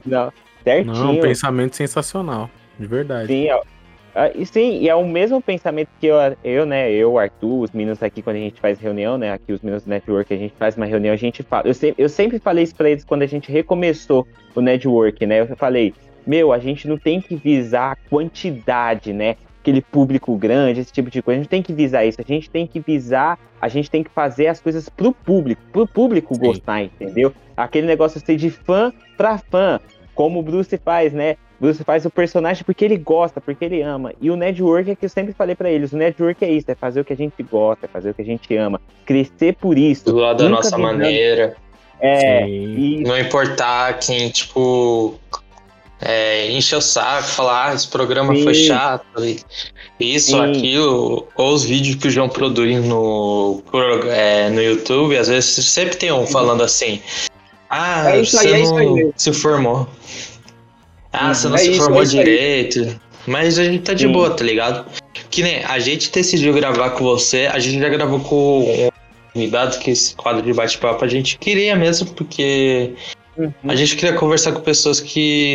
Não, 0.05 0.31
certinho. 0.63 0.93
Não, 0.95 1.11
um 1.13 1.19
pensamento 1.19 1.75
sensacional. 1.75 2.49
De 2.77 2.87
verdade. 2.87 3.27
Sim, 3.27 3.49
é- 3.49 3.61
ah, 4.15 4.31
e 4.33 4.45
sim, 4.45 4.79
e 4.79 4.89
é 4.89 4.95
o 4.95 5.07
mesmo 5.07 5.41
pensamento 5.41 5.89
que 5.99 6.07
eu, 6.07 6.17
eu, 6.43 6.65
né, 6.65 6.91
eu, 6.91 7.17
Arthur, 7.17 7.63
os 7.63 7.71
meninos 7.71 8.01
aqui, 8.01 8.21
quando 8.21 8.37
a 8.37 8.39
gente 8.39 8.59
faz 8.59 8.79
reunião, 8.79 9.17
né, 9.17 9.31
aqui 9.31 9.53
os 9.53 9.61
meninos 9.61 9.83
do 9.83 9.89
network, 9.89 10.33
a 10.33 10.37
gente 10.37 10.55
faz 10.57 10.75
uma 10.75 10.85
reunião, 10.85 11.13
a 11.13 11.17
gente 11.17 11.43
fala, 11.43 11.67
eu 11.67 11.73
sempre, 11.73 12.03
eu 12.03 12.09
sempre 12.09 12.39
falei 12.39 12.63
isso 12.63 12.75
pra 12.75 12.89
eles 12.89 13.03
quando 13.03 13.21
a 13.21 13.27
gente 13.27 13.51
recomeçou 13.51 14.27
o 14.55 14.61
network, 14.61 15.25
né, 15.25 15.41
eu 15.41 15.55
falei, 15.55 15.93
meu, 16.25 16.51
a 16.51 16.59
gente 16.59 16.87
não 16.87 16.97
tem 16.97 17.21
que 17.21 17.35
visar 17.35 17.97
quantidade, 18.09 19.13
né, 19.13 19.35
aquele 19.61 19.81
público 19.81 20.35
grande, 20.37 20.79
esse 20.79 20.91
tipo 20.91 21.09
de 21.09 21.21
coisa, 21.21 21.39
a 21.39 21.43
gente 21.43 21.49
tem 21.49 21.61
que 21.61 21.73
visar 21.73 22.05
isso, 22.05 22.19
a 22.19 22.23
gente 22.23 22.49
tem 22.49 22.65
que 22.65 22.79
visar, 22.79 23.37
a 23.61 23.67
gente 23.67 23.91
tem 23.91 24.03
que 24.03 24.09
fazer 24.09 24.47
as 24.47 24.59
coisas 24.59 24.89
pro 24.89 25.13
público, 25.13 25.61
pro 25.71 25.87
público 25.87 26.33
Sim. 26.33 26.41
gostar, 26.41 26.83
entendeu? 26.83 27.33
Aquele 27.55 27.85
negócio 27.85 28.19
ser 28.19 28.37
de 28.37 28.49
fã 28.49 28.91
pra 29.17 29.37
fã, 29.37 29.79
como 30.15 30.39
o 30.39 30.43
Bruce 30.43 30.77
faz, 30.77 31.13
né? 31.13 31.35
Bruce 31.59 31.83
faz 31.83 32.05
o 32.05 32.09
personagem 32.09 32.63
porque 32.63 32.85
ele 32.85 32.97
gosta, 32.97 33.41
porque 33.41 33.65
ele 33.65 33.81
ama. 33.81 34.13
E 34.21 34.31
o 34.31 34.35
network 34.35 34.91
é 34.91 34.95
que 34.95 35.05
eu 35.05 35.09
sempre 35.09 35.33
falei 35.33 35.55
pra 35.55 35.69
eles, 35.69 35.91
o 35.91 35.97
network 35.97 36.43
é 36.43 36.51
isso, 36.51 36.71
é 36.71 36.75
fazer 36.75 37.01
o 37.01 37.05
que 37.05 37.13
a 37.13 37.17
gente 37.17 37.43
gosta, 37.43 37.85
é 37.85 37.89
fazer 37.89 38.11
o 38.11 38.13
que 38.13 38.21
a 38.21 38.25
gente 38.25 38.55
ama, 38.55 38.79
crescer 39.05 39.55
por 39.55 39.77
isso. 39.77 40.05
Do 40.05 40.17
lado 40.17 40.43
da 40.43 40.49
nossa 40.49 40.77
maneira. 40.77 41.55
É, 42.01 42.47
e 42.47 43.03
Não 43.03 43.19
importar 43.19 43.99
quem, 43.99 44.29
tipo, 44.29 45.19
é, 46.01 46.49
enche 46.49 46.73
o 46.75 46.81
saco, 46.81 47.27
falar, 47.27 47.71
ah, 47.71 47.75
esse 47.75 47.87
programa 47.89 48.33
Sim. 48.33 48.43
foi 48.43 48.53
chato. 48.53 49.05
Isso, 49.99 50.31
Sim. 50.31 50.49
aquilo, 50.49 51.27
ou 51.35 51.53
os 51.53 51.65
vídeos 51.65 51.95
que 51.95 52.07
o 52.07 52.11
João 52.11 52.29
produz 52.29 52.85
no, 52.85 53.61
é, 54.07 54.49
no 54.49 54.61
YouTube, 54.61 55.17
às 55.17 55.27
vezes 55.27 55.65
sempre 55.65 55.97
tem 55.97 56.11
um 56.11 56.25
falando 56.25 56.63
assim. 56.63 57.01
Ah, 57.69 58.15
É 58.15 58.21
isso 58.21 58.39
aí, 58.39 58.47
você 58.47 58.53
é 58.53 58.61
isso 58.61 58.75
aí 58.75 58.85
não 59.03 59.13
se 59.15 59.33
formou. 59.33 59.89
Ah, 61.11 61.33
você 61.33 61.47
não 61.47 61.55
É 61.55 61.59
se 61.59 61.71
isso, 61.71 61.81
formou 61.81 62.01
é 62.01 62.03
isso 62.03 62.17
aí. 62.17 62.23
direito. 62.23 62.99
Mas 63.27 63.59
a 63.59 63.63
gente 63.63 63.83
tá 63.83 63.93
de 63.93 64.05
Sim. 64.05 64.11
boa, 64.11 64.29
tá 64.31 64.43
ligado? 64.43 64.85
Que 65.29 65.43
nem 65.43 65.63
a 65.63 65.77
gente 65.79 66.11
decidiu 66.11 66.53
gravar 66.53 66.91
com 66.91 67.03
você, 67.03 67.47
a 67.51 67.59
gente 67.59 67.79
já 67.79 67.89
gravou 67.89 68.19
com 68.21 68.61
um 68.87 68.89
convidado 69.33 69.77
que 69.79 69.91
esse 69.91 70.15
quadro 70.15 70.41
de 70.41 70.53
bate-papo 70.53 71.03
a 71.03 71.07
gente 71.07 71.37
queria 71.37 71.75
mesmo, 71.75 72.07
porque 72.13 72.93
Uhum. 73.37 73.51
a 73.67 73.75
gente 73.75 73.95
queria 73.95 74.13
conversar 74.15 74.51
com 74.53 74.61
pessoas 74.61 74.99
que, 74.99 75.53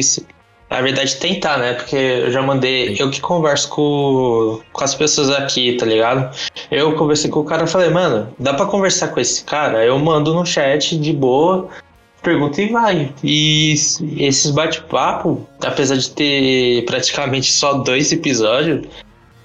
Na 0.71 0.81
verdade, 0.81 1.17
tentar, 1.17 1.59
né? 1.59 1.75
Porque 1.75 1.95
eu 1.95 2.33
já 2.33 2.43
mandei. 2.43 2.97
Eu 2.99 3.09
que 3.11 3.21
converso 3.21 3.69
com, 3.69 4.61
com 4.73 4.83
as 4.85 4.95
pessoas 4.95 5.31
aqui, 5.31 5.75
tá 5.77 5.87
ligado? 5.87 6.35
Eu 6.71 6.95
conversei 6.97 7.31
com 7.31 7.41
o 7.41 7.45
cara 7.45 7.65
e 7.65 7.67
falei, 7.69 7.91
mano, 7.91 8.35
dá 8.39 8.55
pra 8.55 8.67
conversar 8.67 9.09
com 9.09 9.21
esse 9.21 9.45
cara? 9.45 9.85
Eu 9.85 9.97
mando 9.99 10.35
no 10.35 10.45
chat 10.45 10.99
de 10.99 11.13
boa, 11.13 11.69
pergunta 12.25 12.61
e 12.61 12.68
vai. 12.68 13.12
E 13.22 13.72
esses 14.18 14.51
bate-papo, 14.51 15.47
apesar 15.62 15.97
de 15.97 16.11
ter 16.11 16.85
praticamente 16.87 17.53
só 17.53 17.75
dois 17.75 18.11
episódios, 18.11 18.87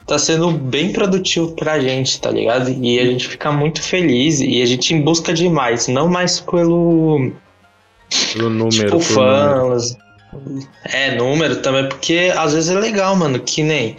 tá 0.07 0.17
sendo 0.17 0.49
bem 0.51 0.91
produtivo 0.91 1.51
pra 1.51 1.79
gente, 1.79 2.19
tá 2.19 2.31
ligado? 2.31 2.71
E 2.71 2.99
a 2.99 3.05
gente 3.05 3.27
fica 3.27 3.51
muito 3.51 3.81
feliz 3.83 4.39
e 4.39 4.61
a 4.61 4.65
gente 4.65 4.95
em 4.95 5.01
busca 5.01 5.31
de 5.31 5.47
mais, 5.47 5.87
não 5.87 6.07
mais 6.07 6.39
pelo 6.39 7.31
Pelo 8.33 8.49
número. 8.49 8.71
tipo, 8.71 9.13
pelo 9.13 9.21
número. 9.27 9.71
fãs. 9.71 9.97
É, 10.85 11.15
número 11.15 11.57
também, 11.57 11.87
porque 11.89 12.31
às 12.35 12.53
vezes 12.53 12.69
é 12.69 12.79
legal, 12.79 13.15
mano, 13.15 13.39
que 13.39 13.61
nem. 13.63 13.95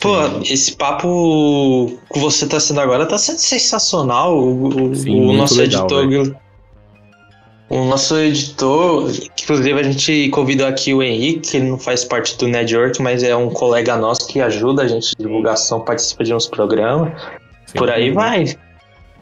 Pô, 0.00 0.16
esse 0.44 0.72
papo 0.72 1.96
que 2.12 2.18
você 2.18 2.44
tá 2.46 2.58
sendo 2.58 2.80
agora 2.80 3.06
tá 3.06 3.16
sendo 3.18 3.38
sensacional. 3.38 4.36
O, 4.36 4.94
Sim, 4.96 5.20
o 5.28 5.32
nosso 5.32 5.54
legal, 5.56 5.86
editor. 5.86 6.36
O 7.72 7.86
nosso 7.86 8.18
editor, 8.18 9.10
inclusive 9.42 9.80
a 9.80 9.82
gente 9.82 10.28
convidou 10.28 10.66
aqui 10.66 10.92
o 10.92 11.02
Henrique, 11.02 11.52
que 11.52 11.56
ele 11.56 11.70
não 11.70 11.78
faz 11.78 12.04
parte 12.04 12.36
do 12.36 12.46
network, 12.46 13.00
mas 13.00 13.22
é 13.22 13.34
um 13.34 13.48
colega 13.48 13.96
nosso 13.96 14.28
que 14.28 14.42
ajuda 14.42 14.82
a 14.82 14.86
gente 14.86 15.14
em 15.18 15.22
divulgação, 15.22 15.80
participa 15.80 16.22
de 16.22 16.34
uns 16.34 16.46
programas. 16.46 17.18
Sim. 17.64 17.78
Por 17.78 17.90
aí 17.90 18.10
vai. 18.10 18.58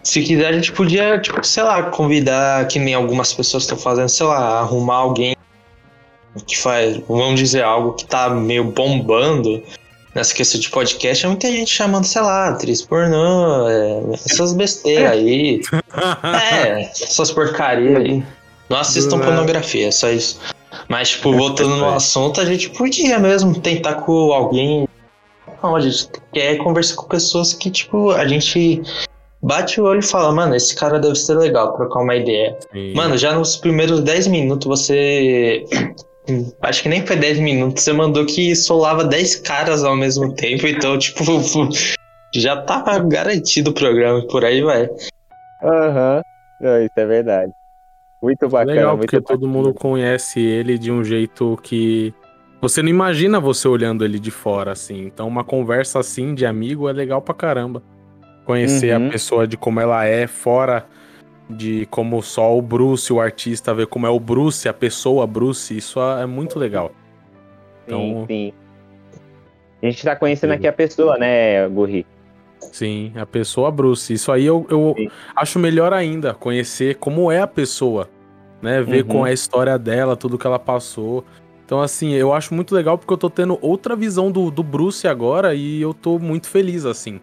Se 0.03 0.21
quiser, 0.21 0.49
a 0.49 0.53
gente 0.53 0.73
podia, 0.73 1.21
tipo, 1.21 1.47
sei 1.47 1.63
lá, 1.63 1.81
convidar, 1.85 2.67
que 2.67 2.81
nem 2.81 2.93
algumas 2.93 3.33
pessoas 3.33 3.63
estão 3.63 3.79
fazendo, 3.79 4.09
sei 4.09 4.27
lá, 4.27 4.59
arrumar 4.59 4.97
alguém 4.97 5.37
que 6.45 6.59
faz, 6.59 7.01
vamos 7.07 7.39
dizer, 7.39 7.63
algo 7.63 7.93
que 7.93 8.05
tá 8.05 8.31
meio 8.31 8.65
bombando 8.65 9.63
nessa 10.13 10.35
questão 10.35 10.61
de 10.61 10.69
podcast. 10.71 11.25
É 11.25 11.29
muita 11.29 11.47
gente 11.53 11.71
chamando, 11.71 12.05
sei 12.05 12.21
lá, 12.21 12.49
atriz 12.49 12.83
pornô, 12.83 13.69
é, 13.69 14.15
essas 14.27 14.55
besteiras 14.55 15.13
aí. 15.13 15.61
É, 16.53 16.83
essas 16.83 17.33
porcarias 17.33 17.97
aí. 17.97 18.25
Não 18.71 18.79
assistam 18.79 19.19
É. 19.19 19.25
pornografia, 19.25 19.89
é 19.89 19.91
só 19.91 20.09
isso. 20.09 20.41
Mas, 20.89 21.11
tipo, 21.11 21.33
voltando 21.33 21.77
no 21.77 21.89
assunto, 21.89 22.41
a 22.41 22.45
gente 22.45 22.71
podia 22.71 23.19
mesmo 23.19 23.61
tentar 23.61 23.97
com 23.97 24.33
alguém. 24.33 24.89
Não, 25.63 25.75
a 25.75 25.81
gente 25.81 26.09
quer 26.33 26.57
conversar 26.59 26.95
com 26.95 27.07
pessoas 27.07 27.53
que, 27.53 27.71
tipo, 27.71 28.13
a 28.13 28.27
gente 28.27 28.81
bate 29.43 29.81
o 29.81 29.85
olho 29.85 29.99
e 29.99 30.05
fala, 30.07 30.33
mano, 30.33 30.55
esse 30.55 30.75
cara 30.75 30.99
deve 30.99 31.17
ser 31.17 31.35
legal, 31.35 31.73
trocar 31.75 32.01
uma 32.01 32.15
ideia. 32.15 32.57
Sim. 32.73 32.95
Mano, 32.95 33.19
já 33.19 33.33
nos 33.33 33.57
primeiros 33.57 34.01
10 34.03 34.29
minutos 34.29 34.67
você. 34.67 35.65
Acho 36.63 36.83
que 36.83 36.89
nem 36.89 37.05
foi 37.05 37.17
10 37.17 37.41
minutos, 37.41 37.83
você 37.83 37.93
mandou 37.93 38.25
que 38.25 38.55
solava 38.55 39.03
10 39.03 39.37
caras 39.37 39.83
ao 39.83 39.97
mesmo 39.97 40.33
tempo, 40.33 40.67
então, 40.67 40.97
tipo, 40.97 41.25
já 42.35 42.57
tava 42.63 42.99
garantido 43.01 43.71
o 43.71 43.75
programa, 43.75 44.25
por 44.29 44.45
aí 44.45 44.63
vai. 44.63 44.89
Aham. 45.63 46.23
Não, 46.61 46.83
isso 46.83 46.93
é 46.95 47.07
verdade. 47.07 47.53
Muito 48.23 48.49
bacana. 48.49 48.73
Legal, 48.73 48.97
muito 48.97 49.01
porque 49.07 49.21
todo 49.21 49.41
bacana. 49.41 49.53
mundo 49.53 49.75
conhece 49.75 50.41
ele 50.41 50.77
de 50.79 50.91
um 50.93 51.03
jeito 51.03 51.59
que 51.63 52.13
você 52.61 52.83
não 52.83 52.91
imagina 52.91 53.41
você 53.41 53.67
olhando 53.67 54.05
ele 54.05 54.19
de 54.19 54.31
fora, 54.31 54.73
assim. 54.73 55.07
Então, 55.07 55.27
uma 55.27 55.43
conversa 55.43 55.99
assim 55.99 56.35
de 56.35 56.45
amigo 56.45 56.89
é 56.89 56.93
legal 56.93 57.23
pra 57.23 57.33
caramba. 57.35 57.83
Conhecer 58.45 58.95
Uhum. 58.99 59.09
a 59.09 59.11
pessoa 59.11 59.47
de 59.47 59.57
como 59.57 59.81
ela 59.81 60.05
é, 60.05 60.27
fora 60.27 60.87
de 61.49 61.87
como 61.91 62.23
só 62.23 62.57
o 62.57 62.61
Bruce, 62.63 63.13
o 63.13 63.21
artista, 63.21 63.75
ver 63.75 63.87
como 63.87 64.07
é 64.07 64.11
o 64.11 64.21
Bruce, 64.21 64.69
a 64.69 64.73
pessoa 64.75 65.27
Bruce, 65.27 65.77
isso 65.77 65.99
é 66.01 66.27
muito 66.27 66.59
legal. 66.59 66.93
Sim, 67.89 68.11
Então- 68.11 68.27
sim. 68.27 68.53
A 69.83 69.87
gente 69.87 70.05
tá 70.05 70.15
conhecendo 70.15 70.51
Sim. 70.51 70.57
aqui 70.57 70.67
a 70.69 70.73
pessoa, 70.73 71.17
né, 71.17 71.67
Gurri? 71.69 72.07
Sim, 72.73 73.13
a 73.17 73.27
pessoa 73.27 73.71
Bruce. 73.71 74.13
Isso 74.13 74.31
aí 74.31 74.45
eu, 74.47 74.67
eu 74.71 74.95
Sim. 74.97 75.09
acho 75.35 75.59
melhor 75.59 75.93
ainda, 75.93 76.35
conhecer 76.35 76.97
como 76.97 77.31
é 77.31 77.41
a 77.41 77.47
pessoa, 77.47 78.09
né? 78.63 78.83
Ver 78.83 79.03
Uhum. 79.03 79.09
com 79.09 79.25
a 79.25 79.33
história 79.33 79.79
dela, 79.79 80.17
tudo 80.17 80.39
que 80.39 80.47
ela 80.47 80.59
passou. 80.59 81.25
Então, 81.65 81.81
assim, 81.81 82.13
eu 82.15 82.33
acho 82.33 82.53
muito 82.53 82.75
legal 82.75 82.99
porque 82.99 83.13
eu 83.13 83.19
tô 83.19 83.31
tendo 83.31 83.57
outra 83.63 83.95
visão 83.95 84.31
do, 84.31 84.51
do 84.51 84.63
Bruce 84.63 85.07
agora 85.07 85.55
e 85.55 85.81
eu 85.81 85.95
tô 85.95 86.19
muito 86.19 86.49
feliz, 86.49 86.85
assim, 86.85 87.21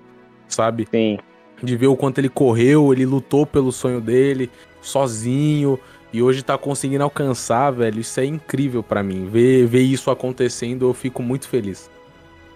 sabe? 0.47 0.87
Sim. 0.89 1.17
De 1.61 1.75
ver 1.75 1.87
o 1.87 1.95
quanto 1.97 2.19
ele 2.19 2.29
correu, 2.29 2.93
ele 2.93 3.05
lutou 3.05 3.45
pelo 3.45 3.71
sonho 3.71 3.99
dele, 3.99 4.49
sozinho, 4.81 5.77
e 6.13 6.21
hoje 6.21 6.43
tá 6.43 6.57
conseguindo 6.57 7.03
alcançar, 7.03 7.71
velho. 7.71 7.99
Isso 7.99 8.19
é 8.19 8.25
incrível 8.25 8.81
pra 8.81 9.03
mim. 9.03 9.25
Ver, 9.25 9.65
ver 9.65 9.81
isso 9.81 10.09
acontecendo, 10.09 10.87
eu 10.87 10.93
fico 10.93 11.21
muito 11.21 11.47
feliz. 11.49 11.89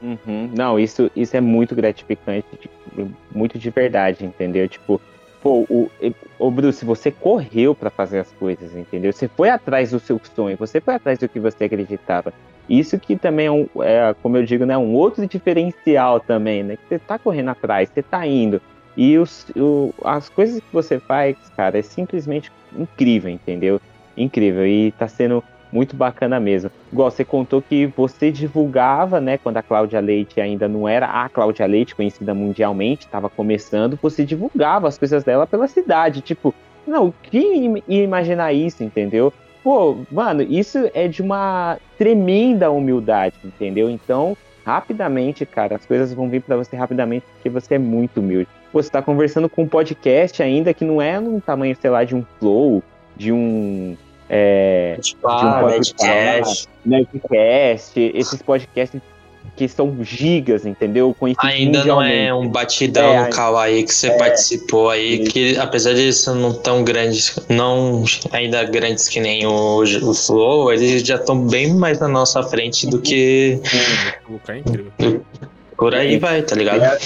Uhum. 0.02 0.50
Não, 0.56 0.80
isso, 0.80 1.12
isso 1.16 1.38
é 1.38 1.42
muito 1.42 1.76
gratificante, 1.76 2.46
tipo, 2.60 3.12
muito 3.34 3.60
de 3.60 3.70
verdade, 3.70 4.26
entendeu? 4.26 4.68
Tipo, 4.68 5.00
pô, 5.42 5.66
o, 5.70 5.90
o 6.40 6.52
Bruce, 6.52 6.84
você 6.84 7.12
correu 7.12 7.76
pra 7.76 7.90
fazer 7.90 8.20
as 8.20 8.32
coisas, 8.32 8.76
entendeu? 8.76 9.14
Você 9.14 9.28
foi 9.28 9.50
atrás 9.50 9.92
do 9.92 10.00
seu 10.00 10.20
sonho, 10.36 10.58
você 10.58 10.82
foi 10.82 10.96
atrás 10.96 11.20
do 11.20 11.30
que 11.30 11.40
você 11.40 11.66
acreditava. 11.66 12.34
Isso 12.70 12.98
que 13.00 13.16
também 13.16 13.48
é, 13.48 13.52
um, 13.52 13.68
é, 13.82 14.16
como 14.22 14.38
eu 14.38 14.44
digo, 14.44 14.66
né, 14.66 14.78
um 14.78 14.94
outro 14.94 15.28
diferencial 15.28 16.20
também, 16.20 16.64
né? 16.64 16.78
Que 16.78 16.84
você 16.88 17.00
tá 17.00 17.20
correndo 17.20 17.50
atrás, 17.50 17.90
você 17.90 18.02
tá 18.02 18.26
indo. 18.26 18.62
E 18.96 19.18
os, 19.18 19.48
o, 19.56 19.94
as 20.04 20.30
coisas 20.30 20.60
que 20.60 20.74
você 20.74 21.00
faz, 21.00 21.36
cara, 21.56 21.78
é 21.78 21.82
simplesmente 21.82 22.52
incrível, 22.76 23.30
entendeu? 23.30 23.80
Incrível. 24.16 24.66
E 24.66 24.92
tá 24.94 25.08
sendo 25.08 25.44
muito 25.72 25.96
bacana 25.96 26.40
mesmo. 26.40 26.70
Igual 26.92 27.10
você 27.10 27.24
contou 27.24 27.62
que 27.62 27.86
você 27.88 28.32
divulgava, 28.32 29.22
né, 29.22 29.38
quando 29.38 29.58
a 29.58 29.64
Cláudia 29.64 30.00
Leite 30.00 30.42
ainda 30.42 30.68
não 30.68 30.88
era 30.88 31.08
a 31.08 31.30
Cláudia 31.30 31.66
Leite, 31.66 31.96
conhecida 31.96 32.34
mundialmente, 32.34 33.06
estava 33.06 33.30
começando, 33.30 33.98
você 34.02 34.26
divulgava 34.26 34.88
as 34.88 34.98
coisas 34.98 35.24
dela 35.24 35.48
pela 35.48 35.68
cidade. 35.68 36.22
Tipo, 36.22 36.54
não, 36.86 37.14
quem 37.24 37.82
ia 37.88 38.04
imaginar 38.04 38.54
isso, 38.54 38.84
entendeu? 38.84 39.32
Pô, 39.64 39.98
mano, 40.12 40.42
isso 40.42 40.90
é 40.94 41.08
de 41.08 41.22
uma 41.22 41.78
tremenda 41.98 42.72
humildade, 42.72 43.36
entendeu? 43.44 43.90
Então, 43.90 44.36
rapidamente, 44.66 45.46
cara, 45.46 45.76
as 45.76 45.86
coisas 45.86 46.14
vão 46.14 46.30
vir 46.30 46.42
para 46.42 46.58
você 46.58 46.76
rapidamente 46.76 47.26
porque 47.34 47.50
você 47.50 47.76
é 47.76 47.80
muito 47.80 48.20
humilde. 48.20 48.48
Pô, 48.72 48.82
você 48.82 48.90
tá 48.90 49.02
conversando 49.02 49.50
com 49.50 49.64
um 49.64 49.68
podcast 49.68 50.42
ainda 50.42 50.74
que 50.74 50.86
não 50.86 51.02
é 51.02 51.20
num 51.20 51.40
tamanho, 51.40 51.76
sei 51.80 51.90
lá, 51.90 52.04
de 52.04 52.16
um 52.16 52.24
flow, 52.40 52.82
de 53.16 53.32
um. 53.32 53.96
É, 54.34 54.98
Tipo, 55.02 55.28
um 55.28 55.32
ah, 55.32 55.60
podcast. 55.62 56.70
Nerdcast. 56.86 58.12
Esses 58.16 58.42
podcasts 58.42 59.02
que 59.58 59.68
são 59.68 59.98
gigas, 60.02 60.66
entendeu? 60.66 61.14
Conhecidos 61.20 61.50
Ainda 61.54 61.84
não 61.84 62.02
é 62.02 62.34
um 62.34 62.48
batidão 62.48 63.12
É, 63.12 63.24
no 63.26 63.30
Kawaii 63.30 63.84
que 63.84 63.94
você 63.94 64.12
participou 64.12 64.90
aí, 64.90 65.28
que 65.28 65.58
apesar 65.58 65.94
de 65.94 66.02
eles 66.04 66.26
não 66.26 66.54
tão 66.54 66.84
grandes, 66.86 67.38
não 67.50 68.06
ainda 68.32 68.64
grandes 68.64 69.10
que 69.10 69.20
nem 69.20 69.46
o, 69.46 69.84
o 69.84 70.14
Flow, 70.14 70.72
eles 70.72 71.06
já 71.06 71.16
estão 71.16 71.46
bem 71.48 71.74
mais 71.74 72.00
na 72.00 72.08
nossa 72.08 72.42
frente 72.44 72.88
do 72.88 73.02
que 73.02 73.60
é 74.48 75.20
por 75.76 75.94
aí 75.94 76.18
vai, 76.18 76.42
tá 76.42 76.56
ligado? 76.56 76.98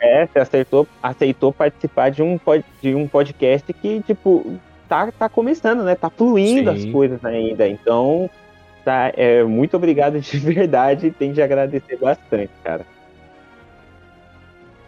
É, 0.00 0.26
você 0.26 0.38
aceitou, 0.38 0.86
aceitou 1.02 1.52
participar 1.52 2.10
de 2.10 2.22
um, 2.22 2.38
pod- 2.38 2.64
de 2.80 2.94
um 2.94 3.08
podcast 3.08 3.72
que, 3.72 4.02
tipo, 4.02 4.56
tá, 4.92 5.10
tá 5.10 5.28
começando, 5.28 5.82
né? 5.84 5.94
Tá 5.94 6.10
fluindo 6.10 6.70
Sim. 6.70 6.76
as 6.76 6.92
coisas 6.92 7.24
ainda. 7.24 7.66
Então, 7.66 8.28
tá, 8.84 9.10
é, 9.16 9.42
muito 9.42 9.74
obrigado 9.74 10.20
de 10.20 10.36
verdade. 10.38 11.10
Tem 11.10 11.32
de 11.32 11.40
agradecer 11.40 11.96
bastante, 11.96 12.50
cara. 12.62 12.84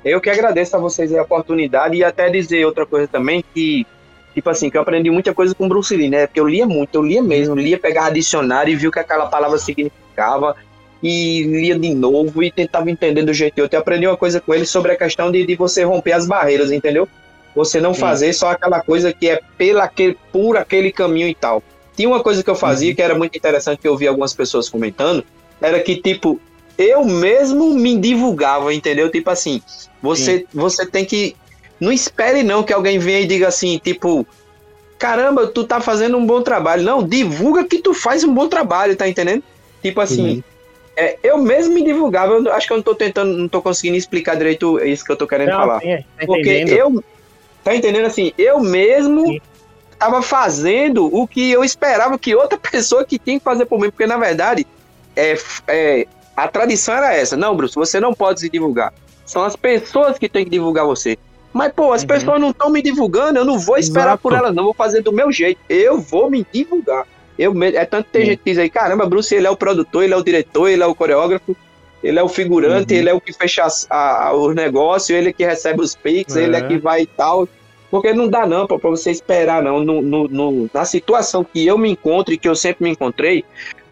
Eu 0.05 0.21
que 0.21 0.29
agradeço 0.29 0.77
a 0.77 0.79
vocês 0.79 1.15
a 1.15 1.23
oportunidade 1.23 1.97
e 1.97 2.05
até 2.05 2.29
dizer 2.29 2.67
outra 2.67 2.85
coisa 2.85 3.09
também 3.09 3.43
que, 3.55 3.87
tipo 4.35 4.51
assim, 4.51 4.69
que 4.69 4.77
eu 4.77 4.83
aprendi 4.83 5.09
muita 5.09 5.33
coisa 5.33 5.55
com 5.55 5.67
Bruce 5.67 5.97
Lee, 5.97 6.11
né? 6.11 6.27
Porque 6.27 6.41
eu 6.41 6.47
lia 6.47 6.67
muito, 6.67 6.95
eu 6.97 7.03
lia 7.03 7.23
mesmo, 7.23 7.55
lia, 7.55 7.79
pegava 7.79 8.13
dicionário 8.13 8.71
e 8.71 8.77
viu 8.77 8.91
o 8.91 8.93
que 8.93 8.99
aquela 8.99 9.27
palavra 9.27 9.57
significava 9.57 10.55
e 11.03 11.45
lia 11.45 11.79
de 11.79 11.95
novo 11.95 12.43
e 12.43 12.53
tentava 12.53 12.91
entender 12.91 13.23
do 13.23 13.33
jeito 13.33 13.63
outro. 13.63 13.77
Eu 13.77 13.81
aprendi 13.81 14.07
uma 14.07 14.17
coisa 14.19 14.39
com 14.43 14.53
ele 14.53 14.67
sobre 14.67 14.93
a 14.93 14.97
questão 14.97 15.33
de, 15.33 15.47
de 15.47 15.55
você 15.55 15.85
romper 15.85 16.13
as 16.13 16.27
barreiras, 16.27 16.71
entendeu? 16.71 17.09
Você 17.55 17.81
não 17.81 17.95
Sim. 17.95 18.01
fazer 18.01 18.33
só 18.33 18.51
aquela 18.51 18.81
coisa 18.81 19.13
que 19.13 19.29
é 19.29 19.41
pela 19.57 19.85
aquele, 19.85 20.19
por 20.33 20.57
aquele 20.57 20.91
caminho 20.91 21.29
e 21.29 21.35
tal. 21.35 21.63
Tinha 21.97 22.09
uma 22.09 22.23
coisa 22.23 22.43
que 22.43 22.51
eu 22.51 22.57
fazia 22.57 22.95
que 22.95 23.01
era 23.01 23.15
muito 23.15 23.37
interessante, 23.37 23.79
que 23.79 23.87
eu 23.87 23.97
vi 23.97 24.09
algumas 24.09 24.35
pessoas 24.35 24.69
comentando, 24.69 25.25
era 25.61 25.79
que, 25.79 25.97
tipo, 25.97 26.41
eu 26.77 27.05
mesmo 27.05 27.73
me 27.73 27.97
divulgava, 27.97 28.75
entendeu? 28.75 29.11
Tipo 29.11 29.31
assim, 29.31 29.63
você, 30.03 30.45
você 30.53 30.85
tem 30.85 31.05
que. 31.05 31.37
Não 31.79 31.93
espere 31.93 32.43
não 32.43 32.63
que 32.63 32.73
alguém 32.73 32.99
venha 32.99 33.21
e 33.21 33.27
diga 33.27 33.49
assim, 33.49 33.79
tipo, 33.79 34.27
caramba, 34.99 35.47
tu 35.47 35.65
tá 35.65 35.81
fazendo 35.81 36.17
um 36.17 36.27
bom 36.27 36.43
trabalho. 36.43 36.83
Não, 36.83 37.07
divulga 37.07 37.65
que 37.65 37.79
tu 37.79 37.95
faz 37.95 38.25
um 38.25 38.35
bom 38.35 38.49
trabalho, 38.49 38.97
tá 38.97 39.09
entendendo? 39.09 39.43
Tipo 39.83 40.01
assim, 40.01 40.43
é, 40.97 41.19
eu 41.23 41.39
mesmo 41.39 41.75
me 41.75 41.85
divulgava, 41.85 42.35
eu 42.35 42.53
acho 42.53 42.67
que 42.67 42.73
eu 42.73 42.77
não 42.77 42.85
tô 42.85 42.95
tentando, 42.95 43.37
não 43.37 43.49
tô 43.49 43.61
conseguindo 43.61 43.97
explicar 43.97 44.37
direito 44.37 44.79
isso 44.85 45.05
que 45.05 45.13
eu 45.13 45.17
tô 45.17 45.27
querendo 45.27 45.51
falar. 45.51 45.81
sim, 45.81 45.91
gente 45.91 46.07
tá 46.19 46.27
Porque 46.27 46.65
eu. 46.69 47.05
Tá 47.65 47.75
entendendo 47.75 48.05
assim? 48.05 48.33
Eu 48.37 48.61
mesmo 48.61 49.27
Sim. 49.27 49.41
tava 49.99 50.21
fazendo 50.23 51.07
o 51.13 51.27
que 51.27 51.51
eu 51.51 51.65
esperava 51.65 52.19
que 52.19 52.35
outra 52.35 52.59
pessoa 52.71 53.05
que 53.05 53.19
tinha 53.19 53.39
que 53.39 53.45
fazer 53.45 53.65
por 53.67 53.81
mim. 53.81 53.91
Porque, 53.91 54.07
na 54.07 54.19
verdade, 54.19 54.67
é, 55.17 55.37
é, 55.67 56.07
a 56.37 56.47
tradição 56.47 56.95
era 56.95 57.15
essa. 57.15 57.37
Não, 57.37 57.57
Bruce, 57.57 57.75
você 57.75 57.99
não 57.99 58.13
pode 58.13 58.41
se 58.41 58.51
divulgar. 58.51 58.93
São 59.25 59.43
as 59.43 59.57
pessoas 59.57 60.19
que 60.19 60.29
têm 60.29 60.45
que 60.45 60.51
divulgar 60.51 60.85
você. 60.85 61.17
Mas, 61.53 61.73
pô, 61.73 61.93
as 61.93 62.03
Uhum. 62.03 62.09
pessoas 62.09 62.41
não 62.41 62.51
estão 62.51 62.69
me 62.69 62.83
divulgando, 62.83 63.39
eu 63.39 63.45
não 63.45 63.59
vou 63.59 63.79
esperar 63.79 64.09
Exato. 64.09 64.23
por 64.23 64.35
elas, 64.35 64.55
não. 64.55 64.65
Vou 64.65 64.75
fazer 64.75 65.01
do 65.03 65.13
meu 65.13 65.33
jeito. 65.33 65.59
Eu 65.69 65.99
vou 66.01 66.31
me 66.31 66.45
divulgar. 66.53 67.07
Eu, 67.39 67.55
é 67.63 67.85
tanto 67.85 68.07
que 68.07 68.13
tem 68.13 68.23
Sim. 68.23 68.27
gente 68.33 68.39
que 68.45 68.51
diz 68.51 68.59
aí, 68.59 68.69
caramba, 68.69 69.07
Bruce, 69.07 69.35
ele 69.35 69.47
é 69.47 69.51
o 69.51 69.57
produtor, 69.57 70.05
ele 70.05 70.13
é 70.15 70.17
o 70.17 70.23
diretor, 70.23 70.69
ele 70.69 70.83
é 70.83 70.87
o 70.87 70.95
coreógrafo, 70.95 71.57
ele 72.05 72.19
é 72.19 72.23
o 72.23 72.29
figurante, 72.29 72.93
Uhum. 72.95 73.01
ele 73.01 73.09
é 73.09 73.15
o 73.15 73.21
que 73.21 73.33
fecha 73.33 73.65
as- 73.65 73.87
a- 73.91 74.33
os 74.35 74.55
negócios, 74.55 75.11
ele 75.11 75.31
é 75.31 75.33
que 75.33 75.45
recebe 75.45 75.81
os 75.81 75.95
pics, 75.97 76.37
É. 76.37 76.45
ele 76.45 76.55
é 76.57 76.61
que 76.61 76.77
vai 76.79 77.03
e 77.03 77.07
tal. 77.07 77.49
Porque 77.91 78.13
não 78.13 78.29
dá 78.29 78.45
não, 78.47 78.67
pô, 78.67 78.79
pra 78.79 78.91
você 78.91 79.11
esperar, 79.11 79.63
não. 79.63 79.83
No, 79.85 80.03
no- 80.03 80.29
no- 80.29 80.71
na 80.75 80.85
situação 80.85 81.45
que 81.45 81.65
eu 81.65 81.79
me 81.79 81.89
encontro 81.91 82.35
e 82.35 82.39
que 82.39 82.49
eu 82.49 82.55
sempre 82.57 82.83
me 82.85 82.91
encontrei, 82.91 83.45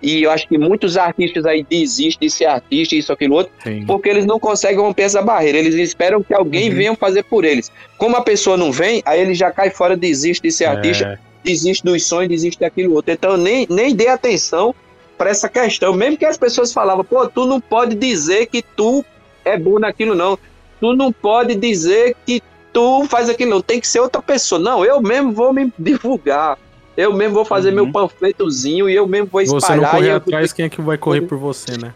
e 0.02 0.24
eu 0.24 0.30
acho 0.32 0.48
que 0.48 0.58
muitos 0.58 0.96
artistas 0.96 1.46
aí 1.46 1.64
desistem 1.68 2.28
de 2.28 2.34
ser 2.34 2.46
artista, 2.46 2.96
isso, 2.96 3.12
aquilo, 3.12 3.36
outro, 3.36 3.52
Sim. 3.62 3.84
porque 3.86 4.08
eles 4.08 4.26
não 4.26 4.40
conseguem 4.40 4.78
romper 4.78 5.02
essa 5.04 5.22
barreira. 5.22 5.56
Eles 5.56 5.76
esperam 5.76 6.20
que 6.20 6.34
alguém 6.34 6.68
Uhum. 6.70 6.74
venha 6.76 6.96
fazer 6.96 7.22
por 7.22 7.44
eles. 7.44 7.70
Como 7.96 8.16
a 8.16 8.22
pessoa 8.22 8.56
não 8.56 8.72
vem, 8.72 9.00
aí 9.06 9.20
ele 9.20 9.34
já 9.34 9.52
cai 9.52 9.70
fora, 9.70 9.96
desiste 9.96 10.42
de 10.48 10.50
ser 10.52 10.64
artista, 10.64 11.04
É, 11.04 11.18
desiste 11.44 11.84
dos 11.84 12.04
sonhos, 12.04 12.28
desiste 12.30 12.58
daquilo 12.60 12.94
outro. 12.94 13.12
Então 13.12 13.32
eu 13.32 13.38
nem, 13.38 13.66
nem 13.70 13.94
dei 13.94 14.08
atenção 14.08 14.74
para 15.18 15.30
essa 15.30 15.48
questão. 15.48 15.92
Mesmo 15.94 16.16
que 16.16 16.24
as 16.24 16.36
pessoas 16.36 16.72
falavam, 16.72 17.04
pô, 17.04 17.26
tu 17.28 17.46
não 17.46 17.60
pode 17.60 17.94
dizer 17.94 18.46
que 18.46 18.62
tu 18.62 19.04
é 19.44 19.56
bom 19.58 19.78
naquilo, 19.78 20.14
não. 20.14 20.38
Tu 20.80 20.94
não 20.96 21.12
pode 21.12 21.54
dizer 21.54 22.16
que 22.26 22.42
tu 22.72 23.04
faz 23.06 23.28
aquilo, 23.28 23.50
não. 23.50 23.60
Tem 23.60 23.80
que 23.80 23.86
ser 23.86 24.00
outra 24.00 24.20
pessoa. 24.22 24.58
Não, 24.60 24.84
eu 24.84 25.00
mesmo 25.00 25.32
vou 25.32 25.52
me 25.52 25.72
divulgar. 25.78 26.58
Eu 26.96 27.12
mesmo 27.14 27.34
vou 27.34 27.44
fazer 27.44 27.68
Uhum. 27.70 27.74
meu 27.76 27.92
panfletozinho 27.92 28.88
e 28.90 28.94
eu 28.94 29.06
mesmo 29.06 29.28
vou 29.30 29.40
você 29.44 29.50
não 29.50 29.58
espalhar. 29.58 29.90
correr 29.90 30.10
atrás, 30.10 30.52
quem 30.52 30.66
é 30.66 30.68
que 30.68 30.82
vai 30.82 30.98
correr 30.98 31.22
por 31.22 31.38
você, 31.38 31.76
né? 31.78 31.94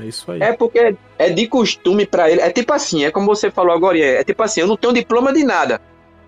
É 0.00 0.04
isso 0.06 0.30
aí. 0.32 0.42
é 0.42 0.52
porque 0.52 0.96
é 1.18 1.30
de 1.30 1.46
costume 1.46 2.04
pra 2.04 2.28
ele. 2.28 2.40
É 2.40 2.50
tipo 2.50 2.72
assim, 2.72 3.04
é 3.04 3.10
como 3.12 3.26
você 3.26 3.48
falou 3.50 3.72
agora, 3.72 3.96
é, 3.96 4.16
é 4.20 4.24
tipo 4.24 4.42
assim, 4.42 4.60
eu 4.60 4.66
não 4.66 4.76
tenho 4.76 4.92
diploma 4.92 5.32
de 5.32 5.44
nada, 5.44 5.80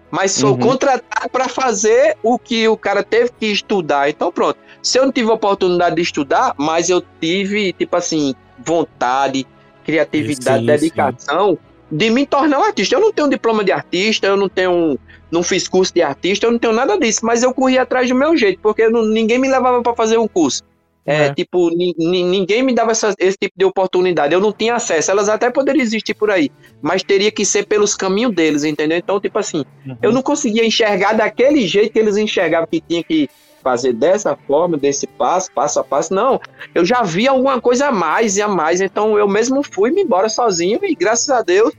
mas 0.09 0.31
sou 0.31 0.53
Uhum. 0.53 0.59
contratado 0.61 1.29
pra 1.31 1.49
fazer 1.49 2.17
o 2.23 2.39
que 2.39 2.69
o 2.69 2.77
cara 2.77 3.03
teve 3.03 3.31
que 3.39 3.47
estudar. 3.47 4.09
Então 4.09 4.31
pronto. 4.31 4.57
Se 4.87 5.01
eu 5.01 5.05
não 5.05 5.11
tive 5.11 5.29
oportunidade 5.33 5.97
de 5.97 6.03
estudar, 6.03 6.55
mas 6.57 6.89
eu 6.89 7.03
tive 7.21 7.73
tipo 7.73 7.97
assim, 7.97 8.35
vontade, 8.65 9.45
criatividade, 9.85 10.61
Sim, 10.61 10.67
dedicação 10.67 11.59
de 11.91 12.09
me 12.11 12.25
tornar 12.25 12.61
um 12.61 12.63
artista. 12.63 12.95
Eu 12.95 13.01
não 13.01 13.13
tenho 13.13 13.29
diploma 13.29 13.65
de 13.65 13.73
artista, 13.73 14.29
eu 14.29 14.37
não 14.37 14.49
tenho 14.49 14.97
não 15.29 15.43
fiz 15.43 15.67
curso 15.67 15.93
de 15.93 16.03
artista, 16.03 16.47
eu 16.47 16.53
não 16.53 16.59
tenho 16.59 16.73
nada 16.73 16.97
disso, 16.97 17.27
mas 17.27 17.43
eu 17.43 17.53
corri 17.53 17.77
atrás 17.77 18.09
do 18.09 18.15
meu 18.15 18.37
jeito, 18.37 18.61
porque 18.63 18.89
não- 18.89 19.05
ninguém 19.05 19.39
me 19.41 19.49
levava 19.49 19.83
pra 19.83 19.93
fazer 19.93 20.19
um 20.19 20.29
curso. 20.29 20.63
É, 21.05 21.27
É. 21.27 21.35
tipo, 21.35 21.69
ni- 21.71 21.95
ni- 21.99 22.23
ninguém 22.25 22.63
me 22.63 22.73
dava 22.73 22.93
essa- 22.93 23.15
esse 23.19 23.37
tipo 23.37 23.55
de 23.57 23.65
oportunidade. 23.65 24.33
Eu 24.35 24.41
não 24.41 24.53
tinha 24.53 24.77
acesso. 24.77 25.11
Elas 25.11 25.29
até 25.29 25.51
poderiam 25.51 25.83
existir 25.83 26.15
por 26.15 26.31
aí, 26.31 26.49
mas 26.81 27.03
teria 27.03 27.31
que 27.33 27.45
ser 27.45 27.67
pelos 27.67 27.97
caminhos 27.97 28.33
deles, 28.35 28.63
entendeu? 28.63 28.99
Então, 28.99 29.21
tipo 29.21 29.37
assim, 29.39 29.65
eu 30.01 30.13
não 30.13 30.23
conseguia 30.23 30.65
enxergar 30.65 31.13
daquele 31.13 31.67
jeito 31.67 31.93
que 31.93 31.99
eles 31.99 32.17
enxergavam 32.17 32.69
que 32.71 32.81
tinha 32.81 33.03
que 33.03 33.29
fazer 33.67 33.93
dessa 33.93 34.37
forma, 34.47 34.77
desse 34.77 35.09
passo, 35.09 35.51
passo 35.51 35.81
a 35.81 35.83
passo. 35.83 36.15
Não, 36.15 36.41
eu 36.73 36.85
já 36.85 37.03
vi 37.03 37.27
alguma 37.27 37.61
coisa 37.61 37.89
a 37.89 37.93
mais 37.93 38.37
e 38.37 38.43
a 38.43 38.47
mais. 38.47 38.81
Então, 38.81 39.19
eu 39.19 39.27
mesmo 39.27 39.61
fui 39.61 39.91
me 39.91 40.03
embora 40.03 40.29
sozinho 40.29 40.79
e 40.85 40.95
graças 40.95 41.29
a 41.31 41.43
Deus, 41.43 41.75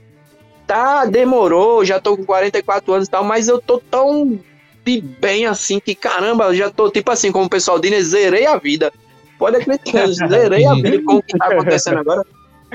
tá, 0.66 1.06
demorou. 1.06 1.82
Já 1.86 1.98
tô 1.98 2.14
com 2.14 2.26
44 2.26 2.92
anos 2.92 3.08
e 3.08 3.10
tal, 3.10 3.24
mas 3.24 3.48
eu 3.48 3.58
tô 3.58 3.78
tão 3.78 4.38
de 4.84 5.00
bem 5.00 5.46
assim 5.46 5.80
que 5.80 5.94
caramba, 5.94 6.44
eu 6.48 6.54
já 6.54 6.70
tô 6.70 6.90
tipo 6.90 7.10
assim, 7.10 7.32
como 7.32 7.46
o 7.46 7.50
pessoal 7.50 7.78
diz, 7.78 7.90
né, 7.90 8.02
zerei 8.02 8.44
a 8.44 8.58
vida. 8.58 8.92
Pode 9.38 9.56
acreditar, 9.56 10.06
zerei 10.28 10.66
a 10.66 10.74
vida 10.74 11.02
com 11.06 11.14
o 11.14 11.22
que 11.22 11.38
tá 11.38 11.46
acontecendo 11.46 12.00
agora. 12.00 12.22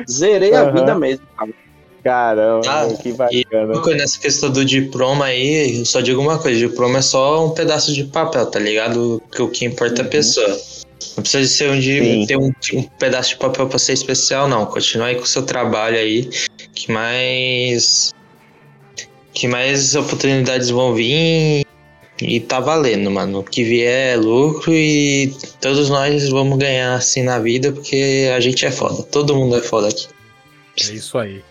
Zerei 0.10 0.56
a 0.56 0.64
Aham. 0.64 0.72
vida 0.72 0.96
mesmo. 0.96 1.28
cara. 1.38 1.52
Caramba, 2.04 2.62
Ah, 2.68 2.94
que 3.02 3.14
bacana. 3.14 3.80
Coisa, 3.80 3.98
Nessa 3.98 4.20
questão 4.20 4.50
do 4.52 4.66
diploma 4.66 5.26
aí, 5.26 5.80
eu 5.80 5.86
só 5.86 6.02
digo 6.02 6.22
uma 6.22 6.38
coisa: 6.38 6.60
diploma 6.60 7.00
é 7.00 7.02
só 7.02 7.46
um 7.46 7.52
pedaço 7.52 7.94
de 7.94 8.04
papel, 8.04 8.46
tá 8.48 8.60
ligado? 8.60 9.22
Que 9.32 9.42
o 9.42 9.48
que 9.50 9.64
importa 9.66 10.02
é 10.02 10.02
a 10.02 10.04
Uhum. 10.06 10.10
pessoa. 10.10 10.48
Não 11.16 11.22
precisa 11.22 11.42
de 11.44 11.48
ser 11.50 11.70
um, 11.70 11.80
de, 11.80 12.26
ter 12.28 12.38
um, 12.38 12.52
um 12.74 12.84
pedaço 13.00 13.30
de 13.30 13.36
papel 13.38 13.68
pra 13.68 13.78
ser 13.80 13.94
especial, 13.94 14.48
não. 14.48 14.66
Continua 14.66 15.08
aí 15.08 15.16
com 15.16 15.24
o 15.24 15.28
seu 15.28 15.44
trabalho 15.44 15.98
aí, 15.98 16.30
que 16.74 16.92
mais. 16.92 18.12
Que 19.34 19.48
mais 19.48 19.96
oportunidades 19.96 20.70
vão 20.70 20.94
vir 20.94 21.66
e 22.22 22.40
tá 22.40 22.60
valendo, 22.60 23.10
mano. 23.10 23.40
O 23.40 23.44
que 23.44 23.64
vier 23.64 24.14
é 24.14 24.18
lucro 24.18 24.72
e 24.74 25.34
todos 25.60 25.90
nós 25.90 26.30
vamos 26.30 26.58
ganhar 26.60 26.94
assim 26.96 27.24
na 27.24 27.40
vida, 27.40 27.72
porque 27.72 28.30
a 28.36 28.40
gente 28.40 28.66
é 28.66 28.72
foda. 28.72 29.02
Todo 29.04 29.36
mundo 29.36 29.56
é 29.58 29.62
foda 29.62 29.88
aqui. 29.88 30.08
É 30.80 30.94
isso 30.94 31.18
aí. 31.18 31.44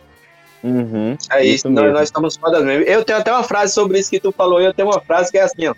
Uhum. 0.62 1.16
É 1.32 1.44
isso, 1.44 1.54
Isso 1.56 1.70
nós, 1.70 1.82
mesmo. 1.84 1.98
nós 1.98 2.08
estamos 2.08 2.36
fodas 2.36 2.64
mesmo. 2.64 2.84
Eu 2.84 3.04
tenho 3.04 3.18
até 3.18 3.32
uma 3.32 3.42
frase 3.42 3.72
sobre 3.74 3.98
isso 3.98 4.10
que 4.10 4.20
tu 4.20 4.32
falou, 4.32 4.60
eu 4.60 4.72
tenho 4.72 4.88
uma 4.88 5.00
frase 5.00 5.30
que 5.30 5.38
é 5.38 5.42
assim, 5.42 5.66
ó. 5.66 5.74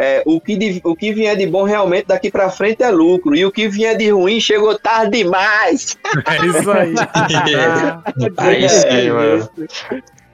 É, 0.00 0.22
o, 0.24 0.40
que 0.40 0.56
de- 0.56 0.80
o 0.84 0.94
que 0.94 1.12
vier 1.12 1.36
de 1.36 1.44
bom 1.44 1.64
realmente 1.64 2.06
daqui 2.06 2.30
pra 2.30 2.48
frente 2.50 2.84
é 2.84 2.90
lucro. 2.90 3.34
E 3.34 3.44
o 3.44 3.50
que 3.50 3.68
vier 3.68 3.96
de 3.96 4.10
ruim 4.10 4.38
chegou 4.38 4.78
tarde 4.78 5.18
demais. 5.18 5.96
É 6.24 6.46
isso 6.46 6.70
aí. 6.70 6.94
Aí 8.38 8.68
sim, 8.68 9.10
mano. 9.10 9.48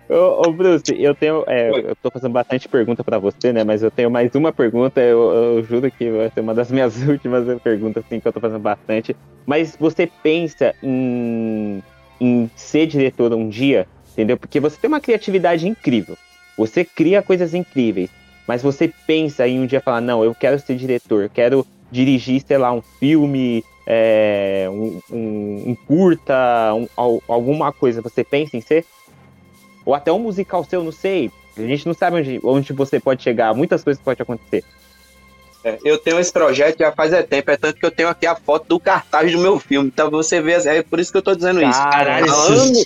Ô, 0.07 0.47
ô, 0.49 0.53
Bruce, 0.53 0.83
eu 0.99 1.15
tenho. 1.15 1.45
é, 1.47 1.71
eu 1.71 1.97
tô 1.97 2.11
fazendo 2.11 2.33
bastante 2.33 2.69
pergunta 2.69 3.03
pra 3.03 3.19
você, 3.19 3.55
né? 3.55 3.65
Mas 3.65 3.83
eu 3.83 3.91
tenho 3.91 4.11
mais 4.11 4.35
uma 4.35 4.53
pergunta. 4.53 5.01
Eu, 5.01 5.33
eu 5.33 5.65
juro 5.65 5.91
que 5.91 6.11
vai 6.11 6.31
ser 6.31 6.41
uma 6.41 6.53
das 6.55 6.71
minhas 6.71 6.95
últimas 7.09 7.47
perguntas, 7.63 8.05
assim, 8.05 8.21
que 8.21 8.29
eu 8.29 8.33
tô 8.35 8.41
fazendo 8.41 8.61
bastante. 8.61 9.17
Mas 9.47 9.75
você 9.81 10.07
pensa 10.23 10.75
em, 10.83 11.83
em 12.21 12.51
ser 12.57 12.87
diretor 12.87 13.33
um 13.33 13.49
dia, 13.49 13.87
entendeu? 14.13 14.37
Porque 14.37 14.61
você 14.61 14.77
tem 14.81 14.89
uma 14.89 15.01
criatividade 15.01 15.67
incrível. 15.69 16.17
Você 16.57 16.85
cria 16.85 17.23
coisas 17.23 17.55
incríveis. 17.55 18.11
Mas 18.47 18.63
você 18.63 18.93
pensa 19.07 19.49
em 19.49 19.59
um 19.61 19.67
dia 19.67 19.81
falar, 19.81 20.01
não, 20.03 20.23
eu 20.23 20.35
quero 20.35 20.59
ser 20.61 20.77
diretor, 20.77 21.31
quero 21.33 21.67
dirigir, 21.91 22.43
sei 22.47 22.59
lá, 22.59 22.73
um 22.73 22.83
filme, 22.83 23.65
é, 23.87 24.67
um, 24.71 25.01
um- 25.11 25.63
um 25.71 25.75
curta, 25.87 26.75
um- 26.75 26.87
al- 26.97 27.23
alguma 27.27 27.73
coisa. 27.73 28.03
Você 28.03 28.23
pensa 28.23 28.57
em 28.57 28.61
ser? 28.61 28.85
Ou 29.85 29.95
até 29.95 30.13
um 30.13 30.19
musical 30.19 30.63
seu, 30.65 30.85
não 30.85 30.93
sei. 30.93 31.31
A 31.57 31.63
gente 31.63 31.87
não 31.87 31.95
sabe 31.95 32.17
onde, 32.19 32.41
onde 32.43 32.73
você 32.73 32.99
pode 33.01 33.23
chegar, 33.23 33.55
muitas 33.55 33.83
coisas 33.83 34.03
podem 34.03 34.23
acontecer. 34.23 34.63
É, 35.65 35.79
eu 35.83 35.97
tenho 35.97 36.21
esse 36.21 36.31
projeto 36.31 36.79
já 36.79 36.93
faz 36.93 37.13
é 37.13 37.23
tempo, 37.23 37.51
é 37.51 37.57
tanto 37.57 37.81
que 37.81 37.87
eu 37.87 37.91
tenho 37.91 38.09
aqui 38.11 38.27
a 38.27 38.37
foto 38.37 38.67
do 38.69 38.79
cartaz 38.79 39.33
do 39.33 39.39
meu 39.39 39.59
filme. 39.59 39.89
Então 39.93 40.11
você 40.11 40.41
vê, 40.41 40.53
é 40.53 40.83
por 40.83 41.01
isso 41.01 41.11
que 41.11 41.17
eu 41.17 41.23
tô 41.23 41.35
dizendo 41.35 41.63
isso. 41.63 41.83
Caralho, 41.91 42.31
Há 42.31 42.37
anos, 42.37 42.85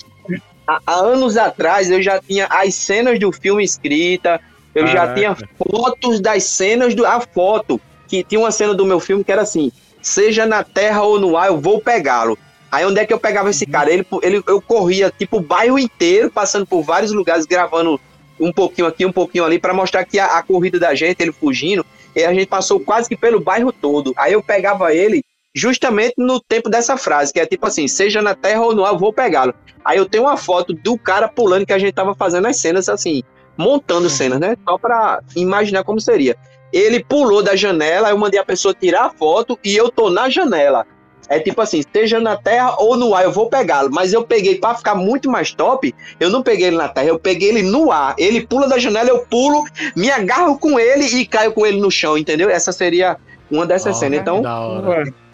há- 0.66 0.80
há 0.86 0.94
anos 0.94 1.36
atrás 1.36 1.90
eu 1.90 2.00
já 2.00 2.20
tinha 2.20 2.46
as 2.46 2.74
cenas 2.74 3.18
do 3.18 3.32
filme 3.32 3.64
escrita, 3.64 4.40
eu 4.74 4.86
já 4.86 5.06
Caraca. 5.08 5.14
tinha 5.14 5.36
fotos 5.56 6.20
das 6.20 6.44
cenas 6.44 6.94
do 6.94 7.04
a 7.04 7.20
foto 7.20 7.80
que 8.06 8.22
tinha 8.22 8.38
uma 8.40 8.52
cena 8.52 8.72
do 8.74 8.86
meu 8.86 9.00
filme 9.00 9.24
que 9.24 9.32
era 9.32 9.42
assim: 9.42 9.72
seja 10.00 10.46
na 10.46 10.62
terra 10.62 11.02
ou 11.02 11.18
no 11.18 11.36
ar, 11.36 11.48
eu 11.48 11.60
vou 11.60 11.80
pegá-lo. 11.80 12.38
Aí 12.70 12.84
onde 12.84 13.00
é 13.00 13.06
que 13.06 13.12
eu 13.12 13.18
pegava 13.18 13.50
esse 13.50 13.66
cara? 13.66 13.90
Ele, 13.92 14.06
ele 14.22 14.42
eu 14.46 14.60
corria 14.60 15.10
tipo 15.10 15.38
o 15.38 15.40
bairro 15.40 15.78
inteiro, 15.78 16.30
passando 16.30 16.64
por 16.66 16.82
vários 16.82 17.10
lugares, 17.12 17.44
gravando 17.46 17.98
um 18.38 18.52
pouquinho 18.52 18.86
aqui, 18.86 19.04
um 19.04 19.10
pouquinho 19.10 19.44
ali, 19.44 19.58
para 19.58 19.74
mostrar 19.74 20.04
que 20.04 20.18
a, 20.18 20.38
a 20.38 20.42
corrida 20.44 20.78
da 20.78 20.94
gente, 20.94 21.20
ele 21.20 21.32
fugindo, 21.32 21.84
e 22.14 22.24
a 22.24 22.32
gente 22.32 22.46
passou 22.46 22.80
quase 22.80 23.08
que 23.08 23.16
pelo 23.16 23.40
bairro 23.40 23.72
todo. 23.72 24.12
Aí 24.16 24.32
eu 24.32 24.42
pegava 24.42 24.94
ele 24.94 25.22
justamente 25.54 26.14
no 26.16 26.40
tempo 26.40 26.68
dessa 26.68 26.96
frase, 26.96 27.32
que 27.32 27.40
é 27.40 27.46
tipo 27.46 27.66
assim, 27.66 27.88
seja 27.88 28.22
na 28.22 28.34
terra 28.34 28.62
ou 28.62 28.74
no 28.74 28.84
ar, 28.84 28.92
eu 28.92 28.98
vou 28.98 29.12
pegá-lo. 29.12 29.54
Aí 29.84 29.98
eu 29.98 30.06
tenho 30.06 30.24
uma 30.24 30.36
foto 30.36 30.72
do 30.72 30.98
cara 30.98 31.28
pulando 31.28 31.66
que 31.66 31.72
a 31.72 31.78
gente 31.78 31.92
tava 31.92 32.14
fazendo 32.14 32.46
as 32.46 32.56
cenas 32.58 32.88
assim, 32.88 33.22
montando 33.56 34.08
cenas, 34.08 34.38
né? 34.38 34.56
Só 34.64 34.78
pra 34.78 35.20
imaginar 35.34 35.84
como 35.84 36.00
seria. 36.00 36.36
Ele 36.72 37.02
pulou 37.02 37.42
da 37.42 37.56
janela, 37.56 38.10
eu 38.10 38.18
mandei 38.18 38.38
a 38.38 38.44
pessoa 38.44 38.74
tirar 38.74 39.06
a 39.06 39.10
foto 39.10 39.58
e 39.64 39.74
eu 39.76 39.90
tô 39.90 40.10
na 40.10 40.28
janela. 40.28 40.86
É 41.28 41.38
tipo 41.38 41.60
assim, 41.60 41.82
seja 41.92 42.18
na 42.18 42.36
terra 42.36 42.76
ou 42.78 42.96
no 42.96 43.14
ar, 43.14 43.24
eu 43.24 43.32
vou 43.32 43.48
pegá-lo. 43.48 43.90
Mas 43.92 44.12
eu 44.12 44.24
peguei 44.24 44.56
pra 44.56 44.74
ficar 44.74 44.94
muito 44.94 45.30
mais 45.30 45.52
top, 45.52 45.94
eu 46.18 46.30
não 46.30 46.42
peguei 46.42 46.68
ele 46.68 46.76
na 46.76 46.88
terra, 46.88 47.08
eu 47.08 47.18
peguei 47.18 47.50
ele 47.50 47.62
no 47.62 47.92
ar. 47.92 48.14
Ele 48.18 48.46
pula 48.46 48.66
da 48.66 48.78
janela, 48.78 49.10
eu 49.10 49.20
pulo, 49.26 49.64
me 49.94 50.10
agarro 50.10 50.58
com 50.58 50.78
ele 50.78 51.04
e 51.04 51.26
caio 51.26 51.52
com 51.52 51.66
ele 51.66 51.80
no 51.80 51.90
chão, 51.90 52.16
entendeu? 52.16 52.48
Essa 52.48 52.72
seria 52.72 53.18
uma 53.50 53.66
dessas 53.66 53.96
Ó, 53.96 54.00
cenas. 54.00 54.20
Então, 54.20 54.42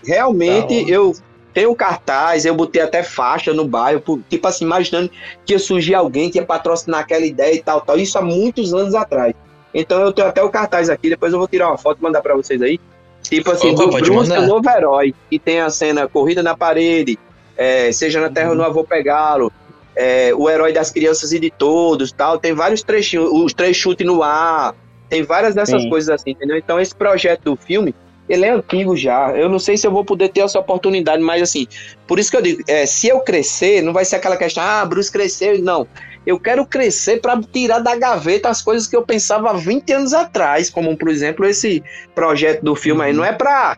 realmente 0.04 0.90
eu 0.90 1.14
tenho 1.52 1.74
cartaz, 1.76 2.44
eu 2.44 2.54
botei 2.54 2.82
até 2.82 3.04
faixa 3.04 3.54
no 3.54 3.64
bairro, 3.64 4.02
tipo 4.28 4.48
assim, 4.48 4.64
imaginando 4.64 5.08
que 5.46 5.52
ia 5.52 5.58
surgir 5.58 5.94
alguém 5.94 6.28
que 6.28 6.38
ia 6.38 6.44
patrocinar 6.44 7.00
aquela 7.00 7.24
ideia 7.24 7.54
e 7.54 7.62
tal, 7.62 7.80
tal. 7.80 7.96
Isso 7.96 8.18
há 8.18 8.22
muitos 8.22 8.74
anos 8.74 8.94
atrás. 8.94 9.32
Então 9.72 10.00
eu 10.02 10.12
tenho 10.12 10.26
até 10.28 10.42
o 10.42 10.50
cartaz 10.50 10.90
aqui, 10.90 11.08
depois 11.08 11.32
eu 11.32 11.38
vou 11.38 11.46
tirar 11.46 11.68
uma 11.68 11.78
foto 11.78 11.98
e 12.00 12.02
mandar 12.02 12.20
pra 12.20 12.34
vocês 12.34 12.60
aí. 12.60 12.80
Tipo 13.24 13.52
assim, 13.52 13.70
Opa, 13.70 14.00
do 14.00 14.14
mandar. 14.14 14.40
o 14.40 14.46
novo 14.46 14.68
herói, 14.68 15.14
que 15.30 15.38
tem 15.38 15.60
a 15.60 15.70
cena 15.70 16.06
Corrida 16.06 16.42
na 16.42 16.56
Parede, 16.56 17.18
é, 17.56 17.90
Seja 17.90 18.20
na 18.20 18.28
Terra 18.28 18.50
ou 18.50 18.56
no 18.56 18.62
Ar, 18.62 18.70
Vou 18.70 18.84
Pegá-lo, 18.84 19.50
é, 19.96 20.32
O 20.34 20.48
Herói 20.48 20.72
das 20.72 20.90
Crianças 20.90 21.32
e 21.32 21.38
de 21.38 21.50
Todos, 21.50 22.12
tal. 22.12 22.38
Tem 22.38 22.52
vários 22.52 22.82
trechinhos, 22.82 23.30
os 23.32 23.54
três 23.54 23.76
chutes 23.76 24.06
no 24.06 24.22
ar, 24.22 24.74
tem 25.08 25.22
várias 25.22 25.54
dessas 25.54 25.82
Sim. 25.82 25.88
coisas 25.88 26.10
assim, 26.10 26.30
entendeu? 26.30 26.56
Então 26.56 26.78
esse 26.78 26.94
projeto 26.94 27.44
do 27.44 27.56
filme, 27.56 27.94
ele 28.28 28.44
é 28.44 28.50
antigo 28.50 28.96
já. 28.96 29.30
Eu 29.32 29.48
não 29.48 29.58
sei 29.58 29.76
se 29.76 29.86
eu 29.86 29.90
vou 29.90 30.04
poder 30.04 30.28
ter 30.28 30.40
essa 30.40 30.58
oportunidade, 30.58 31.22
mas 31.22 31.42
assim, 31.42 31.66
por 32.06 32.18
isso 32.18 32.30
que 32.30 32.36
eu 32.36 32.42
digo, 32.42 32.62
é, 32.66 32.84
se 32.84 33.08
eu 33.08 33.20
crescer, 33.20 33.82
não 33.82 33.92
vai 33.92 34.04
ser 34.04 34.16
aquela 34.16 34.36
questão, 34.36 34.62
ah, 34.62 34.84
Bruce 34.84 35.10
cresceu. 35.10 35.58
Não. 35.62 35.86
Eu 36.26 36.40
quero 36.40 36.64
crescer 36.64 37.20
para 37.20 37.40
tirar 37.42 37.80
da 37.80 37.96
gaveta 37.96 38.48
as 38.48 38.62
coisas 38.62 38.86
que 38.86 38.96
eu 38.96 39.02
pensava 39.02 39.50
há 39.50 39.52
20 39.52 39.92
anos 39.92 40.14
atrás, 40.14 40.70
como 40.70 40.96
por 40.96 41.08
exemplo 41.08 41.44
esse 41.44 41.82
projeto 42.14 42.62
do 42.62 42.74
filme 42.74 43.02
aí. 43.02 43.12
Não 43.12 43.24
é 43.24 43.32
pra, 43.32 43.76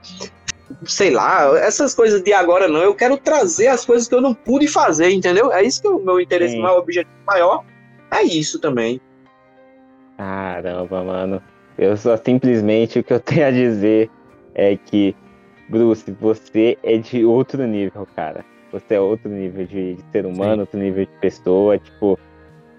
sei 0.84 1.10
lá, 1.10 1.58
essas 1.58 1.94
coisas 1.94 2.22
de 2.22 2.32
agora 2.32 2.68
não. 2.68 2.80
Eu 2.80 2.94
quero 2.94 3.16
trazer 3.16 3.68
as 3.68 3.84
coisas 3.84 4.06
que 4.06 4.14
eu 4.14 4.20
não 4.20 4.32
pude 4.32 4.68
fazer, 4.68 5.10
entendeu? 5.10 5.52
É 5.52 5.62
isso 5.62 5.80
que 5.80 5.88
é 5.88 5.90
o 5.90 5.98
meu 5.98 6.20
interesse, 6.20 6.54
Sim. 6.54 6.62
meu 6.62 6.74
objetivo 6.74 7.16
maior. 7.26 7.64
É 8.10 8.22
isso 8.22 8.60
também. 8.60 9.00
Caramba, 10.16 11.02
mano. 11.02 11.42
Eu 11.76 11.96
só 11.96 12.16
simplesmente 12.16 12.98
o 12.98 13.04
que 13.04 13.12
eu 13.12 13.20
tenho 13.20 13.46
a 13.46 13.50
dizer 13.50 14.10
é 14.54 14.76
que, 14.76 15.14
Bruce, 15.68 16.10
você 16.12 16.78
é 16.82 16.96
de 16.96 17.24
outro 17.24 17.66
nível, 17.66 18.06
cara. 18.16 18.44
Você 18.72 18.94
é 18.94 19.00
outro 19.00 19.28
nível 19.30 19.66
de, 19.66 19.94
de 19.94 20.04
ser 20.10 20.24
humano, 20.24 20.62
outro 20.62 20.78
nível 20.78 21.04
de 21.04 21.10
pessoa. 21.20 21.78
Tipo, 21.78 22.18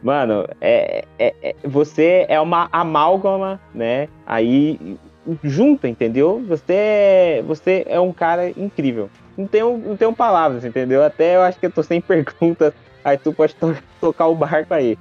mano, 0.01 0.47
é, 0.61 1.03
é- 1.19 1.33
é- 1.41 1.55
você 1.63 2.25
é 2.29 2.39
uma 2.39 2.69
amálgama, 2.71 3.59
né? 3.73 4.07
Aí 4.25 4.97
junta, 5.43 5.87
entendeu? 5.87 6.41
Você 6.47 6.73
é, 6.73 7.43
você 7.45 7.83
é 7.87 7.99
um 7.99 8.13
cara 8.13 8.49
incrível. 8.49 9.09
Não 9.37 9.45
tenho, 9.45 9.77
não 9.77 9.97
tenho 9.97 10.13
palavras, 10.13 10.63
entendeu? 10.65 11.03
Até 11.03 11.35
eu 11.35 11.41
acho 11.41 11.59
que 11.59 11.65
eu 11.65 11.71
tô 11.71 11.83
sem 11.83 11.99
perguntas. 12.01 12.73
Aí 13.03 13.17
tu 13.17 13.31
pode 13.33 13.53
to- 13.55 13.77
tocar 14.01 14.27
o 14.27 14.35
barco 14.35 14.73
aí. 14.73 14.97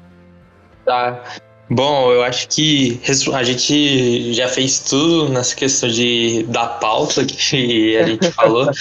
Tá. 0.85 1.21
Bom, 1.69 2.13
eu 2.13 2.23
acho 2.23 2.49
que 2.49 3.01
a 3.35 3.43
gente 3.43 4.33
já 4.33 4.47
fez 4.49 4.79
tudo 4.79 5.29
nessa 5.33 5.57
questão 5.57 5.89
de 5.89 6.45
da 6.45 6.67
pauta 6.67 7.25
que 7.25 7.97
a 7.97 8.03
gente 8.05 8.31
falou. 8.33 8.71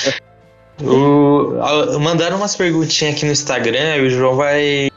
O- 0.84 1.54
mandaram 2.02 2.36
umas 2.36 2.54
perguntinhas 2.54 3.16
aqui 3.16 3.26
no 3.26 3.32
Instagram, 3.32 3.96
e 3.96 4.08
o 4.08 4.10
João 4.10 4.36
vai 4.36 4.90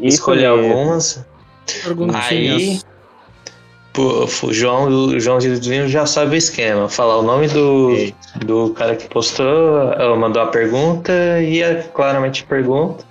escolher 0.00 0.46
algumas. 0.46 1.24
Aí, 2.14 2.80
pô, 3.92 4.24
o 4.44 4.52
João, 4.52 4.88
o 4.88 5.20
João 5.20 5.40
Gilzinho 5.40 5.88
já 5.88 6.06
sabe 6.06 6.34
o 6.34 6.38
esquema. 6.38 6.88
Falar 6.88 7.18
o 7.18 7.22
nome 7.22 7.48
do, 7.48 7.94
do 8.44 8.70
cara 8.70 8.96
que 8.96 9.08
postou, 9.08 9.92
ela 9.92 10.16
mandou 10.16 10.42
a 10.42 10.46
pergunta 10.46 11.12
e 11.40 11.62
é 11.62 11.82
claramente 11.94 12.44
pergunta. 12.44 13.04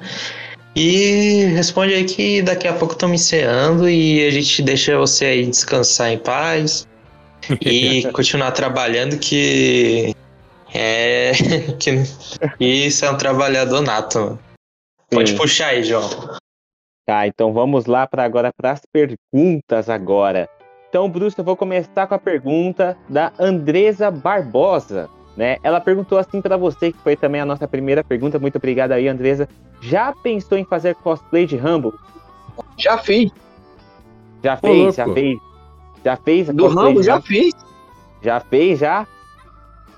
E 0.76 1.46
responde 1.56 1.94
aí 1.94 2.04
que 2.04 2.42
daqui 2.42 2.68
a 2.68 2.74
pouco 2.74 2.94
estão 2.94 3.10
me 3.10 3.16
encerrando 3.16 3.90
e 3.90 4.26
a 4.28 4.30
gente 4.30 4.62
deixa 4.62 4.98
você 4.98 5.26
aí 5.26 5.46
descansar 5.46 6.12
em 6.12 6.20
paz 6.20 6.88
e 7.62 8.08
continuar 8.14 8.52
trabalhando 8.52 9.18
que 9.18 10.16
é 10.74 11.32
que 11.80 12.06
isso 12.60 13.06
é 13.06 13.10
um 13.10 13.18
trabalhador 13.18 13.82
nato. 13.82 14.20
mano. 14.20 14.40
Pode 15.10 15.32
Sim. 15.32 15.38
puxar 15.38 15.68
aí, 15.70 15.84
João. 15.84 16.38
Tá, 17.08 17.26
então 17.26 17.54
vamos 17.54 17.86
lá 17.86 18.06
para 18.06 18.26
agora 18.26 18.52
para 18.52 18.72
as 18.72 18.82
perguntas 18.92 19.90
agora. 19.90 20.50
Então, 20.90 21.10
Bruce, 21.10 21.40
eu 21.40 21.46
vou 21.46 21.56
começar 21.56 22.06
com 22.06 22.14
a 22.14 22.20
pergunta 22.20 22.98
da 23.08 23.32
Andresa 23.40 24.12
Barbosa, 24.12 25.10
né? 25.38 25.56
Ela 25.64 25.80
perguntou 25.80 26.18
assim 26.18 26.42
para 26.42 26.58
você, 26.58 26.92
que 26.92 26.98
foi 26.98 27.16
também 27.16 27.40
a 27.40 27.46
nossa 27.46 27.66
primeira 27.66 28.04
pergunta. 28.04 28.38
Muito 28.38 28.58
obrigado 28.58 28.92
aí, 28.92 29.08
Andresa. 29.08 29.48
Já 29.80 30.12
pensou 30.22 30.58
em 30.58 30.66
fazer 30.66 30.96
cosplay 30.96 31.46
de 31.46 31.56
Rambo? 31.56 31.94
Já 32.78 32.98
fiz. 32.98 33.32
Já 34.44 34.56
Ô, 34.56 34.68
fez, 34.68 34.96
já 34.96 35.06
fez. 35.14 35.40
Já 36.04 36.16
fez 36.18 36.48
Do 36.50 36.64
cosplay 36.64 36.86
Rambo, 36.88 37.04
já 37.04 37.14
Rambo? 37.14 37.26
fiz. 37.26 37.54
Já 38.22 38.40
fez, 38.42 38.80
já? 38.80 39.08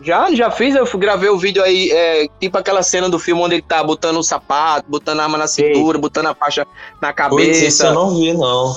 Já, 0.02 0.34
já 0.34 0.50
fiz, 0.50 0.76
eu 0.76 0.86
gravei 0.98 1.30
o 1.30 1.38
vídeo 1.38 1.62
aí, 1.62 1.92
é, 1.92 2.28
tipo 2.40 2.58
aquela 2.58 2.82
cena 2.82 3.10
do 3.10 3.20
filme 3.20 3.42
onde 3.42 3.56
ele 3.56 3.62
tá 3.62 3.84
botando 3.84 4.18
o 4.18 4.24
sapato, 4.24 4.86
botando 4.88 5.20
a 5.20 5.24
arma 5.24 5.38
na 5.38 5.48
cintura, 5.48 5.98
botando 5.98 6.28
a 6.28 6.34
faixa 6.34 6.66
na 7.02 7.12
Putz, 7.12 7.62
isso 7.62 7.84
eu 7.84 7.88
cabeça. 7.88 7.94
não 7.94 8.16
vi, 8.16 8.34
não. 8.34 8.74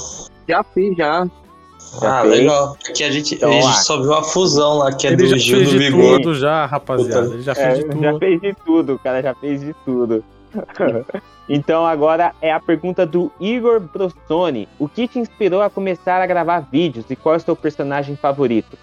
Já 0.49 0.65
fiz, 0.65 0.97
já. 0.97 1.27
Já 2.01 2.19
ah, 2.19 2.23
legal. 2.23 2.77
Porque 2.83 3.05
a 3.05 3.11
gente, 3.11 3.35
Então, 3.35 3.51
a 3.51 3.61
gente 3.61 3.85
só 3.85 4.01
viu 4.01 4.15
a 4.15 4.23
fusão 4.23 4.79
lá, 4.79 4.93
que 4.93 5.07
é 5.07 5.13
Ele 5.13 5.29
do 5.29 5.39
Gil 5.39 5.65
do 5.65 5.71
Vigor. 5.71 6.17
tudo 6.21 6.35
já, 6.35 6.67
rapaziada. 6.67 7.27
Ele 7.35 7.43
já 7.43 7.55
fez 7.55 7.69
É, 7.69 7.75
de 7.75 7.85
tudo. 7.85 8.03
já 8.03 8.19
fez 8.19 8.41
de 8.41 8.55
tudo, 8.65 9.01
cara 9.03 9.23
já 9.23 9.35
fez 9.35 9.61
de 9.61 9.75
tudo. 9.85 10.25
então 11.49 11.87
agora 11.87 12.35
é 12.41 12.53
a 12.53 12.61
pergunta 12.61 13.07
do 13.07 13.31
Igor 13.39 13.79
Brostoni. 13.81 14.69
O 14.79 14.89
que 14.89 15.07
te 15.07 15.19
inspirou 15.19 15.63
a 15.63 15.71
começar 15.71 16.21
a 16.21 16.27
gravar 16.27 16.61
vídeos 16.61 17.05
e 17.11 17.17
qual 17.17 17.35
é 17.35 17.39
o 17.39 17.41
seu 17.41 17.55
personagem 17.55 18.17
favorito? 18.17 18.77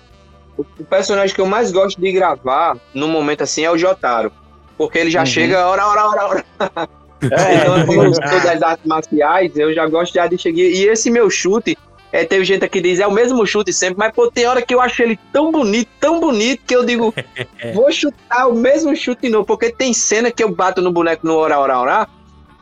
O 0.77 0.83
personagem 0.83 1.33
que 1.33 1.41
eu 1.41 1.45
mais 1.45 1.71
gosto 1.71 1.99
de 1.99 2.11
gravar 2.11 2.77
no 2.93 3.07
momento 3.07 3.43
assim 3.43 3.63
é 3.63 3.71
o 3.71 3.77
Jotaro. 3.77 4.31
Porque 4.77 4.97
ele 4.97 5.11
já 5.11 5.21
Uhum. 5.21 5.25
chega, 5.25 5.67
hora, 5.67 5.85
hora, 5.87 6.07
hora, 6.07 6.25
hora. 6.27 6.45
É, 7.21 7.53
Então, 7.55 7.85
como 7.85 8.03
eu 8.03 8.13
sou 8.13 8.23
das 8.41 8.61
artes 8.61 8.85
marciais, 8.85 9.51
eu 9.57 9.73
já 9.73 9.85
gosto 9.87 10.13
já 10.13 10.25
de 10.25 10.37
chegar. 10.37 10.57
E 10.59 10.87
esse 10.87 11.11
meu 11.11 11.29
chute, 11.29 11.77
é, 12.13 12.23
teve 12.23 12.45
gente 12.45 12.65
que 12.69 12.79
diz, 12.79 12.97
é 12.97 13.05
o 13.05 13.11
mesmo 13.11 13.45
chute 13.45 13.73
sempre, 13.73 13.97
mas 13.97 14.13
pô, 14.13 14.31
tem 14.31 14.45
hora 14.47 14.61
que 14.61 14.73
eu 14.73 14.79
acho 14.79 15.03
ele 15.03 15.19
tão 15.33 15.51
bonito, 15.51 15.89
tão 15.99 16.17
bonito, 16.21 16.61
que 16.65 16.73
eu 16.73 16.85
digo, 16.85 17.13
vou 17.75 17.91
chutar 17.91 18.47
o 18.47 18.55
mesmo 18.55 18.95
chute 18.95 19.23
de 19.23 19.29
novo. 19.29 19.45
Porque 19.45 19.69
tem 19.69 19.91
cena 19.93 20.31
que 20.31 20.41
eu 20.41 20.49
bato 20.55 20.81
no 20.81 20.93
boneco 20.93 21.27
no 21.27 21.35
hora, 21.35 21.59
hora, 21.59 21.77
hora, 21.77 22.07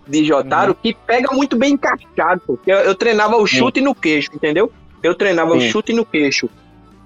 de 0.07 0.26
Jotaro, 0.26 0.74
que 0.74 0.95
pega 1.06 1.32
muito 1.36 1.56
bem 1.56 1.74
encaixado. 1.74 2.41
Porque 2.48 2.72
eu, 2.72 2.78
eu 2.78 2.95
treinava 2.95 3.38
o 3.38 3.45
chute 3.45 3.80
no 3.80 3.94
queixo, 3.94 4.30
entendeu? 4.34 4.72
Eu 5.03 5.14
treinava 5.14 5.52
o 5.56 5.61
Sim. 5.61 5.69
chute 5.69 5.94
no 5.94 6.03
queixo. 6.03 6.49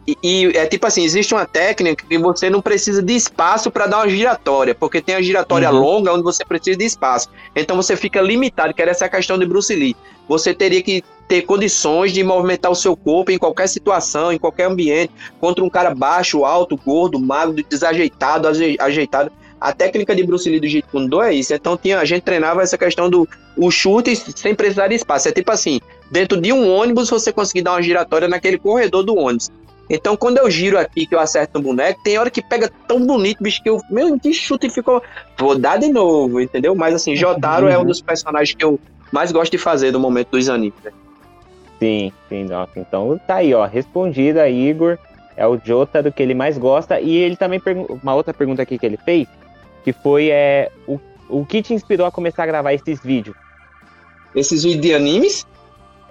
E, 0.08 0.18
e 0.24 0.46
é 0.58 0.66
tipo 0.66 0.88
assim, 0.88 1.04
existe 1.04 1.34
uma 1.34 1.46
técnica 1.46 2.04
que 2.08 2.18
você 2.18 2.50
não 2.50 2.62
precisa 2.62 3.04
de 3.04 3.14
espaço 3.16 3.70
para 3.70 3.86
dar 3.86 3.98
uma 3.98 4.10
giratória, 4.10 4.74
porque 4.74 5.00
tem 5.02 5.16
a 5.16 5.22
giratória 5.22 5.72
Uhum. 5.72 5.80
longa 5.80 6.12
onde 6.14 6.24
você 6.24 6.44
precisa 6.44 6.78
de 6.78 6.86
espaço. 6.86 7.30
Então 7.56 7.76
você 7.78 7.96
fica 7.96 8.20
limitado, 8.20 8.74
que 8.74 8.82
era 8.82 8.92
essa 8.92 9.08
questão 9.08 9.38
de 9.38 9.46
Bruce 9.46 9.74
Lee. 9.76 9.96
Você 10.28 10.54
teria 10.54 10.82
que 10.82 11.04
ter 11.28 11.44
condições 11.44 12.12
de 12.14 12.24
movimentar 12.24 12.72
o 12.72 12.76
seu 12.76 12.96
corpo 12.96 13.32
em 13.32 13.38
qualquer 13.38 13.68
situação, 13.68 14.32
em 14.34 14.38
qualquer 14.40 14.66
ambiente, 14.66 15.12
contra 15.40 15.64
um 15.64 15.70
cara 15.70 15.94
baixo, 15.94 16.44
alto, 16.46 16.76
gordo, 16.78 17.20
magro, 17.20 17.64
desajeitado, 17.70 18.48
aje- 18.48 18.78
ajeitado. 18.80 19.32
A 19.60 19.72
técnica 19.72 20.16
de 20.16 20.24
Bruce 20.24 20.50
Lee 20.50 20.60
do 20.60 20.68
Jeet 20.68 20.86
Kune 20.92 21.08
Do 21.08 21.22
é 21.22 21.34
isso. 21.36 21.54
Então 21.54 21.78
tinha, 21.78 22.00
a 22.00 22.06
gente 22.06 22.24
treinava 22.24 22.64
essa 22.64 22.78
questão 22.78 23.08
do 23.10 23.30
o 23.56 23.70
chute 23.70 24.16
sem 24.36 24.56
precisar 24.56 24.88
de 24.88 24.96
espaço. 24.96 25.28
É 25.28 25.32
tipo 25.32 25.52
assim, 25.52 25.80
dentro 26.10 26.42
de 26.42 26.52
um 26.52 26.68
ônibus 26.74 27.10
você 27.10 27.32
conseguir 27.32 27.62
dar 27.62 27.74
uma 27.74 27.82
giratória 27.84 28.28
naquele 28.28 28.58
corredor 28.58 29.04
do 29.04 29.16
ônibus. 29.16 29.50
Então, 29.94 30.16
quando 30.16 30.38
eu 30.38 30.50
giro 30.50 30.80
aqui, 30.80 31.06
que 31.06 31.14
eu 31.14 31.20
acerto 31.20 31.60
no 31.60 31.66
boneco, 31.66 32.02
tem 32.02 32.18
hora 32.18 32.30
que 32.32 32.42
pega 32.42 32.72
tão 32.88 33.06
bonito, 33.06 33.44
bicho, 33.44 33.62
que 33.62 33.70
eu. 33.70 33.82
Meu, 33.90 34.18
que 34.18 34.34
chute 34.34 34.70
ficou. 34.70 35.04
Vou 35.38 35.60
dar 35.60 35.78
de 35.78 35.90
novo, 35.90 36.40
entendeu? 36.40 36.74
Mas 36.74 36.96
assim, 36.96 37.14
Jotaro 37.14 37.68
é 37.68 37.78
um 37.78 37.84
dos 37.84 38.02
personagens 38.02 38.56
que 38.56 38.64
eu 38.64 38.80
mais 39.12 39.34
gosto 39.34 39.52
de 39.52 39.58
fazer 39.58 39.92
no 39.92 40.00
momento 40.00 40.30
dos 40.30 40.48
animes. 40.48 40.80
né? 40.82 40.94
Sim, 41.78 42.14
sim, 42.30 42.46
nossa. 42.46 42.80
Então 42.80 43.20
tá 43.28 43.36
aí, 43.36 43.54
ó. 43.54 43.66
Respondida, 43.66 44.48
Igor. 44.48 44.98
É 45.36 45.46
o 45.46 45.60
Jotaro 45.62 46.10
que 46.10 46.24
ele 46.24 46.34
mais 46.34 46.58
gosta. 46.58 47.02
E 47.02 47.14
ele 47.18 47.36
também 47.36 47.60
perguntou. 47.60 48.00
Uma 48.02 48.16
outra 48.16 48.34
pergunta 48.34 48.62
aqui 48.62 48.80
que 48.80 48.86
ele 48.86 48.98
fez, 48.98 49.28
que 49.84 49.92
foi 49.92 50.30
é, 50.30 50.72
o, 50.88 51.02
o 51.28 51.46
que 51.46 51.62
te 51.62 51.74
inspirou 51.74 52.08
a 52.08 52.12
começar 52.12 52.44
a 52.44 52.48
gravar 52.48 52.74
esses 52.74 53.04
vídeos? 53.04 53.36
Esses 54.34 54.64
vídeos 54.64 54.82
de 54.82 54.94
animes, 54.94 55.46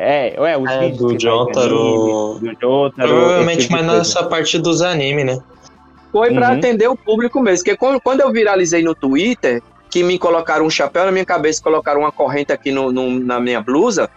É, 0.03 0.35
ué, 0.41 0.57
os 0.57 0.71
É, 0.71 0.79
vídeos 0.79 0.99
do 0.99 1.17
de 1.19 1.25
Jotaro. 1.25 1.77
anime, 1.79 2.13
do 2.41 2.51
Jotaro. 2.61 3.09
Provavelmente 3.09 3.61
tipo 3.63 3.77
de 3.77 3.83
mais 3.85 3.99
nessa 3.99 4.25
parte 4.25 4.59
dos 4.59 4.81
animes, 4.81 5.27
né? 5.27 5.39
foi 6.13 6.33
pra 6.35 6.49
Uhum. 6.49 6.55
atender 6.55 6.89
o 6.89 6.97
público 6.97 7.39
mesmo. 7.41 7.65
Porque 7.65 7.77
quando, 7.77 8.01
quando 8.01 8.21
eu 8.23 8.33
viralizei 8.33 8.83
no 8.83 8.95
Twitter, 8.97 9.63
que 9.91 10.03
me 10.03 10.19
colocaram 10.19 10.65
um 10.67 10.71
chapéu 10.71 11.05
na 11.05 11.13
minha 11.13 11.25
cabeça, 11.25 11.63
colocaram 11.63 12.01
uma 12.01 12.11
corrente 12.11 12.51
aqui 12.53 12.73
no, 12.73 12.91
no- 12.91 13.21
na 13.21 13.39
minha 13.39 13.61
blusa. 13.61 14.09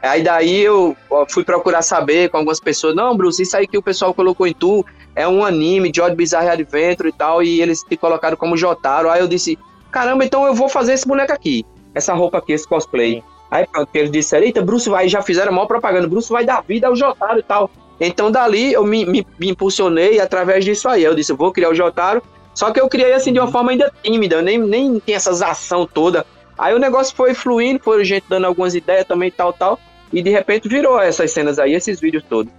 Aí 0.00 0.22
daí 0.22 0.60
eu 0.60 0.96
fui 1.28 1.44
procurar 1.44 1.82
saber 1.82 2.30
com 2.30 2.38
algumas 2.38 2.58
pessoas, 2.58 2.94
não, 2.94 3.14
Bruce, 3.16 3.42
isso 3.42 3.54
aí 3.56 3.66
que 3.66 3.76
o 3.76 3.82
pessoal 3.82 4.14
colocou 4.14 4.46
em 4.46 4.54
tu 4.54 4.84
é 5.14 5.28
um 5.28 5.44
anime, 5.44 5.92
Joy 5.94 6.14
Bizarre 6.14 6.48
Adventure 6.48 7.08
e 7.08 7.12
tal, 7.12 7.42
e 7.42 7.60
eles 7.60 7.80
te 7.82 7.96
colocaram 7.98 8.36
como 8.36 8.56
Jotaro. 8.56 9.10
Aí 9.10 9.20
eu 9.20 9.28
disse, 9.28 9.58
caramba, 9.90 10.24
então 10.24 10.46
eu 10.46 10.54
vou 10.54 10.68
fazer 10.68 10.94
esse 10.94 11.06
boneco 11.06 11.32
aqui, 11.32 11.64
essa 11.94 12.14
roupa 12.14 12.38
aqui, 12.38 12.52
esse 12.52 12.66
cosplay. 12.66 13.22
Aí 13.52 13.66
pronto, 13.66 13.90
eles 13.92 14.10
disseram, 14.10 14.46
eita, 14.46 14.62
Bruce 14.62 14.88
vai, 14.88 15.06
já 15.10 15.20
fizeram 15.20 15.52
a 15.52 15.54
maior 15.54 15.66
propaganda, 15.66 16.08
Bruce 16.08 16.32
vai 16.32 16.42
dar 16.42 16.62
vida 16.62 16.86
ao 16.86 16.96
Jotaro 16.96 17.38
e 17.38 17.42
tal. 17.42 17.70
Então 18.00 18.30
dali 18.30 18.72
eu 18.72 18.82
me, 18.82 19.04
me, 19.04 19.26
me 19.38 19.50
impulsionei 19.50 20.18
através 20.18 20.64
disso 20.64 20.88
aí. 20.88 21.04
Eu 21.04 21.14
disse, 21.14 21.32
eu 21.32 21.36
vou 21.36 21.52
criar 21.52 21.68
o 21.68 21.74
Jotaro. 21.74 22.22
Só 22.54 22.70
que 22.70 22.80
eu 22.80 22.88
criei 22.88 23.12
assim 23.12 23.30
de 23.30 23.38
uma 23.38 23.52
forma 23.52 23.70
ainda 23.70 23.92
tímida, 24.02 24.36
eu 24.36 24.42
nem, 24.42 24.58
nem 24.58 24.98
tem 24.98 25.14
essas 25.14 25.42
ação 25.42 25.86
toda. 25.86 26.24
Aí 26.56 26.74
o 26.74 26.78
negócio 26.78 27.14
foi 27.14 27.34
fluindo, 27.34 27.78
foi 27.78 28.02
gente 28.06 28.24
dando 28.26 28.46
algumas 28.46 28.74
ideias 28.74 29.06
também, 29.06 29.30
tal, 29.30 29.52
tal. 29.52 29.78
E 30.10 30.22
de 30.22 30.30
repente 30.30 30.66
virou 30.66 30.98
essas 30.98 31.30
cenas 31.30 31.58
aí, 31.58 31.74
esses 31.74 32.00
vídeos 32.00 32.24
todos. 32.26 32.50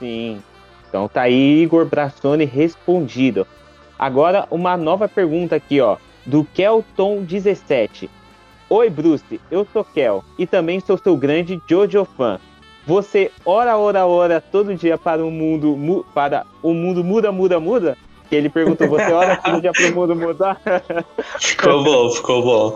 Sim. 0.00 0.42
Então 0.88 1.06
tá 1.06 1.22
aí, 1.22 1.62
Igor 1.62 1.84
Brassoni 1.84 2.44
respondido. 2.44 3.46
Agora, 3.96 4.48
uma 4.50 4.76
nova 4.76 5.08
pergunta 5.08 5.54
aqui, 5.54 5.80
ó. 5.80 5.98
Do 6.26 6.44
Kelton17. 6.56 8.08
Oi, 8.74 8.90
Bruce, 8.90 9.40
eu 9.52 9.64
sou 9.72 9.84
Kel 9.84 10.24
e 10.36 10.48
também 10.48 10.80
sou 10.80 10.98
seu 10.98 11.16
grande 11.16 11.62
Jojo 11.70 12.04
fã. 12.16 12.40
você 12.84 13.30
ora, 13.44 13.78
ora, 13.78 14.04
ora 14.04 14.40
todo 14.40 14.74
dia 14.74 14.98
para 14.98 15.24
o 15.24 15.30
mundo, 15.30 15.76
mu- 15.76 16.04
para 16.12 16.44
o 16.60 16.74
mundo 16.74 17.04
muda, 17.04 17.30
muda, 17.30 17.60
muda? 17.60 17.96
Que 18.28 18.34
ele 18.34 18.48
perguntou, 18.48 18.88
você 18.88 19.12
ora 19.12 19.36
todo 19.36 19.60
dia 19.60 19.70
para 19.72 19.86
o 19.86 19.94
mundo 19.94 20.16
mudar? 20.16 20.60
Ficou 21.38 21.84
bom, 21.84 22.10
ficou 22.10 22.42
bom. 22.42 22.74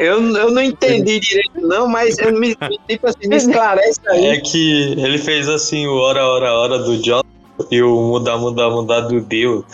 Eu, 0.00 0.20
eu 0.36 0.50
não 0.50 0.62
entendi 0.62 1.20
direito, 1.20 1.60
não, 1.60 1.86
mas 1.86 2.18
eu 2.18 2.36
me, 2.36 2.52
tipo 2.88 3.06
assim, 3.06 3.28
me 3.28 3.36
esclarece 3.36 4.00
aí. 4.08 4.26
É 4.26 4.40
que 4.40 4.92
ele 4.98 5.18
fez 5.18 5.48
assim 5.48 5.86
o 5.86 5.94
hora, 5.98 6.26
hora, 6.26 6.52
hora 6.52 6.78
do 6.80 6.96
John 6.98 7.22
e 7.70 7.80
o 7.80 7.94
mudar, 8.08 8.38
mudar, 8.38 8.70
mudar 8.70 9.00
do 9.02 9.20
Deus. 9.20 9.64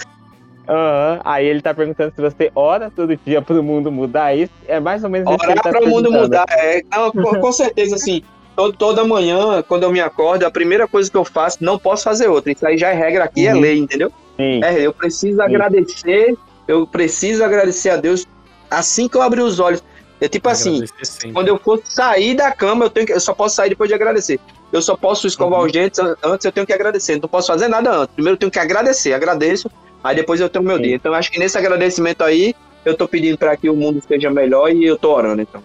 Aham, 0.72 1.20
Aí 1.24 1.46
ele 1.46 1.60
tá 1.60 1.74
perguntando 1.74 2.12
se 2.14 2.20
você 2.22 2.50
ora 2.54 2.90
todo 2.94 3.14
dia 3.16 3.42
para 3.42 3.60
o 3.60 3.62
mundo 3.62 3.92
mudar. 3.92 4.34
Isso 4.34 4.52
é 4.66 4.80
mais 4.80 5.04
ou 5.04 5.10
menos 5.10 5.28
isso 5.28 5.38
que 5.38 5.44
ele 5.44 5.52
Orar 5.52 5.62
tá 5.64 5.70
para 5.70 5.84
o 5.84 5.88
mundo 5.88 6.10
mudar. 6.10 6.46
É, 6.48 6.82
não, 6.90 7.10
com, 7.12 7.40
com 7.40 7.52
certeza, 7.52 7.96
assim, 7.96 8.22
to- 8.56 8.72
toda 8.72 9.04
manhã, 9.04 9.62
quando 9.68 9.82
eu 9.82 9.92
me 9.92 10.00
acordo, 10.00 10.44
a 10.44 10.50
primeira 10.50 10.88
coisa 10.88 11.10
que 11.10 11.16
eu 11.16 11.24
faço, 11.24 11.58
não 11.60 11.78
posso 11.78 12.04
fazer 12.04 12.28
outra. 12.28 12.50
Isso 12.52 12.66
aí 12.66 12.78
já 12.78 12.88
é 12.88 12.94
regra 12.94 13.24
aqui, 13.24 13.46
é 13.46 13.54
Uhum. 13.54 13.60
lei, 13.60 13.78
entendeu? 13.78 14.10
Sim. 14.36 14.64
É, 14.64 14.80
eu 14.80 14.92
preciso 14.94 15.42
agradecer, 15.42 16.34
eu 16.66 16.86
preciso 16.86 17.44
agradecer 17.44 17.90
a 17.90 17.96
Deus 17.96 18.26
assim 18.70 19.06
que 19.08 19.16
eu 19.16 19.22
abrir 19.22 19.42
os 19.42 19.60
olhos. 19.60 19.82
É 20.20 20.28
tipo 20.28 20.48
assim, 20.48 20.82
sempre. 21.02 21.32
quando 21.32 21.48
eu 21.48 21.58
for 21.58 21.80
sair 21.84 22.34
da 22.34 22.50
cama, 22.52 22.84
eu, 22.84 22.90
tenho 22.90 23.04
que, 23.04 23.12
eu 23.12 23.18
só 23.20 23.34
posso 23.34 23.56
sair 23.56 23.70
depois 23.70 23.88
de 23.88 23.94
agradecer. 23.94 24.38
Eu 24.72 24.80
só 24.80 24.96
posso 24.96 25.26
escovar 25.26 25.58
Uhum. 25.60 25.66
os 25.66 25.72
dentes 25.72 25.98
an- 25.98 26.16
antes, 26.22 26.44
eu 26.46 26.52
tenho 26.52 26.64
que 26.66 26.72
agradecer. 26.72 27.20
Não 27.20 27.28
posso 27.28 27.48
fazer 27.48 27.66
nada 27.68 27.90
antes. 27.90 28.14
Primeiro 28.14 28.36
eu 28.36 28.38
tenho 28.38 28.52
que 28.52 28.58
agradecer, 28.60 29.12
agradeço, 29.12 29.68
aí 30.02 30.16
depois 30.16 30.40
eu 30.40 30.48
tenho 30.48 30.64
meu 30.64 30.76
Sim. 30.76 30.82
dia. 30.82 30.96
Então 30.96 31.14
acho 31.14 31.30
que 31.30 31.38
nesse 31.38 31.56
agradecimento 31.58 32.22
aí, 32.22 32.54
eu 32.84 32.96
tô 32.96 33.06
pedindo 33.06 33.38
para 33.38 33.56
que 33.56 33.68
o 33.68 33.76
mundo 33.76 33.98
esteja 33.98 34.30
melhor 34.30 34.70
e 34.70 34.84
eu 34.84 34.96
tô 34.96 35.14
orando, 35.14 35.42
então. 35.42 35.62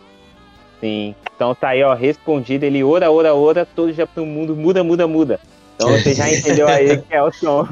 Sim. 0.80 1.16
Então 1.36 1.56
tá 1.56 1.70
aí, 1.70 1.84
ó, 1.84 1.94
respondido. 1.94 2.66
Ele 2.66 2.84
ora, 2.84 3.12
ora, 3.12 3.34
ora, 3.34 3.66
todo 3.66 3.94
dia 3.94 4.08
pro 4.08 4.26
mundo 4.26 4.56
muda, 4.56 4.84
muda, 4.84 5.08
muda. 5.08 5.40
Então 5.76 5.90
você 5.92 6.14
já 6.14 6.30
entendeu 6.34 6.68
aí 6.68 6.98
que 6.98 7.14
é 7.14 7.22
o 7.22 7.32
som. 7.32 7.68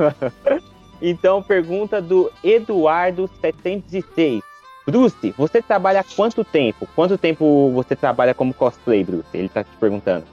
então, 1.02 1.42
pergunta 1.42 2.02
do 2.02 2.32
Eduardo706. 2.44 4.42
Bruce, 4.86 5.34
você 5.36 5.62
trabalha 5.64 6.02
há 6.02 6.04
quanto 6.04 6.44
tempo? 6.44 6.88
Quanto 6.96 7.18
tempo 7.18 7.72
você 7.74 7.96
trabalha 7.96 8.36
como 8.36 8.54
cosplay, 8.54 9.04
Bruce? 9.04 9.26
Ele 9.34 9.50
tá 9.50 9.64
te 9.64 9.72
perguntando. 9.80 10.26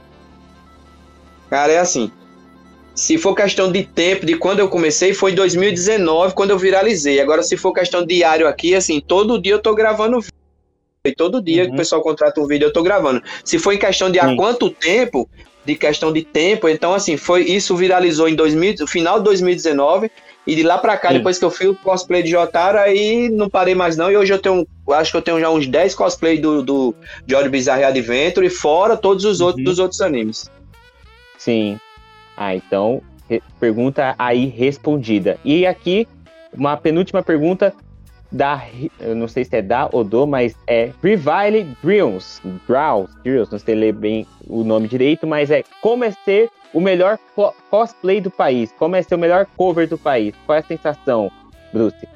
Cara, 1.48 1.72
é 1.72 1.78
assim. 1.78 2.12
Se 2.94 3.16
for 3.16 3.34
questão 3.34 3.72
de 3.72 3.84
tempo, 3.84 4.26
de 4.26 4.36
quando 4.36 4.58
eu 4.58 4.68
comecei, 4.68 5.14
foi 5.14 5.32
em 5.32 5.34
2019, 5.34 6.34
quando 6.34 6.50
eu 6.50 6.58
viralizei. 6.58 7.20
Agora, 7.20 7.42
se 7.42 7.56
for 7.56 7.72
questão 7.72 8.04
diário 8.04 8.46
aqui, 8.46 8.74
assim, 8.74 9.00
todo 9.00 9.40
dia 9.40 9.52
eu 9.54 9.58
tô 9.62 9.74
gravando 9.74 10.20
vídeo. 10.20 10.32
E 11.04 11.12
todo 11.14 11.42
dia 11.42 11.62
que 11.64 11.68
Uhum. 11.70 11.74
o 11.74 11.78
pessoal 11.78 12.02
contrata 12.02 12.40
um 12.40 12.46
vídeo, 12.46 12.66
eu 12.66 12.72
tô 12.72 12.82
gravando. 12.82 13.22
Se 13.44 13.58
for 13.58 13.72
em 13.72 13.78
questão 13.78 14.10
de 14.10 14.20
há 14.20 14.28
Sim. 14.28 14.36
quanto 14.36 14.70
tempo, 14.70 15.28
de 15.64 15.74
questão 15.74 16.12
de 16.12 16.22
tempo, 16.22 16.68
então, 16.68 16.92
assim, 16.92 17.16
foi 17.16 17.42
isso 17.42 17.74
viralizou 17.76 18.28
em 18.28 18.34
2000, 18.34 18.74
no 18.80 18.86
final 18.86 19.18
de 19.18 19.24
2019. 19.24 20.10
E 20.46 20.54
de 20.56 20.62
lá 20.64 20.76
pra 20.76 20.96
cá, 20.96 21.08
Sim. 21.08 21.14
depois 21.18 21.38
que 21.38 21.44
eu 21.44 21.50
fiz 21.50 21.68
o 21.68 21.74
cosplay 21.76 22.20
de 22.22 22.30
Jotaro, 22.32 22.76
aí 22.78 23.28
não 23.30 23.48
parei 23.48 23.74
mais 23.76 23.96
não. 23.96 24.10
E 24.10 24.16
hoje 24.16 24.32
eu 24.32 24.38
tenho, 24.40 24.66
acho 24.90 25.12
que 25.12 25.16
eu 25.16 25.22
tenho 25.22 25.40
já 25.40 25.48
uns 25.50 25.66
10 25.68 25.94
cosplays 25.94 26.40
do, 26.40 26.62
do 26.62 26.94
Jory 27.28 27.48
Bizarre 27.48 27.84
Adventure, 27.84 28.50
fora 28.50 28.96
todos 28.96 29.24
os 29.24 29.40
outros 29.40 29.58
Uhum. 29.60 29.64
dos 29.64 29.78
outros 29.78 30.00
animes. 30.00 30.50
Sim. 31.38 31.78
Ah, 32.36 32.54
então, 32.54 33.02
pergunta 33.60 34.14
aí 34.18 34.46
respondida. 34.46 35.38
E 35.44 35.66
aqui, 35.66 36.06
uma 36.52 36.76
penúltima 36.76 37.22
pergunta 37.22 37.72
da. 38.30 38.62
Eu 38.98 39.14
não 39.14 39.28
sei 39.28 39.44
se 39.44 39.56
é 39.56 39.62
da 39.62 39.88
ou 39.92 40.02
do, 40.02 40.26
mas 40.26 40.54
é 40.66 40.90
Rivale 41.02 41.64
Drills. 41.82 42.40
Draws, 42.66 43.10
Drills, 43.22 43.52
não 43.52 43.58
sei 43.58 43.74
ler 43.74 43.92
bem 43.92 44.26
o 44.46 44.64
nome 44.64 44.88
direito, 44.88 45.26
mas 45.26 45.50
é 45.50 45.62
como 45.80 46.04
é 46.04 46.10
ser 46.24 46.50
o 46.72 46.80
melhor 46.80 47.18
co- 47.36 47.54
cosplay 47.70 48.20
do 48.20 48.30
país? 48.30 48.72
Como 48.78 48.96
é 48.96 49.02
ser 49.02 49.14
o 49.14 49.18
melhor 49.18 49.46
cover 49.56 49.86
do 49.86 49.98
país? 49.98 50.34
Qual 50.46 50.56
é 50.56 50.60
a 50.60 50.64
sensação, 50.64 51.30
Bruce? 51.72 52.08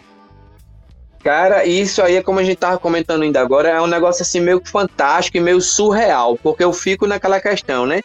Cara, 1.22 1.64
isso 1.66 2.00
aí 2.02 2.16
é 2.16 2.22
como 2.22 2.38
a 2.38 2.44
gente 2.44 2.56
tava 2.56 2.78
comentando 2.78 3.22
ainda 3.22 3.40
agora, 3.40 3.68
é 3.68 3.80
um 3.82 3.86
negócio 3.88 4.22
assim 4.22 4.40
meio 4.40 4.62
fantástico 4.64 5.36
e 5.36 5.40
meio 5.40 5.60
surreal, 5.60 6.38
porque 6.40 6.62
eu 6.62 6.72
fico 6.72 7.04
naquela 7.06 7.40
questão, 7.40 7.84
né? 7.84 8.00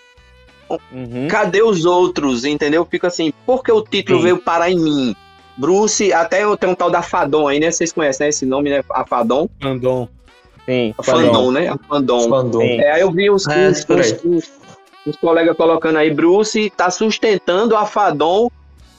Uhum. 0.91 1.27
Cadê 1.29 1.61
os 1.63 1.85
outros, 1.85 2.45
entendeu? 2.45 2.81
Eu 2.81 2.85
fico 2.85 3.07
assim, 3.07 3.31
por 3.45 3.63
que 3.63 3.71
o 3.71 3.81
título 3.81 4.19
Sim. 4.19 4.23
veio 4.23 4.37
parar 4.37 4.69
em 4.71 4.79
mim? 4.79 5.15
Bruce, 5.57 6.11
até 6.13 6.43
eu 6.43 6.55
tenho 6.57 6.71
um 6.73 6.75
tal 6.75 6.89
da 6.89 7.01
Fadon 7.01 7.47
aí, 7.47 7.59
né? 7.59 7.71
Vocês 7.71 7.91
conhecem 7.91 8.25
né? 8.25 8.29
esse 8.29 8.45
nome, 8.45 8.69
né? 8.69 8.83
A 8.91 9.05
Fadon. 9.05 9.47
Fandom. 9.61 10.07
Sim, 10.65 10.93
A 10.97 11.03
Fandom, 11.03 11.51
né? 11.51 11.67
A 11.67 11.77
Fandom. 11.77 12.61
É, 12.61 12.91
aí 12.93 13.01
eu 13.01 13.11
vi 13.11 13.29
os, 13.29 13.47
É, 13.47 13.69
os, 13.69 13.85
os- 14.23 14.51
os- 15.05 15.15
colegas 15.17 15.55
colocando 15.57 15.97
aí, 15.97 16.11
Bruce 16.13 16.69
tá 16.77 16.89
sustentando 16.89 17.75
a 17.75 17.85
Fadon 17.85 18.49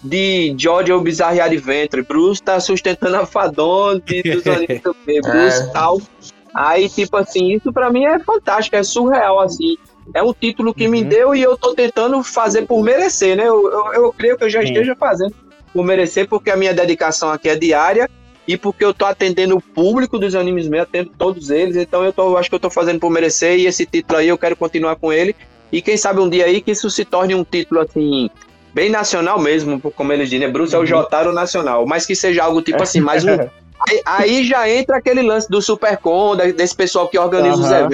de 0.05 0.55
George 0.59 0.93
Bizarre 0.99 1.41
Adventure. 1.41 2.03
Bruce 2.03 2.43
tá 2.43 2.59
sustentando 2.61 3.17
a 3.17 3.25
Fadon 3.27 3.99
de, 4.01 4.23
dos 4.23 4.43
do 4.83 4.95
quê? 5.07 5.21
Bruce 5.21 5.63
É. 5.63 5.67
tal. 5.73 6.01
Aí, 6.55 6.89
tipo 6.89 7.17
assim, 7.17 7.55
isso 7.55 7.73
pra 7.73 7.91
mim 7.91 8.05
é 8.05 8.19
fantástico, 8.19 8.77
é 8.77 8.83
surreal, 8.83 9.41
assim. 9.41 9.77
É 10.15 10.23
um 10.23 10.33
título 10.33 10.75
que 10.75 10.89
me 10.89 11.03
Uhum. 11.03 11.09
deu 11.09 11.35
e 11.35 11.43
eu 11.43 11.57
tô 11.57 11.75
tentando 11.75 12.23
fazer 12.23 12.67
por 12.67 12.83
merecer, 12.83 13.37
né? 13.37 13.45
Eu, 13.47 13.71
eu, 13.71 13.93
eu 13.95 14.13
creio 14.13 14.37
que 14.37 14.45
eu 14.45 14.51
já 14.51 14.61
Sim. 14.61 14.67
esteja 14.69 14.97
fazendo 14.97 15.35
por 15.73 15.85
merecer, 15.85 16.29
porque 16.29 16.51
a 16.51 16.57
minha 16.57 16.75
dedicação 16.75 17.31
aqui 17.31 17.49
é 17.49 17.57
diária 17.57 18.09
e 18.47 18.57
porque 18.57 18.85
eu 18.85 18.93
tô 18.93 19.05
atendendo 19.05 19.57
o 19.57 19.61
público 19.61 20.19
dos 20.19 20.35
animes 20.35 20.69
meus, 20.69 20.83
atendo 20.83 21.11
todos 21.17 21.51
eles, 21.51 21.77
então 21.77 22.05
eu, 22.05 22.13
tô, 22.13 22.37
acho 22.37 22.49
que 22.49 22.55
eu 22.55 22.61
tô 22.61 22.69
fazendo 22.71 22.99
por 22.99 23.11
merecer 23.11 23.59
e 23.59 23.67
esse 23.67 23.87
título 23.87 24.19
aí 24.19 24.29
eu 24.29 24.37
quero 24.39 24.57
continuar 24.57 24.97
com 24.97 25.13
ele. 25.13 25.35
E 25.71 25.81
quem 25.81 25.97
sabe 25.97 26.21
um 26.21 26.29
dia 26.29 26.45
aí 26.45 26.61
que 26.61 26.73
isso 26.73 26.91
se 26.91 27.05
torne 27.05 27.35
um 27.35 27.45
título 27.45 27.81
assim, 27.81 28.29
bem 28.75 28.91
nacional 28.91 29.41
mesmo, 29.41 29.81
como 29.81 30.13
eles 30.13 30.29
dizem, 30.29 30.47
né? 30.47 30.53
Bruce 30.53 30.75
é 30.75 30.79
o 30.79 30.85
Jotaro 30.85 31.33
nacional, 31.33 31.87
mas 31.87 32.05
que 32.05 32.15
seja 32.15 32.45
algo 32.45 32.61
tipo 32.61 32.83
assim, 32.83 33.01
mais 33.01 33.25
um. 33.25 33.39
Aí, 33.89 34.01
aí 34.07 34.45
já 34.45 34.71
entra 34.71 34.99
aquele 34.99 35.23
lance 35.23 35.51
do 35.51 35.61
Supercon, 35.61 36.37
desse 36.37 36.73
pessoal 36.73 37.09
que 37.09 37.19
organiza 37.19 37.61
os 37.61 37.73
Aham. 37.73 37.89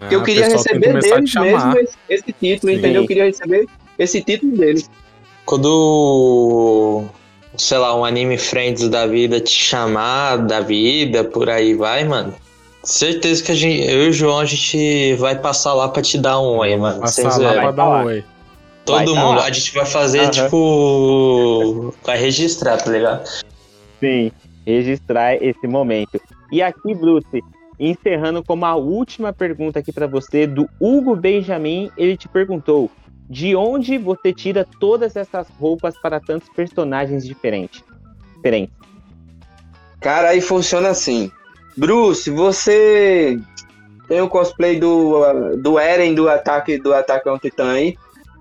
Eventos, 0.00 0.08
que 0.08 0.14
eu 0.14 0.20
Ah, 0.20 0.24
queria 0.24 0.48
receber 0.48 1.00
deles 1.00 1.34
mesmo 1.34 1.78
esse, 1.78 1.96
esse 2.08 2.32
título, 2.32 2.72
Sim. 2.72 2.78
entendeu? 2.78 3.02
Eu 3.02 3.06
queria 3.08 3.24
receber 3.24 3.66
esse 3.98 4.22
título 4.22 4.56
deles. 4.56 4.90
Quando, 5.44 7.04
sei 7.56 7.78
lá, 7.78 7.94
um 7.98 8.04
anime 8.04 8.36
friends 8.38 8.88
da 8.88 9.06
vida 9.06 9.40
te 9.40 9.50
chamar 9.50 10.36
da 10.36 10.60
vida, 10.60 11.24
por 11.24 11.48
aí 11.48 11.74
vai, 11.74 12.04
mano. 12.04 12.34
Certeza 12.84 13.42
que 13.42 13.52
a 13.52 13.54
gente, 13.54 13.90
eu 13.90 14.04
e 14.04 14.08
o 14.08 14.12
João, 14.12 14.38
a 14.38 14.44
gente 14.44 15.14
vai 15.14 15.38
passar 15.38 15.74
lá 15.74 15.88
pra 15.88 16.00
te 16.00 16.16
dar 16.16 16.40
um 16.40 16.58
oi, 16.58 16.76
mano. 16.76 17.00
Passar 17.00 17.36
lá 17.38 17.52
pra 17.54 17.70
dar 17.72 17.88
um 17.88 18.04
oi. 18.04 18.24
Todo 18.84 19.14
Vai 19.14 19.24
mundo. 19.24 19.40
A 19.40 19.50
gente 19.50 19.74
vai 19.74 19.84
fazer, 19.84 20.20
Aham. 20.20 20.30
tipo. 20.30 21.94
Vai 22.02 22.16
registrar, 22.18 22.78
tá 22.78 22.90
ligado? 22.90 23.28
Sim, 24.00 24.30
registrar 24.66 25.34
esse 25.42 25.66
momento. 25.66 26.18
E 26.50 26.62
aqui, 26.62 26.94
Bruce, 26.94 27.42
encerrando 27.78 28.42
como 28.42 28.64
a 28.64 28.74
última 28.74 29.32
pergunta 29.32 29.78
aqui 29.78 29.92
para 29.92 30.06
você, 30.06 30.46
do 30.46 30.68
Hugo 30.80 31.14
Benjamin, 31.14 31.90
ele 31.96 32.16
te 32.16 32.28
perguntou: 32.28 32.90
de 33.28 33.54
onde 33.54 33.98
você 33.98 34.32
tira 34.32 34.66
todas 34.80 35.16
essas 35.16 35.48
roupas 35.58 35.96
para 35.98 36.18
tantos 36.18 36.48
personagens 36.48 37.26
diferentes? 37.26 37.84
Diferentes. 38.34 38.74
Cara, 40.00 40.30
aí 40.30 40.40
funciona 40.40 40.88
assim. 40.88 41.30
Bruce, 41.76 42.30
você 42.30 43.38
tem 44.08 44.20
o 44.20 44.28
cosplay 44.28 44.78
do, 44.78 45.56
do 45.56 45.78
Eren 45.78 46.14
do 46.14 46.28
ataque 46.28 46.78
do 46.78 46.94
ataque 46.94 47.28
ao 47.28 47.38
Titã 47.38 47.72
aí? 47.72 47.96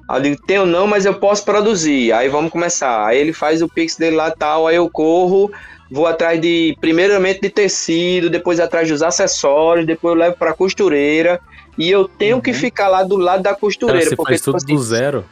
Aí 0.09 0.19
eu 0.19 0.21
digo, 0.23 0.41
tenho 0.47 0.65
não, 0.65 0.87
mas 0.87 1.05
eu 1.05 1.13
posso 1.15 1.43
produzir. 1.43 2.13
Aí 2.13 2.29
vamos 2.29 2.51
começar. 2.51 3.05
Aí 3.05 3.19
ele 3.19 3.33
faz 3.33 3.61
o 3.61 3.67
pix 3.67 3.97
dele 3.97 4.15
lá 4.15 4.31
tal, 4.31 4.65
aí 4.65 4.77
eu 4.77 4.89
corro, 4.89 5.51
vou 5.89 6.05
atrás 6.07 6.39
de, 6.39 6.75
primeiramente 6.81 7.41
de 7.41 7.49
tecido, 7.49 8.29
depois 8.29 8.59
atrás 8.59 8.87
dos 8.89 9.01
acessórios, 9.01 9.85
depois 9.85 10.13
eu 10.13 10.19
levo 10.19 10.35
pra 10.37 10.53
costureira. 10.53 11.39
E 11.77 11.89
eu 11.91 12.07
tenho 12.07 12.41
que 12.41 12.51
Uhum. 12.51 12.57
ficar 12.57 12.87
lá 12.87 13.03
do 13.03 13.17
lado 13.17 13.43
da 13.43 13.51
Cara, 13.51 13.59
costureira. 13.59 14.09
você 14.09 14.15
porque, 14.15 14.31
faz 14.33 14.41
tipo 14.41 14.51
tudo 14.57 14.65
do 14.65 14.73
assim, 14.75 14.83
zero. 14.83 15.25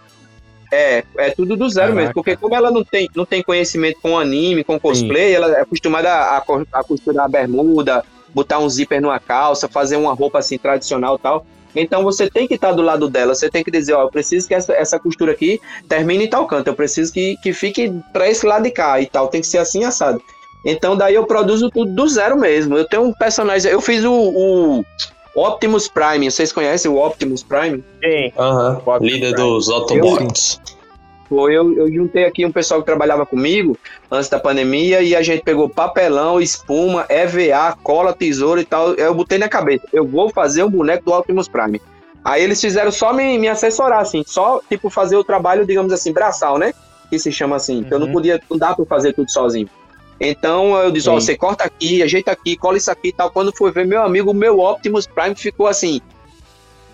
é, 0.72 1.04
é 1.18 1.30
tudo 1.32 1.56
do 1.56 1.70
zero 1.70 1.88
Caraca. 1.88 2.00
mesmo. 2.02 2.14
Porque 2.14 2.36
como 2.36 2.56
ela 2.56 2.70
não 2.70 2.84
tem, 2.84 3.10
não 3.16 3.26
tem 3.26 3.42
conhecimento 3.42 3.98
com 4.02 4.18
anime, 4.18 4.64
com 4.64 4.80
cosplay, 4.80 5.34
ela 5.34 5.52
é 5.58 5.62
acostumada 5.62 6.10
a, 6.12 6.38
a 6.74 6.84
costurar 6.84 7.26
a 7.26 7.30
bermuda, 7.30 8.04
botar 8.34 8.60
um 8.60 8.70
zíper 8.70 9.02
numa 9.02 9.20
calça, 9.20 9.68
fazer 9.68 9.96
uma 9.96 10.14
roupa 10.14 10.40
assim 10.40 10.58
tradicional 10.58 11.16
e 11.16 11.20
tal. 11.20 11.46
Então 11.76 12.04
você 12.04 12.30
tem 12.30 12.48
que 12.48 12.54
estar 12.56 12.72
do 12.72 12.82
lado 12.82 13.10
dela, 13.10 13.36
você 13.36 13.50
tem 13.50 13.64
que 13.64 13.70
dizer, 13.72 13.94
ó, 13.94 14.04
eu 14.04 14.10
preciso 14.10 14.48
que 14.48 14.54
essa, 14.54 14.72
essa 14.74 14.98
costura 14.98 15.34
aqui 15.34 15.60
termine 15.90 16.26
em 16.26 16.30
tal 16.30 16.46
canto, 16.48 16.68
eu 16.68 16.74
preciso 16.74 17.12
que, 17.12 17.36
que 17.44 17.52
fique 17.52 17.92
pra 18.14 18.30
esse 18.30 18.46
lado 18.46 18.64
de 18.64 18.72
cá 18.72 19.00
e 19.02 19.06
tal, 19.06 19.28
tem 19.28 19.42
que 19.42 19.48
ser 19.48 19.58
assim 19.58 19.84
assado. 19.84 20.22
Então 20.66 20.98
daí 20.98 21.14
eu 21.14 21.26
produzo 21.26 21.70
tudo 21.70 21.92
do 21.94 22.08
zero 22.10 22.38
mesmo. 22.38 22.76
Eu 22.76 22.86
tenho 22.86 23.04
um 23.04 23.14
personagem, 23.14 23.72
eu 23.72 23.80
fiz 23.80 24.04
o, 24.04 24.12
o 24.12 24.84
Optimus 25.36 25.88
Prime, 25.88 26.30
vocês 26.32 26.52
conhecem 26.52 26.90
o 26.90 26.98
Optimus 26.98 27.44
Prime? 27.44 27.84
Sim. 28.04 28.32
Aham. 28.38 28.82
Líder 29.02 29.30
comprar. 29.30 29.44
dos 29.44 29.70
Autobots. 29.70 30.60
Foi, 31.28 31.54
eu, 31.56 31.74
eu 31.76 31.92
juntei 31.92 32.24
aqui 32.26 32.46
um 32.46 32.52
pessoal 32.52 32.80
que 32.82 32.86
trabalhava 32.86 33.26
comigo 33.26 33.78
antes 34.12 34.30
da 34.30 34.40
pandemia 34.40 35.02
e 35.02 35.16
a 35.16 35.24
gente 35.24 35.42
pegou 35.44 35.68
papelão, 35.68 36.40
espuma, 36.40 37.06
EVA, 37.10 37.76
cola, 37.82 38.14
tesoura 38.14 38.62
e 38.62 38.66
tal. 38.66 38.94
Eu 38.94 39.14
botei 39.14 39.38
na 39.40 39.50
cabeça, 39.50 39.86
eu 39.92 40.06
vou 40.06 40.30
fazer 40.30 40.64
um 40.64 40.70
boneco 40.70 41.04
do 41.06 41.14
Optimus 41.14 41.48
Prime. 41.48 41.82
Aí 42.24 42.44
eles 42.44 42.62
fizeram 42.62 42.92
só 42.92 43.12
me, 43.14 43.38
me 43.38 43.48
assessorar, 43.48 44.00
assim, 44.02 44.24
só, 44.26 44.60
tipo, 44.70 44.90
fazer 44.90 45.16
o 45.16 45.24
trabalho, 45.24 45.66
digamos 45.66 45.92
assim, 45.94 46.12
braçal, 46.12 46.58
né? 46.58 46.74
Que 47.10 47.20
se 47.20 47.32
chama 47.32 47.56
assim, 47.56 47.84
que 47.84 47.94
eu 47.94 48.00
não 48.00 48.08
Uhum. 48.08 48.14
podia, 48.14 48.42
não 48.50 48.58
dá 48.58 48.74
pra 48.76 48.86
fazer 48.86 49.14
tudo 49.14 49.30
sozinho. 49.30 49.70
Então 50.20 50.76
eu 50.78 50.92
disse, 50.92 51.10
ó, 51.10 51.20
Sim. 51.20 51.26
você 51.26 51.38
corta 51.38 51.64
aqui, 51.66 52.02
ajeita 52.02 52.32
aqui, 52.32 52.56
cola 52.56 52.78
isso 52.78 52.90
aqui 52.90 53.10
e 53.10 53.12
tal. 53.14 53.30
Quando 53.32 53.56
foi 53.56 53.72
ver 53.72 53.86
meu 53.86 54.02
amigo, 54.02 54.32
o 54.32 54.34
meu 54.34 54.60
Optimus 54.60 55.06
Prime 55.06 55.36
ficou 55.36 55.68
assim, 55.68 56.00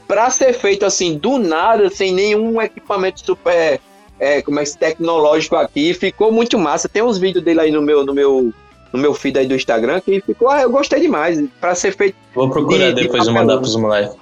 pra 0.08 0.30
ser 0.30 0.54
feito 0.54 0.86
assim, 0.86 1.18
do 1.18 1.38
nada, 1.38 1.90
sem 1.90 2.12
nenhum 2.12 2.60
equipamento 2.62 3.24
super, 3.24 3.80
é, 4.20 4.42
como 4.42 4.60
é 4.60 4.64
que 4.64 4.78
tecnológico 4.78 5.56
aqui, 5.56 5.94
ficou 5.94 6.32
muito 6.32 6.58
massa. 6.58 6.90
Tem 6.90 7.04
uns 7.04 7.18
vídeos 7.20 7.44
dele 7.44 7.62
aí 7.62 7.72
no 7.72 7.82
meu, 7.82 8.04
no 8.06 8.14
meu, 8.14 8.52
no 8.92 9.00
meu 9.00 9.14
feed 9.14 9.38
aí 9.38 9.46
do 9.48 9.56
Instagram 9.56 10.02
que 10.02 10.20
ficou, 10.22 10.50
ah, 10.50 10.62
eu 10.62 10.72
gostei 10.72 11.00
demais. 11.00 11.40
Pra 11.60 11.76
ser 11.76 11.96
feito 11.96 12.16
Vou 12.34 12.50
procurar 12.50 12.88
De- 12.90 12.96
de 12.96 13.02
depois 13.04 13.24
e 13.24 13.26
papelão. 13.28 13.34
mandar 13.36 13.58
pros 13.60 13.76
moleques. 13.76 14.16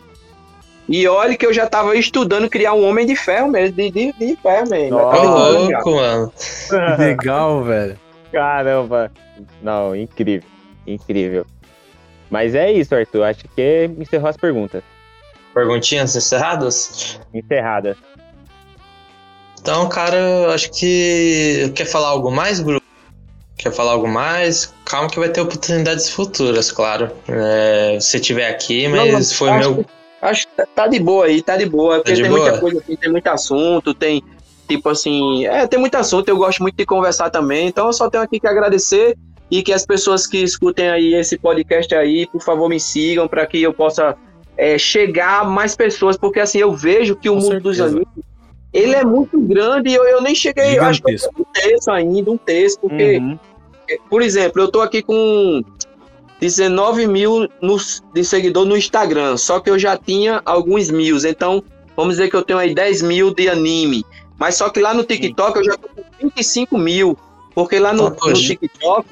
E 0.90 1.08
olha 1.08 1.38
que 1.38 1.46
eu 1.46 1.54
já 1.54 1.68
tava 1.68 1.96
estudando 1.96 2.50
criar 2.50 2.74
um 2.74 2.84
homem 2.84 3.06
de 3.06 3.16
ferro 3.16 3.48
mesmo, 3.50 3.76
de, 3.78 3.92
de, 3.92 4.12
de 4.14 4.36
ferro 4.42 4.68
mesmo. 4.70 4.98
Já. 4.98 5.22
louco, 5.22 5.92
mano. 5.92 6.34
Legal, 6.98 7.64
velho. 7.64 7.98
Caramba. 8.32 9.12
Não, 9.62 9.96
incrível. 9.96 10.48
Incrível. 10.86 11.46
Mas 12.30 12.54
é 12.56 12.72
isso, 12.72 12.94
Arthur. 12.96 13.24
Acho 13.24 13.46
que 13.56 13.90
encerrou 13.98 14.30
as 14.30 14.38
perguntas. 14.38 14.84
Perguntinhas 15.54 16.16
encerradas? 16.16 17.20
Encerrada. 17.34 17.98
Então, 19.60 19.90
cara, 19.90 20.16
eu 20.18 20.52
acho 20.52 20.72
que. 20.72 21.72
Quer 21.76 21.86
falar 21.86 22.10
algo 22.10 22.32
mais, 22.32 22.60
Bruno? 22.62 22.82
Quer 23.58 23.74
falar 23.74 23.92
algo 23.92 24.08
mais? 24.08 24.74
Calma 24.86 25.10
que 25.10 25.20
vai 25.20 25.30
ter 25.30 25.42
oportunidades 25.42 26.10
futuras, 26.10 26.72
claro. 26.72 27.12
É, 27.28 27.98
se 28.00 28.20
tiver 28.20 28.48
aqui, 28.50 28.88
mas 28.88 29.12
Não, 29.12 29.24
foi 29.38 29.50
acho 29.50 29.60
meu. 29.74 29.84
que- 29.84 29.90
Acho 30.22 30.48
que 30.48 30.54
tá- 30.56 30.68
tá 30.76 30.88
de 30.88 31.00
boa 31.00 31.26
aí, 31.26 31.42
tá 31.42 31.56
de 31.56 31.66
boa. 31.66 31.98
Porque 31.98 32.12
de 32.14 32.22
tem 32.24 32.30
boa? 32.30 32.42
muita 32.44 32.60
coisa 32.60 32.80
assim, 32.80 32.96
tem 32.98 33.10
muito 33.12 33.28
assunto, 33.28 33.94
tem, 33.94 34.22
tipo 34.70 34.88
assim, 34.88 35.46
é, 35.46 35.68
tem 35.68 35.80
muito 35.80 35.96
assunto, 35.96 36.30
eu 36.30 36.38
gosto 36.38 36.62
muito 36.62 36.76
de 36.78 36.86
conversar 36.86 37.30
também. 37.30 37.68
Então 37.68 37.88
eu 37.88 37.94
só 37.94 38.10
tenho 38.10 38.24
aqui 38.24 38.40
que 38.40 38.48
agradecer 38.48 39.18
e 39.52 39.62
que 39.64 39.74
as 39.74 39.86
pessoas 39.86 40.26
que 40.28 40.38
escutem 40.38 40.90
aí 40.90 41.14
esse 41.16 41.38
podcast 41.38 41.94
aí, 41.96 42.26
por 42.28 42.42
favor, 42.42 42.70
me 42.70 42.80
sigam 42.80 43.28
para 43.28 43.46
que 43.48 43.62
eu 43.62 43.74
possa 43.74 44.16
é, 44.56 44.78
chegar 44.78 45.42
a 45.42 45.44
mais 45.44 45.76
pessoas, 45.76 46.16
porque 46.16 46.40
assim, 46.40 46.60
eu 46.60 46.72
vejo 46.72 47.16
que 47.16 47.30
o 47.30 47.36
Com 47.36 47.42
mundo 47.42 47.60
dos 47.62 47.78
certeza. 47.78 47.98
animes, 47.98 48.08
ele 48.72 48.94
é 48.96 49.04
muito 49.04 49.40
grande 49.42 49.90
e 49.90 49.96
eu, 49.96 50.04
eu 50.06 50.22
nem 50.22 50.36
cheguei, 50.36 50.78
eu 50.78 50.84
acho 50.84 51.02
que 51.02 51.12
eu 51.14 51.18
um 51.40 51.44
terço 51.52 51.90
ainda, 51.92 52.30
um 52.32 52.38
terço, 52.38 52.78
porque 52.80 53.18
Uhum. 53.18 53.40
por 54.10 54.22
exemplo, 54.22 54.62
eu 54.62 54.70
tô 54.70 54.82
aqui 54.82 55.02
com 55.02 55.64
19 56.40 57.08
mil 57.08 57.48
nos- 57.62 58.02
de 58.14 58.24
seguidor 58.24 58.66
no 58.66 58.78
Instagram, 58.78 59.36
só 59.38 59.60
que 59.60 59.70
eu 59.70 59.80
já 59.80 59.98
tinha 59.98 60.42
alguns 60.46 60.90
mil, 60.92 61.18
então 61.26 61.64
vamos 61.96 62.16
dizer 62.16 62.30
que 62.30 62.36
eu 62.36 62.44
tenho 62.44 62.60
aí 62.60 62.74
10 62.74 63.02
mil 63.02 63.34
de 63.34 63.50
anime, 63.50 64.06
mas 64.40 64.56
só 64.56 64.70
que 64.70 64.80
lá 64.80 64.94
no 64.94 65.04
TikTok 65.04 65.58
eu 65.58 65.64
já 65.66 65.78
tô 65.78 65.90
com 65.90 66.02
25 66.22 66.78
mil, 66.78 67.18
porque 67.54 67.78
lá 67.78 67.94
no, 67.94 68.10
no 68.10 68.34
TikTok 68.34 69.06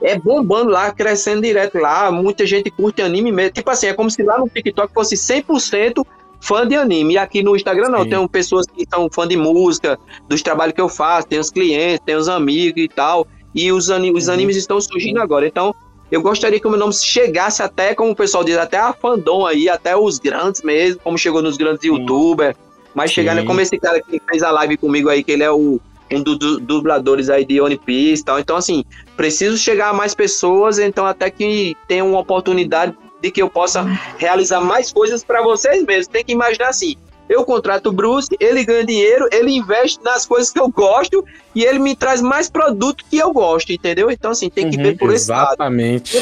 é 0.00 0.16
bombando 0.18 0.70
lá, 0.70 0.92
crescendo 0.92 1.42
direto 1.42 1.78
lá, 1.78 2.10
muita 2.12 2.46
gente 2.46 2.70
curte 2.70 3.02
anime 3.02 3.32
mesmo, 3.32 3.52
tipo 3.52 3.68
assim, 3.70 3.88
é 3.88 3.92
como 3.92 4.10
se 4.10 4.22
lá 4.22 4.38
no 4.38 4.48
TikTok 4.48 4.92
fosse 4.94 5.16
100% 5.16 6.06
fã 6.40 6.66
de 6.66 6.76
anime, 6.76 7.14
e 7.14 7.18
aqui 7.18 7.42
no 7.42 7.56
Instagram 7.56 7.88
não, 7.88 8.04
Sim. 8.04 8.10
tem 8.10 8.28
pessoas 8.28 8.64
que 8.66 8.86
são 8.88 9.08
fã 9.12 9.26
de 9.26 9.36
música, 9.36 9.98
dos 10.28 10.40
trabalhos 10.40 10.74
que 10.74 10.80
eu 10.80 10.88
faço, 10.88 11.26
tem 11.26 11.40
os 11.40 11.50
clientes, 11.50 12.00
tem 12.06 12.14
os 12.14 12.28
amigos 12.28 12.80
e 12.80 12.88
tal, 12.88 13.26
e 13.52 13.72
os, 13.72 13.88
os 13.88 14.28
Uhum. 14.28 14.32
animes 14.32 14.56
estão 14.56 14.80
surgindo 14.80 15.20
agora. 15.20 15.46
Então, 15.48 15.74
eu 16.12 16.22
gostaria 16.22 16.60
que 16.60 16.66
o 16.66 16.70
meu 16.70 16.78
nome 16.78 16.92
chegasse 16.94 17.62
até, 17.62 17.94
como 17.94 18.12
o 18.12 18.16
pessoal 18.16 18.44
diz, 18.44 18.56
até 18.56 18.78
a 18.78 18.92
fandom 18.92 19.44
aí, 19.44 19.68
até 19.68 19.96
os 19.96 20.18
grandes 20.18 20.62
mesmo, 20.62 21.00
como 21.02 21.18
chegou 21.18 21.42
nos 21.42 21.56
grandes 21.56 21.82
youtubers. 21.82 22.56
Mas 22.94 23.10
chegar, 23.12 23.34
né, 23.34 23.42
Sim. 23.42 23.46
como 23.46 23.60
esse 23.60 23.78
cara 23.78 24.00
que 24.02 24.20
fez 24.28 24.42
a 24.42 24.50
live 24.50 24.76
comigo 24.76 25.08
aí, 25.08 25.22
que 25.22 25.32
ele 25.32 25.42
é 25.42 25.50
o, 25.50 25.80
um 26.10 26.22
dos 26.22 26.38
du- 26.38 26.60
dubladores 26.60 27.28
aí 27.30 27.44
de 27.44 27.60
One 27.60 27.76
Piece 27.76 28.22
e 28.22 28.24
tal. 28.24 28.38
Então, 28.38 28.56
assim, 28.56 28.84
preciso 29.16 29.56
chegar 29.56 29.90
a 29.90 29.92
mais 29.92 30.14
pessoas, 30.14 30.78
então 30.78 31.06
até 31.06 31.30
que 31.30 31.76
tenha 31.86 32.04
uma 32.04 32.18
oportunidade 32.20 32.96
de 33.20 33.30
que 33.30 33.42
eu 33.42 33.50
possa 33.50 33.82
realizar 34.16 34.60
mais 34.60 34.92
coisas 34.92 35.22
para 35.24 35.42
vocês 35.42 35.84
mesmos. 35.84 36.06
Tem 36.06 36.24
que 36.24 36.32
imaginar 36.32 36.68
assim, 36.68 36.94
eu 37.28 37.44
contrato 37.44 37.88
o 37.88 37.92
Bruce, 37.92 38.28
ele 38.40 38.64
ganha 38.64 38.84
dinheiro, 38.86 39.28
ele 39.32 39.50
investe 39.52 39.98
nas 40.02 40.24
coisas 40.24 40.50
que 40.50 40.58
eu 40.60 40.68
gosto 40.70 41.24
e 41.54 41.62
ele 41.64 41.78
me 41.78 41.94
traz 41.94 42.22
mais 42.22 42.48
produto 42.48 43.04
que 43.10 43.18
eu 43.18 43.32
gosto, 43.32 43.70
entendeu? 43.72 44.10
Então, 44.10 44.30
assim, 44.30 44.48
tem 44.48 44.70
que 44.70 44.76
Uhum, 44.76 44.82
ver 44.82 44.96
por 44.96 45.12
esse 45.12 45.28
lado. 45.30 45.48
Exatamente. 45.48 46.16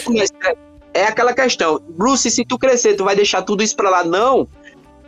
É 0.93 1.05
aquela 1.05 1.35
questão, 1.35 1.79
Bruce, 1.91 2.31
se 2.31 2.43
tu 2.45 2.59
crescer, 2.59 2.95
tu 2.95 3.05
vai 3.05 3.15
deixar 3.15 3.43
tudo 3.43 3.63
isso 3.63 3.77
pra 3.77 3.91
lá? 3.91 4.03
Não. 4.03 4.49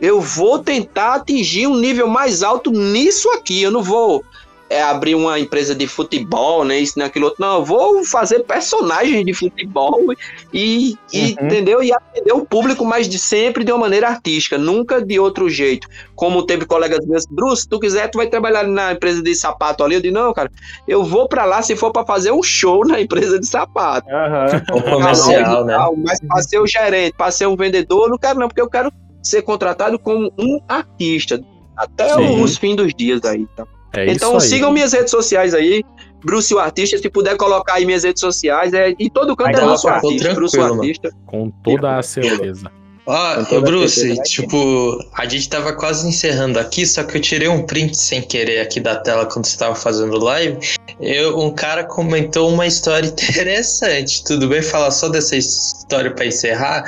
Eu 0.01 0.21
vou 0.21 0.59
tentar 0.59 1.15
atingir 1.15 1.67
um 1.67 1.75
nível 1.75 2.07
mais 2.07 2.43
alto 2.43 2.71
nisso 2.71 3.29
aqui. 3.31 3.61
Eu 3.61 3.71
não 3.71 3.83
vou 3.83 4.23
é, 4.69 4.83
abrir 4.83 5.15
uma 5.15 5.39
empresa 5.39 5.73
de 5.73 5.87
futebol, 5.87 6.63
né? 6.63 6.79
Isso, 6.79 6.99
naquilo 6.99 7.25
outro. 7.25 7.41
Não, 7.41 7.55
eu 7.55 7.65
vou 7.65 8.05
fazer 8.05 8.43
personagens 8.43 9.25
de 9.25 9.33
futebol 9.33 10.13
e, 10.53 10.95
e 11.11 11.35
Uhum. 11.39 11.45
entendeu? 11.45 11.83
E 11.83 11.91
atender 11.91 12.33
o 12.33 12.45
público, 12.45 12.85
mas 12.85 13.09
de 13.09 13.17
sempre 13.17 13.63
de 13.63 13.71
uma 13.71 13.79
maneira 13.79 14.07
artística, 14.07 14.57
nunca 14.57 15.03
de 15.03 15.19
outro 15.19 15.49
jeito. 15.49 15.87
Como 16.15 16.43
teve 16.43 16.65
colegas 16.65 17.05
meus, 17.05 17.25
Bruce, 17.25 17.63
se 17.63 17.67
tu 17.69 17.79
quiser, 17.79 18.09
tu 18.09 18.19
vai 18.19 18.27
trabalhar 18.27 18.67
na 18.67 18.91
empresa 18.93 19.23
de 19.23 19.33
sapato 19.33 19.83
ali. 19.83 19.95
Eu 19.95 20.01
disse, 20.01 20.13
não, 20.13 20.31
cara, 20.33 20.51
eu 20.87 21.03
vou 21.03 21.27
pra 21.27 21.45
lá 21.45 21.61
se 21.63 21.75
for 21.75 21.91
pra 21.91 22.05
fazer 22.05 22.31
um 22.31 22.43
show 22.43 22.85
na 22.85 23.01
empresa 23.01 23.39
de 23.39 23.47
sapato. 23.47 24.07
Aham. 24.09 24.61
O 24.71 24.81
comercial, 24.83 25.65
né? 25.65 25.77
Mas 25.97 26.19
para 26.21 26.43
ser 26.43 26.59
o 26.59 26.67
gerente, 26.67 27.15
para 27.17 27.31
ser 27.31 27.47
um 27.47 27.55
vendedor, 27.55 28.05
eu 28.05 28.09
não 28.11 28.17
quero 28.17 28.39
não, 28.39 28.47
porque 28.47 28.61
eu 28.61 28.69
quero 28.69 28.91
ser 29.21 29.41
contratado 29.41 29.97
como 29.99 30.31
um 30.37 30.59
artista. 30.67 31.41
Até 31.75 32.13
Sim. 32.13 32.41
os 32.41 32.57
fins 32.57 32.75
dos 32.75 32.93
dias 32.93 33.23
aí. 33.23 33.47
Tá? 33.55 33.65
É 33.93 34.11
então 34.11 34.37
isso 34.37 34.45
aí. 34.45 34.49
sigam 34.49 34.71
minhas 34.71 34.93
redes 34.93 35.11
sociais 35.11 35.53
aí. 35.53 35.83
Bruce 36.23 36.53
o 36.53 36.59
Artista, 36.59 36.97
se 36.97 37.09
puder 37.09 37.37
colocar 37.37 37.75
aí 37.75 37.85
minhas 37.85 38.03
redes 38.03 38.19
sociais, 38.19 38.73
é, 38.73 38.93
e 38.99 39.09
todo 39.09 39.37
canto 39.37 39.57
é 39.57 39.61
Bruce 39.61 39.87
o 39.87 39.89
colocar, 39.89 40.07
Artista, 40.07 40.33
Bruce 40.33 40.59
o. 40.59 40.63
Artista. 40.73 41.11
Com 41.25 41.49
toda 41.63 41.97
a 41.97 42.03
certeza. 42.03 42.69
Ó, 43.05 43.61
Bruce, 43.61 44.21
tipo, 44.23 44.99
a 45.15 45.25
gente 45.25 45.49
tava 45.49 45.73
quase 45.73 46.07
encerrando 46.07 46.59
aqui, 46.59 46.85
só 46.85 47.03
que 47.03 47.17
eu 47.17 47.21
tirei 47.21 47.47
um 47.47 47.65
print 47.65 47.97
sem 47.97 48.21
querer 48.21 48.59
aqui 48.59 48.79
da 48.79 48.97
tela 48.97 49.25
quando 49.25 49.45
você 49.45 49.57
tava 49.57 49.73
fazendo 49.73 50.19
live. 50.19 50.59
Eu, 50.99 51.39
um 51.39 51.51
cara 51.51 51.83
comentou 51.83 52.49
uma 52.49 52.67
história 52.67 53.07
interessante. 53.09 54.23
Tudo 54.23 54.47
bem 54.47 54.61
falar 54.61 54.91
só 54.91 55.09
dessa 55.09 55.35
história 55.35 56.11
pra 56.11 56.27
encerrar? 56.27 56.83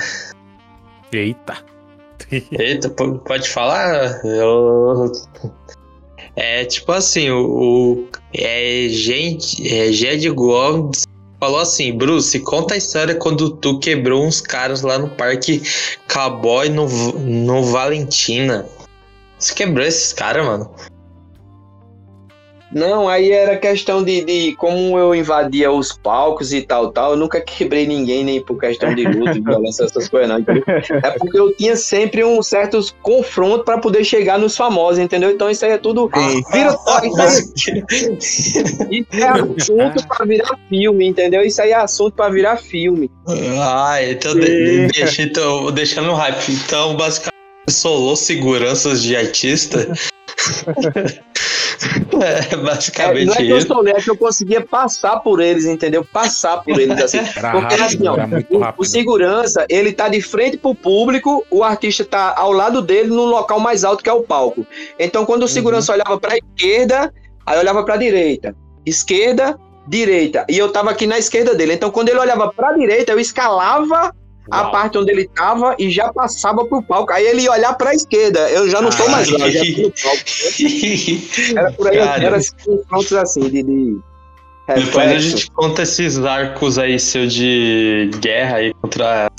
Eita. 1.11 1.70
Eita, 2.51 2.89
po- 2.89 3.19
pode 3.19 3.49
falar? 3.49 4.21
Eu... 4.25 5.11
É 6.35 6.63
tipo 6.63 6.91
assim, 6.93 7.29
o, 7.29 7.45
o 7.45 8.07
é, 8.33 8.87
gente, 8.89 9.67
é, 9.67 9.91
Jed 9.91 10.29
Gomes 10.29 11.03
falou 11.39 11.59
assim, 11.59 11.91
Bruce, 11.91 12.39
conta 12.39 12.75
a 12.75 12.77
história 12.77 13.15
quando 13.15 13.51
tu 13.57 13.79
quebrou 13.79 14.23
uns 14.23 14.39
caras 14.39 14.81
lá 14.81 14.97
no 14.97 15.09
parque 15.09 15.61
Cowboy 16.07 16.69
no, 16.69 16.87
no 17.19 17.63
Valentina. 17.63 18.65
Você 19.37 19.53
quebrou 19.53 19.85
esses 19.85 20.13
caras, 20.13 20.45
mano? 20.45 20.69
Não, 22.73 23.09
aí 23.09 23.31
era 23.31 23.57
questão 23.57 24.01
de, 24.03 24.23
de 24.23 24.55
como 24.55 24.97
eu 24.97 25.13
invadia 25.13 25.71
os 25.71 25.91
palcos 25.91 26.53
e 26.53 26.61
tal, 26.61 26.91
tal. 26.91 27.11
Eu 27.11 27.17
nunca 27.17 27.41
quebrei 27.41 27.85
ninguém, 27.85 28.23
nem 28.23 28.41
por 28.41 28.59
questão 28.59 28.93
de 28.95 29.03
luta, 29.05 29.33
de 29.33 29.41
violência, 29.41 29.83
essas 29.83 30.07
coisas, 30.07 30.29
não. 30.29 30.39
entendeu? 30.39 30.63
É 30.67 31.11
porque 31.11 31.37
eu 31.37 31.53
tinha 31.55 31.75
sempre 31.75 32.23
um 32.23 32.41
certo 32.41 32.79
confronto 33.01 33.65
para 33.65 33.77
poder 33.77 34.03
chegar 34.05 34.39
nos 34.39 34.55
famosos, 34.55 34.99
entendeu? 34.99 35.31
Então 35.31 35.49
isso 35.49 35.65
aí 35.65 35.71
é 35.71 35.77
tudo. 35.77 36.09
Vira, 36.53 36.69
isso, 36.69 36.89
aí, 36.89 37.09
isso 38.91 39.17
é 39.21 39.27
assunto 39.27 40.07
para 40.07 40.25
virar 40.25 40.57
filme, 40.69 41.07
entendeu? 41.07 41.41
Isso 41.43 41.61
aí 41.61 41.71
é 41.71 41.75
assunto 41.75 42.13
para 42.13 42.29
virar 42.29 42.57
filme. 42.57 43.09
Ah, 43.59 43.97
então 44.03 44.33
de- 44.33 44.87
deixa, 44.87 45.21
então, 45.21 45.71
deixando 45.71 46.07
no 46.07 46.13
hype. 46.13 46.51
Então, 46.51 46.95
basicamente, 46.95 47.31
solou 47.69 48.15
seguranças 48.15 49.01
de 49.03 49.15
artista. 49.15 49.87
é 52.51 52.53
É, 52.53 52.55
basicamente 52.57 53.25
não 53.25 53.33
é 53.33 53.37
que 53.37 53.49
eu 53.49 53.57
isso. 53.57 53.67
sou 53.67 53.87
é 53.87 53.93
que 53.93 54.09
eu 54.09 54.17
conseguia 54.17 54.61
passar 54.61 55.19
por 55.19 55.41
eles, 55.41 55.65
entendeu? 55.65 56.05
Passar 56.05 56.57
por 56.57 56.79
eles 56.79 57.01
assim. 57.01 57.19
Era 57.35 57.51
Porque 57.51 57.75
rápido, 57.75 58.07
assim, 58.07 58.07
ó, 58.07 58.75
O, 58.77 58.81
o 58.81 58.85
segurança, 58.85 59.65
ele 59.69 59.91
tá 59.91 60.07
de 60.07 60.21
frente 60.21 60.57
pro 60.57 60.75
público, 60.75 61.45
o 61.49 61.63
artista 61.63 62.05
tá 62.05 62.33
ao 62.37 62.51
lado 62.51 62.81
dele 62.81 63.09
no 63.09 63.25
local 63.25 63.59
mais 63.59 63.83
alto 63.83 64.03
que 64.03 64.09
é 64.09 64.13
o 64.13 64.23
palco. 64.23 64.65
Então, 64.99 65.25
quando 65.25 65.43
o 65.43 65.47
segurança 65.47 65.93
olhava 65.93 66.19
pra 66.19 66.37
esquerda, 66.37 67.13
aí 67.45 67.59
olhava 67.59 67.83
pra 67.83 67.97
direita. 67.97 68.55
Esquerda, 68.85 69.59
direita. 69.87 70.45
E 70.49 70.57
eu 70.57 70.71
tava 70.71 70.91
aqui 70.91 71.07
na 71.07 71.17
esquerda 71.17 71.55
dele. 71.55 71.73
Então, 71.73 71.91
quando 71.91 72.09
ele 72.09 72.19
olhava 72.19 72.51
pra 72.51 72.73
direita, 72.73 73.11
eu 73.11 73.19
escalava 73.19 74.13
a 74.51 74.61
Uau. 74.63 74.71
parte 74.71 74.97
onde 74.97 75.11
ele 75.11 75.27
tava 75.29 75.75
e 75.79 75.89
já 75.89 76.11
passava 76.11 76.65
pro 76.65 76.83
palco. 76.83 77.11
Aí 77.13 77.25
ele 77.25 77.41
ia 77.43 77.51
olhar 77.51 77.73
pra 77.75 77.93
esquerda. 77.93 78.49
Eu 78.49 78.69
já 78.69 78.81
não 78.81 78.89
tô 78.89 79.07
mais 79.09 79.29
lá, 79.29 79.49
já 79.49 79.59
tô 79.61 79.81
no 79.81 79.91
palco. 79.91 80.23
Era 81.57 81.71
por 81.71 81.87
aí, 81.87 81.97
Cara. 81.97 82.23
era 82.25 82.37
esses 82.37 82.51
confrontos 82.63 83.13
assim, 83.13 83.41
de. 83.49 83.63
de 83.63 83.97
Depois 84.67 85.11
a 85.11 85.19
gente 85.19 85.49
conta 85.51 85.81
esses 85.83 86.23
arcos 86.23 86.77
aí 86.77 86.99
seu 86.99 87.25
de 87.27 88.09
guerra 88.19 88.57
aí 88.57 88.73
contra 88.81 89.29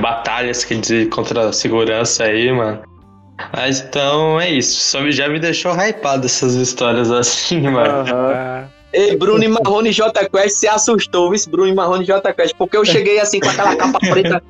batalhas, 0.00 0.64
quer 0.64 0.78
dizer, 0.80 1.08
contra 1.08 1.48
a 1.48 1.52
segurança 1.52 2.24
aí, 2.24 2.52
mano. 2.52 2.82
Mas 3.54 3.80
então 3.80 4.40
é 4.40 4.50
isso. 4.50 4.80
Só 4.80 5.00
me- 5.00 5.12
já 5.12 5.28
me 5.28 5.38
deixou 5.38 5.72
hypado 5.74 6.26
essas 6.26 6.54
histórias 6.54 7.10
assim, 7.10 7.60
mano. 7.62 8.10
Aham. 8.10 8.68
Ei, 8.92 9.16
Bruno 9.16 9.42
e 9.44 9.48
Marrone 9.48 9.92
J 9.92 10.28
Quest 10.28 10.56
se 10.56 10.68
assustou, 10.68 11.30
viu? 11.30 11.40
Bruno 11.48 11.68
e 11.68 11.74
Marrone 11.74 12.04
J 12.04 12.32
Quest, 12.32 12.54
porque 12.56 12.76
eu 12.76 12.84
cheguei 12.86 13.18
assim 13.20 13.40
com 13.40 13.48
aquela 13.48 13.76
capa 13.76 13.98
preta. 14.00 14.42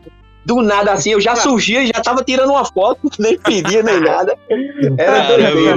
Do 0.45 0.63
nada, 0.63 0.93
assim, 0.93 1.11
eu 1.11 1.21
já 1.21 1.35
surgia 1.35 1.83
e 1.83 1.89
já 1.89 1.95
tava 2.01 2.23
tirando 2.23 2.51
uma 2.51 2.65
foto, 2.65 3.11
nem 3.19 3.37
pedia 3.39 3.83
nem 3.83 3.99
nada. 4.01 4.37
Era 4.97 5.23
doideira. 5.27 5.77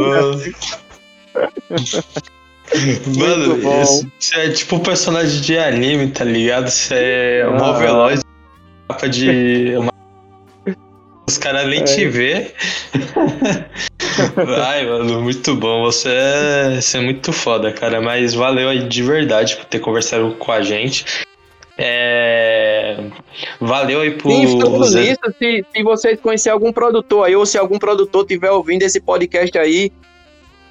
Mano, 3.17 3.81
isso, 3.81 4.07
isso 4.19 4.35
é 4.35 4.49
tipo 4.49 4.75
um 4.75 4.79
personagem 4.79 5.41
de 5.41 5.57
anime, 5.57 6.11
tá 6.11 6.23
ligado? 6.23 6.67
Isso 6.67 6.93
é 6.93 7.47
uma 7.47 7.75
Ah. 7.75 7.79
veloz, 7.79 8.21
capa 8.87 9.09
de. 9.09 9.73
uma- 9.77 9.91
Os 11.27 11.37
caras 11.39 11.67
nem 11.67 11.83
te 11.83 12.07
vê. 12.07 12.53
Ai, 14.65 14.85
mano, 14.85 15.21
muito 15.21 15.55
bom. 15.55 15.83
Você 15.83 16.09
é, 16.09 16.81
você 16.81 16.97
é 16.97 17.01
muito 17.01 17.31
foda, 17.33 17.71
cara. 17.71 18.01
Mas 18.01 18.33
valeu 18.33 18.69
aí 18.69 18.87
de 18.87 19.03
verdade 19.03 19.55
por 19.55 19.65
ter 19.65 19.79
conversado 19.79 20.31
com 20.37 20.51
a 20.51 20.61
gente. 20.61 21.05
É, 21.81 22.97
Valeu 23.59 24.01
aí 24.01 24.11
por. 24.11 24.29
Sim, 24.31 24.59
você- 24.59 24.99
nisso, 24.99 25.19
se, 25.37 25.65
se 25.73 25.83
vocês 25.83 26.19
conhecerem 26.19 26.53
algum 26.53 26.73
produtor 26.73 27.25
aí, 27.25 27.35
ou 27.35 27.45
se 27.45 27.57
algum 27.57 27.79
produtor 27.79 28.25
tiver 28.25 28.51
ouvindo 28.51 28.83
esse 28.83 28.99
podcast 28.99 29.57
aí, 29.57 29.89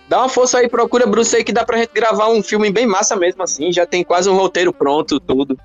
dá 0.06 0.19
uma 0.19 0.28
força 0.28 0.59
aí, 0.59 0.69
procura 0.69 1.06
Bruce 1.06 1.35
aí 1.35 1.43
que 1.43 1.52
dá 1.52 1.65
pra 1.65 1.78
gente 1.78 1.90
gravar 1.94 2.28
um 2.28 2.43
filme 2.43 2.70
bem 2.70 2.86
massa 2.86 3.16
mesmo 3.16 3.43
assim. 3.43 3.73
Já 3.73 3.86
tem 3.86 4.05
quase 4.05 4.28
um 4.28 4.36
roteiro 4.36 4.70
pronto, 4.70 5.19
tudo. 5.19 5.56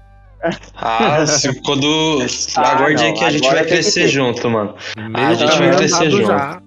Ah, 0.76 1.26
se, 1.28 1.54
quando. 1.62 2.20
Ah, 2.56 2.72
Aguarde 2.76 3.04
aí 3.04 3.14
que 3.14 3.24
a 3.26 3.30
gente 3.30 3.48
vai 3.50 3.64
que 3.64 3.70
crescer 3.70 4.08
junto, 4.08 4.50
mano. 4.50 4.76
meio 4.98 5.28
a 5.28 5.34
gente 5.34 5.58
vai 5.58 5.76
crescer 5.76 6.10
junto. 6.10 6.28
já. 6.28 6.62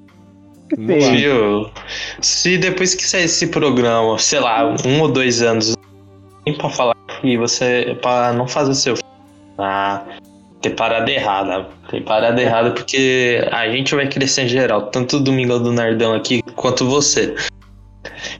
Viu? 0.76 1.70
Se 2.20 2.58
depois 2.58 2.94
que 2.94 3.04
sair 3.06 3.24
esse 3.24 3.46
programa, 3.48 4.18
sei 4.18 4.40
lá, 4.40 4.74
um 4.86 5.00
ou 5.00 5.08
dois 5.08 5.42
anos, 5.42 5.74
nem 6.44 6.56
pra 6.56 6.68
falar 6.68 6.94
que 7.20 7.36
você. 7.36 7.96
pra 8.02 8.32
não 8.32 8.46
fazer 8.48 8.74
seu. 8.74 8.94
Ah, 9.58 10.02
tem 10.60 10.72
parada 10.74 11.10
errada. 11.10 11.66
Tem 11.90 12.02
parada 12.02 12.40
errada 12.42 12.72
porque 12.72 13.46
a 13.52 13.68
gente 13.68 13.94
vai 13.94 14.08
crescer 14.08 14.42
em 14.42 14.48
geral, 14.48 14.82
tanto 14.86 15.16
o 15.18 15.20
Domingão 15.20 15.62
do 15.62 15.72
Nardão 15.72 16.14
aqui 16.14 16.42
quanto 16.56 16.84
você. 16.86 17.34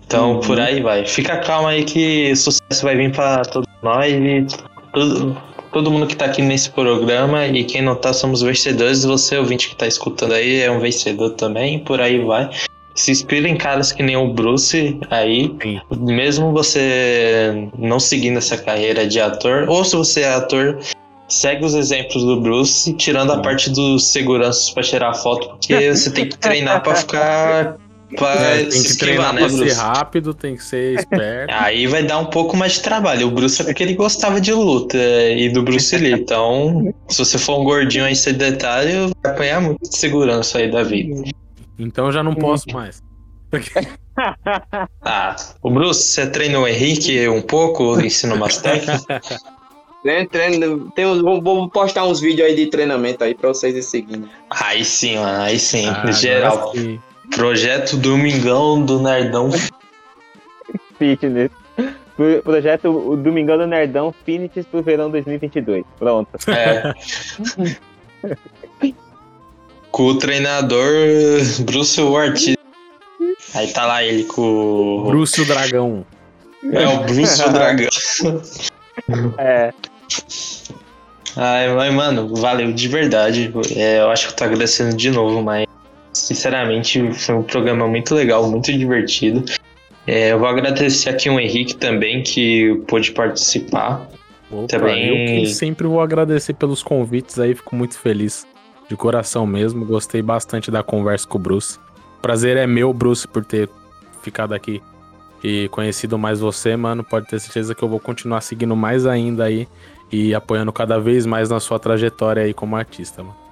Então 0.07 0.33
Uhum. 0.35 0.41
por 0.41 0.61
aí 0.61 0.81
vai. 0.83 1.07
Fica 1.07 1.39
calma 1.39 1.71
aí 1.71 1.85
que 1.85 2.33
o 2.33 2.37
sucesso 2.37 2.83
vai 2.85 2.97
vir 2.97 3.13
pra 3.13 3.43
todos 3.45 3.69
nós 3.83 4.13
e 4.13 4.47
todo, 4.93 5.37
todo 5.77 5.91
mundo 5.91 6.07
que 6.07 6.17
tá 6.17 6.25
aqui 6.25 6.41
nesse 6.41 6.71
programa 6.71 7.47
e 7.47 7.63
quem 7.63 7.83
não 7.83 7.95
tá 7.95 8.11
somos 8.11 8.41
vencedores. 8.41 9.05
Você, 9.05 9.37
ouvinte 9.37 9.69
que 9.69 9.77
tá 9.77 9.87
escutando 9.87 10.33
aí, 10.33 10.63
é 10.63 10.71
um 10.71 10.81
vencedor 10.81 11.33
também, 11.33 11.79
por 11.81 12.01
aí 12.01 12.19
vai. 12.19 12.49
Se 12.95 13.11
inspira 13.11 13.47
em 13.47 13.59
caras 13.59 13.93
que 13.93 14.03
nem 14.03 14.17
o 14.17 14.33
Bruce 14.33 14.99
aí, 15.11 15.55
Sim. 15.63 15.79
mesmo 15.99 16.51
você 16.51 17.69
não 17.79 18.01
seguindo 18.01 18.39
essa 18.39 18.57
carreira 18.57 19.07
de 19.07 19.21
ator, 19.21 19.69
ou 19.69 19.85
se 19.85 19.95
você 19.95 20.23
é 20.23 20.33
ator, 20.33 20.79
segue 21.29 21.63
os 21.63 21.75
exemplos 21.75 22.25
do 22.25 22.41
Bruce, 22.41 22.95
tirando 22.95 23.33
a 23.33 23.41
parte 23.41 23.69
dos 23.69 24.11
seguranças 24.11 24.71
pra 24.71 24.83
tirar 24.83 25.13
foto, 25.13 25.47
porque 25.47 25.95
você 25.95 26.11
tem 26.11 26.27
que 26.27 26.39
treinar 26.39 26.83
pra 26.83 26.95
ficar. 26.95 27.77
É, 28.13 28.59
tem 28.59 28.69
que 28.69 28.77
esquivar, 28.77 28.99
treinar 28.99 29.35
né, 29.35 29.41
pra 29.41 29.49
ser 29.49 29.57
Bruce? 29.57 29.77
rápido, 29.77 30.35
tem 30.35 30.57
que 30.57 30.63
ser 30.63 30.95
esperto. 30.95 31.51
Aí 31.55 31.87
vai 31.87 32.05
dar 32.05 32.19
um 32.19 32.27
pouco 32.27 32.57
mais 32.57 32.75
de 32.75 32.83
trabalho. 32.83 33.27
O 33.27 33.31
Bruce 33.31 33.61
é 33.61 33.65
porque 33.65 33.83
ele 33.83 33.95
gostava 33.95 34.41
de 34.41 34.53
luta 34.53 34.97
é, 34.97 35.37
e 35.37 35.49
do 35.49 35.63
Bruce 35.63 35.97
Lee. 35.97 36.13
Então, 36.13 36.93
se 37.09 37.19
você 37.19 37.39
for 37.39 37.61
um 37.61 37.65
gordinho 37.65 38.05
aí 38.05 38.15
sedentário, 38.15 39.11
vai 39.23 39.33
apanhar 39.33 39.61
muito 39.61 39.81
de 39.83 39.97
segurança 39.97 40.59
aí 40.59 40.71
da 40.71 40.83
vida. 40.83 41.29
Então 41.79 42.13
já 42.13 42.23
não 42.23 42.35
posso 42.35 42.65
mais. 42.73 43.03
Ah, 45.03 45.37
o 45.61 45.71
Bruce, 45.71 46.03
você 46.03 46.27
treina 46.27 46.59
o 46.59 46.67
Henrique 46.67 47.29
um 47.29 47.43
pouco, 47.43 48.01
ensina 48.01 48.35
umas 48.35 48.57
técnicas? 48.57 49.05
Treino, 50.03 50.29
treino, 50.31 50.93
tem 50.93 51.05
uns, 51.05 51.21
vou, 51.21 51.43
vou 51.43 51.69
postar 51.69 52.05
uns 52.05 52.19
vídeos 52.19 52.49
aí 52.49 52.57
de 52.57 52.67
treinamento 52.69 53.23
aí 53.23 53.35
pra 53.35 53.49
vocês 53.49 53.77
ir 53.77 53.83
seguindo. 53.83 54.27
Aí 54.49 54.85
sim, 54.87 55.17
mano, 55.17 55.43
aí 55.43 55.59
sim. 55.59 55.87
Ah, 55.87 56.11
geral. 56.13 56.73
sim. 56.73 56.99
Projeto 57.35 57.97
Domingão 57.97 58.85
do 58.85 59.01
Nerdão. 59.01 59.51
Fitness. 60.99 61.51
Pro- 62.17 62.43
Projeto 62.43 62.89
o 62.91 63.17
Domingão 63.17 63.59
do 63.59 63.67
Nerdão 63.67 64.15
Fitness 64.25 64.65
pro 64.67 64.83
verão 64.83 65.11
2022. 65.11 65.85
Pronto. 65.99 66.29
É. 66.51 66.95
com 69.91 70.05
o 70.05 70.19
treinador 70.19 70.87
Bruce 71.61 72.01
Ortiz. 72.01 72.57
Aí 73.55 73.69
tá 73.73 73.87
lá 73.87 74.03
ele 74.03 74.25
com 74.25 74.43
o. 74.43 75.05
Bruce 75.09 75.41
o 75.41 75.47
Dragão. 75.47 76.05
É 76.73 76.87
o 76.89 76.99
Bruce 77.05 77.43
o 77.43 77.53
Dragão. 77.53 77.89
É. 79.39 79.73
Ai, 81.37 81.69
mas, 81.75 81.93
mano, 81.95 82.35
valeu 82.35 82.73
de 82.73 82.89
verdade. 82.89 83.53
É, 83.75 84.01
eu 84.01 84.11
acho 84.11 84.27
que 84.29 84.33
eu 84.33 84.37
tô 84.37 84.45
agradecendo 84.45 84.97
de 84.97 85.11
novo, 85.11 85.43
mas 85.43 85.66
sinceramente 86.27 87.13
foi 87.13 87.35
um 87.37 87.43
programa 87.43 87.87
muito 87.87 88.15
legal, 88.15 88.51
muito 88.51 88.73
divertido. 88.73 89.45
É, 90.07 90.33
eu 90.33 90.39
vou 90.39 90.49
agradecer 90.49 91.09
aqui 91.11 91.31
o 91.31 91.39
Henrique 91.39 91.77
também, 91.77 92.23
que 92.23 92.83
pôde 92.89 93.13
participar. 93.13 94.09
Opa, 94.51 94.67
Também- 94.67 95.37
Eu 95.37 95.43
que 95.43 95.47
sempre 95.55 95.87
vou 95.87 96.01
agradecer 96.01 96.55
pelos 96.55 96.83
convites 96.83 97.39
aí, 97.39 97.55
fico 97.55 97.75
muito 97.77 97.99
feliz. 97.99 98.47
De 98.89 98.97
coração 98.97 99.45
mesmo, 99.47 99.85
gostei 99.85 100.23
bastante 100.23 100.71
da 100.71 100.83
conversa 100.83 101.27
com 101.27 101.39
o 101.39 101.41
Bruce. 101.41 101.79
Prazer 102.23 102.57
é 102.57 102.67
meu, 102.67 102.93
Bruce, 102.93 103.27
por 103.27 103.45
ter 103.45 103.69
ficado 104.23 104.53
aqui 104.55 104.81
e 105.43 105.69
conhecido 105.71 106.17
mais 106.19 106.39
você, 106.41 106.77
mano. 106.77 107.03
Pode 107.03 107.27
ter 107.27 107.41
certeza 107.41 107.75
que 107.75 107.83
eu 107.83 107.89
vou 107.89 107.99
continuar 108.01 108.41
seguindo 108.41 108.75
mais 108.77 109.05
ainda 109.07 109.45
aí 109.45 109.67
e 110.13 110.33
apoiando 110.35 110.73
cada 110.73 111.01
vez 111.01 111.27
mais 111.27 111.51
na 111.51 111.59
sua 111.59 111.79
trajetória 111.81 112.43
aí 112.45 112.55
como 112.55 112.77
artista, 112.77 113.23
mano. 113.25 113.46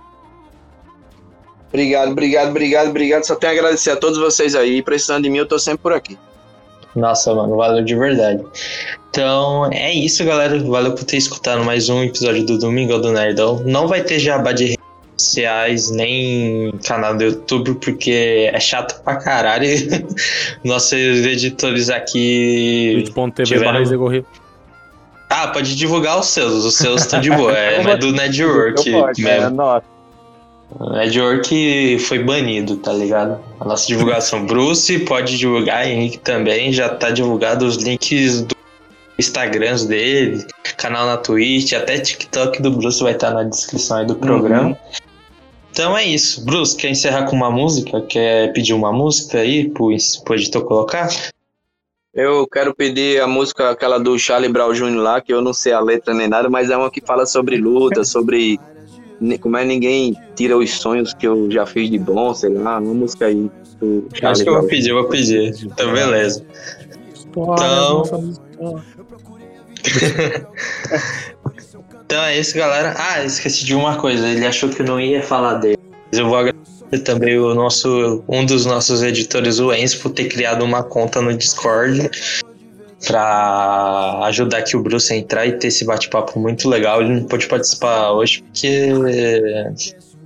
Obrigado, 1.75 2.13
obrigado, 2.13 2.51
obrigado, 2.51 2.91
obrigado. 2.91 3.25
Só 3.25 3.35
tenho 3.35 3.53
a 3.53 3.57
agradecer 3.57 3.91
a 3.91 3.97
todos 3.97 4.17
vocês 4.17 4.55
aí. 4.55 4.81
Precisando 4.81 5.25
de 5.25 5.31
mim, 5.31 5.39
eu 5.39 5.47
tô 5.47 5.59
sempre 5.59 5.81
por 5.83 5.93
aqui. 5.93 6.17
Nossa, 6.95 7.35
mano, 7.35 7.57
valeu 7.57 7.85
de 7.85 7.97
verdade. 7.97 8.45
Então, 9.11 9.69
é 9.73 9.93
isso, 9.93 10.25
galera. 10.25 10.57
Valeu 10.63 10.93
por 10.93 11.03
ter 11.03 11.17
escutado 11.17 11.65
mais 11.65 11.89
um 11.89 12.05
episódio 12.05 12.47
do 12.47 12.59
Domingo 12.59 12.97
do 12.99 13.11
Nerdão. 13.11 13.61
Não 13.67 13.89
vai 13.89 14.05
ter 14.05 14.21
jabá 14.21 14.53
de 14.53 14.67
redes 14.67 14.85
sociais, 15.19 15.91
nem 15.91 16.71
canal 16.87 17.17
do 17.17 17.25
YouTube, 17.25 17.75
porque 17.85 18.49
é 18.53 18.61
chato 18.61 19.03
pra 19.03 19.17
caralho. 19.17 19.67
Nossos 20.63 20.93
editores 20.93 21.91
aqui. 21.91 23.03
twitch.tv 23.13 23.45
tiveram-. 23.47 24.25
Ah, 25.29 25.49
pode 25.49 25.75
divulgar 25.75 26.21
os 26.21 26.29
seus. 26.29 26.65
Os 26.65 26.77
seus 26.77 27.01
estão 27.01 27.21
de 27.21 27.31
boa. 27.31 27.53
É, 27.53 27.83
mas 27.83 27.99
do 27.99 28.13
network 28.13 28.89
Eu 28.89 29.01
posso, 29.01 29.21
é, 29.27 29.41
mesmo. 29.41 29.57
nossa. 29.57 29.94
O 30.79 30.91
network 30.91 31.99
foi 32.01 32.19
banido, 32.19 32.77
tá 32.77 32.93
ligado? 32.93 33.41
A 33.61 33.65
nossa 33.65 33.87
divulgação. 33.87 34.45
Bruce 34.47 34.99
pode 35.01 35.39
divulgar, 35.39 35.87
Henrique 35.87 36.19
também. 36.19 36.73
Já 36.73 36.89
tá 36.89 37.11
divulgado 37.11 37.65
os 37.65 37.77
links 37.77 38.43
do 38.43 38.57
Instagrams 39.19 39.87
dele, 39.87 40.45
canal 40.77 41.07
na 41.07 41.17
Twitch, 41.17 41.73
até 41.73 41.99
TikTok 41.99 42.61
do 42.61 42.73
Bruce 42.73 43.01
vai 43.01 43.13
estar 43.13 43.31
na 43.31 43.45
descrição 43.45 43.99
aí 43.99 44.07
do 44.07 44.17
programa. 44.17 44.77
Então 45.71 45.97
é 45.97 46.05
isso. 46.05 46.45
Bruce, 46.45 46.77
quer 46.77 46.91
encerrar 46.91 47.27
com 47.27 47.37
uma 47.37 47.51
música? 47.51 48.01
Quer 48.03 48.53
pedir 48.53 48.75
uma 48.75 48.93
música 48.93 49.39
aí 49.39 49.69
pro, 49.69 49.89
pro 50.25 50.35
editor 50.35 50.65
colocar? 50.65 51.09
Eu 52.13 52.47
quero 52.47 52.75
pedir 52.75 53.21
a 53.21 53.27
música, 53.27 53.71
aquela 53.71 53.99
do 53.99 54.17
Charlie 54.17 54.53
Brown 54.53 54.73
Jr. 54.73 54.97
lá, 54.97 55.21
que 55.21 55.33
eu 55.33 55.43
não 55.43 55.53
sei 55.53 55.73
a 55.73 55.81
letra 55.81 56.15
nem 56.15 56.29
nada, 56.29 56.49
mas 56.49 56.71
é 56.71 56.77
uma 56.77 56.91
que 56.91 57.01
fala 57.01 57.27
sobre 57.27 57.57
luta, 57.57 58.03
sobre 58.07 58.59
como 59.41 59.57
é 59.57 59.65
ninguém 59.65 60.15
tira 60.37 60.57
os 60.57 60.71
sonhos 60.73 61.13
que 61.15 61.27
eu 61.27 61.51
já 61.51 61.65
fiz 61.67 61.91
de 61.91 61.99
bom, 61.99 62.35
sei 62.35 62.51
lá, 62.51 62.79
uma 62.79 62.95
música 62.95 63.27
aí 63.27 63.51
do 63.81 64.09
Acho 64.23 64.43
que 64.43 64.49
eu 64.49 64.55
vou 64.61 64.67
pedir, 64.69 64.91
eu 64.91 64.97
vou 64.97 65.09
pedir. 65.09 65.55
Então 65.65 65.93
beleza. 65.93 66.45
Então- 67.31 68.03
Então 72.07 72.23
é 72.23 72.39
isso, 72.39 72.55
galera. 72.57 72.95
Ah, 72.99 73.25
esqueci 73.25 73.65
de 73.65 73.75
uma 73.75 73.97
coisa. 73.97 74.29
Ele 74.29 74.47
achou 74.47 74.69
que 74.69 74.83
eu 74.83 74.87
não 74.87 75.01
ia 75.01 75.23
falar 75.23 75.55
dele. 75.55 75.79
Mas 76.11 76.19
eu 76.21 76.27
vou 76.29 76.37
agradecer 76.37 76.99
também 77.03 77.39
o 77.39 77.55
nosso, 77.55 78.23
um 78.29 78.45
dos 78.45 78.67
nossos 78.67 79.03
editores, 79.03 79.59
o 79.59 79.73
Enzo, 79.73 80.01
por 80.01 80.11
ter 80.13 80.27
criado 80.29 80.63
uma 80.65 80.83
conta 80.83 81.21
no 81.21 81.35
Discord 81.37 82.11
pra 83.07 84.21
ajudar 84.25 84.59
aqui 84.59 84.77
o 84.77 84.83
Bruce 84.83 85.13
a 85.13 85.17
entrar 85.17 85.47
e 85.47 85.53
ter 85.53 85.69
esse 85.69 85.85
bate-papo 85.85 86.39
muito 86.39 86.69
legal. 86.69 87.01
Ele 87.01 87.15
não 87.21 87.25
pôde 87.25 87.47
participar 87.47 88.11
hoje 88.13 88.43
porque 88.43 88.89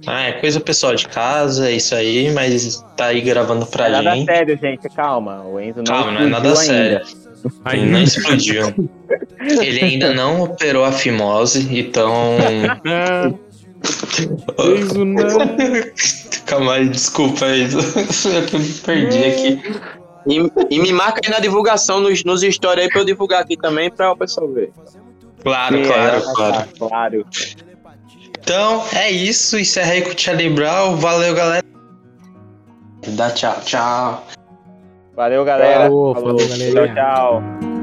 ah, 0.06 0.22
é 0.24 0.32
coisa 0.32 0.60
pessoal 0.60 0.94
de 0.94 1.06
casa, 1.08 1.68
é 1.68 1.72
isso 1.72 1.94
aí, 1.94 2.30
mas 2.32 2.82
tá 2.96 3.06
aí 3.06 3.20
gravando 3.20 3.66
pra 3.66 3.88
Nada 3.88 4.14
gente. 4.14 4.26
sério, 4.26 4.58
gente, 4.60 4.88
calma. 4.90 5.42
O 5.44 5.60
Enzo 5.60 5.78
não 5.78 5.84
Calma, 5.84 6.12
não 6.12 6.20
é 6.20 6.26
nada 6.26 6.48
ainda. 6.48 6.56
sério. 6.56 7.00
Ele 7.72 7.86
não 7.86 8.02
explodiu. 8.02 8.74
Ele 9.40 9.80
ainda 9.84 10.12
não 10.14 10.42
operou 10.42 10.84
a 10.84 10.92
fimose, 10.92 11.68
então. 11.78 12.36
Isso 14.80 15.04
não. 15.04 15.26
Calma 16.46 16.74
aí, 16.74 16.88
desculpa 16.88 17.44
aí. 17.46 17.62
Eu 17.62 18.58
me 18.58 18.72
perdi 18.84 19.24
aqui. 19.24 19.60
E, 20.28 20.74
e 20.74 20.78
me 20.78 20.92
marca 20.92 21.20
aí 21.24 21.30
na 21.30 21.40
divulgação, 21.40 22.00
nos, 22.00 22.22
nos 22.24 22.42
stories 22.42 22.84
aí 22.84 22.90
pra 22.90 23.00
eu 23.00 23.04
divulgar 23.04 23.40
aqui 23.42 23.56
também 23.56 23.90
pra 23.90 24.12
o 24.12 24.16
pessoal 24.16 24.48
ver. 24.48 24.70
Claro, 25.42 25.76
Sim, 25.76 25.84
claro, 25.84 26.16
é, 26.16 26.34
claro. 26.34 26.54
tá, 26.54 26.68
claro. 26.78 27.26
Então, 28.40 28.84
é 28.94 29.10
isso. 29.10 29.58
Encerra 29.58 29.92
aí 29.92 30.02
com 30.02 30.10
o 30.10 30.18
Charlie 30.18 30.50
Brown. 30.50 30.96
Valeu, 30.96 31.34
galera. 31.34 31.64
Dá 33.08 33.30
tchau, 33.30 33.56
tchau. 33.64 34.26
Valeu, 35.14 35.44
galera. 35.44 35.84
Falou, 35.84 36.14
falou, 36.14 36.36
Tchau, 36.36 36.48
galerinha. 36.48 36.94
tchau. 36.94 37.77